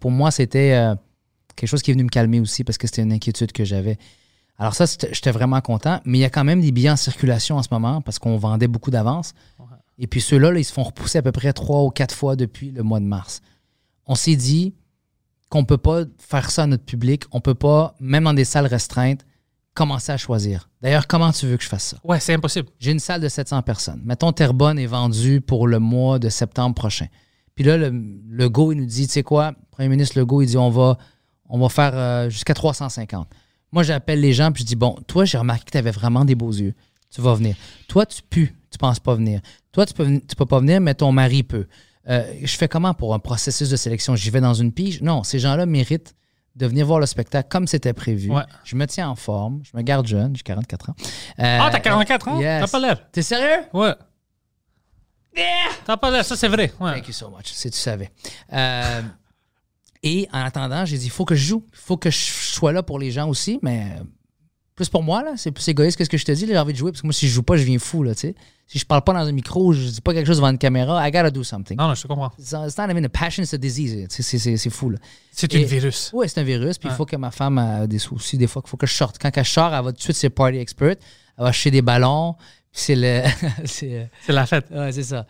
Pour 0.00 0.10
moi, 0.12 0.30
c'était 0.30 0.72
euh, 0.74 0.94
quelque 1.56 1.68
chose 1.68 1.82
qui 1.82 1.90
est 1.90 1.94
venu 1.94 2.04
me 2.04 2.08
calmer 2.08 2.38
aussi 2.40 2.62
parce 2.64 2.78
que 2.78 2.86
c'était 2.86 3.02
une 3.02 3.12
inquiétude 3.12 3.50
que 3.52 3.64
j'avais. 3.64 3.98
Alors 4.58 4.74
ça, 4.74 4.86
j'étais 4.86 5.30
vraiment 5.32 5.60
content. 5.60 6.00
Mais 6.04 6.18
il 6.18 6.20
y 6.22 6.24
a 6.24 6.30
quand 6.30 6.44
même 6.44 6.60
des 6.62 6.72
billets 6.72 6.90
en 6.90 6.96
circulation 6.96 7.56
en 7.56 7.62
ce 7.62 7.68
moment 7.70 8.00
parce 8.00 8.18
qu'on 8.18 8.36
vendait 8.38 8.68
beaucoup 8.68 8.90
d'avance. 8.90 9.32
Et 9.98 10.06
puis 10.06 10.20
ceux-là, 10.20 10.50
là, 10.50 10.58
ils 10.58 10.64
se 10.64 10.72
font 10.72 10.82
repousser 10.82 11.18
à 11.18 11.22
peu 11.22 11.32
près 11.32 11.52
trois 11.52 11.82
ou 11.82 11.90
quatre 11.90 12.14
fois 12.14 12.36
depuis 12.36 12.70
le 12.70 12.82
mois 12.82 13.00
de 13.00 13.06
mars. 13.06 13.40
On 14.06 14.14
s'est 14.14 14.36
dit 14.36 14.74
qu'on 15.48 15.60
ne 15.60 15.66
peut 15.66 15.78
pas 15.78 16.02
faire 16.18 16.50
ça 16.50 16.64
à 16.64 16.66
notre 16.66 16.84
public. 16.84 17.24
On 17.32 17.38
ne 17.38 17.42
peut 17.42 17.54
pas, 17.54 17.94
même 18.00 18.24
dans 18.24 18.34
des 18.34 18.44
salles 18.44 18.66
restreintes, 18.66 19.24
commencer 19.74 20.12
à 20.12 20.16
choisir. 20.16 20.68
D'ailleurs, 20.80 21.06
comment 21.06 21.32
tu 21.32 21.46
veux 21.46 21.56
que 21.56 21.62
je 21.62 21.68
fasse 21.68 21.84
ça? 21.84 21.98
Ouais, 22.02 22.20
c'est 22.20 22.34
impossible. 22.34 22.68
J'ai 22.78 22.92
une 22.92 22.98
salle 22.98 23.20
de 23.20 23.28
700 23.28 23.62
personnes. 23.62 24.00
Mettons, 24.04 24.32
Terrebonne 24.32 24.78
est 24.78 24.86
vendue 24.86 25.40
pour 25.40 25.66
le 25.66 25.78
mois 25.78 26.18
de 26.18 26.28
septembre 26.28 26.74
prochain. 26.74 27.06
Puis 27.54 27.64
là, 27.64 27.76
le, 27.76 27.90
le 28.28 28.48
go, 28.48 28.72
il 28.72 28.76
nous 28.78 28.86
dit, 28.86 29.06
tu 29.06 29.12
sais 29.14 29.22
quoi, 29.22 29.54
Premier 29.70 29.88
ministre 29.88 30.18
Legault, 30.18 30.42
il 30.42 30.46
dit, 30.46 30.56
on 30.56 30.70
va, 30.70 30.98
on 31.48 31.58
va 31.58 31.68
faire 31.68 31.92
euh, 31.94 32.30
jusqu'à 32.30 32.54
350. 32.54 33.28
Moi, 33.72 33.82
j'appelle 33.82 34.20
les 34.20 34.32
gens, 34.32 34.52
puis 34.52 34.62
je 34.62 34.68
dis, 34.68 34.76
bon, 34.76 34.96
toi, 35.06 35.24
j'ai 35.24 35.38
remarqué 35.38 35.64
que 35.64 35.70
tu 35.70 35.78
avais 35.78 35.90
vraiment 35.90 36.24
des 36.24 36.34
beaux 36.34 36.52
yeux. 36.52 36.74
Tu 37.10 37.20
vas 37.20 37.34
venir. 37.34 37.56
Toi, 37.88 38.06
tu 38.06 38.22
pues, 38.28 38.52
tu 38.70 38.78
penses 38.78 39.00
pas 39.00 39.14
venir. 39.14 39.40
Toi, 39.76 39.84
tu 39.84 39.92
peux, 39.92 40.06
tu 40.26 40.34
peux 40.36 40.46
pas 40.46 40.58
venir, 40.60 40.80
mais 40.80 40.94
ton 40.94 41.12
mari 41.12 41.42
peut. 41.42 41.66
Euh, 42.08 42.24
je 42.42 42.56
fais 42.56 42.66
comment 42.66 42.94
pour 42.94 43.12
un 43.12 43.18
processus 43.18 43.68
de 43.68 43.76
sélection? 43.76 44.16
J'y 44.16 44.30
vais 44.30 44.40
dans 44.40 44.54
une 44.54 44.72
pige? 44.72 45.02
Non, 45.02 45.22
ces 45.22 45.38
gens-là 45.38 45.66
méritent 45.66 46.14
de 46.54 46.66
venir 46.66 46.86
voir 46.86 46.98
le 46.98 47.04
spectacle 47.04 47.50
comme 47.50 47.66
c'était 47.66 47.92
prévu. 47.92 48.30
Ouais. 48.30 48.40
Je 48.64 48.74
me 48.74 48.86
tiens 48.86 49.10
en 49.10 49.16
forme, 49.16 49.60
je 49.70 49.76
me 49.76 49.82
garde 49.82 50.06
jeune, 50.06 50.34
j'ai 50.34 50.42
44 50.44 50.88
ans. 50.88 50.94
Euh, 51.40 51.58
Ah, 51.60 51.68
t'as 51.70 51.80
44 51.80 52.28
ans? 52.28 52.40
yes. 52.40 52.62
T'as 52.64 52.70
pas 52.70 52.80
l'air. 52.80 53.10
T'es 53.10 53.20
sérieux? 53.20 53.64
Ouais. 53.74 53.92
T'as 55.84 55.98
pas 55.98 56.10
l'air, 56.10 56.24
ça 56.24 56.36
c'est 56.36 56.48
vrai. 56.48 56.72
Ouais. 56.80 56.94
Thank 56.94 57.08
you 57.08 57.12
so 57.12 57.28
much. 57.28 57.48
Si 57.52 57.70
tu 57.70 57.76
savais. 57.76 58.10
Euh, 58.54 59.02
et 60.02 60.26
en 60.32 60.38
attendant, 60.40 60.86
j'ai 60.86 60.96
dit, 60.96 61.04
il 61.06 61.10
faut 61.10 61.26
que 61.26 61.34
je 61.34 61.44
joue. 61.48 61.64
Il 61.72 61.78
faut 61.78 61.98
que 61.98 62.08
je 62.10 62.16
sois 62.16 62.72
là 62.72 62.82
pour 62.82 62.98
les 62.98 63.10
gens 63.10 63.28
aussi, 63.28 63.58
mais 63.60 63.92
plus 64.76 64.88
pour 64.88 65.02
moi, 65.02 65.22
là. 65.24 65.32
C'est 65.36 65.50
plus 65.50 65.66
égoïste 65.68 65.96
que 65.98 66.04
ce 66.04 66.08
que 66.10 66.16
je 66.18 66.24
te 66.24 66.30
dis. 66.32 66.46
J'ai 66.46 66.56
envie 66.58 66.72
de 66.72 66.78
jouer 66.78 66.92
parce 66.92 67.00
que 67.02 67.06
moi, 67.06 67.12
si 67.14 67.26
je 67.28 67.32
joue 67.34 67.42
pas, 67.42 67.56
je 67.56 67.64
viens 67.64 67.78
fou, 67.78 68.02
là, 68.04 68.14
tu 68.14 68.20
sais. 68.20 68.34
Si 68.68 68.78
je 68.78 68.84
parle 68.84 69.02
pas 69.02 69.12
dans 69.12 69.20
un 69.26 69.32
micro, 69.32 69.72
je 69.72 69.80
dis 69.88 70.00
pas 70.00 70.12
quelque 70.12 70.26
chose 70.26 70.36
devant 70.36 70.50
une 70.50 70.58
caméra, 70.58 71.06
I 71.08 71.10
gotta 71.10 71.30
do 71.30 71.42
something. 71.44 71.76
Non, 71.78 71.88
non, 71.88 71.94
je 71.94 72.02
te 72.02 72.06
comprends. 72.08 72.30
It's 72.38 72.52
not 72.52 72.90
even 72.90 73.04
a 73.04 73.08
passion, 73.08 73.42
it's 73.42 73.54
a 73.54 73.58
disease. 73.58 74.06
C'est- 74.10 74.70
fou, 74.70 74.90
là. 74.90 74.98
C'est 75.32 75.52
un 75.54 75.62
virus. 75.64 76.10
Oui, 76.12 76.28
c'est 76.28 76.40
un 76.40 76.44
virus. 76.44 76.76
Puis 76.78 76.88
il 76.88 76.94
faut 76.94 77.06
que 77.06 77.16
ma 77.16 77.30
femme 77.30 77.58
a 77.58 77.86
des 77.86 77.98
soucis, 77.98 78.36
des 78.38 78.46
fois, 78.46 78.60
qu'il 78.62 78.68
faut 78.68 78.76
que 78.76 78.86
je 78.86 78.94
sorte. 78.94 79.18
Quand 79.20 79.30
elle 79.36 79.44
sort, 79.44 79.74
elle 79.74 79.82
va 79.84 79.92
tout 79.92 79.98
de 79.98 80.02
suite, 80.02 80.16
c'est 80.16 80.30
party 80.30 80.58
expert. 80.58 80.96
Elle 81.38 81.42
va 81.44 81.48
acheter 81.48 81.70
des 81.70 81.82
ballons. 81.82 82.34
C'est 82.72 82.96
le. 82.96 83.22
c'est. 83.64 83.92
euh, 83.94 84.04
C'est 84.26 84.32
la 84.32 84.44
fête. 84.46 84.66
Ouais, 84.70 84.92
c'est 84.92 85.04
ça. 85.04 85.26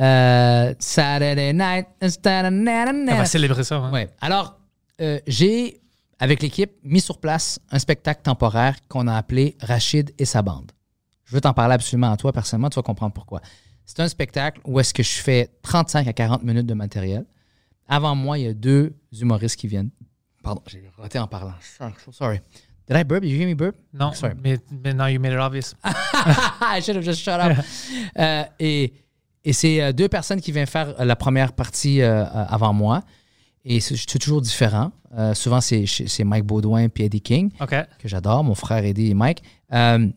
Euh, 0.00 0.72
Saturday 0.78 1.52
night. 1.52 1.86
On 2.00 3.16
va 3.18 3.24
célébrer 3.26 3.64
ça. 3.64 3.76
hein. 3.76 3.92
Ouais. 3.92 4.08
Alors, 4.20 4.56
euh, 5.00 5.18
j'ai, 5.26 5.80
avec 6.18 6.42
l'équipe, 6.42 6.72
mis 6.82 7.00
sur 7.00 7.18
place 7.18 7.58
un 7.70 7.78
spectacle 7.78 8.22
temporaire 8.22 8.76
qu'on 8.88 9.06
a 9.06 9.16
appelé 9.16 9.56
Rachid 9.60 10.12
et 10.18 10.24
sa 10.24 10.42
bande. 10.42 10.72
Je 11.24 11.34
veux 11.34 11.40
t'en 11.40 11.52
parler 11.52 11.74
absolument 11.74 12.10
à 12.10 12.16
toi, 12.16 12.32
personnellement, 12.32 12.70
tu 12.70 12.76
vas 12.76 12.82
comprendre 12.82 13.12
pourquoi. 13.12 13.40
C'est 13.84 14.00
un 14.00 14.08
spectacle 14.08 14.60
où 14.64 14.80
est-ce 14.80 14.92
que 14.92 15.02
je 15.02 15.18
fais 15.18 15.50
35 15.62 16.06
à 16.08 16.12
40 16.12 16.42
minutes 16.42 16.66
de 16.66 16.74
matériel. 16.74 17.24
Avant 17.86 18.14
moi, 18.14 18.38
il 18.38 18.44
y 18.44 18.48
a 18.48 18.54
deux 18.54 18.94
humoristes 19.18 19.56
qui 19.56 19.66
viennent. 19.66 19.90
Pardon, 20.42 20.62
j'ai 20.66 20.82
raté 20.96 21.18
en 21.18 21.26
parlant. 21.26 21.54
So 22.04 22.12
sorry. 22.12 22.40
Did 22.88 22.96
I 22.96 23.04
burp? 23.04 23.22
Did 23.22 23.30
you 23.30 23.38
hear 23.38 23.48
me 23.48 23.54
burp? 23.54 23.76
Non, 23.92 24.12
Sorry. 24.12 24.34
mais, 24.42 24.58
mais 24.70 24.94
now 24.94 25.06
you 25.06 25.20
made 25.20 25.32
it 25.32 25.38
obvious. 25.38 25.74
I 25.84 26.80
should 26.80 26.96
have 26.96 27.04
just 27.04 27.20
shut 27.20 27.38
up. 27.40 27.56
Euh, 28.18 28.44
et 28.58 28.92
et 29.44 29.52
c'est 29.52 29.80
euh, 29.82 29.92
deux 29.92 30.08
personnes 30.08 30.40
qui 30.40 30.52
viennent 30.52 30.66
faire 30.66 31.00
euh, 31.00 31.04
la 31.04 31.16
première 31.16 31.52
partie 31.52 32.02
euh, 32.02 32.24
avant 32.26 32.72
moi. 32.72 33.02
Et 33.64 33.80
c'est 33.80 34.18
toujours 34.18 34.40
différent. 34.40 34.92
Euh, 35.16 35.34
souvent, 35.34 35.60
c'est 35.60 36.24
Mike 36.24 36.44
Baudouin 36.44 36.84
et 36.84 37.04
Eddie 37.04 37.20
King, 37.20 37.50
que 37.98 38.08
j'adore, 38.08 38.44
mon 38.44 38.54
frère 38.54 38.84
Eddie 38.84 39.10
et 39.10 39.14
Mike. 39.14 39.42
Euh, 39.72 40.08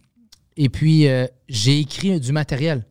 et 0.57 0.69
puis, 0.69 1.07
euh, 1.07 1.27
j'ai 1.47 1.79
écrit 1.79 2.19
du 2.19 2.31
matériel 2.31 2.85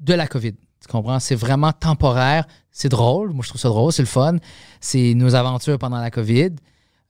de 0.00 0.14
la 0.14 0.26
COVID. 0.26 0.52
Tu 0.52 0.88
comprends? 0.88 1.20
C'est 1.20 1.34
vraiment 1.34 1.72
temporaire. 1.72 2.46
C'est 2.70 2.88
drôle. 2.88 3.32
Moi, 3.32 3.42
je 3.42 3.48
trouve 3.48 3.60
ça 3.60 3.68
drôle. 3.68 3.92
C'est 3.92 4.02
le 4.02 4.06
fun. 4.06 4.36
C'est 4.80 5.14
nos 5.14 5.34
aventures 5.34 5.78
pendant 5.78 5.98
la 5.98 6.10
COVID. 6.10 6.50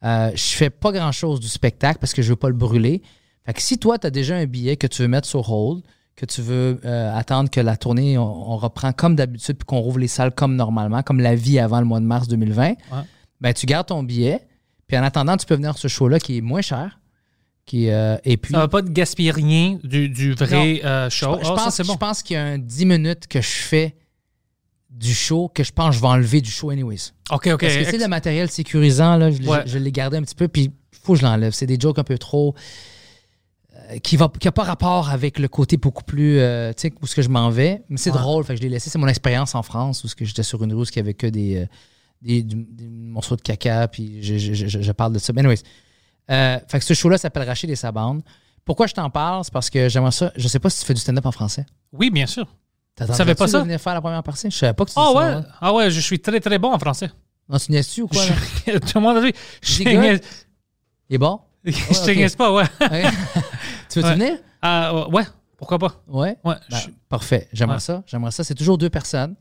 Je 0.03 0.55
fais 0.55 0.71
pas 0.71 0.93
grand-chose 0.93 1.41
du 1.41 1.49
spectacle 1.49 1.99
parce 1.99 2.15
que 2.15 2.23
je 2.23 2.31
veux 2.31 2.37
pas 2.37 2.49
le 2.49 2.55
brûler. 2.55 3.03
Fait 3.45 3.55
que 3.55 3.63
si 3.63 3.79
toi, 3.79 3.99
tu 3.99 4.07
as 4.07 4.11
déjà 4.11 4.37
un 4.37 4.47
billet 4.47 4.77
que 4.77 4.87
tu 4.87 5.03
veux 5.03 5.09
mettre 5.09 5.29
sur 5.29 5.51
hold, 5.51 5.83
que 6.17 6.25
tu 6.27 6.41
veux 6.41 6.81
euh, 6.85 7.15
attendre 7.15 7.51
que 7.51 7.61
la 7.61 7.77
tournée, 7.77 8.17
on, 8.19 8.53
on 8.53 8.57
reprend 8.57 8.93
comme 8.93 9.17
d'habitude, 9.17 9.57
puis 9.59 9.67
qu'on 9.67 9.79
rouvre 9.81 9.99
les 9.99 10.09
salles 10.09 10.35
comme 10.35 10.57
normalement, 10.57 11.03
comme 11.03 11.21
la 11.21 11.35
vie 11.35 11.59
avant 11.59 11.79
le 11.81 11.87
mois 11.87 12.01
de 12.01 12.07
mars 12.07 12.27
2020, 12.29 12.75
ben, 13.41 13.53
tu 13.53 13.67
gardes 13.67 13.87
ton 13.89 14.03
billet. 14.03 14.41
Puis 14.87 14.97
en 14.97 15.03
attendant, 15.03 15.37
tu 15.37 15.45
peux 15.47 15.57
venir 15.57 15.73
sur 15.77 15.91
ce 15.91 15.95
show-là 15.95 16.19
qui 16.19 16.39
est 16.39 16.41
moins 16.41 16.63
cher. 16.63 16.99
Qui, 17.67 17.91
euh, 17.91 18.17
et 18.25 18.37
puis, 18.37 18.53
Ça 18.55 18.61
va 18.61 18.69
pas 18.69 18.81
te 18.81 18.89
gaspiller 18.91 19.33
rien 19.33 19.79
du, 19.83 20.09
du 20.09 20.33
vrai 20.35 20.81
euh, 20.85 21.11
show. 21.11 21.37
je 21.43 21.51
Oh, 21.51 21.57
ça, 21.57 21.65
pense, 21.65 21.75
c'est 21.75 21.85
bon. 21.87 21.95
je 21.95 21.99
pense 21.99 22.23
qu'il 22.23 22.35
y 22.35 22.39
a 22.39 22.45
un 22.45 22.59
10 22.59 22.87
minutes 22.87 23.27
que 23.27 23.41
je 23.41 23.49
fais 23.49 23.97
du 24.89 25.13
show 25.13 25.51
que 25.53 25.65
je 25.65 25.73
pense 25.73 25.91
que 25.91 25.97
je 25.97 26.01
vais 26.01 26.07
enlever 26.07 26.41
du 26.41 26.51
show 26.51 26.71
anyways. 26.71 27.11
OK, 27.31 27.49
OK. 27.49 27.61
Parce 27.61 27.75
que 27.75 27.81
Ex- 27.81 27.99
le 27.99 28.09
matériel 28.09 28.49
sécurisant, 28.49 29.17
là, 29.17 29.31
je, 29.33 29.39
je 29.67 29.79
l'ai 29.79 29.93
gardé 29.93 30.17
un 30.17 30.23
petit 30.23 30.35
peu, 30.37 30.49
puis 30.49 30.63
il 30.63 30.73
faut 31.03 31.15
que 31.15 31.19
je 31.19 31.25
l'enlève. 31.25 31.53
C'est 31.53 31.67
des 31.67 31.77
jokes 31.79 31.99
un 31.99 32.05
peu 32.05 32.17
trop. 32.19 32.55
Euh, 33.91 33.99
qui 33.99 34.17
n'a 34.17 34.29
qui 34.41 34.49
a 34.49 34.53
pas 34.53 34.65
rapport 34.65 35.11
avec 35.11 35.39
le 35.39 35.49
côté 35.49 35.77
beaucoup 35.77 36.05
plus. 36.05 36.39
euh, 36.39 36.73
tu 36.73 36.83
sais, 36.89 36.95
où 37.03 37.07
ce 37.07 37.15
que 37.15 37.23
je 37.23 37.29
m'en 37.29 37.51
vais. 37.51 37.83
Mais 37.89 37.97
c'est 37.97 38.11
Ouais. 38.11 38.19
drôle, 38.19 38.45
fait 38.45 38.55
que 38.55 38.59
je 38.59 38.63
l'ai 38.63 38.69
laissé. 38.71 38.91
C'est 38.91 38.99
mon 38.99 39.09
expérience 39.09 39.55
en 39.55 39.63
France, 39.63 40.05
où 40.05 40.09
ce 40.09 40.15
que 40.15 40.25
j'étais 40.25 40.43
sur 40.43 40.63
une 40.65 40.73
route 40.75 40.91
qui 40.91 40.99
avait 40.99 41.15
que 41.15 41.27
des, 41.27 41.57
euh, 41.57 41.67
des, 42.23 42.45
morceaux 42.89 43.37
de 43.37 43.43
caca, 43.43 43.89
puis 43.89 44.23
je, 44.23 44.39
je- 44.39 44.55
je- 44.55 44.81
je 44.83 44.93
parle 44.93 45.13
de 45.13 45.19
ça. 45.19 45.33
Mais 45.33 45.41
anyways, 45.41 45.63
euh, 46.31 46.59
fait 46.69 46.79
que 46.79 46.85
ce 46.85 46.95
show-là 46.95 47.19
s'appelle 47.19 47.45
Rachid 47.47 47.71
et 47.71 47.77
sa 47.77 47.93
bande. 47.93 48.23
Pourquoi 48.65 48.87
je 48.89 48.95
t'en 48.95 49.11
parle? 49.11 49.45
C'est 49.45 49.53
parce 49.53 49.71
que 49.71 49.89
j'aimerais 49.89 50.11
ça. 50.11 50.33
Je 50.37 50.49
sais 50.49 50.59
pas 50.59 50.71
si 50.71 50.81
tu 50.81 50.87
fais 50.87 50.95
du 50.95 51.01
stand-up 51.01 51.25
en 51.27 51.33
français. 51.33 51.65
Oui, 51.93 52.11
bien 52.11 52.27
sûr. 52.27 52.47
T'attendrais-tu 52.97 53.19
savais 53.19 53.35
pas 53.35 53.47
ça? 53.47 53.61
venir 53.63 53.79
faire 53.81 53.95
la 53.95 54.01
première 54.01 54.23
partie? 54.23 54.51
Je 54.51 54.57
savais 54.57 54.73
pas 54.73 54.85
que 54.87 54.91
tu 54.91 54.97
Ah 54.99 55.13
ouais, 55.13 55.21
ça, 55.21 55.37
hein. 55.37 55.45
ah 55.61 55.73
ouais, 55.75 55.91
je 55.91 56.01
suis 56.01 56.19
très 56.19 56.41
très 56.41 56.59
bon 56.59 56.73
en 56.73 56.79
français. 56.79 57.11
Non, 57.49 57.59
tu 57.59 57.71
niaises-tu 57.71 58.03
ou 58.03 58.09
quoi? 58.09 58.25
là? 58.27 58.33
Je- 58.67 58.73
Tout 58.79 58.89
le 58.97 59.01
monde 59.03 59.19
a 59.19 59.21
dit. 59.21 59.33
Je 59.63 59.83
Il 59.83 61.15
est 61.15 61.19
bon? 61.19 61.39
je 61.65 61.73
te 61.73 62.11
ok. 62.11 62.17
niaise 62.17 62.35
pas, 62.37 62.53
ouais. 62.53 62.65
Tu 64.01 64.07
veux-tu 64.07 64.19
Ouais. 64.21 64.27
venir? 64.27 64.39
Ah, 64.63 65.09
ouais, 65.09 65.25
pourquoi 65.57 65.79
pas? 65.79 66.03
Ouais? 66.09 66.37
Ouais. 66.45 66.55
Ben, 66.71 66.77
je- 66.79 66.89
Parfait. 67.09 67.49
J'aimerais 67.53 67.77
Ouais. 67.77 67.81
ça. 67.81 68.03
J'aimerais 68.07 68.31
ça. 68.31 68.45
C'est 68.45 68.55
toujours 68.55 68.79
deux 68.79 68.91
personnes. 68.91 69.35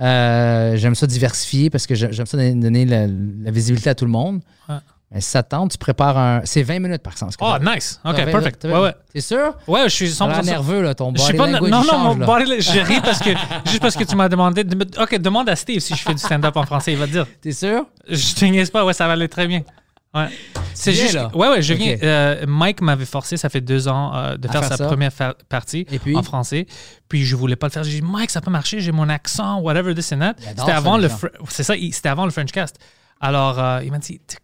Euh, 0.00 0.76
j'aime 0.76 0.94
ça 0.94 1.06
diversifier 1.06 1.70
parce 1.70 1.86
que 1.86 1.94
j'ai- 1.94 2.12
j'aime 2.12 2.26
ça 2.26 2.36
donner, 2.36 2.54
donner 2.54 2.84
la, 2.86 3.06
la 3.06 3.50
visibilité 3.50 3.90
à 3.90 3.94
tout 3.94 4.04
le 4.04 4.10
monde. 4.10 4.40
Ouais. 4.68 4.76
Mais 5.10 5.20
si 5.20 5.28
ça 5.28 5.42
te 5.42 5.50
tente, 5.50 5.72
tu 5.72 5.78
prépares 5.78 6.16
un. 6.16 6.40
C'est 6.44 6.62
20 6.62 6.78
minutes 6.80 7.02
par 7.02 7.18
sens. 7.18 7.34
Oh, 7.40 7.54
nice. 7.60 8.00
OK, 8.04 8.14
perfect. 8.16 8.64
minutes, 8.64 8.78
Ouais, 8.78 8.82
ouais. 8.84 8.94
T'es 9.12 9.20
sûr? 9.20 9.54
Ouais, 9.68 9.82
je 9.84 9.88
suis 9.94 10.14
T'as 10.16 10.26
l'air 10.26 10.36
100% 10.38 10.46
nerveux, 10.46 10.82
là, 10.82 10.94
ton 10.94 11.12
Je 11.14 11.20
suis 11.22 11.36
body 11.36 11.52
pas. 11.52 11.58
language, 11.60 11.70
Non, 11.70 11.78
non, 11.84 11.90
change, 11.90 12.16
mon 12.16 12.20
là. 12.20 12.26
body. 12.26 12.60
Je 12.62 12.80
ris 12.80 13.00
parce 13.02 13.18
que. 13.18 13.30
Juste 13.66 13.80
parce 13.82 13.94
que 13.94 14.04
tu 14.04 14.16
m'as 14.16 14.28
demandé. 14.30 14.64
de- 14.64 15.00
OK, 15.02 15.14
demande 15.18 15.48
à 15.50 15.56
Steve 15.56 15.80
si 15.80 15.94
je 15.94 16.00
fais 16.02 16.14
du 16.14 16.18
stand-up 16.20 16.56
en 16.56 16.64
français. 16.64 16.92
Il 16.92 16.98
va 16.98 17.06
te 17.06 17.12
dire. 17.12 17.26
T'es 17.42 17.52
sûr? 17.52 17.84
Je 18.08 18.34
te 18.34 18.44
niaise 18.46 18.70
pas, 18.70 18.84
ouais, 18.86 18.94
ça 18.94 19.06
va 19.06 19.12
aller 19.12 19.28
très 19.28 19.46
bien. 19.46 19.62
Ouais. 20.14 20.28
C'est 20.74 20.92
juste. 20.92 21.14
là? 21.14 21.30
Ouais, 21.34 21.48
ouais, 21.48 21.62
je 21.62 21.74
viens. 21.74 21.96
Euh, 22.02 22.44
Mike 22.46 22.80
m'avait 22.80 23.04
forcé, 23.04 23.36
ça 23.36 23.48
fait 23.48 23.60
deux 23.60 23.88
ans, 23.88 24.14
euh, 24.14 24.36
de 24.36 24.48
À 24.48 24.52
faire, 24.52 24.64
faire 24.64 24.76
sa 24.78 24.86
première 24.86 25.12
fa- 25.12 25.34
partie 25.48 25.86
Et 25.90 25.98
puis? 25.98 26.16
en 26.16 26.22
français. 26.22 26.66
Puis 27.08 27.24
je 27.24 27.36
voulais 27.36 27.56
pas 27.56 27.66
le 27.68 27.72
faire. 27.72 27.84
J'ai 27.84 28.00
dit, 28.00 28.02
Mike, 28.02 28.30
ça 28.30 28.40
peut 28.40 28.50
marcher, 28.50 28.80
j'ai 28.80 28.92
mon 28.92 29.08
accent, 29.08 29.60
whatever, 29.60 29.94
this 29.94 30.12
and 30.12 30.18
that. 30.20 30.34
C'était 30.56 30.72
avant 30.72 30.96
le. 30.98 31.08
C'est 31.48 31.62
ça, 31.62 31.74
c'était 31.74 32.08
avant 32.08 32.24
le 32.24 32.30
French 32.30 32.50
cast. 32.52 32.76
Alors, 33.20 33.58
euh, 33.58 33.80
il 33.84 33.90
m'a 33.92 33.98
dit, 33.98 34.20
t'es 34.26 34.36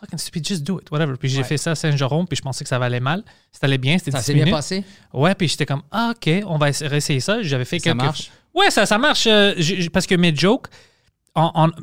fucking 0.00 0.18
stupid, 0.18 0.46
just 0.46 0.62
do 0.62 0.78
it, 0.80 0.90
whatever. 0.90 1.14
Puis 1.18 1.28
j'ai 1.28 1.38
Ouais. 1.38 1.44
fait 1.44 1.56
ça 1.58 1.72
à 1.72 1.74
Saint-Jérôme, 1.74 2.26
puis 2.28 2.36
je 2.36 2.42
pensais 2.42 2.62
que 2.64 2.68
ça 2.68 2.76
allait 2.76 3.00
mal. 3.00 3.22
Ça 3.52 3.60
allait 3.62 3.76
bien, 3.76 3.98
c'était 3.98 4.12
Ça 4.12 4.18
10 4.20 4.24
s'est 4.24 4.34
bien 4.34 4.48
passé? 4.50 4.84
Ouais, 5.12 5.34
puis 5.34 5.48
j'étais 5.48 5.66
comme, 5.66 5.82
ah, 5.90 6.12
OK, 6.14 6.30
on 6.46 6.56
va 6.56 6.68
essa- 6.68 6.86
réessayer 6.86 7.20
ça. 7.20 7.42
J'avais 7.42 7.64
fait 7.64 7.78
Ça 7.80 7.84
quelques. 7.90 7.96
marche? 8.02 8.30
Ouais, 8.54 8.70
ça, 8.70 8.86
ça 8.86 8.98
marche. 8.98 9.26
euh, 9.26 9.54
parce 9.92 10.06
que 10.06 10.14
mes 10.14 10.34
jokes, 10.34 10.66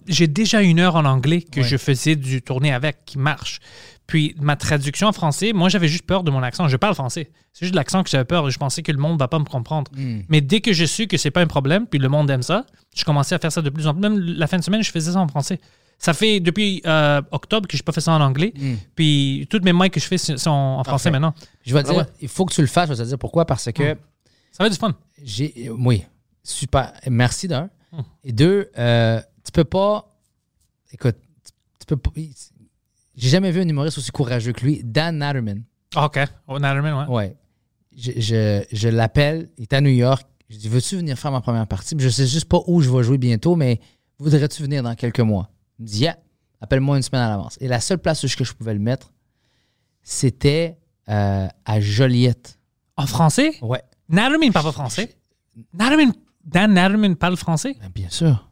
j'ai 0.07 0.27
déjà 0.27 0.61
une 0.61 0.79
heure 0.79 0.95
en 0.95 1.05
anglais 1.05 1.41
que 1.41 1.61
Ouais. 1.61 1.67
je 1.67 1.77
faisais 1.77 2.15
du 2.15 2.41
tourner 2.41 2.73
avec 2.73 3.05
qui 3.05 3.17
marche. 3.17 3.59
Puis 4.05 4.35
ma 4.39 4.55
traduction 4.55 5.07
en 5.07 5.11
français, 5.11 5.51
moi, 5.53 5.67
j'avais 5.67 5.87
juste 5.89 6.05
peur 6.05 6.23
de 6.23 6.31
mon 6.31 6.41
accent. 6.41 6.67
Je 6.69 6.77
parle 6.77 6.95
français. 6.95 7.29
C'est 7.51 7.65
juste 7.65 7.75
l'accent 7.75 8.03
que 8.03 8.09
j'avais 8.09 8.23
peur. 8.25 8.49
Je 8.49 8.57
pensais 8.57 8.81
que 8.81 8.91
le 8.91 8.97
monde 8.97 9.19
va 9.19 9.27
pas 9.27 9.39
me 9.39 9.43
comprendre. 9.45 9.91
Hmm. 9.95 10.19
Mais 10.29 10.39
dès 10.41 10.61
que 10.61 10.71
je 10.71 10.85
su 10.85 11.07
que 11.07 11.17
c'est 11.17 11.31
pas 11.31 11.41
un 11.41 11.47
problème, 11.47 11.87
puis 11.87 11.99
le 11.99 12.07
monde 12.07 12.29
aime 12.29 12.41
ça, 12.43 12.65
je 12.95 13.03
commençais 13.03 13.35
à 13.35 13.39
faire 13.39 13.51
ça 13.51 13.61
de 13.61 13.69
plus 13.69 13.85
en 13.87 13.93
plus. 13.93 14.01
Même 14.01 14.17
la 14.19 14.47
fin 14.47 14.57
de 14.57 14.63
semaine, 14.63 14.81
je 14.81 14.91
faisais 14.91 15.11
ça 15.11 15.19
en 15.19 15.27
français. 15.27 15.59
Ça 15.99 16.13
fait 16.13 16.39
depuis 16.39 16.81
euh, 16.85 17.21
octobre 17.31 17.67
que 17.67 17.75
je 17.75 17.83
pas 17.83 17.91
fait 17.91 17.99
ça 18.01 18.13
en 18.13 18.21
anglais. 18.21 18.53
Hmm. 18.55 18.75
Puis 18.95 19.45
toutes 19.49 19.65
mes 19.65 19.73
mics 19.73 19.91
que 19.93 19.99
je 19.99 20.05
fais 20.05 20.17
sont 20.17 20.49
en 20.51 20.83
français 20.85 21.11
maintenant. 21.11 21.33
Je 21.65 21.73
vais 21.73 21.83
te 21.83 21.89
Ah 21.89 21.91
dire, 21.93 22.01
ouais. 22.03 22.07
il 22.21 22.27
faut 22.29 22.45
que 22.45 22.53
tu 22.53 22.61
le 22.61 22.67
fasses. 22.67 22.87
Je 22.89 22.93
vais 22.93 23.03
te 23.03 23.07
dire 23.09 23.17
pourquoi. 23.17 23.45
Parce 23.45 23.69
que 23.73 23.97
Ça 24.51 24.63
va 24.63 24.67
être 24.67 24.73
du 24.73 24.79
fun. 24.79 24.93
j'ai. 25.21 25.69
Oui, 25.77 26.05
super. 26.43 26.93
Merci 27.09 27.47
d'un. 27.49 27.69
Hmm. 27.91 28.01
Et 28.23 28.31
deux, 28.31 28.69
euh, 28.77 29.19
tu 29.47 29.51
peux 29.53 29.63
pas. 29.63 30.13
Écoute, 30.91 31.15
tu, 31.79 31.85
peux 31.87 31.95
pas. 31.95 32.11
J'ai 33.15 33.29
jamais 33.29 33.51
vu 33.51 33.61
un 33.61 33.67
humoriste 33.67 33.97
aussi 33.97 34.11
courageux 34.11 34.51
que 34.51 34.65
lui, 34.65 34.81
Dan 34.83 35.17
Natterman. 35.17 35.63
Ah, 35.95 36.05
OK. 36.05 36.19
Oh, 36.47 36.59
Natterman, 36.59 36.93
ouais. 36.93 37.15
Ouais. 37.15 37.37
Je, 37.95 38.11
je, 38.17 38.63
je 38.71 38.89
l'appelle, 38.89 39.49
il 39.57 39.63
est 39.63 39.73
à 39.73 39.79
New 39.79 39.89
York. 39.89 40.27
Je 40.49 40.57
dis 40.57 40.67
Veux-tu 40.67 40.97
venir 40.97 41.17
faire 41.17 41.31
ma 41.31 41.39
première 41.39 41.65
partie? 41.65 41.95
Je 41.97 42.09
sais 42.09 42.27
juste 42.27 42.49
pas 42.49 42.59
où 42.67 42.81
je 42.81 42.89
vais 42.89 43.03
jouer 43.03 43.17
bientôt, 43.17 43.55
mais 43.55 43.79
voudrais-tu 44.19 44.61
venir 44.61 44.83
dans 44.83 44.95
quelques 44.95 45.21
mois? 45.21 45.49
Il 45.79 45.83
me 45.83 45.87
dit 45.87 45.99
Yeah, 46.01 46.17
appelle-moi 46.59 46.97
une 46.97 47.03
semaine 47.03 47.21
à 47.21 47.29
l'avance. 47.29 47.57
Et 47.61 47.69
la 47.69 47.79
seule 47.79 47.99
place 47.99 48.23
où 48.23 48.27
je 48.27 48.43
je 48.43 48.53
pouvais 48.53 48.73
le 48.73 48.81
mettre, 48.81 49.13
c'était 50.03 50.77
euh, 51.07 51.47
à 51.63 51.79
Joliette. 51.79 52.59
En 52.97 53.07
français? 53.07 53.57
Ouais. 53.61 53.81
Natterman 54.09 54.51
parle 54.51 54.65
pas 54.65 54.71
français? 54.73 55.15
Natterman, 55.73 56.11
Dan 56.43 56.73
Natterman 56.73 57.15
parle 57.15 57.37
français? 57.37 57.77
Ben, 57.79 57.89
bien 57.95 58.09
sûr. 58.09 58.47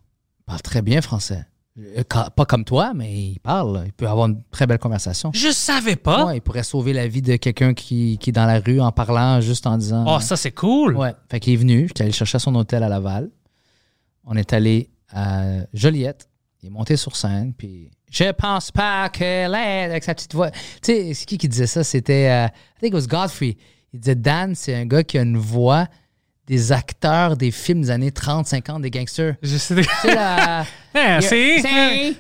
Il 0.47 0.51
parle 0.51 0.61
très 0.61 0.81
bien 0.81 1.01
français. 1.01 1.45
Euh, 1.77 2.03
Pas 2.03 2.45
comme 2.45 2.63
toi, 2.63 2.93
mais 2.95 3.11
il 3.13 3.39
parle. 3.39 3.83
Il 3.85 3.91
peut 3.93 4.07
avoir 4.07 4.27
une 4.27 4.41
très 4.51 4.65
belle 4.67 4.79
conversation. 4.79 5.31
Je 5.33 5.49
savais 5.51 5.95
pas. 5.95 6.25
Ouais, 6.25 6.37
il 6.37 6.41
pourrait 6.41 6.63
sauver 6.63 6.93
la 6.93 7.07
vie 7.07 7.21
de 7.21 7.35
quelqu'un 7.35 7.73
qui, 7.73 8.17
qui 8.19 8.29
est 8.29 8.33
dans 8.33 8.45
la 8.45 8.59
rue 8.59 8.79
en 8.79 8.91
parlant, 8.91 9.41
juste 9.41 9.67
en 9.67 9.77
disant. 9.77 10.05
Oh, 10.07 10.19
ça, 10.21 10.37
c'est 10.37 10.51
cool. 10.51 10.95
Ouais. 10.95 11.13
Fait 11.29 11.39
qu'il 11.39 11.53
est 11.53 11.57
venu. 11.57 11.87
J'étais 11.87 12.03
allé 12.03 12.11
chercher 12.13 12.37
à 12.37 12.39
son 12.39 12.55
hôtel 12.55 12.83
à 12.83 12.89
Laval. 12.89 13.29
On 14.23 14.35
est 14.37 14.53
allé 14.53 14.89
à 15.11 15.43
Joliette. 15.73 16.29
Il 16.61 16.67
est 16.67 16.71
monté 16.71 16.95
sur 16.95 17.15
scène. 17.15 17.53
Puis 17.53 17.91
je 18.09 18.31
pense 18.31 18.71
pas 18.71 19.09
que 19.09 19.23
l'aide 19.51 19.91
avec 19.91 20.03
sa 20.03 20.15
petite 20.15 20.33
voix. 20.33 20.51
Tu 20.51 20.59
sais, 20.83 21.13
c'est 21.13 21.25
qui 21.25 21.37
qui 21.37 21.49
disait 21.49 21.67
ça? 21.67 21.83
C'était. 21.83 22.29
euh, 22.29 22.47
I 22.47 22.79
think 22.79 22.93
it 22.93 22.93
was 22.93 23.07
Godfrey. 23.07 23.57
Il 23.93 23.99
disait 23.99 24.15
Dan, 24.15 24.55
c'est 24.55 24.75
un 24.75 24.85
gars 24.85 25.03
qui 25.03 25.17
a 25.17 25.21
une 25.23 25.37
voix 25.37 25.87
des 26.47 26.71
acteurs 26.71 27.35
des 27.35 27.49
films 27.51 27.81
des 27.81 27.89
années 27.91 28.11
30-50 28.11 28.81
des 28.81 28.91
gangsters. 28.91 29.35
Je 29.41 29.57
sais. 29.57 29.81
Sais, 29.81 30.13
la. 30.15 30.63
Merci. 30.93 31.61
C'est-. 31.61 32.13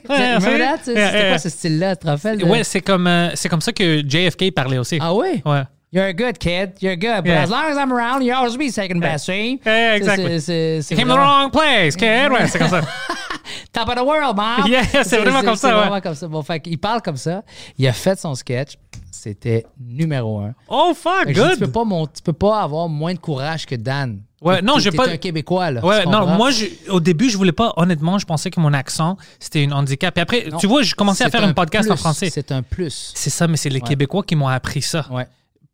C'était 0.83 1.27
quoi 1.29 1.37
ce 1.37 1.49
style-là? 1.49 1.95
De- 1.95 2.45
Ouais, 2.45 2.63
c'est 2.63 2.81
comme, 2.81 3.07
euh, 3.07 3.29
c'est 3.35 3.49
comme 3.49 3.61
ça 3.61 3.71
que 3.71 4.01
JFK 4.07 4.51
parlait 4.53 4.77
aussi. 4.77 4.97
Ah 5.01 5.13
ouais? 5.13 5.41
Ouais. 5.45 5.63
You're 5.93 6.05
a 6.07 6.13
good 6.13 6.37
kid. 6.39 6.71
You're 6.81 6.97
good. 6.97 7.23
But 7.23 7.27
Yeah. 7.27 7.43
as 7.43 7.49
long 7.49 7.63
as 7.71 7.77
I'm 7.77 7.91
around, 7.93 8.21
you'll 8.23 8.35
always 8.35 8.57
be 8.57 8.69
second 8.69 8.99
best, 8.99 9.25
see? 9.27 9.61
Yeah, 9.65 9.91
C'est- 9.93 9.95
exactly. 9.97 10.25
c'est- 10.25 10.39
c'est- 10.39 10.81
c'est 10.81 10.95
came 10.95 11.07
to 11.07 11.13
the 11.13 11.17
wrong 11.17 11.51
place, 11.51 11.95
kid. 11.95 12.31
Ouais, 12.31 12.47
c'est 12.49 12.59
comme 12.59 12.67
ça. 12.69 12.81
Top 13.71 13.87
of 13.89 13.95
the 13.95 14.01
world, 14.05 14.35
man. 14.35 14.65
Yeah, 14.67 14.83
c'est 15.03 15.17
vraiment 15.19 15.41
comme 15.41 15.55
ça, 15.55 15.69
C'est 15.69 15.73
ouais. 15.73 15.79
vraiment 15.81 16.01
comme 16.01 16.15
ça. 16.15 16.27
Bon, 16.27 16.41
fait 16.41 16.59
qu'il 16.59 16.77
parle 16.79 17.01
comme 17.01 17.15
ça. 17.17 17.43
Il 17.77 17.87
a 17.87 17.93
fait 17.93 18.19
son 18.19 18.33
sketch. 18.35 18.73
C'était 19.21 19.65
numéro 19.79 20.39
un. 20.39 20.53
Oh, 20.67 20.93
fuck, 20.95 21.27
je 21.27 21.33
dis, 21.33 21.39
tu, 21.53 21.59
peux 21.59 21.65
good. 21.65 21.71
pas 21.73 21.83
mon- 21.83 22.05
tu 22.07 22.21
peux 22.23 22.33
pas 22.33 22.61
avoir 22.61 22.87
moins 22.89 23.13
de 23.13 23.19
courage 23.19 23.65
que 23.65 23.75
Dan. 23.75 24.21
Ouais, 24.41 24.61
non, 24.61 24.77
j'ai 24.77 24.91
t'es 24.91 24.97
pas- 24.97 25.09
un 25.09 25.17
Québécois, 25.17 25.71
là. 25.71 25.83
Ouais, 25.83 26.05
non, 26.05 26.27
moi, 26.35 26.51
je- 26.51 26.65
au 26.91 26.99
début, 26.99 27.29
je 27.29 27.37
voulais 27.37 27.51
pas, 27.51 27.73
honnêtement, 27.77 28.19
je 28.19 28.25
pensais 28.25 28.51
que 28.51 28.59
mon 28.59 28.73
accent, 28.73 29.17
c'était 29.39 29.65
un 29.65 29.71
handicap. 29.71 30.15
Et 30.17 30.21
après, 30.21 30.45
Non. 30.51 30.57
tu 30.57 30.67
vois, 30.67 30.83
je 30.83 30.93
commençais 30.93 31.23
à 31.23 31.29
faire 31.29 31.43
un 31.43 31.49
un 31.49 31.53
podcast 31.53 31.89
en 31.89 31.93
plus. 31.95 31.99
français. 32.01 32.29
C'est 32.29 32.51
un 32.51 32.61
plus. 32.61 33.11
C'est 33.15 33.29
ça, 33.31 33.47
mais 33.47 33.57
c'est 33.57 33.69
les 33.69 33.81
Québécois 33.81 34.23
qui 34.23 34.35
m'ont 34.35 34.47
appris 34.47 34.81
ça. 34.81 35.07
Ouais. 35.11 35.25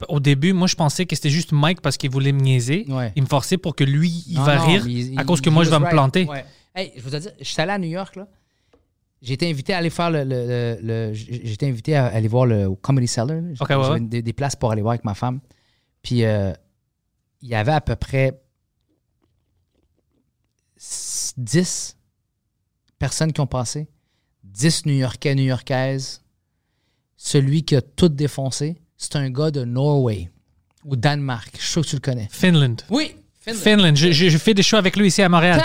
Au 0.08 0.20
début, 0.20 0.54
moi, 0.54 0.68
je 0.68 0.76
pensais 0.76 1.06
que 1.06 1.16
c'était 1.16 1.30
juste 1.30 1.52
Mike 1.52 1.82
parce 1.82 1.98
qu'il 1.98 2.10
voulait 2.10 2.32
me 2.32 2.40
niaiser. 2.40 2.86
Ouais. 2.90 3.12
Il 3.16 3.24
me 3.24 3.28
forçait 3.28 3.58
pour 3.58 3.76
que 3.76 3.84
lui, 3.84 4.24
il 4.28 4.36
Non, 4.38 4.44
va 4.44 4.56
non, 4.58 4.66
rire 4.66 4.88
il- 4.88 5.20
à 5.20 5.24
cause 5.26 5.42
que 5.42 5.50
moi, 5.50 5.64
je 5.64 5.70
vais 5.70 5.80
me 5.80 5.90
planter. 5.90 6.26
Ouais. 6.26 6.46
Hey, 6.74 6.92
je 6.96 7.02
vous 7.02 7.14
ai 7.16 7.20
dit, 7.20 7.28
je 7.40 7.46
suis 7.46 7.62
allé 7.62 7.72
à 7.72 7.78
New 7.78 7.90
York, 7.90 8.16
là. 8.16 8.28
J'ai 9.22 9.34
été 9.34 9.50
invité 9.50 9.74
à 9.74 9.78
aller 9.78 9.90
faire 9.92 10.10
le. 10.10 10.24
le- 10.24 10.46
le- 10.48 10.80
le- 10.82 11.14
j'ai 11.14 11.52
été 11.54 11.68
invité 11.68 11.96
à 11.96 12.08
aller 12.08 12.28
voir 12.28 12.46
le 12.48 12.74
Comedy 12.76 13.08
Cellar. 13.08 13.28
là. 13.42 13.42
Ok, 13.60 13.70
ouais, 13.70 13.76
ouais. 13.90 14.00
Des, 14.00 14.22
des 14.22 14.34
places 14.34 14.56
pour 14.56 14.72
aller 14.72 14.82
voir 14.82 14.94
avec 14.94 15.06
ma 15.06 15.14
femme. 15.14 15.40
Puis, 16.02 16.24
euh, 16.26 16.52
il 17.42 17.50
y 17.50 17.56
avait 17.56 17.72
à 17.74 17.82
peu 17.82 17.96
près 17.96 18.42
10 21.38 21.98
personnes 23.00 23.32
qui 23.34 23.42
ont 23.42 23.48
passé. 23.48 23.88
10 24.44 24.86
New-Yorkais, 24.86 25.36
New-Yorkaises. 25.36 26.22
Celui 27.16 27.64
qui 27.64 27.76
a 27.76 27.82
tout 27.82 28.10
défoncé, 28.10 28.82
c'est 28.98 29.16
un 29.16 29.30
gars 29.30 29.52
de 29.52 29.64
Norway 29.64 30.32
ou 30.84 30.96
Danemark. 30.96 31.52
Je 31.58 31.62
suis 31.62 31.72
sûr 31.72 31.82
que 31.84 31.88
tu 31.90 31.96
le 31.98 32.02
connais. 32.02 32.28
Finland. 32.32 32.78
Oui, 32.90 33.16
Finland. 33.40 33.96
Je, 33.96 34.12
je- 34.12 34.30
je 34.30 34.38
fais 34.40 34.54
des 34.56 34.64
shows 34.64 34.78
avec 34.78 34.96
lui 34.98 35.08
ici 35.08 35.22
à 35.22 35.30
Montréal. 35.30 35.62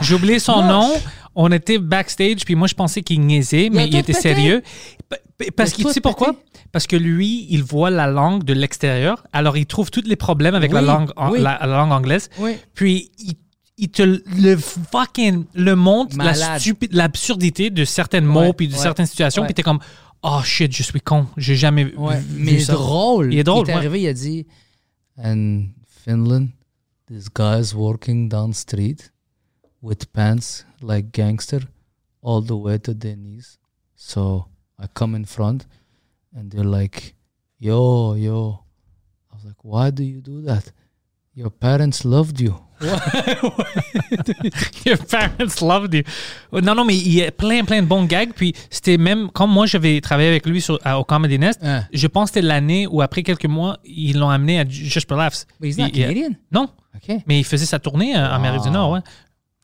J'ai 0.00 0.14
oublié 0.14 0.38
son 0.38 0.62
nom. 0.62 0.94
On 1.34 1.50
était 1.50 1.78
backstage, 1.78 2.44
puis 2.44 2.54
moi, 2.54 2.68
je 2.68 2.74
pensais 2.74 3.02
qu'il 3.02 3.20
niaisait, 3.20 3.70
mais 3.70 3.86
il 3.88 3.96
était 3.96 4.12
pété. 4.12 4.20
sérieux. 4.20 4.62
Pa- 5.08 5.16
pa- 5.38 5.44
Parce 5.56 5.72
que 5.72 5.82
tu 5.82 5.88
sais 5.92 6.00
pourquoi? 6.00 6.34
Parce 6.72 6.86
que 6.86 6.96
lui, 6.96 7.46
il 7.50 7.62
voit 7.62 7.90
la 7.90 8.06
langue 8.06 8.44
de 8.44 8.52
l'extérieur, 8.52 9.24
alors 9.32 9.56
il 9.56 9.66
trouve 9.66 9.90
tous 9.90 10.02
les 10.06 10.16
problèmes 10.16 10.54
avec 10.54 10.72
la, 10.72 10.80
langue, 10.82 11.10
oui. 11.30 11.40
la, 11.40 11.58
la 11.60 11.66
langue 11.66 11.92
anglaise. 11.92 12.28
Oui. 12.38 12.56
Puis 12.74 13.10
il, 13.18 13.34
il 13.78 13.88
te 13.88 14.02
le 14.02 14.56
fucking 14.56 15.44
le 15.54 15.74
montre 15.74 16.16
la 16.18 16.58
stupide, 16.58 16.92
l'absurdité 16.92 17.70
de 17.70 17.84
certains 17.84 18.20
mots 18.20 18.40
Ouais, 18.40 18.52
puis 18.52 18.68
de 18.68 18.74
ouais, 18.74 18.78
certaines 18.78 19.06
situations. 19.06 19.42
ouais. 19.42 19.48
Puis 19.48 19.54
t'es 19.54 19.62
comme, 19.62 19.80
oh 20.22 20.40
shit, 20.44 20.74
je 20.74 20.82
suis 20.82 21.00
con, 21.00 21.26
j'ai 21.36 21.56
jamais 21.56 21.84
vu- 21.84 21.96
Ouais, 21.96 22.18
vu 22.20 22.44
mais 22.44 22.58
ça. 22.60 22.74
drôle. 22.74 23.32
Il 23.32 23.38
est 23.38 23.44
drôle, 23.44 23.66
Il 23.66 23.70
est 23.70 23.72
ouais. 23.74 23.78
arrivé, 23.78 24.00
il 24.02 24.08
a 24.08 24.12
dit 24.14 24.46
And 25.22 25.64
Finland, 26.04 26.48
this 27.08 27.26
guy's 27.34 27.74
walking 27.74 28.28
down 28.28 28.52
street 28.54 28.96
with 29.82 30.12
pants 30.12 30.64
like 30.80 31.10
gangster 31.12 31.60
all 32.22 32.40
the 32.40 32.56
way 32.56 32.78
to 32.78 32.94
their 32.94 33.16
knees. 33.16 33.58
So 33.96 34.46
I 34.78 34.86
come 34.94 35.14
in 35.16 35.24
front 35.26 35.66
and 36.34 36.50
they're 36.50 36.64
like, 36.64 37.14
Yo, 37.58 38.14
yo. 38.14 38.60
I 39.30 39.34
was 39.34 39.44
like, 39.44 39.62
Why 39.62 39.90
do 39.90 40.02
you 40.04 40.20
do 40.20 40.40
that? 40.42 40.72
Your 41.34 41.50
parents 41.50 42.04
loved 42.04 42.40
you. 42.40 42.54
Your 44.84 44.96
parents 44.98 45.60
loved 45.62 45.94
you. 45.94 46.02
Non, 46.52 46.74
non, 46.74 46.84
mais 46.84 46.96
il 46.96 47.12
y 47.14 47.22
a 47.24 47.30
plein, 47.32 47.64
plein 47.64 47.82
de 47.82 47.86
bons 47.86 48.04
gags. 48.06 48.32
Puis 48.34 48.54
c'était 48.70 48.98
même, 48.98 49.30
comme 49.30 49.50
moi, 49.50 49.66
j'avais 49.66 50.00
travaillé 50.00 50.28
avec 50.28 50.46
lui 50.46 50.60
sur, 50.60 50.78
à- 50.84 50.98
au 50.98 51.04
Comedy 51.04 51.38
Nest, 51.38 51.60
je 51.92 52.06
pense 52.06 52.30
que 52.30 52.34
c'était 52.34 52.46
l'année 52.46 52.86
où, 52.86 53.00
après 53.00 53.22
quelques 53.22 53.46
mois, 53.46 53.78
ils 53.84 54.18
l'ont 54.18 54.28
amené 54.30 54.60
à 54.60 54.68
Just 54.68 55.08
for 55.08 55.16
Laughs. 55.16 55.46
But 55.60 55.68
he's 55.68 55.78
not 55.78 55.86
Il- 55.88 55.96
il- 55.96 56.00
Canadian? 56.02 56.30
Non, 56.50 56.68
OK. 56.94 57.16
mais 57.26 57.38
il 57.38 57.44
faisait 57.44 57.66
sa 57.66 57.78
tournée 57.78 58.16
euh, 58.16 58.28
en 58.28 58.32
Amérique 58.34 58.62
du 58.62 58.68
Wow. 58.68 58.74
Nord, 58.74 58.90
ouais. 58.90 59.00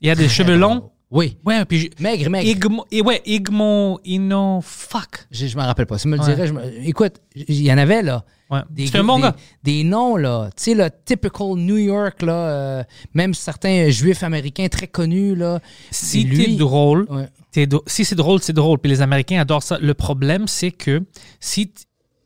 Il 0.01 0.11
a 0.11 0.15
des 0.15 0.29
cheveux 0.29 0.57
longs? 0.57 0.91
Oui. 1.11 1.39
Ouais, 1.47 1.65
puis... 1.65 1.81
je- 1.97 2.03
Maigre, 2.03 2.29
maigre. 2.29 2.47
Igmo, 2.51 2.85
et 2.93 3.01
ouais, 3.01 3.23
Igmo, 3.25 3.99
Ino, 4.05 4.61
fuck. 4.63 5.27
Je, 5.31 5.47
je 5.47 5.57
m'en 5.57 5.65
rappelle 5.65 5.87
pas. 5.87 5.97
Si 5.97 6.03
tu 6.03 6.09
me 6.09 6.17
le 6.17 6.23
Ouais. 6.23 6.35
dirais, 6.35 6.47
je 6.47 6.53
me- 6.53 6.87
écoute, 6.87 7.15
il 7.35 7.63
y 7.63 7.73
en 7.73 7.79
avait 7.79 8.03
là. 8.03 8.25
Ouais. 8.51 8.61
Des, 8.71 8.87
C'est 8.89 8.99
un 8.99 9.05
bon 9.05 9.17
des- 9.17 9.23
gars. 9.23 9.37
Des 9.63 9.85
noms, 9.85 10.17
là. 10.17 10.51
Tu 10.55 10.65
sais, 10.65 10.75
le 10.75 10.91
typical 11.07 11.55
New 11.57 11.79
York, 11.79 12.21
là. 12.23 12.33
euh, 12.33 12.85
même 13.15 13.33
certains 13.33 13.89
juifs 13.89 14.23
américains 14.23 14.69
très 14.69 14.87
connus, 14.87 15.35
là. 15.35 15.61
Si 15.91 16.25
Lui- 16.25 16.45
t'es 16.45 16.53
drôle, 16.57 17.07
Ouais. 17.09 17.29
t'es 17.53 17.67
do- 17.67 17.83
si 17.87 18.05
c'est 18.05 18.15
drôle, 18.15 18.41
c'est 18.43 18.53
drôle. 18.53 18.79
Puis 18.79 18.91
les 18.91 19.01
Américains 19.01 19.41
adorent 19.41 19.63
ça. 19.63 19.79
Le 19.81 19.95
problème, 19.95 20.47
c'est 20.47 20.71
que 20.73 21.03
si 21.41 21.73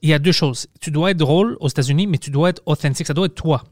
il 0.03 0.09
y 0.11 0.13
a 0.13 0.19
deux 0.19 0.33
choses. 0.33 0.67
Tu 0.81 0.91
dois 0.91 1.13
être 1.13 1.17
drôle 1.17 1.57
aux 1.61 1.69
États-Unis, 1.69 2.07
mais 2.07 2.19
tu 2.19 2.31
dois 2.31 2.51
être 2.51 2.63
authentique. 2.67 3.07
Ça 3.07 3.15
doit 3.15 3.27
être 3.27 3.35
toi. 3.35 3.65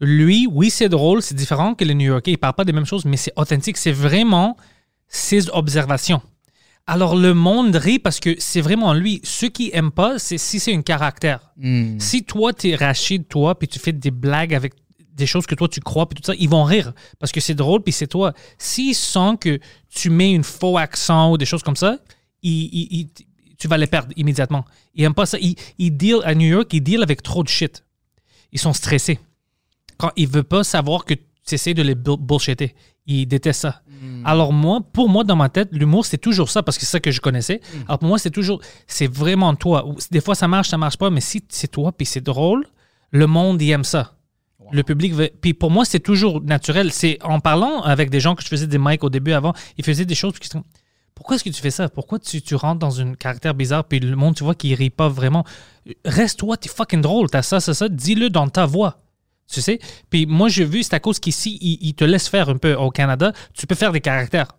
Lui, 0.00 0.46
oui, 0.50 0.70
c'est 0.70 0.88
drôle. 0.88 1.22
C'est 1.22 1.34
différent 1.34 1.74
que 1.74 1.84
les 1.84 1.94
New 1.94 2.06
Yorkais. 2.06 2.32
Ils 2.32 2.38
parlent 2.38 2.54
pas 2.54 2.64
des 2.64 2.72
mêmes 2.72 2.86
choses, 2.86 3.04
mais 3.04 3.16
c'est 3.16 3.32
authentique. 3.36 3.76
C'est 3.76 3.92
vraiment 3.92 4.56
ses 5.08 5.48
observations. 5.50 6.22
Alors 6.86 7.16
le 7.16 7.34
monde 7.34 7.74
rit 7.76 7.98
parce 7.98 8.18
que 8.18 8.34
c'est 8.38 8.62
vraiment 8.62 8.94
lui. 8.94 9.20
Ceux 9.22 9.50
qui 9.50 9.70
aiment 9.74 9.90
pas, 9.90 10.18
c'est 10.18 10.38
si 10.38 10.58
c'est 10.58 10.74
un 10.74 10.80
caractère. 10.80 11.52
Hmm. 11.58 11.98
Si 11.98 12.24
toi, 12.24 12.54
t'es 12.54 12.74
Rachid, 12.74 13.28
toi, 13.28 13.58
puis 13.58 13.68
tu 13.68 13.78
fais 13.78 13.92
des 13.92 14.10
blagues 14.10 14.54
avec 14.54 14.72
des 15.12 15.26
choses 15.26 15.46
que 15.46 15.54
toi 15.54 15.68
tu 15.68 15.80
crois, 15.80 16.08
puis 16.08 16.16
tout 16.18 16.24
ça, 16.24 16.32
ils 16.38 16.48
vont 16.48 16.64
rire 16.64 16.92
parce 17.18 17.30
que 17.32 17.40
c'est 17.40 17.54
drôle, 17.54 17.82
puis 17.82 17.92
c'est 17.92 18.06
toi. 18.06 18.32
S'ils 18.56 18.94
sentent 18.94 19.42
que 19.42 19.58
tu 19.90 20.08
mets 20.08 20.32
une 20.32 20.44
faux 20.44 20.78
accent 20.78 21.32
ou 21.32 21.36
des 21.36 21.44
choses 21.44 21.62
comme 21.62 21.76
ça, 21.76 21.98
ils- 22.42 22.70
ils- 22.72 22.88
ils- 23.00 23.26
tu 23.58 23.68
vas 23.68 23.76
les 23.76 23.86
perdre 23.86 24.12
immédiatement. 24.16 24.64
Ils 24.94 25.04
aiment 25.04 25.14
pas 25.14 25.26
ça. 25.26 25.38
Ils, 25.40 25.56
ils 25.78 25.90
deal, 25.90 26.18
à 26.24 26.34
New 26.34 26.46
York, 26.46 26.72
ils 26.72 26.80
deal 26.80 27.02
avec 27.02 27.22
trop 27.22 27.42
de 27.42 27.48
shit. 27.48 27.84
Ils 28.52 28.58
sont 28.58 28.72
stressés. 28.72 29.18
Quand 29.96 30.12
ils 30.16 30.28
veulent 30.28 30.44
pas 30.44 30.64
savoir 30.64 31.04
que 31.04 31.14
tu 31.14 31.54
essaies 31.54 31.74
de 31.74 31.82
les 31.82 31.94
bull- 31.94 32.18
bullshitter. 32.18 32.74
Ils 33.06 33.26
détestent 33.26 33.62
ça. 33.62 33.82
Alors 34.24 34.52
moi, 34.52 34.80
pour 34.92 35.08
moi, 35.08 35.24
dans 35.24 35.34
ma 35.34 35.48
tête, 35.48 35.70
l'humour, 35.72 36.04
c'est 36.06 36.18
toujours 36.18 36.50
ça, 36.50 36.62
parce 36.62 36.76
que 36.76 36.84
c'est 36.84 36.90
ça 36.90 37.00
que 37.00 37.10
je 37.10 37.20
connaissais. 37.20 37.60
Alors 37.86 37.98
pour 37.98 38.08
moi, 38.08 38.18
c'est 38.18 38.30
toujours, 38.30 38.60
c'est 38.86 39.12
vraiment 39.12 39.54
toi. 39.54 39.84
Des 40.10 40.20
fois, 40.20 40.34
ça 40.34 40.46
marche, 40.46 40.68
ça 40.68 40.76
marche 40.76 40.98
pas, 40.98 41.10
mais 41.10 41.22
si 41.22 41.42
c'est 41.48 41.68
toi, 41.68 41.90
puis 41.90 42.06
c'est 42.06 42.20
drôle, 42.20 42.66
le 43.10 43.26
monde, 43.26 43.60
il 43.62 43.70
aime 43.70 43.82
ça. 43.82 44.14
Le 44.70 44.82
public 44.82 45.14
veut... 45.14 45.30
Puis 45.40 45.54
pour 45.54 45.70
moi, 45.70 45.86
c'est 45.86 46.00
toujours 46.00 46.42
naturel. 46.42 46.92
C'est 46.92 47.18
en 47.24 47.40
parlant 47.40 47.80
avec 47.80 48.10
des 48.10 48.20
gens 48.20 48.34
que 48.34 48.42
je 48.42 48.48
faisais 48.48 48.66
des 48.66 48.78
mics 48.78 49.02
au 49.02 49.08
début 49.08 49.32
avant, 49.32 49.54
ils 49.78 49.84
faisaient 49.84 50.04
des 50.04 50.14
choses, 50.14 50.34
puis 50.34 50.42
ils 50.44 50.52
disent, 50.52 50.62
pourquoi 51.18 51.34
est-ce 51.34 51.42
que 51.42 51.50
tu 51.50 51.60
fais 51.60 51.72
ça? 51.72 51.88
Pourquoi 51.88 52.20
tu, 52.20 52.40
tu 52.40 52.54
rentres 52.54 52.78
dans 52.78 53.00
un 53.00 53.14
caractère 53.14 53.52
bizarre, 53.52 53.82
puis 53.82 53.98
le 53.98 54.14
monde, 54.14 54.36
tu 54.36 54.44
vois, 54.44 54.54
qu'il 54.54 54.72
rit 54.74 54.88
pas 54.88 55.08
vraiment? 55.08 55.44
Reste-toi, 56.04 56.56
t'es 56.56 56.68
fucking 56.68 57.00
drôle, 57.00 57.28
t'as 57.28 57.42
ça, 57.42 57.58
ça, 57.58 57.74
ça, 57.74 57.88
dis-le 57.88 58.30
dans 58.30 58.48
ta 58.48 58.66
voix. 58.66 59.00
Tu 59.52 59.60
sais? 59.60 59.80
Puis 60.10 60.26
moi, 60.26 60.48
j'ai 60.48 60.64
vu, 60.64 60.84
c'est 60.84 60.94
à 60.94 61.00
cause 61.00 61.18
qu'ici, 61.18 61.58
ils, 61.60 61.78
ils 61.80 61.94
te 61.94 62.04
laissent 62.04 62.28
faire 62.28 62.48
un 62.48 62.56
peu. 62.56 62.74
Au 62.74 62.90
Canada, 62.90 63.32
tu 63.52 63.66
peux 63.66 63.74
faire 63.74 63.90
des 63.90 64.00
caractères. 64.00 64.52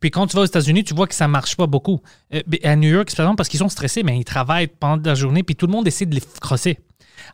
Puis 0.00 0.10
quand 0.10 0.26
tu 0.26 0.36
vas 0.36 0.42
aux 0.42 0.46
États-Unis, 0.46 0.84
tu 0.84 0.92
vois 0.92 1.06
que 1.06 1.14
ça 1.14 1.28
marche 1.28 1.56
pas 1.56 1.66
beaucoup. 1.66 2.00
Euh, 2.34 2.42
à 2.62 2.76
New 2.76 2.90
York, 2.90 3.08
c'est 3.08 3.16
par 3.16 3.24
exemple 3.24 3.38
parce 3.38 3.48
qu'ils 3.48 3.60
sont 3.60 3.70
stressés, 3.70 4.02
mais 4.02 4.18
ils 4.18 4.24
travaillent 4.24 4.66
pendant 4.66 5.02
la 5.02 5.14
journée, 5.14 5.42
puis 5.42 5.56
tout 5.56 5.66
le 5.66 5.72
monde 5.72 5.86
essaie 5.86 6.04
de 6.04 6.14
les 6.14 6.22
crosser. 6.40 6.78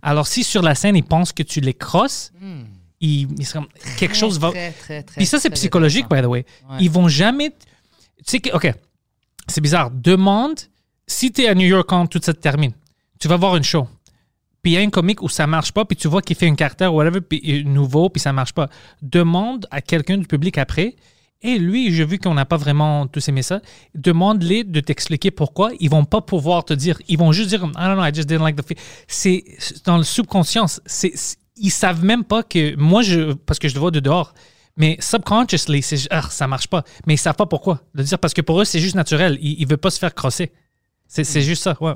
Alors 0.02 0.28
si 0.28 0.44
sur 0.44 0.62
la 0.62 0.76
scène, 0.76 0.94
ils 0.94 1.04
pensent 1.04 1.32
que 1.32 1.42
tu 1.42 1.60
les 1.60 1.74
crosses, 1.74 2.32
ils, 3.00 3.28
ils 3.38 3.46
sont 3.46 3.66
quelque 3.98 4.16
chose 4.16 4.38
va... 4.38 4.50
Très, 4.50 4.72
très, 4.72 5.02
très, 5.02 5.16
Puis 5.16 5.26
ça, 5.26 5.38
c'est 5.38 5.50
psychologique, 5.50 6.06
by 6.08 6.22
the 6.22 6.26
way. 6.26 6.46
Ouais. 6.70 6.76
Ils 6.80 6.90
vont 6.90 7.08
jamais. 7.08 7.52
Sais 8.26 8.40
que, 8.40 8.50
OK, 8.54 8.72
c'est 9.48 9.60
bizarre. 9.60 9.90
Demande 9.90 10.58
si 11.06 11.32
tu 11.32 11.42
es 11.42 11.48
à 11.48 11.54
New 11.54 11.66
York 11.66 11.86
quand 11.88 12.06
tout 12.06 12.20
ça 12.22 12.34
te 12.34 12.40
termine. 12.40 12.72
Tu 13.18 13.28
vas 13.28 13.36
voir 13.36 13.56
une 13.56 13.62
show. 13.64 13.88
Puis 14.62 14.72
il 14.72 14.74
y 14.74 14.78
a 14.78 14.80
un 14.80 14.90
comique 14.90 15.22
où 15.22 15.28
ça 15.28 15.46
marche 15.46 15.70
pas, 15.72 15.84
puis 15.84 15.96
tu 15.96 16.08
vois 16.08 16.22
qu'il 16.22 16.34
fait 16.34 16.46
une 16.48 16.56
caractère 16.56 16.92
ou 16.92 16.96
whatever, 16.96 17.20
puis 17.20 17.64
nouveau, 17.64 18.08
puis 18.10 18.20
ça 18.20 18.32
marche 18.32 18.52
pas. 18.52 18.68
Demande 19.00 19.66
à 19.70 19.80
quelqu'un 19.80 20.18
du 20.18 20.26
public 20.26 20.58
après. 20.58 20.96
Et 21.42 21.58
lui, 21.58 21.92
j'ai 21.92 22.04
vu 22.04 22.18
qu'on 22.18 22.34
n'a 22.34 22.46
pas 22.46 22.56
vraiment 22.56 23.06
tous 23.06 23.28
aimé 23.28 23.42
ça. 23.42 23.60
Demande-les 23.94 24.64
de 24.64 24.80
t'expliquer 24.80 25.30
pourquoi. 25.30 25.70
Ils 25.78 25.90
vont 25.90 26.04
pas 26.04 26.20
pouvoir 26.20 26.64
te 26.64 26.72
dire. 26.74 26.98
Ils 27.08 27.18
vont 27.18 27.30
juste 27.30 27.50
dire, 27.50 27.60
I 27.60 27.86
don't 27.86 27.94
know, 27.94 28.04
I 28.04 28.12
just 28.12 28.26
didn't 28.26 28.42
like 28.42 28.56
the 28.56 28.66
fi-" 28.66 28.76
C'est 29.06 29.44
dans 29.84 29.98
le 29.98 30.02
c'est- 30.02 31.38
ils 31.58 31.70
savent 31.70 32.04
même 32.04 32.24
pas 32.24 32.42
que 32.42 32.74
moi, 32.76 33.02
je, 33.02 33.34
parce 33.34 33.58
que 33.58 33.68
je 33.68 33.74
le 33.74 33.80
vois 33.80 33.90
de 33.90 34.00
dehors. 34.00 34.34
Mais 34.76 34.96
subconsciously, 35.00 35.82
c'est 35.82 36.06
ah, 36.10 36.22
ça 36.30 36.46
marche 36.46 36.68
pas. 36.68 36.84
Mais 37.06 37.14
ils 37.14 37.18
savent 37.18 37.36
pas 37.36 37.46
pourquoi. 37.46 37.80
De 37.94 38.02
dire 38.02 38.18
parce 38.18 38.34
que 38.34 38.42
pour 38.42 38.60
eux, 38.60 38.64
c'est 38.64 38.80
juste 38.80 38.94
naturel. 38.94 39.38
Ils, 39.40 39.60
ils 39.60 39.66
veulent 39.66 39.78
pas 39.78 39.90
se 39.90 39.98
faire 39.98 40.14
crosser. 40.14 40.52
C'est, 41.08 41.24
c'est 41.24 41.42
juste 41.42 41.62
ça. 41.62 41.76
Ouais. 41.80 41.94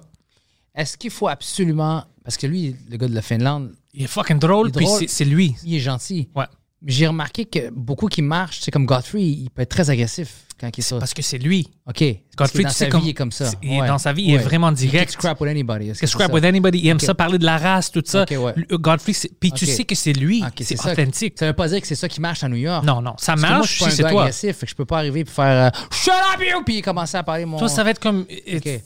Est-ce 0.74 0.96
qu'il 0.96 1.10
faut 1.10 1.28
absolument. 1.28 2.04
Parce 2.24 2.36
que 2.36 2.46
lui, 2.46 2.76
le 2.90 2.96
gars 2.96 3.08
de 3.08 3.14
la 3.14 3.22
Finlande, 3.22 3.74
Il 3.92 4.04
est 4.04 4.06
fucking 4.06 4.38
drôle, 4.38 4.68
Il 4.68 4.70
est 4.70 4.76
puis 4.76 4.86
c'est, 4.86 5.08
c'est 5.08 5.24
lui. 5.24 5.54
il 5.64 5.74
est 5.74 5.80
gentil. 5.80 6.28
Ouais. 6.34 6.44
J'ai 6.86 7.06
remarqué 7.06 7.44
que 7.44 7.70
beaucoup 7.70 8.06
qui 8.08 8.22
marchent, 8.22 8.60
c'est 8.62 8.70
comme 8.70 8.86
Godfrey, 8.86 9.20
il 9.22 9.50
peut 9.50 9.62
être 9.62 9.68
très 9.70 9.90
agressif 9.90 10.46
quand 10.58 10.70
il 10.78 10.82
sur. 10.82 10.98
Parce 10.98 11.12
que 11.12 11.20
c'est 11.20 11.36
lui. 11.36 11.68
OK. 11.86 12.02
Godfrey, 12.36 12.62
dans 12.62 12.68
tu 12.70 12.74
sa 12.74 12.78
sais, 12.78 12.84
vie, 12.86 12.90
comme- 12.90 13.00
il 13.04 13.08
est 13.10 13.14
comme 13.14 13.32
ça. 13.32 13.50
il 13.62 13.72
est 13.74 13.80
Ouais. 13.82 13.86
dans 13.86 13.98
sa 13.98 14.14
vie, 14.14 14.22
il 14.22 14.34
est 14.34 14.38
vraiment 14.38 14.72
direct. 14.72 15.12
scrap 15.12 15.38
with 15.42 15.50
anybody. 15.50 15.94
scrap 15.94 16.32
with 16.32 16.42
anybody, 16.44 16.78
il 16.78 16.88
aime 16.88 16.98
ça 16.98 17.14
parler 17.14 17.36
de 17.36 17.44
la 17.44 17.58
race, 17.58 17.90
tout 17.90 18.02
ça. 18.06 18.22
Ok, 18.22 18.30
ouais. 18.38 18.54
Godfrey, 18.78 19.12
puis 19.38 19.52
tu 19.52 19.66
sais 19.66 19.84
que 19.84 19.94
c'est 19.94 20.14
lui, 20.14 20.42
c'est 20.58 20.76
ça. 20.76 20.92
authentique. 20.92 21.34
Ça 21.38 21.46
veut 21.48 21.52
pas 21.52 21.68
dire 21.68 21.82
que 21.82 21.86
c'est 21.86 21.94
ça 21.96 22.08
qui 22.08 22.20
marche 22.20 22.42
à 22.44 22.48
New 22.48 22.56
York. 22.56 22.82
Non, 22.84 23.02
non, 23.02 23.14
ça 23.18 23.32
Parce 23.34 23.42
que 23.42 23.46
moi, 23.46 23.48
je 23.48 23.58
marche 23.60 23.74
suis 23.74 23.84
si 23.84 23.96
c'est 23.96 24.02
toi. 24.08 24.22
agressif, 24.22 24.56
fait 24.56 24.64
que 24.66 24.70
je 24.70 24.76
peux 24.76 24.86
pas 24.86 24.98
arriver 24.98 25.20
et 25.20 25.24
faire 25.26 25.66
euh, 25.66 25.80
Shut 25.90 26.12
up 26.34 26.40
you! 26.40 26.62
Puis 26.64 26.80
commencer 26.80 27.18
à 27.18 27.22
parler 27.22 27.44
mon. 27.44 27.58
Toi, 27.58 27.68
ça 27.68 27.84
va 27.84 27.90
être 27.90 28.00
comme, 28.00 28.24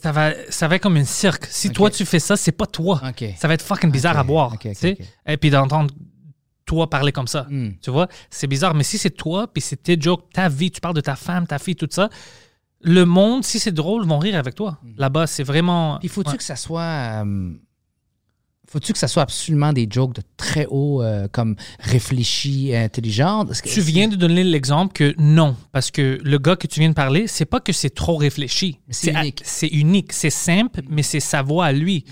ça 0.01 0.11
va, 0.11 0.31
ça 0.49 0.67
va 0.67 0.75
être 0.75 0.81
comme 0.83 0.97
une 0.97 1.05
cirque. 1.05 1.45
Si 1.49 1.69
toi 1.69 1.89
tu 1.89 2.03
fais 2.05 2.19
ça, 2.19 2.35
c'est 2.35 2.51
pas 2.51 2.65
toi. 2.65 3.01
Ok. 3.07 3.23
Ça 3.37 3.47
va 3.47 3.53
être 3.53 3.61
fucking 3.63 3.89
bizarre 3.89 4.17
à 4.17 4.23
ok. 4.53 4.85
Et 5.27 5.37
puis 5.37 5.49
d'entendre 5.49 5.93
toi 6.65 6.89
parler 6.89 7.11
comme 7.11 7.27
ça, 7.27 7.45
Hmm. 7.49 7.71
tu 7.81 7.91
vois, 7.91 8.07
c'est 8.29 8.47
bizarre. 8.47 8.73
Mais 8.73 8.83
si 8.83 8.97
c'est 8.97 9.11
toi, 9.11 9.47
puis 9.47 9.61
c'est 9.61 9.81
tes 9.83 9.99
jokes, 9.99 10.23
ta 10.33 10.49
vie, 10.49 10.71
tu 10.71 10.81
parles 10.81 10.95
de 10.95 11.01
ta 11.01 11.15
femme, 11.15 11.45
ta 11.47 11.59
fille, 11.59 11.75
tout 11.75 11.87
ça, 11.91 12.09
le 12.81 13.03
monde, 13.05 13.43
si 13.43 13.59
c'est 13.59 13.71
drôle, 13.71 14.05
vont 14.05 14.19
rire 14.19 14.35
avec 14.37 14.55
toi. 14.55 14.79
Là-bas, 14.97 15.27
c'est 15.27 15.43
vraiment. 15.43 15.95
Hmm. 15.95 15.99
Puis 15.99 16.07
faut-tu 16.09 16.31
Ouais. 16.31 16.37
que 16.37 16.43
ça 16.43 16.55
soit. 16.55 17.23
euh, 17.23 17.51
faut-tu 18.75 18.91
que 18.91 18.99
ça 18.99 19.07
soit 19.07 19.23
absolument 19.23 19.71
des 19.71 19.87
jokes 19.89 20.13
de 20.15 20.21
très 20.35 20.65
haut, 20.69 21.01
euh, 21.01 21.29
comme 21.31 21.55
réfléchi, 21.79 22.71
et 22.71 22.77
intelligent? 22.77 23.45
Que- 23.45 23.69
Tu 23.69 23.79
viens 23.79 24.09
de 24.09 24.17
donner 24.17 24.43
l'exemple 24.43 24.91
que 24.91 25.15
non, 25.17 25.55
parce 25.71 25.91
que 25.91 26.19
le 26.21 26.37
gars 26.39 26.57
que 26.57 26.67
tu 26.67 26.81
viens 26.81 26.89
de 26.89 26.93
parler, 26.93 27.27
c'est 27.27 27.45
pas 27.45 27.61
que 27.61 27.71
c'est 27.71 27.89
trop 27.89 28.17
réfléchi. 28.17 28.79
C'est 28.89 29.11
unique. 29.13 29.41
C'est 29.45 29.67
unique, 29.69 30.11
c'est 30.11 30.29
simple, 30.29 30.81
mais 30.89 31.03
c'est 31.03 31.21
sa 31.21 31.41
voix 31.41 31.67
à 31.67 31.71
lui. 31.71 32.03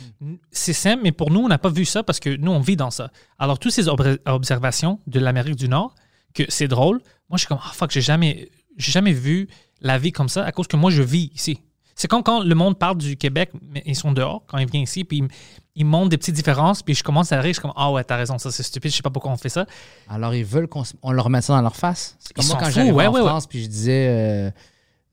C'est 0.52 0.72
simple, 0.72 1.02
mais 1.04 1.12
pour 1.12 1.32
nous, 1.32 1.42
on 1.42 1.50
n'a 1.50 1.58
pas 1.58 1.68
vu 1.70 1.84
ça 1.84 2.02
parce 2.02 2.22
que 2.22 2.30
nous, 2.34 2.52
on 2.52 2.62
vit 2.62 2.78
dans 2.78 2.92
ça. 2.92 3.12
Alors, 3.40 3.60
toutes 3.60 3.74
ces 3.74 3.90
ob- 3.90 4.18
observations 4.26 5.00
de 5.06 5.20
l'Amérique 5.20 5.58
du 5.58 5.68
Nord, 5.68 5.94
que 6.34 6.44
c'est 6.48 6.70
drôle, 6.70 7.02
moi, 7.30 7.36
je 7.36 7.40
suis 7.40 7.48
comme, 7.48 7.60
ah 7.62 7.72
fuck, 7.74 7.92
j'ai 7.92 8.00
jamais, 8.00 8.50
j'ai 8.78 8.94
jamais 8.94 9.12
vu 9.12 9.50
la 9.82 9.98
vie 9.98 10.14
comme 10.14 10.30
ça 10.30 10.46
à 10.46 10.54
cause 10.54 10.68
que 10.68 10.78
moi, 10.78 10.92
je 10.92 11.02
vis 11.04 11.30
ici. 11.36 11.60
C'est 11.94 12.08
comme 12.08 12.24
quand 12.24 12.42
le 12.42 12.56
monde 12.56 12.80
parle 12.80 12.98
du 12.98 13.18
Québec, 13.18 13.52
mais 13.62 13.84
ils 13.86 13.96
sont 13.98 14.14
dehors 14.14 14.44
quand 14.48 14.58
ils 14.58 14.68
viennent 14.72 14.84
ici, 14.84 15.04
puis 15.04 15.24
ils, 15.76 15.86
montrent 15.86 16.10
des 16.10 16.18
petites 16.18 16.36
différences, 16.36 16.82
puis 16.84 16.96
je 16.96 17.04
commence 17.04 17.32
à 17.32 17.38
rire, 17.42 17.50
je 17.50 17.54
suis 17.54 17.62
comme, 17.62 17.74
ah 17.76 17.92
ouais, 17.92 18.04
t'as 18.04 18.16
raison, 18.18 18.38
ça 18.38 18.52
c'est 18.52 18.64
stupide, 18.64 18.92
je 18.92 18.98
sais 18.98 19.02
pas 19.04 19.10
pourquoi 19.10 19.32
on 19.32 19.38
fait 19.38 19.50
ça. 19.50 19.66
Alors, 20.10 20.34
ils 20.36 20.46
veulent 20.46 20.68
qu'on 20.68 20.84
on 21.02 21.12
leur 21.12 21.30
mette 21.30 21.44
ça 21.44 21.54
dans 21.54 21.62
leur 21.62 21.76
face? 21.76 22.16
C'est 22.20 22.34
comme 22.34 22.46
Ils 22.46 22.50
moi 22.50 22.58
quand 22.60 22.70
j'arrivais 22.70 22.94
ouais, 22.94 23.08
en 23.08 23.12
ouais, 23.14 23.22
ouais. 23.22 23.28
France, 23.28 23.48
puis 23.48 23.64
je 23.64 23.68
disais. 23.68 24.08
euh, 24.10 24.52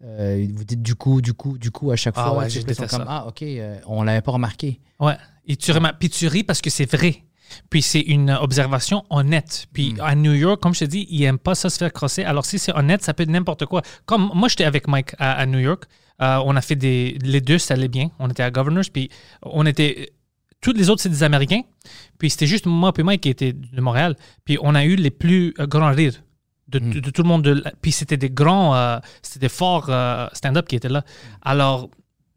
euh, 0.03 0.47
vous 0.55 0.65
dites 0.65 0.83
du 0.83 0.95
coup, 0.95 1.21
du 1.21 1.35
coup, 1.35 1.59
du 1.59 1.71
coup 1.71 1.91
à 1.91 1.97
chaque 1.97 2.15
Ah 2.17 2.25
fois. 2.31 2.39
ouais, 2.39 2.49
ils 2.49 2.75
sont 2.75 2.87
comme, 2.87 3.05
ah, 3.09 3.27
OK, 3.29 3.43
euh, 3.43 3.77
on 3.87 4.03
l'avait 4.03 4.23
pas 4.23 4.33
remarqué. 4.33 4.81
Ouais. 4.99 5.17
Et 5.47 5.57
tu, 5.57 5.73
puis 5.99 6.09
tu 6.11 6.27
ris 6.29 6.43
parce 6.45 6.61
que 6.61 6.71
c'est 6.71 6.91
vrai. 6.91 7.25
Puis 7.69 7.83
c'est 7.83 8.01
une 8.01 8.31
observation 8.31 9.05
honnête. 9.11 9.67
Puis 9.73 9.95
Hmm. 9.95 10.01
à 10.03 10.15
New 10.15 10.33
York, 10.35 10.61
comme 10.63 10.73
je 10.73 10.81
te 10.81 10.85
dis, 10.85 11.07
ils 11.11 11.21
n'aiment 11.23 11.39
pas 11.39 11.55
ça 11.57 11.69
se 11.69 11.79
faire 11.79 11.93
crosser. 11.93 12.23
Alors 12.23 12.47
si 12.47 12.59
c'est 12.59 12.73
honnête, 12.75 13.03
ça 13.03 13.13
peut 13.13 13.25
être 13.25 13.29
n'importe 13.31 13.67
quoi. 13.67 13.83
Comme 14.07 14.31
moi, 14.35 14.49
j'étais 14.49 14.65
avec 14.65 14.87
Mike 14.87 15.15
à, 15.19 15.33
à 15.33 15.47
New 15.47 15.59
York. 15.59 15.85
Euh, 16.23 16.41
on 16.45 16.55
a 16.55 16.61
fait 16.61 16.77
des. 16.77 17.19
Les 17.23 17.41
deux, 17.41 17.59
ça 17.59 17.75
allait 17.75 17.89
bien. 17.89 18.11
On 18.21 18.29
était 18.31 18.43
à 18.43 18.51
Governors. 18.51 18.85
Puis 18.93 19.11
on 19.43 19.67
était. 19.67 20.13
Tous 20.61 20.73
les 20.73 20.91
autres, 20.91 21.01
c'est 21.03 21.09
des 21.09 21.23
Américains. 21.23 21.63
Puis 22.19 22.31
c'était 22.31 22.47
juste 22.47 22.67
moi 22.67 22.93
et 22.99 23.03
Mike 23.03 23.23
qui 23.23 23.29
étaient 23.31 23.53
de 23.53 23.81
Montréal. 23.81 24.17
Puis 24.45 24.59
on 24.61 24.75
a 24.75 24.85
eu 24.85 24.97
les 24.97 25.11
plus 25.11 25.55
euh, 25.59 25.67
grands 25.67 25.91
rires 25.93 26.23
de, 26.69 26.79
de- 26.79 27.01
de 27.01 27.11
tout 27.11 27.23
le 27.23 27.29
monde. 27.29 27.43
De, 27.43 27.65
puis 27.83 27.93
c'était 27.93 28.17
des 28.19 28.31
grands, 28.31 28.75
euh, 28.75 28.99
c'était 29.23 29.41
des 29.41 29.49
forts 29.49 29.87
euh, 29.89 30.27
stand-up 30.33 30.67
qui 30.69 30.77
étaient 30.77 30.89
là. 30.91 31.05
Alors, 31.43 31.89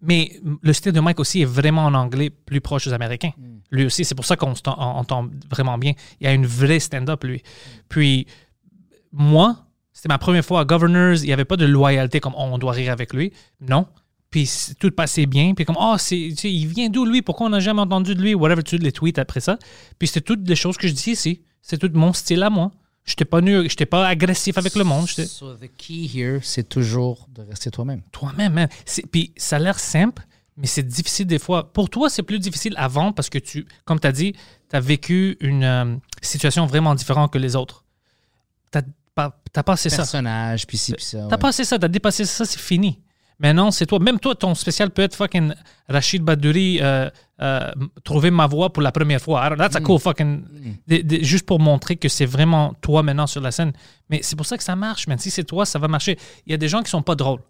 mais 0.01 0.31
le 0.61 0.73
style 0.73 0.91
de 0.91 0.99
Mike 0.99 1.19
aussi 1.19 1.41
est 1.41 1.45
vraiment 1.45 1.85
en 1.85 1.93
anglais 1.93 2.29
plus 2.29 2.59
proche 2.61 2.85
des 2.87 2.93
Américains. 2.93 3.31
Lui 3.71 3.85
aussi, 3.85 4.03
c'est 4.05 4.15
pour 4.15 4.25
ça 4.25 4.35
qu'on 4.35 4.53
entend 4.67 5.27
vraiment 5.49 5.77
bien. 5.77 5.93
Il 6.19 6.25
y 6.25 6.27
a 6.27 6.33
une 6.33 6.45
vraie 6.45 6.79
stand-up, 6.79 7.23
lui. 7.23 7.41
Puis, 7.89 8.27
moi, 9.11 9.65
c'était 9.93 10.09
ma 10.09 10.17
première 10.17 10.43
fois 10.43 10.59
à 10.61 10.65
Governors. 10.65 11.17
Il 11.23 11.27
n'y 11.27 11.33
avait 11.33 11.45
pas 11.45 11.55
de 11.57 11.65
loyauté 11.65 12.19
comme 12.19 12.33
Oh, 12.35 12.49
on 12.51 12.57
doit 12.57 12.73
rire 12.73 12.91
avec 12.91 13.13
lui. 13.13 13.31
Non. 13.61 13.87
Puis 14.33 14.49
tout 14.79 14.89
passait 14.89 15.27
bien. 15.27 15.53
Puis 15.53 15.63
comme, 15.63 15.77
oh, 15.79 15.95
tu 15.99 16.35
sais, 16.35 16.51
il 16.51 16.65
vient 16.65 16.89
d'où 16.89 17.05
lui? 17.05 17.21
Pourquoi 17.21 17.45
on 17.45 17.49
n'a 17.51 17.59
jamais 17.59 17.81
entendu 17.81 18.15
de 18.15 18.21
lui? 18.21 18.33
Whatever, 18.33 18.63
tu 18.63 18.77
les 18.79 18.91
tweets 18.91 19.19
après 19.19 19.41
ça. 19.41 19.59
Puis 19.99 20.07
c'était 20.07 20.21
toutes 20.21 20.41
des 20.41 20.55
choses 20.55 20.75
que 20.75 20.87
je 20.87 20.93
dis 20.93 21.11
ici. 21.11 21.43
C'est 21.61 21.77
tout 21.77 21.91
mon 21.93 22.13
style 22.13 22.41
à 22.41 22.49
moi. 22.49 22.71
Je 23.05 23.11
n'étais 23.11 23.25
pas, 23.25 23.41
nu- 23.41 23.69
j'étais 23.69 23.85
pas 23.85 24.07
agressif 24.07 24.57
avec 24.57 24.73
le 24.73 24.83
monde. 24.83 25.07
So, 25.07 25.53
the 25.53 25.69
key 25.77 26.09
here, 26.11 26.39
c'est 26.41 26.67
toujours 26.67 27.27
de 27.35 27.43
rester 27.43 27.69
toi-même. 27.69 28.01
toi-même. 28.11 28.53
man. 28.53 28.69
C'est- 28.85 29.05
Puis 29.05 29.33
ça 29.37 29.57
a 29.57 29.59
l'air 29.59 29.77
simple, 29.77 30.23
mais 30.57 30.65
c'est 30.65 30.81
difficile 30.81 31.27
des 31.27 31.37
fois. 31.37 31.71
Pour 31.71 31.91
toi, 31.91 32.09
c'est 32.09 32.23
plus 32.23 32.39
difficile 32.39 32.73
avant 32.75 33.11
parce 33.11 33.29
que 33.29 33.37
tu, 33.37 33.67
comme 33.85 33.99
tu 33.99 34.07
as 34.07 34.11
dit, 34.11 34.33
tu 34.67 34.75
as 34.75 34.79
vécu 34.79 35.37
une 35.41 35.63
euh, 35.63 35.95
situation 36.23 36.65
vraiment 36.65 36.95
différente 36.95 37.31
que 37.31 37.37
les 37.37 37.55
autres. 37.55 37.83
Tu 38.71 38.79
pas 39.13 39.29
passé 39.63 39.91
ça. 39.91 39.97
Personnage, 39.97 40.65
puis 40.65 40.79
ci, 40.79 40.93
puis 40.93 41.03
ça. 41.05 41.27
T'as 41.29 41.35
ouais. 41.35 41.37
passé 41.39 41.63
ça, 41.63 41.77
t'as 41.77 41.87
dépassé 41.87 42.25
ça, 42.25 42.45
c'est 42.45 42.59
fini. 42.59 42.99
Maintenant, 43.39 43.71
c'est 43.71 43.85
toi. 43.85 43.99
Même 43.99 44.19
toi, 44.19 44.35
ton 44.35 44.55
spécial 44.55 44.89
peut 44.91 45.01
être 45.01 45.15
fucking 45.15 45.53
Rachid 45.89 46.21
Badouri, 46.23 46.79
euh, 46.81 47.09
euh, 47.41 47.71
trouver 48.03 48.31
ma 48.31 48.47
voix 48.47 48.71
pour 48.71 48.81
la 48.83 48.91
première 48.91 49.19
fois. 49.21 49.49
Don't- 49.49 49.57
That's 49.57 49.75
a 49.75 49.81
cool 49.81 49.99
fucking. 49.99 50.43
de- 50.87 51.01
de- 51.01 51.23
juste 51.23 51.45
pour 51.45 51.59
montrer 51.59 51.95
que 51.97 52.07
c'est 52.09 52.25
vraiment 52.27 52.73
toi 52.81 53.03
maintenant 53.03 53.27
sur 53.27 53.41
la 53.41 53.51
scène. 53.51 53.73
Mais 54.09 54.21
c'est 54.23 54.35
pour 54.35 54.45
ça 54.45 54.57
que 54.57 54.63
ça 54.63 54.75
marche, 54.75 55.07
man. 55.07 55.17
Si 55.17 55.29
c'est 55.31 55.43
toi, 55.43 55.65
ça 55.65 55.79
va 55.79 55.87
marcher. 55.87 56.17
Il 56.45 56.51
y 56.51 56.53
a 56.53 56.57
des 56.57 56.67
gens 56.69 56.81
qui 56.83 56.89
sont 56.89 57.01
pas 57.01 57.15
drôles. 57.15 57.41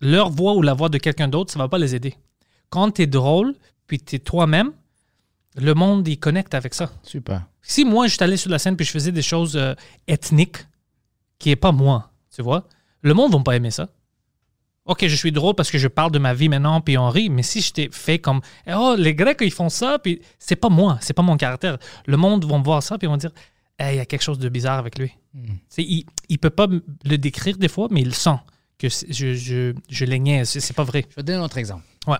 Leur 0.00 0.30
voix 0.30 0.54
ou 0.54 0.62
la 0.62 0.72
voix 0.74 0.88
de 0.88 0.98
quelqu'un 0.98 1.28
d'autre, 1.28 1.52
ça 1.52 1.58
va 1.58 1.68
pas 1.68 1.78
les 1.78 1.94
aider. 1.94 2.14
Quand 2.70 2.90
tu 2.92 3.02
es 3.02 3.06
drôle, 3.06 3.54
puis 3.86 3.98
tu 3.98 4.16
es 4.16 4.18
toi-même, 4.18 4.72
le 5.56 5.74
monde, 5.74 6.06
il 6.08 6.18
connecte 6.18 6.54
avec 6.54 6.74
ça. 6.74 6.90
Super. 7.02 7.42
Si 7.60 7.84
moi, 7.84 8.06
je 8.06 8.14
suis 8.14 8.22
allé 8.24 8.36
sur 8.36 8.50
la 8.50 8.58
scène 8.58 8.76
puis 8.76 8.86
je 8.86 8.92
faisais 8.92 9.12
des 9.12 9.22
choses 9.22 9.56
euh, 9.56 9.74
ethniques 10.06 10.58
qui 11.38 11.50
est 11.50 11.56
pas 11.56 11.72
moi, 11.72 12.10
tu 12.34 12.42
vois, 12.42 12.66
le 13.02 13.12
monde 13.14 13.32
va 13.32 13.40
pas 13.40 13.56
aimer 13.56 13.70
ça. 13.70 13.88
Ok, 14.86 15.06
je 15.06 15.14
suis 15.14 15.30
drôle 15.30 15.54
parce 15.54 15.70
que 15.70 15.78
je 15.78 15.88
parle 15.88 16.10
de 16.10 16.18
ma 16.18 16.34
vie 16.34 16.48
maintenant 16.48 16.80
puis 16.80 16.96
on 16.98 17.08
rit, 17.10 17.28
mais 17.30 17.42
si 17.42 17.60
je 17.60 17.72
t'ai 17.72 17.88
fait 17.92 18.18
comme 18.18 18.40
oh 18.66 18.94
les 18.98 19.14
Grecs 19.14 19.38
ils 19.42 19.52
font 19.52 19.68
ça 19.68 19.98
puis 19.98 20.20
c'est 20.38 20.56
pas 20.56 20.68
moi, 20.70 20.98
c'est 21.00 21.12
pas 21.14 21.22
mon 21.22 21.36
caractère. 21.36 21.78
Le 22.06 22.16
monde 22.16 22.44
va 22.44 22.58
me 22.58 22.64
voir 22.64 22.82
ça 22.82 22.98
puis 22.98 23.06
ils 23.06 23.10
vont 23.10 23.16
dire 23.16 23.30
Hey, 23.78 23.94
il 23.94 23.98
y 23.98 24.00
a 24.00 24.04
quelque 24.06 24.22
chose 24.22 24.38
de 24.38 24.48
bizarre 24.48 24.78
avec 24.78 24.98
lui. 24.98 25.12
C'est- 25.68 25.82
Il, 25.82 26.04
il 26.28 26.38
peut 26.38 26.50
pas 26.50 26.66
le 26.66 27.18
décrire 27.18 27.56
des 27.56 27.68
fois, 27.68 27.88
mais 27.90 28.02
il 28.02 28.14
sent 28.14 28.36
que 28.78 28.88
je, 28.88 29.32
je, 29.34 29.74
je 29.88 30.04
les 30.04 30.18
niaise. 30.18 30.48
C'est 30.58 30.76
pas 30.76 30.84
vrai. 30.84 31.06
Je 31.08 31.14
vais 31.16 31.22
te 31.22 31.26
donner 31.26 31.38
un 31.38 31.44
autre 31.44 31.56
exemple. 31.58 31.84
Ouais. 32.06 32.18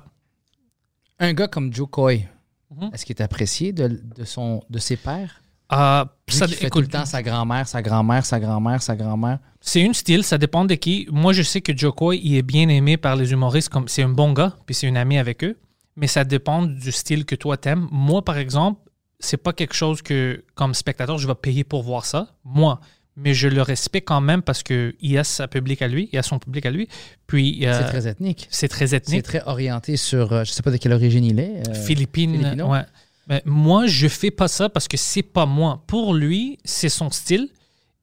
Un 1.19 1.33
gars 1.35 1.49
comme 1.49 1.73
Joe 1.73 1.89
Coy, 1.91 2.27
Mhm. 2.71 2.91
est-ce 2.95 3.05
qu'il 3.05 3.17
est 3.17 3.23
apprécié 3.23 3.73
de, 3.73 3.89
de, 4.17 4.25
son, 4.25 4.63
de 4.71 4.79
ses 4.79 4.97
pères? 4.97 5.43
Euh, 5.73 6.05
ça, 6.29 6.49
fait 6.49 6.67
écoute, 6.67 6.73
tout 6.73 6.81
le 6.81 6.87
temps 6.89 7.05
sa 7.07 7.23
grand-mère, 7.23 7.67
sa 7.69 7.81
grand-mère, 7.83 8.25
sa 8.25 8.41
grand-mère, 8.41 8.83
sa 8.83 8.97
grand-mère. 8.97 9.39
C'est 9.61 9.81
une 9.81 9.95
style, 9.95 10.25
ça 10.25 10.39
dépend 10.39 10.65
de 10.65 10.75
qui. 10.75 11.07
Moi, 11.11 11.33
je 11.33 11.43
sais 11.43 11.61
que 11.61 11.77
Joe 11.77 11.95
Coy, 11.95 12.21
il 12.23 12.37
est 12.37 12.43
bien 12.43 12.69
aimé 12.69 12.97
par 12.97 13.15
les 13.17 13.33
humoristes, 13.33 13.69
comme 13.69 13.87
c'est 13.89 14.03
un 14.03 14.09
bon 14.09 14.33
gars, 14.33 14.57
puis 14.67 14.75
c'est 14.75 14.87
une 14.87 14.97
amie 14.97 15.19
avec 15.19 15.45
eux. 15.45 15.59
Mais 15.97 16.07
ça 16.07 16.25
dépend 16.25 16.63
du 16.63 16.93
style 16.93 17.25
que 17.25 17.35
toi 17.35 17.57
t'aimes. 17.57 17.89
Moi, 17.91 18.25
par 18.25 18.39
exemple, 18.39 18.81
c'est 19.19 19.37
pas 19.37 19.53
quelque 19.53 19.75
chose 19.75 20.03
que, 20.03 20.45
comme 20.55 20.73
spectateur, 20.75 21.19
je 21.19 21.27
vais 21.27 21.35
payer 21.35 21.63
pour 21.65 21.83
voir 21.83 22.05
ça. 22.07 22.29
Moi. 22.45 22.81
Mais 23.17 23.35
je 23.35 23.49
le 23.49 23.61
respecte 23.61 24.09
quand 24.09 24.21
même 24.23 24.41
parce 24.41 24.63
que 24.63 24.95
il 25.01 25.19
a 25.19 25.25
sa 25.25 25.47
public 25.47 25.83
à 25.83 25.89
lui, 25.89 26.09
il 26.13 26.19
a 26.19 26.23
son 26.23 26.39
public 26.39 26.65
à 26.65 26.71
lui. 26.71 26.89
Puis 27.27 27.67
euh, 27.67 27.77
C'est 27.79 27.85
très 27.89 28.07
ethnique. 28.09 28.47
c'est 28.51 28.69
très 28.69 28.87
C'est 28.87 28.97
ethnique. 28.97 29.25
très 29.25 29.43
orienté 29.45 29.97
sur, 29.99 30.33
euh, 30.33 30.45
je 30.45 30.53
sais 30.53 30.63
pas 30.63 30.71
de 30.71 30.79
quelle 30.79 30.93
origine 30.95 31.25
il 31.25 31.39
est. 31.39 31.69
euh, 31.69 31.75
Philippines. 31.75 32.39
Filipino. 32.39 32.71
Ouais. 32.71 32.83
Mais 33.31 33.43
moi, 33.47 33.87
je 33.87 34.09
fais 34.09 34.31
pas 34.31 34.49
ça 34.49 34.69
parce 34.69 34.89
que 34.89 34.97
c'est 34.99 35.23
pas 35.23 35.47
moi. 35.47 35.83
Pour 35.87 36.13
lui, 36.13 36.59
c'est 36.65 36.89
son 36.91 37.11
style. 37.11 37.49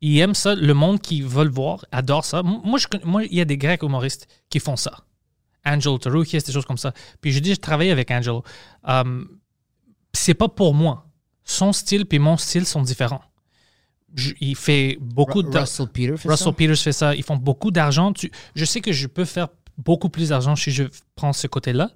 Il 0.02 0.18
aime 0.20 0.34
ça. 0.34 0.56
Le 0.56 0.74
monde 0.74 1.00
qui 1.02 1.22
veut 1.22 1.44
le 1.44 1.50
voir 1.52 1.86
adore 1.92 2.26
ça. 2.26 2.42
Moi, 2.42 2.80
je, 2.80 2.88
connais- 2.88 3.06
moi, 3.06 3.24
il 3.26 3.34
y 3.36 3.42
a 3.42 3.46
des 3.46 3.58
Grecs 3.58 3.84
humoristes 3.84 4.28
qui 4.50 4.60
font 4.60 4.76
ça. 4.78 5.04
Angelo 5.66 5.98
Taroukias, 5.98 6.42
des 6.46 6.54
choses 6.54 6.66
comme 6.66 6.78
ça. 6.78 6.94
Puis 7.20 7.32
je 7.34 7.40
dis, 7.40 7.54
je 7.54 7.60
travaille 7.60 7.92
avec 7.92 8.10
Angelo. 8.10 8.44
Euh, 8.88 9.26
c'est 10.14 10.34
pas 10.34 10.48
pour 10.48 10.74
moi. 10.74 11.06
Son 11.44 11.74
style 11.74 12.06
puis 12.06 12.20
mon 12.20 12.38
style 12.38 12.66
sont 12.66 12.82
différents. 12.82 13.22
Je- 14.16 14.34
il 14.40 14.56
fait 14.56 14.98
beaucoup 15.02 15.44
de. 15.44 15.58
Russell 15.58 15.88
Peter 15.88 16.16
fait 16.16 16.30
Russell 16.30 16.46
ça? 16.46 16.52
Peters 16.54 16.78
fait 16.78 16.92
ça. 16.94 17.16
Ils 17.16 17.24
font 17.24 17.36
beaucoup 17.36 17.72
d'argent. 17.72 18.14
Je 18.56 18.66
sais 18.66 18.80
que 18.80 18.94
je 18.94 19.08
peux 19.08 19.26
faire 19.26 19.50
beaucoup 19.78 20.10
plus 20.10 20.30
d'argent 20.30 20.56
si 20.56 20.72
je 20.72 20.84
prends 21.16 21.34
ce 21.34 21.48
côté-là, 21.48 21.90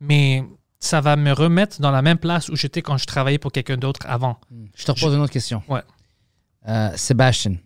mais 0.00 0.44
ça 0.80 1.00
va 1.00 1.16
me 1.16 1.32
remettre 1.32 1.80
dans 1.80 1.90
la 1.90 2.02
même 2.02 2.18
place 2.18 2.48
où 2.48 2.56
j'étais 2.56 2.82
quand 2.82 2.96
je 2.98 3.06
travaillais 3.06 3.38
pour 3.38 3.52
quelqu'un 3.52 3.76
d'autre 3.76 4.00
avant. 4.08 4.38
Je 4.76 4.84
te 4.84 4.92
repose 4.92 5.14
une 5.14 5.20
autre 5.20 5.32
question. 5.32 5.62
Ouais. 5.68 5.82
Euh, 6.68 6.90
Sébastien. 6.96 7.56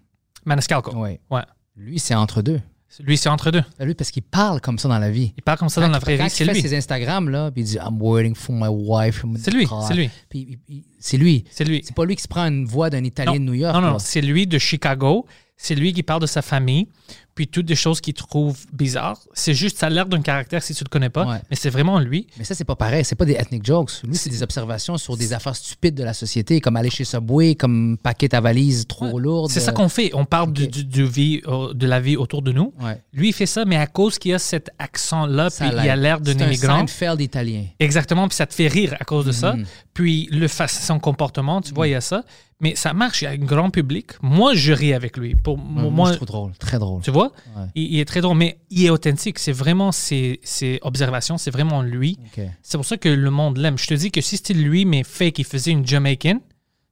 Maniscalco. 0.45 0.93
Oui. 0.97 1.19
Ouais. 1.31 1.43
Lui, 1.77 1.99
c'est 1.99 2.15
entre 2.15 2.43
deux. 2.43 2.61
Lui, 3.01 3.17
c'est 3.17 3.31
entre 3.31 3.51
deux. 3.51 3.63
Lui, 3.81 3.95
parce 3.95 4.11
qu'il 4.11 4.23
parle 4.23 4.61
comme 4.61 4.79
ça 4.79 4.87
dans 4.87 4.99
la 4.99 5.11
vie. 5.11 5.33
Il 5.39 5.43
parle 5.43 5.57
comme 5.57 5.71
ça 5.71 5.81
dans 5.81 5.89
la 5.89 5.99
vraie 5.99 6.17
vie. 6.19 6.25
il 6.25 6.31
C'est 6.31 6.45
fait 6.45 6.53
lui. 6.53 6.61
ses 6.61 6.77
Instagram, 6.77 7.31
là, 7.31 7.51
puis 7.51 7.63
il 7.63 7.65
dit 7.65 7.77
I'm 7.79 7.97
waiting 8.03 8.35
for 8.35 8.55
my 8.55 8.69
wife. 8.69 9.25
C'est 9.39 9.51
lui. 9.51 9.67
C'est 9.89 9.95
lui. 9.95 10.11
Il- 10.35 10.59
il- 10.69 10.85
c'est 11.01 11.17
lui. 11.17 11.45
C'est 11.51 11.65
lui. 11.65 11.81
C'est 11.85 11.95
pas 11.97 12.05
lui 12.05 12.17
qui 12.17 12.23
se 12.23 12.29
prend 12.29 12.45
une 12.47 12.67
voix 12.67 12.91
d'un 12.91 13.03
Italien 13.03 13.33
Non, 13.33 13.39
de 13.39 13.45
New 13.45 13.55
York. 13.55 13.75
non, 13.75 13.81
non, 13.81 13.99
c'est 13.99 14.21
lui 14.21 14.47
de 14.47 14.59
Chicago. 14.59 15.27
c'est 15.57 15.75
lui 15.77 15.93
qui 15.93 16.03
parle 16.03 16.21
de 16.21 16.27
sa 16.27 16.43
famille, 16.43 16.89
puis 17.35 17.49
toutes 17.49 17.67
des 17.67 17.75
choses 17.75 18.01
qu'il 18.01 18.15
trouve 18.15 18.59
bizarres. 18.73 19.19
C'est 19.33 19.55
juste, 19.55 19.79
ça 19.79 19.87
a 19.87 19.91
l'air 19.91 20.07
d'un 20.07 20.21
caractère 20.21 20.63
si 20.63 20.75
tu 20.75 20.85
le 20.85 20.89
connais 20.89 21.09
pas, 21.09 21.25
Ouais. 21.27 21.39
mais 21.51 21.57
c'est 21.57 21.71
vraiment 21.71 21.99
lui. 21.99 22.27
Mais 22.39 22.45
ça, 22.45 22.55
c'est 22.55 22.65
pas 22.65 22.77
pareil. 22.77 23.05
C'est 23.05 23.15
pas 23.17 23.25
des 23.25 23.33
ethnic 23.33 23.65
jokes. 23.65 23.91
Lui, 24.05 24.17
c'est 24.17 24.29
des 24.31 24.43
observations 24.43 24.99
sur 24.99 25.17
des 25.17 25.33
affaires 25.33 25.57
stupides 25.57 25.95
de 25.95 26.05
la 26.05 26.13
société, 26.15 26.61
comme 26.61 26.77
aller 26.77 26.91
chez 26.91 27.05
Subway, 27.05 27.55
comme 27.55 27.97
paquer 28.03 28.29
ta 28.29 28.41
valise 28.41 28.87
trop 28.87 29.19
lourde. 29.19 29.51
C'est 29.51 29.61
ça 29.61 29.73
qu'on 29.73 29.89
fait. 29.89 30.11
On 30.15 30.25
parle 30.27 30.53
du- 30.53 30.65
Ok. 30.65 30.71
du, 30.71 30.85
du 30.85 31.07
vie, 31.07 31.41
euh, 31.47 31.73
de 31.73 31.87
la 31.87 32.01
vie 32.01 32.17
autour 32.17 32.43
de 32.43 32.53
nous. 32.53 32.73
Ouais. 32.83 33.01
Lui, 33.15 33.29
il 33.29 33.33
fait 33.33 33.47
ça, 33.47 33.65
mais 33.65 33.77
à 33.77 33.87
cause 33.87 34.19
qu'il 34.19 34.35
a 34.35 34.39
cet 34.39 34.71
accent-là, 34.79 35.49
puis 35.51 35.67
il 35.73 35.79
a 35.89 35.97
l'air 35.97 36.21
d'un 36.21 36.33
C'est 36.33 36.43
un 36.43 36.47
immigrant. 36.49 36.79
Seinfeld 36.87 37.21
italien. 37.21 37.65
Exactement, 37.81 38.29
puis 38.29 38.37
ça 38.37 38.47
te 38.47 38.55
fait 38.55 38.69
rire 38.69 38.95
à 39.01 39.05
cause 39.05 39.25
de 39.25 39.33
ça. 39.33 39.55
Mhm. 39.55 39.65
Puis 39.95 40.29
le 40.31 40.49
son 40.49 40.99
comportement, 40.99 41.61
tu 41.61 41.73
vois, 41.75 41.89
il 41.89 41.93
y 41.93 41.95
a 41.95 42.01
ça. 42.01 42.25
Mais 42.63 42.75
ça 42.77 42.93
marche, 42.95 43.21
il 43.21 43.25
y 43.25 43.29
a 43.29 43.33
un 43.33 43.37
grand 43.39 43.69
public. 43.71 44.13
Moi, 44.23 44.55
je 44.55 44.73
ris 44.73 44.95
avec 44.95 45.17
lui. 45.17 45.35
Pour 45.35 45.59
Moi, 45.59 45.91
moi, 45.91 46.13
je 46.13 46.17
trouve 46.17 46.29
drôle. 46.29 46.53
Très 46.59 46.79
drôle. 46.79 47.03
tu 47.03 47.11
vois, 47.11 47.33
Ouais. 47.57 47.67
il, 47.75 47.95
il 47.95 47.99
est 48.01 48.05
très 48.05 48.21
drôle, 48.21 48.37
mais 48.39 48.59
il 48.71 48.85
est 48.87 48.91
authentique. 48.91 49.39
C'est 49.41 49.53
vraiment 49.53 49.91
ses, 49.93 50.39
ses 50.45 50.79
observations, 50.83 51.37
c'est 51.39 51.51
vraiment 51.51 51.83
lui. 51.83 52.19
C'est 52.63 52.79
pour 52.79 52.87
ça 52.87 52.97
que 52.97 53.09
le 53.09 53.31
monde 53.31 53.59
l'aime. 53.59 53.77
Je 53.79 53.87
te 53.89 53.95
dis 53.95 54.11
que 54.13 54.21
si 54.21 54.37
c'était 54.37 54.55
lui, 54.55 54.85
mais 54.85 55.03
fake, 55.03 55.41
il 55.41 55.45
faisait 55.45 55.73
une 55.73 55.87
Jamaican, 55.87 56.41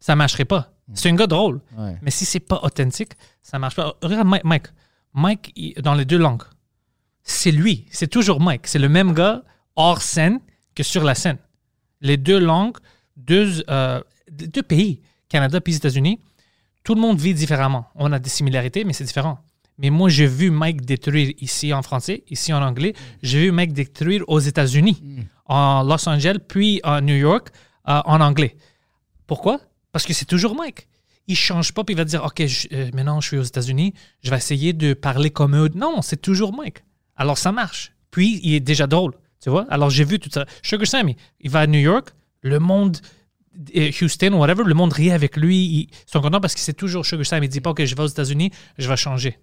ça 0.01 0.17
marcherait 0.17 0.45
pas. 0.45 0.73
C'est 0.93 1.09
un 1.09 1.15
gars 1.15 1.29
drôle. 1.29 1.61
Ouais. 1.79 1.97
Mais 2.03 2.11
si 2.11 2.25
c'est 2.25 2.41
pas 2.41 2.59
authentique, 2.65 3.13
ça 3.43 3.61
marche 3.61 3.77
pas. 3.77 3.95
Regarde 4.03 4.27
Mike. 4.27 4.43
Mike, 4.45 4.67
Mike 5.15 5.53
il- 5.55 5.75
dans 5.83 5.95
les 5.95 6.05
deux 6.05 6.19
langues, 6.19 6.43
c'est 7.23 7.53
lui. 7.53 7.87
C'est 7.93 8.09
toujours 8.09 8.41
Mike. 8.41 8.67
C'est 8.67 8.81
le 8.81 8.89
même 8.89 9.13
gars 9.15 9.43
hors 9.77 10.03
scène 10.03 10.41
que 10.75 10.83
sur 10.83 11.05
la 11.05 11.15
scène. 11.15 11.39
Les 12.01 12.17
deux 12.17 12.41
langues, 12.41 12.77
deux, 13.17 13.63
euh, 13.71 14.01
deux 14.33 14.63
pays, 14.63 15.01
Canada 15.31 15.61
puis 15.63 15.75
États-Unis, 15.77 16.21
tout 16.85 16.95
le 16.95 17.01
monde 17.01 17.19
vit 17.19 17.33
différemment. 17.33 17.87
On 17.95 18.13
a 18.13 18.19
des 18.19 18.29
similarités, 18.29 18.85
mais 18.85 18.93
c'est 18.93 19.05
différent. 19.05 19.39
Mais 19.79 19.89
moi, 19.89 20.11
j'ai 20.11 20.27
vu 20.27 20.51
Mike 20.51 20.83
détruire 20.85 21.33
ici 21.41 21.73
en 21.73 21.81
français, 21.81 22.23
ici 22.29 22.53
en 22.53 22.63
anglais. 22.63 22.93
J'ai 23.23 23.41
vu 23.45 23.51
Mike 23.53 23.73
détruire 23.73 24.25
aux 24.29 24.39
États-Unis, 24.41 25.03
en 25.47 25.83
Los 25.83 26.07
Angeles, 26.07 26.37
puis 26.47 26.81
à 26.83 27.01
New 27.01 27.15
York, 27.17 27.49
euh, 27.89 28.03
en 28.05 28.21
anglais. 28.21 28.57
Pourquoi? 29.27 29.61
Parce 29.93 30.05
que 30.05 30.13
c'est 30.13 30.27
toujours 30.27 30.55
Mike. 30.55 30.87
Il 31.29 31.37
change 31.37 31.73
pas, 31.73 31.85
puis 31.85 31.95
il 31.95 31.97
va 31.97 32.05
dire, 32.05 32.25
OK, 32.25 32.45
je- 32.47 32.69
euh, 32.73 32.91
maintenant 32.93 33.21
je 33.21 33.29
suis 33.29 33.39
aux 33.39 33.43
États-Unis, 33.43 33.95
je 34.23 34.31
vais 34.31 34.37
essayer 34.37 34.73
de 34.73 34.95
parler 34.95 35.31
comme 35.31 35.55
eux. 35.57 35.71
Non, 35.75 36.03
c'est 36.03 36.21
toujours 36.21 36.53
Mike. 36.55 36.83
Alors 37.17 37.39
ça 37.39 37.53
marche. 37.53 37.93
Puis 38.11 38.41
il 38.43 38.55
est 38.55 38.61
déjà 38.61 38.87
drôle, 38.87 39.15
tu 39.43 39.49
vois? 39.51 39.67
Alors 39.71 39.91
j'ai 39.91 40.05
vu 40.05 40.19
tout 40.19 40.31
ça. 40.33 40.45
Sugar 40.63 40.87
Sammy, 40.87 41.17
il 41.41 41.51
va 41.51 41.61
à 41.61 41.67
New 41.67 41.79
York, 41.79 42.09
le 42.43 42.59
monde, 42.59 42.99
Houston, 44.01 44.33
whatever, 44.35 44.63
le 44.65 44.75
monde 44.75 44.93
rit 44.93 45.11
avec 45.11 45.37
lui. 45.37 45.57
Ils 45.59 45.89
sont 46.07 46.21
contents 46.21 46.41
parce 46.41 46.55
que 46.55 46.61
c'est 46.61 46.73
toujours 46.75 47.05
Sugar 47.05 47.27
Sammy. 47.27 47.47
Il 47.47 47.51
dit 47.51 47.61
pas, 47.61 47.71
OK, 47.71 47.85
je 47.85 47.95
vais 47.95 48.03
aux 48.03 48.07
États-Unis, 48.07 48.51
je 48.79 48.89
vais 48.89 48.97
changer. 48.97 49.39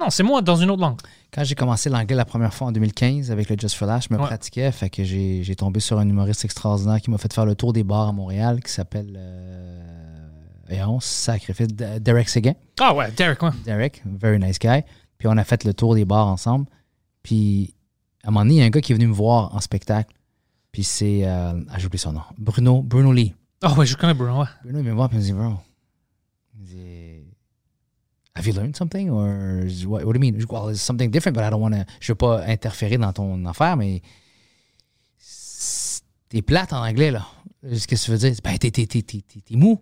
Non, 0.00 0.10
c'est 0.10 0.22
moi 0.24 0.42
dans 0.42 0.56
une 0.56 0.70
autre 0.70 0.80
langue. 0.80 0.98
Quand 1.32 1.44
j'ai 1.44 1.54
commencé 1.54 1.88
l'anglais 1.88 2.16
la 2.16 2.24
première 2.24 2.52
fois 2.52 2.68
en 2.68 2.72
2015 2.72 3.30
avec 3.30 3.48
le 3.48 3.56
Just 3.56 3.76
for 3.76 3.86
Laugh, 3.86 4.02
je 4.08 4.12
me 4.14 4.18
Ouais. 4.18 4.26
pratiquais. 4.26 4.72
Fait 4.72 4.90
que 4.90 5.04
j'ai 5.04 5.54
tombé 5.56 5.78
sur 5.80 5.98
un 5.98 6.08
humoriste 6.08 6.44
extraordinaire 6.44 7.00
qui 7.00 7.10
m'a 7.10 7.18
fait 7.18 7.32
faire 7.32 7.46
le 7.46 7.54
tour 7.54 7.72
des 7.72 7.84
bars 7.84 8.08
à 8.08 8.12
Montréal 8.12 8.60
qui 8.64 8.72
s'appelle. 8.72 9.14
Euh, 9.16 10.28
et 10.70 10.82
on 10.82 10.98
sacrifice 11.00 11.68
Derek 11.68 12.28
Seguin. 12.28 12.54
Ah 12.80 12.94
ouais, 12.94 13.12
Derek, 13.12 13.42
ouais. 13.42 13.50
Derek, 13.64 14.02
very 14.06 14.38
nice 14.40 14.58
guy. 14.58 14.80
Puis 15.18 15.28
on 15.28 15.36
a 15.36 15.44
fait 15.44 15.62
le 15.64 15.72
tour 15.74 15.94
des 15.94 16.04
bars 16.04 16.26
ensemble. 16.26 16.66
Puis 17.22 17.74
à 18.24 18.28
un 18.28 18.30
moment 18.32 18.44
donné, 18.44 18.54
il 18.54 18.58
y 18.58 18.62
a 18.62 18.64
un 18.64 18.70
gars 18.70 18.80
qui 18.80 18.92
est 18.92 18.94
venu 18.96 19.06
me 19.06 19.12
voir 19.14 19.54
en 19.54 19.60
spectacle. 19.60 20.12
Puis 20.72 20.82
c'est. 20.84 21.20
euh, 21.24 21.52
ah, 21.70 21.78
j'ai 21.78 21.86
oublié 21.86 21.98
son 21.98 22.12
nom. 22.14 22.22
Bruno, 22.38 22.82
Bruno 22.82 23.12
Lee. 23.12 23.34
Ah 23.62 23.74
ouais, 23.74 23.86
je 23.86 23.96
connais 23.96 24.14
Bruno, 24.14 24.40
ouais. 24.40 24.46
Bruno, 24.64 24.80
il 24.80 24.84
me 24.84 24.92
voit 24.92 25.06
et 25.06 25.14
il 25.14 25.18
me 25.18 25.22
dit, 25.22 25.32
bro, 25.32 25.54
il 26.54 26.60
me 26.60 26.66
dit, 26.66 27.26
have 28.34 28.46
you 28.46 28.52
learned 28.52 28.76
something? 28.76 29.08
Or 29.10 29.66
what, 29.86 30.04
what 30.04 30.12
do 30.12 30.18
you 30.18 30.20
mean? 30.20 30.44
Well, 30.50 30.70
it's 30.70 30.82
something 30.82 31.10
different, 31.10 31.34
but 31.34 31.44
I 31.44 31.50
don't 31.50 31.60
want 31.60 31.72
to. 31.72 31.84
Je 32.00 32.12
veux 32.12 32.16
pas 32.16 32.44
interférer 32.46 32.98
dans 32.98 33.12
ton 33.12 33.46
affaire, 33.46 33.76
mais 33.76 34.02
t'es 36.28 36.42
plate 36.42 36.72
en 36.72 36.84
anglais, 36.84 37.10
là. 37.10 37.26
Qu'est-ce 37.62 37.86
que 37.86 37.94
tu 37.94 38.10
veux 38.10 38.18
dire? 38.18 38.34
Ben, 38.42 38.58
t'es, 38.58 38.70
t'es, 38.70 39.56
mou. 39.56 39.80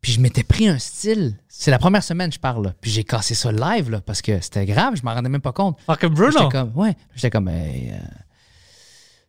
Puis 0.00 0.12
je 0.12 0.20
m'étais 0.20 0.42
pris 0.42 0.68
un 0.68 0.78
style. 0.78 1.38
C'est 1.48 1.70
la 1.70 1.78
première 1.78 2.02
semaine, 2.02 2.32
je 2.32 2.38
parle, 2.38 2.64
là. 2.64 2.74
Puis 2.80 2.90
j'ai 2.90 3.04
cassé 3.04 3.34
ça 3.34 3.52
live, 3.52 3.90
là, 3.90 4.00
parce 4.00 4.22
que 4.22 4.40
c'était 4.40 4.66
grave, 4.66 4.96
je 4.96 5.02
m'en 5.02 5.14
rendais 5.14 5.28
même 5.28 5.40
pas 5.40 5.52
compte. 5.52 5.78
Fucking 5.86 6.10
Bruno. 6.10 6.32
J'étais 6.32 6.48
comme, 6.48 6.72
ouais. 6.76 6.96
J'étais 7.14 7.30
comme, 7.30 7.48
hey, 7.48 7.90
uh, 7.90 8.25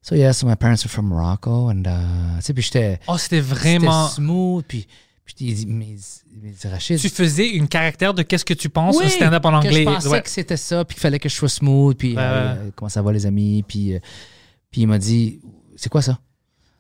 so 0.08 0.16
yeah, 0.16 0.32
so 0.32 0.48
my 0.48 0.56
parents 0.56 0.86
are 0.86 0.90
from 0.90 1.08
Morocco, 1.08 1.70
and, 1.70 1.84
uh, 1.86 2.38
tu 2.38 2.42
sais, 2.44 2.54
puis 2.54 2.64
j'étais. 2.64 3.00
Oh, 3.08 3.18
c'était 3.18 3.42
vraiment. 3.42 4.08
Smooth, 4.08 4.64
puis, 4.68 4.88
puis 5.26 5.66
mais, 5.68 5.96
mais 6.42 6.54
Rachid. 6.70 7.00
Tu 7.00 7.10
faisais 7.10 7.48
une 7.50 7.68
caractère 7.68 8.14
de 8.14 8.24
qu'est-ce 8.24 8.46
que 8.46 8.54
tu 8.54 8.70
penses, 8.70 8.96
Oui, 8.98 9.06
un 9.06 9.10
stand-up 9.10 9.46
en 9.46 9.50
que 9.60 9.68
anglais. 9.68 9.80
je 9.84 9.84
pensais 9.84 10.08
Ouais. 10.08 10.22
que 10.22 10.30
c'était 10.30 10.56
ça, 10.58 10.86
puis 10.86 10.96
qu'il 10.96 11.02
fallait 11.02 11.20
que 11.20 11.28
je 11.28 11.36
sois 11.36 11.50
smooth, 11.50 11.98
puis 11.98 12.16
euh, 12.18 12.70
comment 12.76 12.90
ça 12.90 13.02
va 13.02 13.12
les 13.12 13.26
amis, 13.26 13.64
puis, 13.68 13.96
euh, 13.96 14.00
puis 14.72 14.82
il 14.82 14.88
m'a 14.88 14.98
dit, 14.98 15.42
c'est 15.76 15.90
quoi 15.90 16.02
ça? 16.02 16.20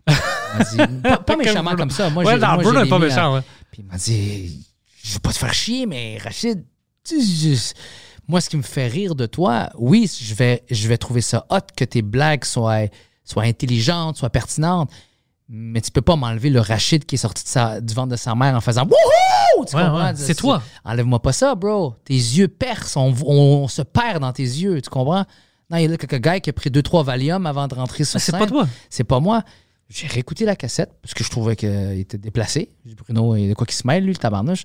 Il 0.08 0.66
dit, 0.72 1.02
pas, 1.04 1.18
pas 1.18 1.36
méchamment 1.38 1.76
comme 1.76 1.90
ça. 1.91 2.10
Moi, 2.10 2.24
ouais, 2.24 2.38
non, 2.38 2.48
moi, 2.54 2.58
Bruno 2.64 2.84
est 2.86 2.90
pas 2.90 2.99
méchant, 2.99 3.34
à- 3.34 3.38
ouais. 3.38 3.41
Puis 3.72 3.82
il 3.82 3.86
m'a 3.91 3.98
dit, 3.98 4.66
je 5.04 5.14
veux 5.14 5.20
pas 5.20 5.34
te 5.34 5.38
faire 5.38 5.54
chier, 5.54 5.86
mais 5.86 6.18
Rachid, 6.24 6.64
tu 7.04 7.22
je- 7.22 7.74
moi, 8.30 8.40
ce 8.41 8.49
qui 8.49 8.58
me 8.58 8.62
fait 8.62 8.88
rire 8.88 9.16
de 9.16 9.26
toi, 9.26 9.70
oui, 9.78 10.10
je 10.22 10.34
vais, 10.34 10.64
je 10.70 10.88
vais 10.88 10.98
trouver 10.98 11.22
ça 11.22 11.45
hot 11.49 11.60
que 11.76 11.84
tes 11.86 12.02
blagues 12.02 12.44
soient, 12.45 12.88
soient 13.28 13.44
intelligentes, 13.44 14.18
soient 14.18 14.30
pertinentes, 14.32 14.90
mais 15.49 15.80
tu 15.82 15.91
peux 15.91 16.02
pas 16.02 16.16
m'enlever 16.16 16.49
le 16.49 16.60
Rachid 16.60 17.06
qui 17.06 17.16
est 17.16 17.20
sorti 17.20 17.44
de 17.44 17.48
sa- 17.49 17.80
du 17.82 17.94
ventre 17.94 18.10
de 18.10 18.16
sa 18.16 18.34
mère 18.36 18.56
en 18.56 18.62
faisant 18.62 18.84
Wouhou! 18.86 19.66
Tu 19.66 19.76
Ouais, 19.76 19.84
comprends? 19.84 20.06
ouais, 20.08 20.12
c'est 20.16 20.36
toi. 20.36 20.62
Enlève-moi 20.84 21.22
pas 21.22 21.34
ça, 21.34 21.56
bro. 21.56 21.95
Tes 22.06 22.14
yeux 22.14 22.48
percent, 22.48 23.08
on, 23.26 23.34
on 23.36 23.68
se 23.68 23.82
perd 23.82 24.20
dans 24.22 24.32
tes 24.34 24.44
yeux, 24.44 24.82
tu 24.82 24.90
comprends? 24.90 25.26
Non, 25.70 25.78
il 25.78 25.82
y 25.84 25.86
a 25.86 25.88
là 25.90 25.98
quelques 25.98 26.20
gars 26.22 26.40
qui 26.40 26.49
a 26.49 26.54
pris 26.54 26.70
deux, 26.72 26.82
trois 26.82 27.04
Valium 27.04 27.45
avant 27.45 27.68
de 27.68 27.76
rentrer 27.76 28.04
sur 28.04 28.18
Ah, 28.18 28.20
c'est 28.20 28.32
pas 28.32 28.45
toi. 28.48 28.68
C'est 28.90 29.04
pas 29.04 29.20
moi. 29.20 29.44
J'ai 29.90 30.08
réécouté 30.08 30.44
la 30.45 30.56
cassette 30.56 30.91
parce 31.02 31.14
que 31.14 31.24
je 31.24 31.30
trouvais 31.30 31.56
qu'il 31.56 31.70
était 31.99 32.18
déplacé. 32.18 32.72
J'ai 32.86 32.91
dit, 32.91 32.95
Bruno, 32.95 33.36
il 33.36 33.44
y 33.44 33.45
a 33.45 33.49
de 33.49 33.54
quoi 33.54 33.66
qui 33.66 33.76
se 33.76 33.88
mêle, 33.88 34.04
lui, 34.04 34.12
le 34.14 34.18
tabarnouche. 34.18 34.64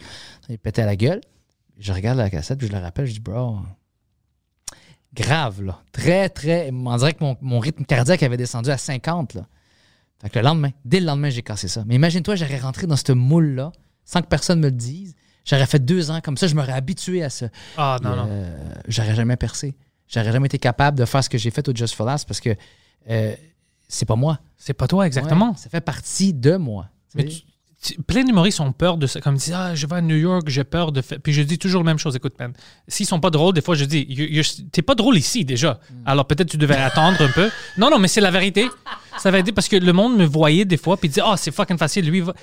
Il 0.48 0.58
pétait 0.58 0.82
à 0.82 0.86
la 0.86 0.96
gueule. 0.96 1.20
Je 1.78 1.92
regarde 1.92 2.18
la 2.18 2.28
cassette, 2.30 2.58
puis 2.58 2.66
je 2.68 2.72
le 2.72 2.78
rappelle, 2.78 3.06
je 3.06 3.12
dis, 3.14 3.20
bro, 3.20 3.56
grave, 5.14 5.62
là. 5.62 5.80
Très, 5.92 6.28
très. 6.28 6.70
On 6.72 6.96
dirait 6.96 7.12
que 7.14 7.22
mon, 7.24 7.36
mon 7.40 7.58
rythme 7.58 7.84
cardiaque 7.84 8.22
avait 8.22 8.36
descendu 8.36 8.70
à 8.70 8.78
50, 8.78 9.34
là. 9.34 9.46
Fait 10.20 10.30
que 10.30 10.38
le 10.38 10.44
lendemain, 10.44 10.70
dès 10.84 11.00
le 11.00 11.06
lendemain, 11.06 11.30
j'ai 11.30 11.42
cassé 11.42 11.66
ça. 11.68 11.82
Mais 11.86 11.96
imagine-toi, 11.96 12.36
j'aurais 12.36 12.58
rentré 12.58 12.86
dans 12.86 12.96
ce 12.96 13.12
moule-là 13.12 13.72
sans 14.04 14.22
que 14.22 14.26
personne 14.28 14.60
me 14.60 14.66
le 14.66 14.72
dise. 14.72 15.14
J'aurais 15.44 15.66
fait 15.66 15.80
deux 15.84 16.10
ans 16.12 16.20
comme 16.22 16.36
ça, 16.36 16.46
je 16.46 16.54
m'aurais 16.54 16.72
habitué 16.72 17.24
à 17.24 17.30
ça. 17.30 17.46
Ah, 17.76 17.98
non, 18.02 18.14
non. 18.14 18.26
Euh, 18.28 18.74
j'aurais 18.86 19.14
jamais 19.16 19.36
percé. 19.36 19.74
J'aurais 20.06 20.30
jamais 20.30 20.46
été 20.46 20.58
capable 20.58 20.96
de 20.98 21.04
faire 21.04 21.24
ce 21.24 21.28
que 21.28 21.38
j'ai 21.38 21.50
fait 21.50 21.66
au 21.68 21.74
Just 21.74 21.94
for 21.94 22.06
Last 22.06 22.28
parce 22.28 22.38
que 22.40 22.50
euh, 23.10 23.34
c'est 23.88 24.06
pas 24.06 24.14
moi. 24.14 24.38
C'est 24.56 24.74
pas 24.74 24.86
toi, 24.86 25.06
exactement. 25.06 25.50
Ouais, 25.50 25.56
ça 25.56 25.68
fait 25.70 25.80
partie 25.80 26.32
de 26.32 26.56
moi. 26.56 26.86
Mais 27.16 27.24
tu- 27.24 27.42
plein 28.06 28.22
d'humoristes 28.24 28.60
ont 28.60 28.72
peur 28.72 28.96
de 28.96 29.06
ça. 29.06 29.20
Comme 29.20 29.34
ils 29.34 29.38
disent, 29.38 29.54
ah, 29.56 29.74
je 29.74 29.86
vais 29.86 29.96
à 29.96 30.00
New 30.00 30.16
York, 30.16 30.44
j'ai 30.48 30.64
peur 30.64 30.92
de 30.92 31.02
faire. 31.02 31.18
Puis 31.20 31.32
je 31.32 31.42
dis 31.42 31.58
toujours 31.58 31.82
la 31.82 31.86
même 31.86 31.98
chose. 31.98 32.14
Écoute, 32.16 32.34
man, 32.38 32.52
s'ils 32.88 33.06
sont 33.06 33.20
pas 33.20 33.30
drôles, 33.30 33.54
des 33.54 33.60
fois, 33.62 33.74
je 33.74 33.84
dis, 33.84 34.06
t'es 34.70 34.82
pas 34.82 34.94
drôle 34.94 35.16
ici 35.18 35.44
déjà. 35.44 35.80
Mm. 35.90 35.94
Alors 36.06 36.26
peut-être 36.26 36.48
tu 36.50 36.56
devais 36.56 36.76
attendre 36.76 37.20
un 37.20 37.28
peu. 37.28 37.50
Non, 37.78 37.90
non, 37.90 37.98
mais 37.98 38.08
c'est 38.08 38.20
la 38.20 38.30
vérité. 38.30 38.68
Ça 39.18 39.30
va 39.30 39.38
aider 39.40 39.52
parce 39.52 39.68
que 39.68 39.76
le 39.76 39.92
monde 39.92 40.16
me 40.16 40.24
voyait 40.24 40.64
des 40.64 40.76
fois, 40.76 40.96
puis 40.96 41.08
disait, 41.08 41.22
ah, 41.24 41.36
c'est 41.36 41.50
fucking 41.52 41.76
facile. 41.78 42.08
Lui, 42.08 42.20
va. 42.20 42.34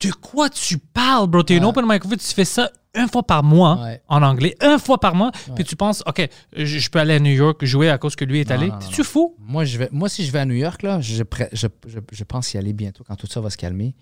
De 0.00 0.10
quoi 0.10 0.50
tu 0.50 0.76
parles, 0.78 1.28
bro? 1.28 1.42
T'es 1.44 1.56
une 1.56 1.62
Ouais. 1.64 1.70
open 1.70 1.84
microphone, 1.88 2.18
tu 2.18 2.34
fais 2.34 2.44
ça 2.44 2.70
une 2.96 3.08
fois 3.08 3.22
par 3.22 3.42
mois 3.42 3.80
Ouais. 3.82 4.02
en 4.08 4.22
anglais, 4.22 4.54
une 4.62 4.78
fois 4.78 4.98
par 4.98 5.14
mois, 5.14 5.30
puis 5.54 5.64
tu 5.64 5.76
penses, 5.76 6.02
OK, 6.06 6.28
je, 6.56 6.64
je 6.64 6.90
peux 6.90 6.98
aller 6.98 7.14
à 7.14 7.18
New 7.20 7.32
York 7.32 7.64
jouer 7.64 7.88
à 7.90 7.96
cause 7.98 8.14
que 8.16 8.24
lui 8.24 8.40
est 8.40 8.48
Non, 8.50 8.56
allé. 8.56 8.66
non, 8.68 8.74
non, 8.74 8.88
tu 8.90 9.02
fou? 9.02 9.34
Moi, 9.38 9.64
je 9.64 9.78
vais, 9.78 9.88
moi, 9.92 10.08
si 10.08 10.24
je 10.26 10.30
vais 10.32 10.40
à 10.40 10.44
New 10.46 10.54
York, 10.54 10.82
là, 10.82 11.00
je, 11.00 11.22
je, 11.52 11.66
je 12.12 12.24
pense 12.24 12.52
y 12.54 12.58
aller 12.58 12.72
bientôt 12.72 13.02
quand 13.06 13.16
tout 13.16 13.26
ça 13.28 13.40
va 13.40 13.50
se 13.50 13.56
calmer. 13.56 13.94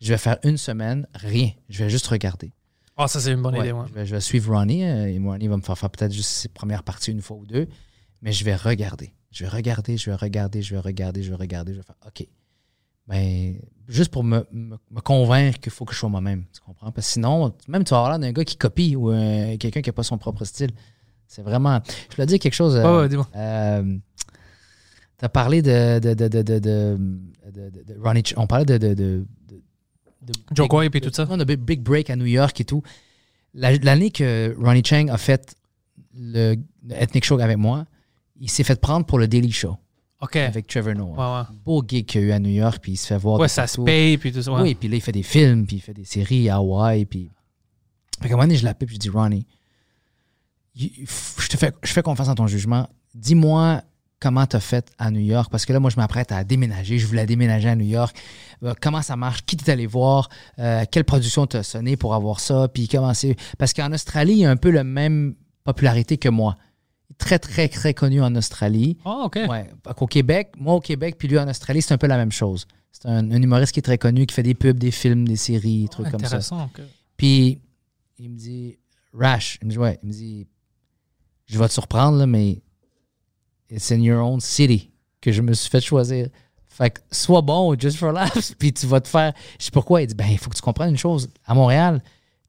Je 0.00 0.12
vais 0.12 0.18
faire 0.18 0.38
une 0.44 0.56
semaine, 0.56 1.06
rien. 1.14 1.50
Je 1.68 1.82
vais 1.84 1.90
juste 1.90 2.06
regarder. 2.06 2.52
Ah, 2.96 3.06
ça, 3.08 3.20
c'est 3.20 3.32
une 3.32 3.42
bonne 3.42 3.54
Ouais, 3.54 3.60
idée, 3.60 3.72
ouais. 3.72 3.84
je, 3.88 3.94
vais, 3.94 4.06
je 4.06 4.14
vais 4.14 4.20
suivre 4.20 4.54
Ronnie. 4.56 4.84
euh, 4.84 5.06
et 5.08 5.18
Ronnie 5.18 5.46
va 5.48 5.56
me 5.56 5.62
faire 5.62 5.78
faire 5.78 5.90
peut-être 5.90 6.12
juste 6.12 6.30
ses 6.30 6.48
premières 6.48 6.82
parties 6.82 7.12
une 7.12 7.22
fois 7.22 7.36
ou 7.36 7.46
deux. 7.46 7.68
Mais 8.22 8.32
je 8.32 8.44
vais 8.44 8.56
regarder. 8.56 9.12
Je 9.30 9.44
vais 9.44 9.48
regarder, 9.50 9.96
je 9.96 10.10
vais 10.10 10.16
regarder, 10.16 10.62
je 10.62 10.74
vais 10.74 10.80
regarder, 10.80 11.22
je 11.22 11.30
vais 11.30 11.36
regarder. 11.36 11.72
Je 11.72 11.78
vais 11.78 11.84
faire 11.84 11.94
OK. 12.06 12.26
Ben, 13.06 13.56
juste 13.88 14.10
pour 14.10 14.22
me, 14.24 14.44
me, 14.52 14.76
me 14.90 15.00
convaincre 15.00 15.58
qu'il 15.60 15.72
faut 15.72 15.84
que 15.84 15.94
je 15.94 15.98
sois 15.98 16.08
moi-même. 16.08 16.44
Tu 16.52 16.60
comprends? 16.60 16.90
Parce 16.92 17.06
que 17.06 17.12
sinon, 17.14 17.54
même 17.68 17.84
tu 17.84 17.90
vas 17.90 17.98
avoir 17.98 18.10
l'air 18.10 18.18
d'un 18.18 18.32
gars 18.32 18.44
qui 18.44 18.56
copie 18.56 18.96
ou 18.96 19.10
euh, 19.12 19.56
quelqu'un 19.58 19.80
qui 19.80 19.88
n'a 19.88 19.92
pas 19.94 20.02
son 20.02 20.18
propre 20.18 20.44
style. 20.44 20.70
C'est 21.26 21.42
vraiment. 21.42 21.80
Je 22.10 22.16
voulais 22.16 22.26
dire 22.26 22.38
quelque 22.38 22.54
chose. 22.54 22.74
euh, 22.76 23.02
ouais, 23.02 23.08
dis-moi. 23.08 23.28
euh, 23.36 23.96
T'as 25.18 25.28
parlé 25.28 25.62
de, 25.62 25.98
de, 26.00 26.14
de, 26.14 26.28
de, 26.42 26.58
de, 26.58 26.98
Ronnie 28.02 28.22
Ch- 28.24 28.34
On 28.36 28.46
parlait 28.46 28.64
de. 28.64 29.24
De, 30.32 30.54
Joe 30.54 30.68
Coy 30.68 30.86
et 30.86 30.90
puis 30.90 31.00
tout 31.00 31.10
ça. 31.12 31.24
de 31.24 31.44
big, 31.44 31.58
big 31.58 31.80
break 31.80 32.10
à 32.10 32.16
New 32.16 32.26
York 32.26 32.60
et 32.60 32.64
tout. 32.64 32.82
La- 33.54 33.76
L'année 33.78 34.10
que 34.10 34.54
Ronnie 34.58 34.82
Chang 34.84 35.08
a 35.08 35.18
fait 35.18 35.56
le, 36.14 36.56
le 36.86 36.94
Ethnic 36.94 37.24
Show 37.24 37.38
avec 37.40 37.56
moi, 37.56 37.86
il 38.40 38.50
s'est 38.50 38.64
fait 38.64 38.80
prendre 38.80 39.06
pour 39.06 39.18
le 39.18 39.26
Daily 39.26 39.52
Show 39.52 39.76
OK. 40.20 40.36
avec 40.36 40.66
Trevor 40.66 40.94
Noah. 40.94 41.16
Ouais, 41.16 41.40
ouais. 41.50 41.56
Beau 41.64 41.82
gig 41.86 42.06
qu'il 42.06 42.20
y 42.20 42.24
a 42.24 42.26
eu 42.28 42.32
à 42.32 42.38
New 42.38 42.50
York, 42.50 42.78
puis 42.82 42.92
il 42.92 42.96
se 42.96 43.06
fait 43.06 43.18
voir. 43.18 43.38
Ouais, 43.40 43.48
ça 43.48 43.66
se 43.66 43.80
paye, 43.80 44.18
puis 44.18 44.32
tout 44.32 44.42
ça. 44.42 44.52
ouais. 44.52 44.62
Oui, 44.62 44.74
puis 44.74 44.88
là, 44.88 44.96
il 44.96 45.00
fait 45.00 45.12
des 45.12 45.22
films, 45.22 45.66
puis 45.66 45.76
il 45.76 45.80
fait 45.80 45.94
des 45.94 46.04
séries 46.04 46.48
à 46.48 46.56
Hawaï, 46.56 47.04
puis. 47.04 47.30
Fait 48.20 48.28
qu'à 48.28 48.34
un 48.34 48.36
moment 48.36 48.44
donné, 48.48 48.56
je 48.56 48.64
l'appelle, 48.64 48.86
puis 48.88 48.96
je 48.96 49.00
dis, 49.00 49.10
Ronnie, 49.10 49.46
je 50.74 51.48
te 51.48 51.56
fais, 51.56 51.72
je 51.82 51.92
fais 51.92 52.02
confiance 52.02 52.28
en 52.28 52.34
ton 52.34 52.46
jugement. 52.48 52.88
Dis-moi 53.14 53.82
comment 54.20 54.46
tu 54.46 54.56
as 54.56 54.60
fait 54.60 54.90
à 54.98 55.10
New 55.10 55.20
York, 55.20 55.50
parce 55.50 55.64
que 55.64 55.72
là, 55.72 55.80
moi, 55.80 55.90
je 55.90 55.96
m'apprête 55.96 56.32
à 56.32 56.42
déménager. 56.42 56.98
Je 56.98 57.06
voulais 57.06 57.26
déménager 57.26 57.68
à 57.68 57.76
New 57.76 57.86
York. 57.86 58.16
Euh, 58.62 58.74
comment 58.80 59.02
ça 59.02 59.16
marche? 59.16 59.44
Qui 59.44 59.56
t'es 59.56 59.70
allé 59.70 59.86
voir? 59.86 60.28
Euh, 60.58 60.84
quelle 60.90 61.04
production 61.04 61.46
t'as 61.46 61.62
sonné 61.62 61.96
pour 61.96 62.14
avoir 62.14 62.40
ça? 62.40 62.68
Puis 62.68 62.88
comment 62.88 63.14
c'est... 63.14 63.36
Parce 63.58 63.72
qu'en 63.72 63.92
Australie, 63.92 64.32
il 64.32 64.38
y 64.38 64.44
a 64.44 64.50
un 64.50 64.56
peu 64.56 64.70
la 64.70 64.84
même 64.84 65.34
popularité 65.64 66.16
que 66.18 66.28
moi. 66.28 66.56
Très, 67.16 67.38
très, 67.38 67.68
très 67.68 67.94
connu 67.94 68.20
en 68.20 68.34
Australie. 68.34 68.98
Oh, 69.04 69.22
OK. 69.26 69.38
Ouais. 69.48 69.70
Au 69.96 70.06
Québec, 70.06 70.52
moi 70.58 70.74
au 70.74 70.80
Québec, 70.80 71.16
puis 71.18 71.28
lui 71.28 71.38
en 71.38 71.48
Australie, 71.48 71.82
c'est 71.82 71.94
un 71.94 71.98
peu 71.98 72.06
la 72.06 72.16
même 72.16 72.32
chose. 72.32 72.66
C'est 72.90 73.06
un, 73.06 73.30
un 73.30 73.42
humoriste 73.42 73.72
qui 73.72 73.80
est 73.80 73.82
très 73.82 73.98
connu, 73.98 74.26
qui 74.26 74.34
fait 74.34 74.42
des 74.42 74.54
pubs, 74.54 74.78
des 74.78 74.90
films, 74.90 75.26
des 75.26 75.36
séries, 75.36 75.82
des 75.82 75.88
trucs 75.88 76.10
comme 76.10 76.20
ça. 76.20 76.26
Intéressant. 76.26 76.64
OK. 76.64 76.82
Puis 77.16 77.60
il 78.18 78.30
me 78.30 78.36
dit, 78.36 78.78
Rash, 79.12 79.58
il 79.62 79.66
me 79.66 79.72
dit, 79.72 79.78
ouais, 79.78 79.98
il 80.02 80.08
me 80.08 80.12
dit, 80.12 80.46
je 81.46 81.58
vais 81.58 81.68
te 81.68 81.72
surprendre, 81.72 82.18
là, 82.18 82.26
mais 82.26 82.60
it's 83.70 83.90
in 83.90 84.00
your 84.00 84.20
own 84.20 84.40
city 84.40 84.90
que 85.20 85.32
je 85.32 85.42
me 85.42 85.52
suis 85.54 85.70
fait 85.70 85.80
choisir. 85.80 86.28
Fait 86.68 86.90
que 86.90 87.00
sois 87.10 87.42
bon 87.42 87.68
au 87.68 87.78
Just 87.78 87.96
for 87.96 88.12
Laughs, 88.12 88.54
puis 88.58 88.72
tu 88.72 88.86
vas 88.86 89.00
te 89.00 89.08
faire. 89.08 89.32
Je 89.58 89.64
sais 89.64 89.70
pourquoi. 89.70 90.02
Il 90.02 90.06
dit, 90.06 90.14
ben, 90.14 90.28
il 90.30 90.38
faut 90.38 90.48
que 90.50 90.54
tu 90.54 90.62
comprennes 90.62 90.90
une 90.90 90.98
chose. 90.98 91.28
À 91.44 91.54
Montréal, 91.54 92.02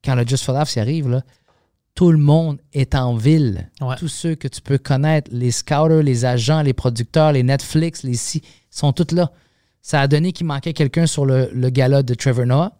quand 0.04 0.16
le 0.16 0.26
Just 0.26 0.44
for 0.44 0.54
Laughs 0.54 0.76
y 0.76 0.80
arrive, 0.80 1.10
là, 1.10 1.24
tout 1.96 2.12
le 2.12 2.18
monde 2.18 2.60
est 2.72 2.96
en 2.96 3.16
ville. 3.16 3.70
Ouais. 3.82 3.96
Tous 3.98 4.08
ceux 4.08 4.36
que 4.36 4.48
tu 4.48 4.62
peux 4.62 4.78
connaître, 4.78 5.30
les 5.34 5.52
scouters, 5.52 6.04
les 6.04 6.26
agents, 6.26 6.62
les 6.62 6.74
producteurs, 6.74 7.32
les 7.32 7.44
Netflix, 7.44 8.04
les 8.04 8.14
si, 8.14 8.42
sont 8.70 8.94
tous 8.94 9.16
là. 9.16 9.32
Ça 9.82 10.02
a 10.02 10.08
donné 10.08 10.32
qu'il 10.32 10.46
manquait 10.46 10.74
quelqu'un 10.74 11.08
sur 11.08 11.26
le, 11.26 11.50
le 11.52 11.70
gala 11.70 12.04
de 12.04 12.14
Trevor 12.14 12.46
Noah. 12.46 12.74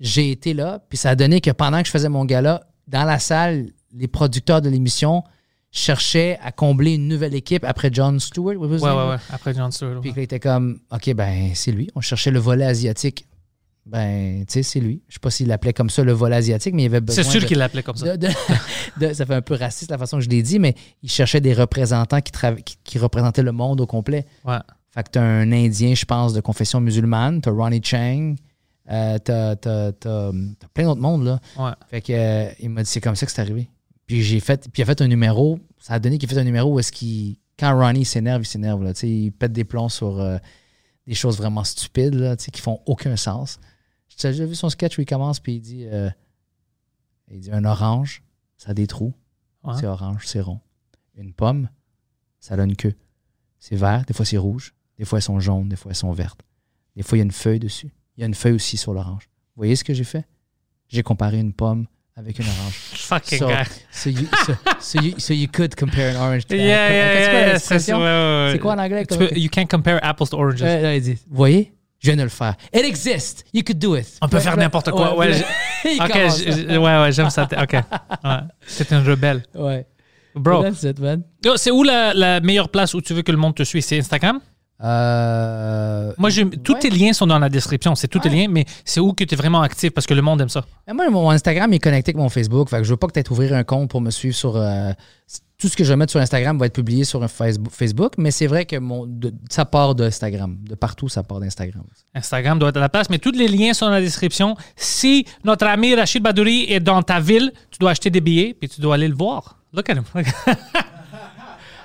J'ai 0.00 0.30
été 0.30 0.54
là, 0.54 0.84
puis 0.88 0.96
ça 0.96 1.10
a 1.10 1.14
donné 1.14 1.40
que 1.40 1.50
pendant 1.50 1.80
que 1.80 1.86
je 1.86 1.90
faisais 1.90 2.08
mon 2.08 2.24
gala, 2.24 2.66
dans 2.88 3.04
la 3.04 3.18
salle, 3.18 3.70
les 3.92 4.08
producteurs 4.08 4.62
de 4.62 4.68
l'émission 4.68 5.24
cherchaient 5.78 6.38
à 6.42 6.52
combler 6.52 6.94
une 6.94 7.08
nouvelle 7.08 7.34
équipe 7.34 7.64
après 7.64 7.90
John 7.92 8.18
Stewart. 8.20 8.56
Ouais, 8.56 8.66
ouais, 8.66 8.80
ouais. 8.80 9.16
Après 9.30 9.54
John 9.54 9.70
Stewart. 9.72 10.00
Puis 10.00 10.12
qu'il 10.12 10.22
était 10.22 10.40
comme, 10.40 10.80
OK, 10.90 11.12
ben, 11.14 11.50
c'est 11.54 11.72
lui. 11.72 11.88
On 11.94 12.00
cherchait 12.00 12.30
le 12.30 12.38
volet 12.38 12.64
asiatique. 12.64 13.26
Ben, 13.84 14.44
tu 14.46 14.52
sais, 14.54 14.62
c'est 14.64 14.80
lui. 14.80 15.02
Je 15.08 15.14
sais 15.14 15.20
pas 15.20 15.30
s'il 15.30 15.46
l'appelait 15.46 15.72
comme 15.72 15.90
ça 15.90 16.02
le 16.02 16.10
volet 16.12 16.34
asiatique, 16.36 16.74
mais 16.74 16.82
il 16.82 16.86
avait 16.86 17.00
besoin. 17.00 17.22
C'est 17.22 17.30
sûr 17.30 17.44
qu'il 17.46 17.58
l'appelait 17.58 17.84
comme 17.84 17.94
ça. 17.96 18.16
de- 18.16 18.26
de- 18.26 18.32
de- 19.08 19.12
ça 19.12 19.24
fait 19.24 19.34
un 19.34 19.42
peu 19.42 19.54
raciste 19.54 19.90
la 19.92 19.98
façon 19.98 20.16
que 20.18 20.24
je 20.24 20.28
l'ai 20.28 20.42
dit, 20.42 20.58
mais 20.58 20.74
il 21.04 21.08
cherchait 21.10 21.40
des 21.40 21.54
représentants 21.54 22.20
qui, 22.20 22.32
trava- 22.32 22.60
qui, 22.62 22.76
qui 22.82 22.98
représentaient 22.98 23.44
le 23.44 23.52
monde 23.52 23.80
au 23.80 23.86
complet. 23.86 24.26
Ouais. 24.44 24.56
Fait 24.90 25.04
que 25.04 25.10
t'as 25.12 25.22
un 25.22 25.52
Indien, 25.52 25.94
je 25.94 26.04
pense, 26.04 26.32
de 26.32 26.40
confession 26.40 26.80
musulmane, 26.80 27.40
t'as 27.40 27.52
Ronnie 27.52 27.80
Chang, 27.84 28.34
euh, 28.90 29.18
t'as, 29.18 29.54
t'as- 29.54 29.92
t'as- 29.92 30.32
t'as 30.58 30.68
plein 30.74 30.84
d'autres 30.84 31.00
mondes, 31.02 31.24
là. 31.24 31.38
Ouais. 31.56 31.70
Fait 31.88 32.00
que 32.00 32.12
euh, 32.12 32.48
il 32.58 32.70
m'a 32.70 32.82
dit 32.82 32.90
c'est 32.90 33.00
comme 33.00 33.14
ça 33.14 33.24
que 33.26 33.30
c'est 33.30 33.40
arrivé. 33.42 33.68
Puis 34.08 34.22
j'ai 34.22 34.40
fait, 34.40 34.62
puis 34.72 34.80
il 34.80 34.82
a 34.82 34.86
fait 34.86 35.00
un 35.00 35.06
numéro, 35.08 35.60
ça 35.78 35.94
a 35.94 35.98
donné 35.98 36.18
qu'il 36.18 36.28
fait 36.28 36.38
un 36.38 36.44
numéro 36.44 36.74
où 36.74 36.78
est-ce 36.78 36.92
qu'il, 36.92 37.36
quand 37.58 37.76
Ronnie 37.78 38.04
s'énerve, 38.04 38.42
il 38.42 38.46
s'énerve, 38.46 38.82
là. 38.82 38.92
Il 39.02 39.32
pète 39.32 39.52
des 39.52 39.64
plombs 39.64 39.88
sur 39.88 40.20
euh, 40.20 40.38
des 41.06 41.14
choses 41.14 41.36
vraiment 41.36 41.64
stupides, 41.64 42.14
là, 42.14 42.36
qui 42.36 42.60
font 42.60 42.80
aucun 42.86 43.16
sens. 43.16 43.58
J'ai 44.08 44.30
déjà 44.30 44.46
vu 44.46 44.54
son 44.54 44.68
sketch 44.68 44.98
où 44.98 45.02
il 45.02 45.06
commence, 45.06 45.40
puis 45.40 45.56
il 45.56 45.60
dit, 45.60 45.86
euh, 45.86 46.10
il 47.30 47.40
dit 47.40 47.50
un 47.50 47.64
orange, 47.64 48.22
ça 48.56 48.70
a 48.70 48.74
des 48.74 48.86
trous. 48.86 49.14
Ouais. 49.64 49.74
C'est 49.78 49.86
orange, 49.86 50.26
c'est 50.26 50.40
rond. 50.40 50.60
Une 51.16 51.32
pomme, 51.32 51.68
ça 52.40 52.54
a 52.54 52.62
une 52.62 52.76
queue. 52.76 52.94
C'est 53.58 53.76
vert, 53.76 54.04
des 54.04 54.14
fois 54.14 54.24
c'est 54.24 54.36
rouge, 54.36 54.74
des 54.98 55.04
fois 55.04 55.18
elles 55.18 55.24
sont 55.24 55.40
jaunes, 55.40 55.68
des 55.68 55.76
fois 55.76 55.90
elles 55.90 55.96
sont 55.96 56.12
vertes. 56.12 56.42
Des 56.94 57.02
fois 57.02 57.18
il 57.18 57.20
y 57.20 57.22
a 57.22 57.24
une 57.24 57.32
feuille 57.32 57.58
dessus. 57.58 57.92
Il 58.16 58.20
y 58.20 58.24
a 58.24 58.26
une 58.26 58.34
feuille 58.34 58.52
aussi 58.52 58.76
sur 58.76 58.92
l'orange. 58.92 59.28
Vous 59.54 59.60
voyez 59.60 59.76
ce 59.76 59.84
que 59.84 59.92
j'ai 59.92 60.04
fait? 60.04 60.26
J'ai 60.88 61.02
comparé 61.02 61.40
une 61.40 61.52
pomme 61.52 61.86
avec 62.16 62.38
une 62.38 62.46
orange. 62.46 62.74
Fucking 62.94 63.38
So, 63.38 63.46
guy. 63.48 63.64
so, 63.90 64.10
you, 64.10 64.26
so, 64.46 64.52
so 64.80 65.00
you, 65.00 65.14
so 65.18 65.34
you 65.34 65.48
could 65.48 65.74
compare 65.76 66.16
an 66.16 66.16
orange 66.16 66.46
to 66.46 66.56
Yeah, 66.56 66.64
yeah, 66.64 66.78
C'est 66.78 67.30
quoi 67.30 67.40
yeah, 67.40 67.58
c'est- 67.58 67.92
ouais, 67.92 67.98
ouais, 67.98 68.04
ouais. 68.46 68.48
C'est 68.52 68.58
quoi 68.58 68.72
en 68.74 68.78
anglais? 68.78 69.06
Tu 69.06 69.18
peux- 69.18 69.30
you 69.38 69.48
can't 69.50 69.66
compare 69.68 69.98
apples 70.02 70.26
to 70.28 70.36
oranges. 70.38 70.62
Ouais, 70.62 70.80
là, 70.82 70.94
il 70.96 71.02
dit, 71.02 71.18
Vous 71.28 71.36
voyez? 71.36 71.72
Je 71.98 72.08
viens 72.10 72.16
de 72.16 72.22
le 72.22 72.28
faire. 72.28 72.54
It 72.74 72.84
exists. 72.84 73.42
You 73.52 73.62
could 73.62 73.78
do 73.78 73.96
it. 73.96 74.06
On 74.22 74.28
peut 74.28 74.38
faire 74.38 74.56
n'importe 74.56 74.90
quoi. 74.90 75.16
Ouais, 75.16 75.32
il 75.84 76.00
Ok, 76.02 76.12
commence. 76.12 76.38
j- 76.38 76.52
j- 76.52 76.66
ouais, 76.76 76.78
ouais, 76.78 77.12
j'aime 77.12 77.30
ça. 77.30 77.48
Ok. 77.60 77.72
Ouais. 77.72 78.30
C'est 78.66 78.92
un 78.92 79.02
rebelle. 79.02 79.42
Ouais. 79.54 79.86
Bro, 80.34 80.62
That's 80.62 80.82
it, 80.82 80.98
man. 81.00 81.22
Yo, 81.44 81.56
c'est 81.56 81.70
où 81.70 81.82
la, 81.82 82.12
la 82.12 82.40
meilleure 82.40 82.68
place 82.68 82.92
où 82.92 83.00
tu 83.00 83.14
veux 83.14 83.22
que 83.22 83.32
le 83.32 83.38
monde 83.38 83.54
te 83.54 83.62
suive? 83.62 83.82
C'est 83.82 83.98
Instagram? 83.98 84.40
Euh, 84.82 86.12
Moi, 86.18 86.30
tous 86.62 86.72
ouais. 86.74 86.78
tes 86.78 86.90
liens 86.90 87.12
sont 87.12 87.26
dans 87.26 87.38
la 87.38 87.48
description. 87.48 87.94
C'est 87.94 88.08
tous 88.08 88.18
tes 88.20 88.28
liens, 88.28 88.46
mais 88.48 88.64
c'est 88.84 89.00
où 89.00 89.12
que 89.12 89.24
tu 89.24 89.34
es 89.34 89.36
vraiment 89.36 89.62
actif 89.62 89.90
parce 89.90 90.06
que 90.06 90.14
le 90.14 90.22
monde 90.22 90.40
aime 90.40 90.48
ça. 90.48 90.64
Mais 90.86 90.92
Moi, 90.94 91.08
mon 91.10 91.30
Instagram 91.30 91.72
est 91.72 91.78
connecté 91.78 92.10
avec 92.10 92.16
mon 92.20 92.28
Facebook. 92.28 92.68
Fait 92.68 92.78
que 92.78 92.84
je 92.84 92.90
veux 92.90 92.96
pas 92.96 93.06
que 93.06 93.12
tu 93.12 93.20
aies 93.20 93.30
ouvrir 93.30 93.54
un 93.54 93.64
compte 93.64 93.88
pour 93.90 94.00
me 94.00 94.10
suivre 94.10 94.34
sur. 94.34 94.56
euh, 94.56 94.92
tout 95.58 95.68
ce 95.68 95.76
que 95.76 95.84
je 95.84 95.88
vais 95.88 95.96
mettre 95.96 96.10
sur 96.10 96.20
Instagram 96.20 96.58
va 96.58 96.66
être 96.66 96.74
publié 96.74 97.04
sur 97.04 97.22
un 97.22 97.28
Facebook, 97.28 97.72
Facebook, 97.72 98.12
mais 98.18 98.30
c'est 98.30 98.46
vrai 98.46 98.66
que 98.66 98.76
mon, 98.76 99.06
de- 99.06 99.32
ça 99.48 99.64
part 99.64 99.94
d'Instagram. 99.94 100.58
De 100.62 100.74
partout, 100.74 101.08
ça 101.08 101.22
part 101.22 101.40
d'Instagram. 101.40 101.82
Instagram 102.14 102.58
doit 102.58 102.68
être 102.68 102.76
à 102.76 102.80
la 102.80 102.90
place, 102.90 103.08
mais 103.08 103.18
tous 103.18 103.32
les 103.32 103.48
liens 103.48 103.72
sont 103.72 103.86
dans 103.86 103.92
la 103.92 104.02
description. 104.02 104.54
Si 104.76 105.24
notre 105.44 105.66
ami 105.66 105.94
Rachid 105.94 106.22
Badouri 106.22 106.66
est 106.70 106.80
dans 106.80 107.02
ta 107.02 107.20
ville, 107.20 107.52
tu 107.70 107.78
dois 107.78 107.92
acheter 107.92 108.10
des 108.10 108.20
billets 108.20 108.52
puis 108.52 108.68
tu 108.68 108.82
dois 108.82 108.96
aller 108.96 109.08
le 109.08 109.14
voir. 109.14 109.58
Look 109.72 109.88
at 109.88 109.94
him. 109.94 110.04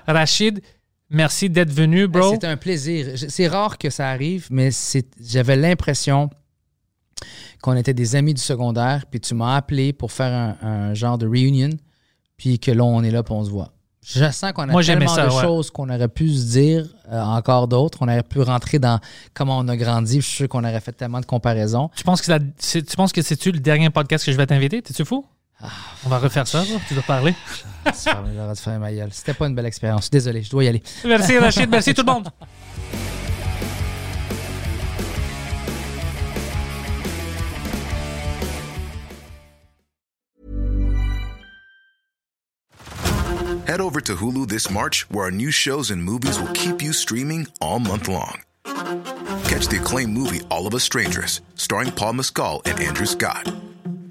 Rachid, 0.08 0.62
merci 1.12 1.50
d'être 1.50 1.72
venu, 1.72 2.08
bro. 2.08 2.32
C'était 2.34 2.48
un 2.48 2.58
plaisir. 2.58 3.08
C'est 3.30 3.48
rare 3.48 3.78
que 3.78 3.90
ça 3.90 4.10
arrive, 4.10 4.48
mais 4.50 4.72
c'est- 4.72 5.08
j'avais 5.24 5.56
l'impression 5.56 6.30
qu'on 7.62 7.76
était 7.76 7.94
des 7.94 8.16
amis 8.16 8.34
du 8.34 8.42
secondaire, 8.42 9.06
puis 9.10 9.20
tu 9.20 9.36
m'as 9.36 9.56
appelé 9.56 9.94
pour 9.94 10.12
faire 10.12 10.34
un, 10.64 10.68
un 10.68 10.94
genre 10.96 11.18
de 11.18 11.28
reunion, 11.28 11.70
puis 12.38 12.58
que 12.60 12.72
là, 12.72 12.84
on 12.84 13.04
est 13.04 13.12
là, 13.12 13.22
puis 13.22 13.34
on 13.34 13.44
se 13.46 13.52
voit. 13.52 13.72
Je 14.04 14.32
sens 14.32 14.52
qu'on 14.54 14.64
a 14.64 14.72
Moi, 14.72 14.84
tellement 14.84 15.08
ça, 15.14 15.28
de 15.28 15.32
ouais. 15.32 15.42
choses 15.44 15.70
qu'on 15.70 15.88
aurait 15.88 16.08
pu 16.08 16.28
se 16.34 16.46
dire, 16.54 16.88
euh, 17.12 17.22
encore 17.22 17.68
d'autres. 17.68 18.00
On 18.02 18.06
aurait 18.08 18.24
pu 18.24 18.42
rentrer 18.42 18.80
dans 18.80 19.00
comment 19.36 19.60
on 19.60 19.68
a 19.68 19.78
grandi. 19.78 20.22
Je 20.22 20.26
suis 20.26 20.36
sûr 20.38 20.50
qu'on 20.50 20.64
aurait 20.64 20.80
fait 20.82 20.92
tellement 20.92 21.20
de 21.20 21.28
comparaisons. 21.28 21.92
Tu 21.96 22.04
penses 22.04 22.20
que 22.22 22.26
c'est- 22.26 22.42
c'est- 22.58 22.82
tu 22.82 22.96
penses 22.96 23.12
que 23.12 23.22
c'est-tu 23.22 23.52
le 23.52 23.60
dernier 23.60 23.92
podcast 23.92 24.26
que 24.26 24.32
je 24.32 24.38
vais 24.38 24.48
t'inviter? 24.48 24.82
T'es-tu 24.82 25.06
fou? 25.06 25.24
Ah. 25.64 25.68
On 26.06 26.10
va 26.10 26.20
refaire 26.20 26.48
ça, 26.48 26.64
tu 26.88 26.94
dois 26.94 27.04
parler. 27.04 27.36
J'aurais 27.86 28.54
dû 28.56 28.62
faire 28.62 28.80
ma 28.80 28.92
gueule. 28.92 29.10
C'était 29.12 29.34
pas 29.34 29.48
une 29.48 29.56
belle 29.56 29.66
expérience. 29.66 30.10
Désolé, 30.10 30.42
je 30.44 30.50
dois 30.50 30.64
y 30.64 30.68
aller. 30.68 30.84
Merci 31.06 31.38
Rachid, 31.38 31.70
merci 31.70 31.94
tout 31.94 32.04
le 32.06 32.12
monde. 32.12 32.30
Head 43.68 43.80
over 43.80 44.02
to 44.02 44.16
Hulu 44.16 44.50
this 44.50 44.70
March, 44.70 45.10
where 45.10 45.26
our 45.26 45.32
new 45.32 45.50
shows 45.50 45.92
and 45.92 46.04
movies 46.04 46.38
will 46.38 46.52
keep 46.52 46.82
you 46.82 46.92
streaming 46.92 47.48
all 47.62 47.80
month 47.80 48.10
long. 48.10 48.42
Catch 49.46 49.70
the 49.70 49.80
acclaimed 49.80 50.12
movie 50.12 50.42
All 50.50 50.68
of 50.68 50.74
Us 50.74 50.84
Strangers, 50.84 51.40
starring 51.56 51.92
Paul 51.92 52.14
Mescal 52.14 52.62
and 52.66 52.78
Andrew 52.82 53.06
Scott. 53.06 53.48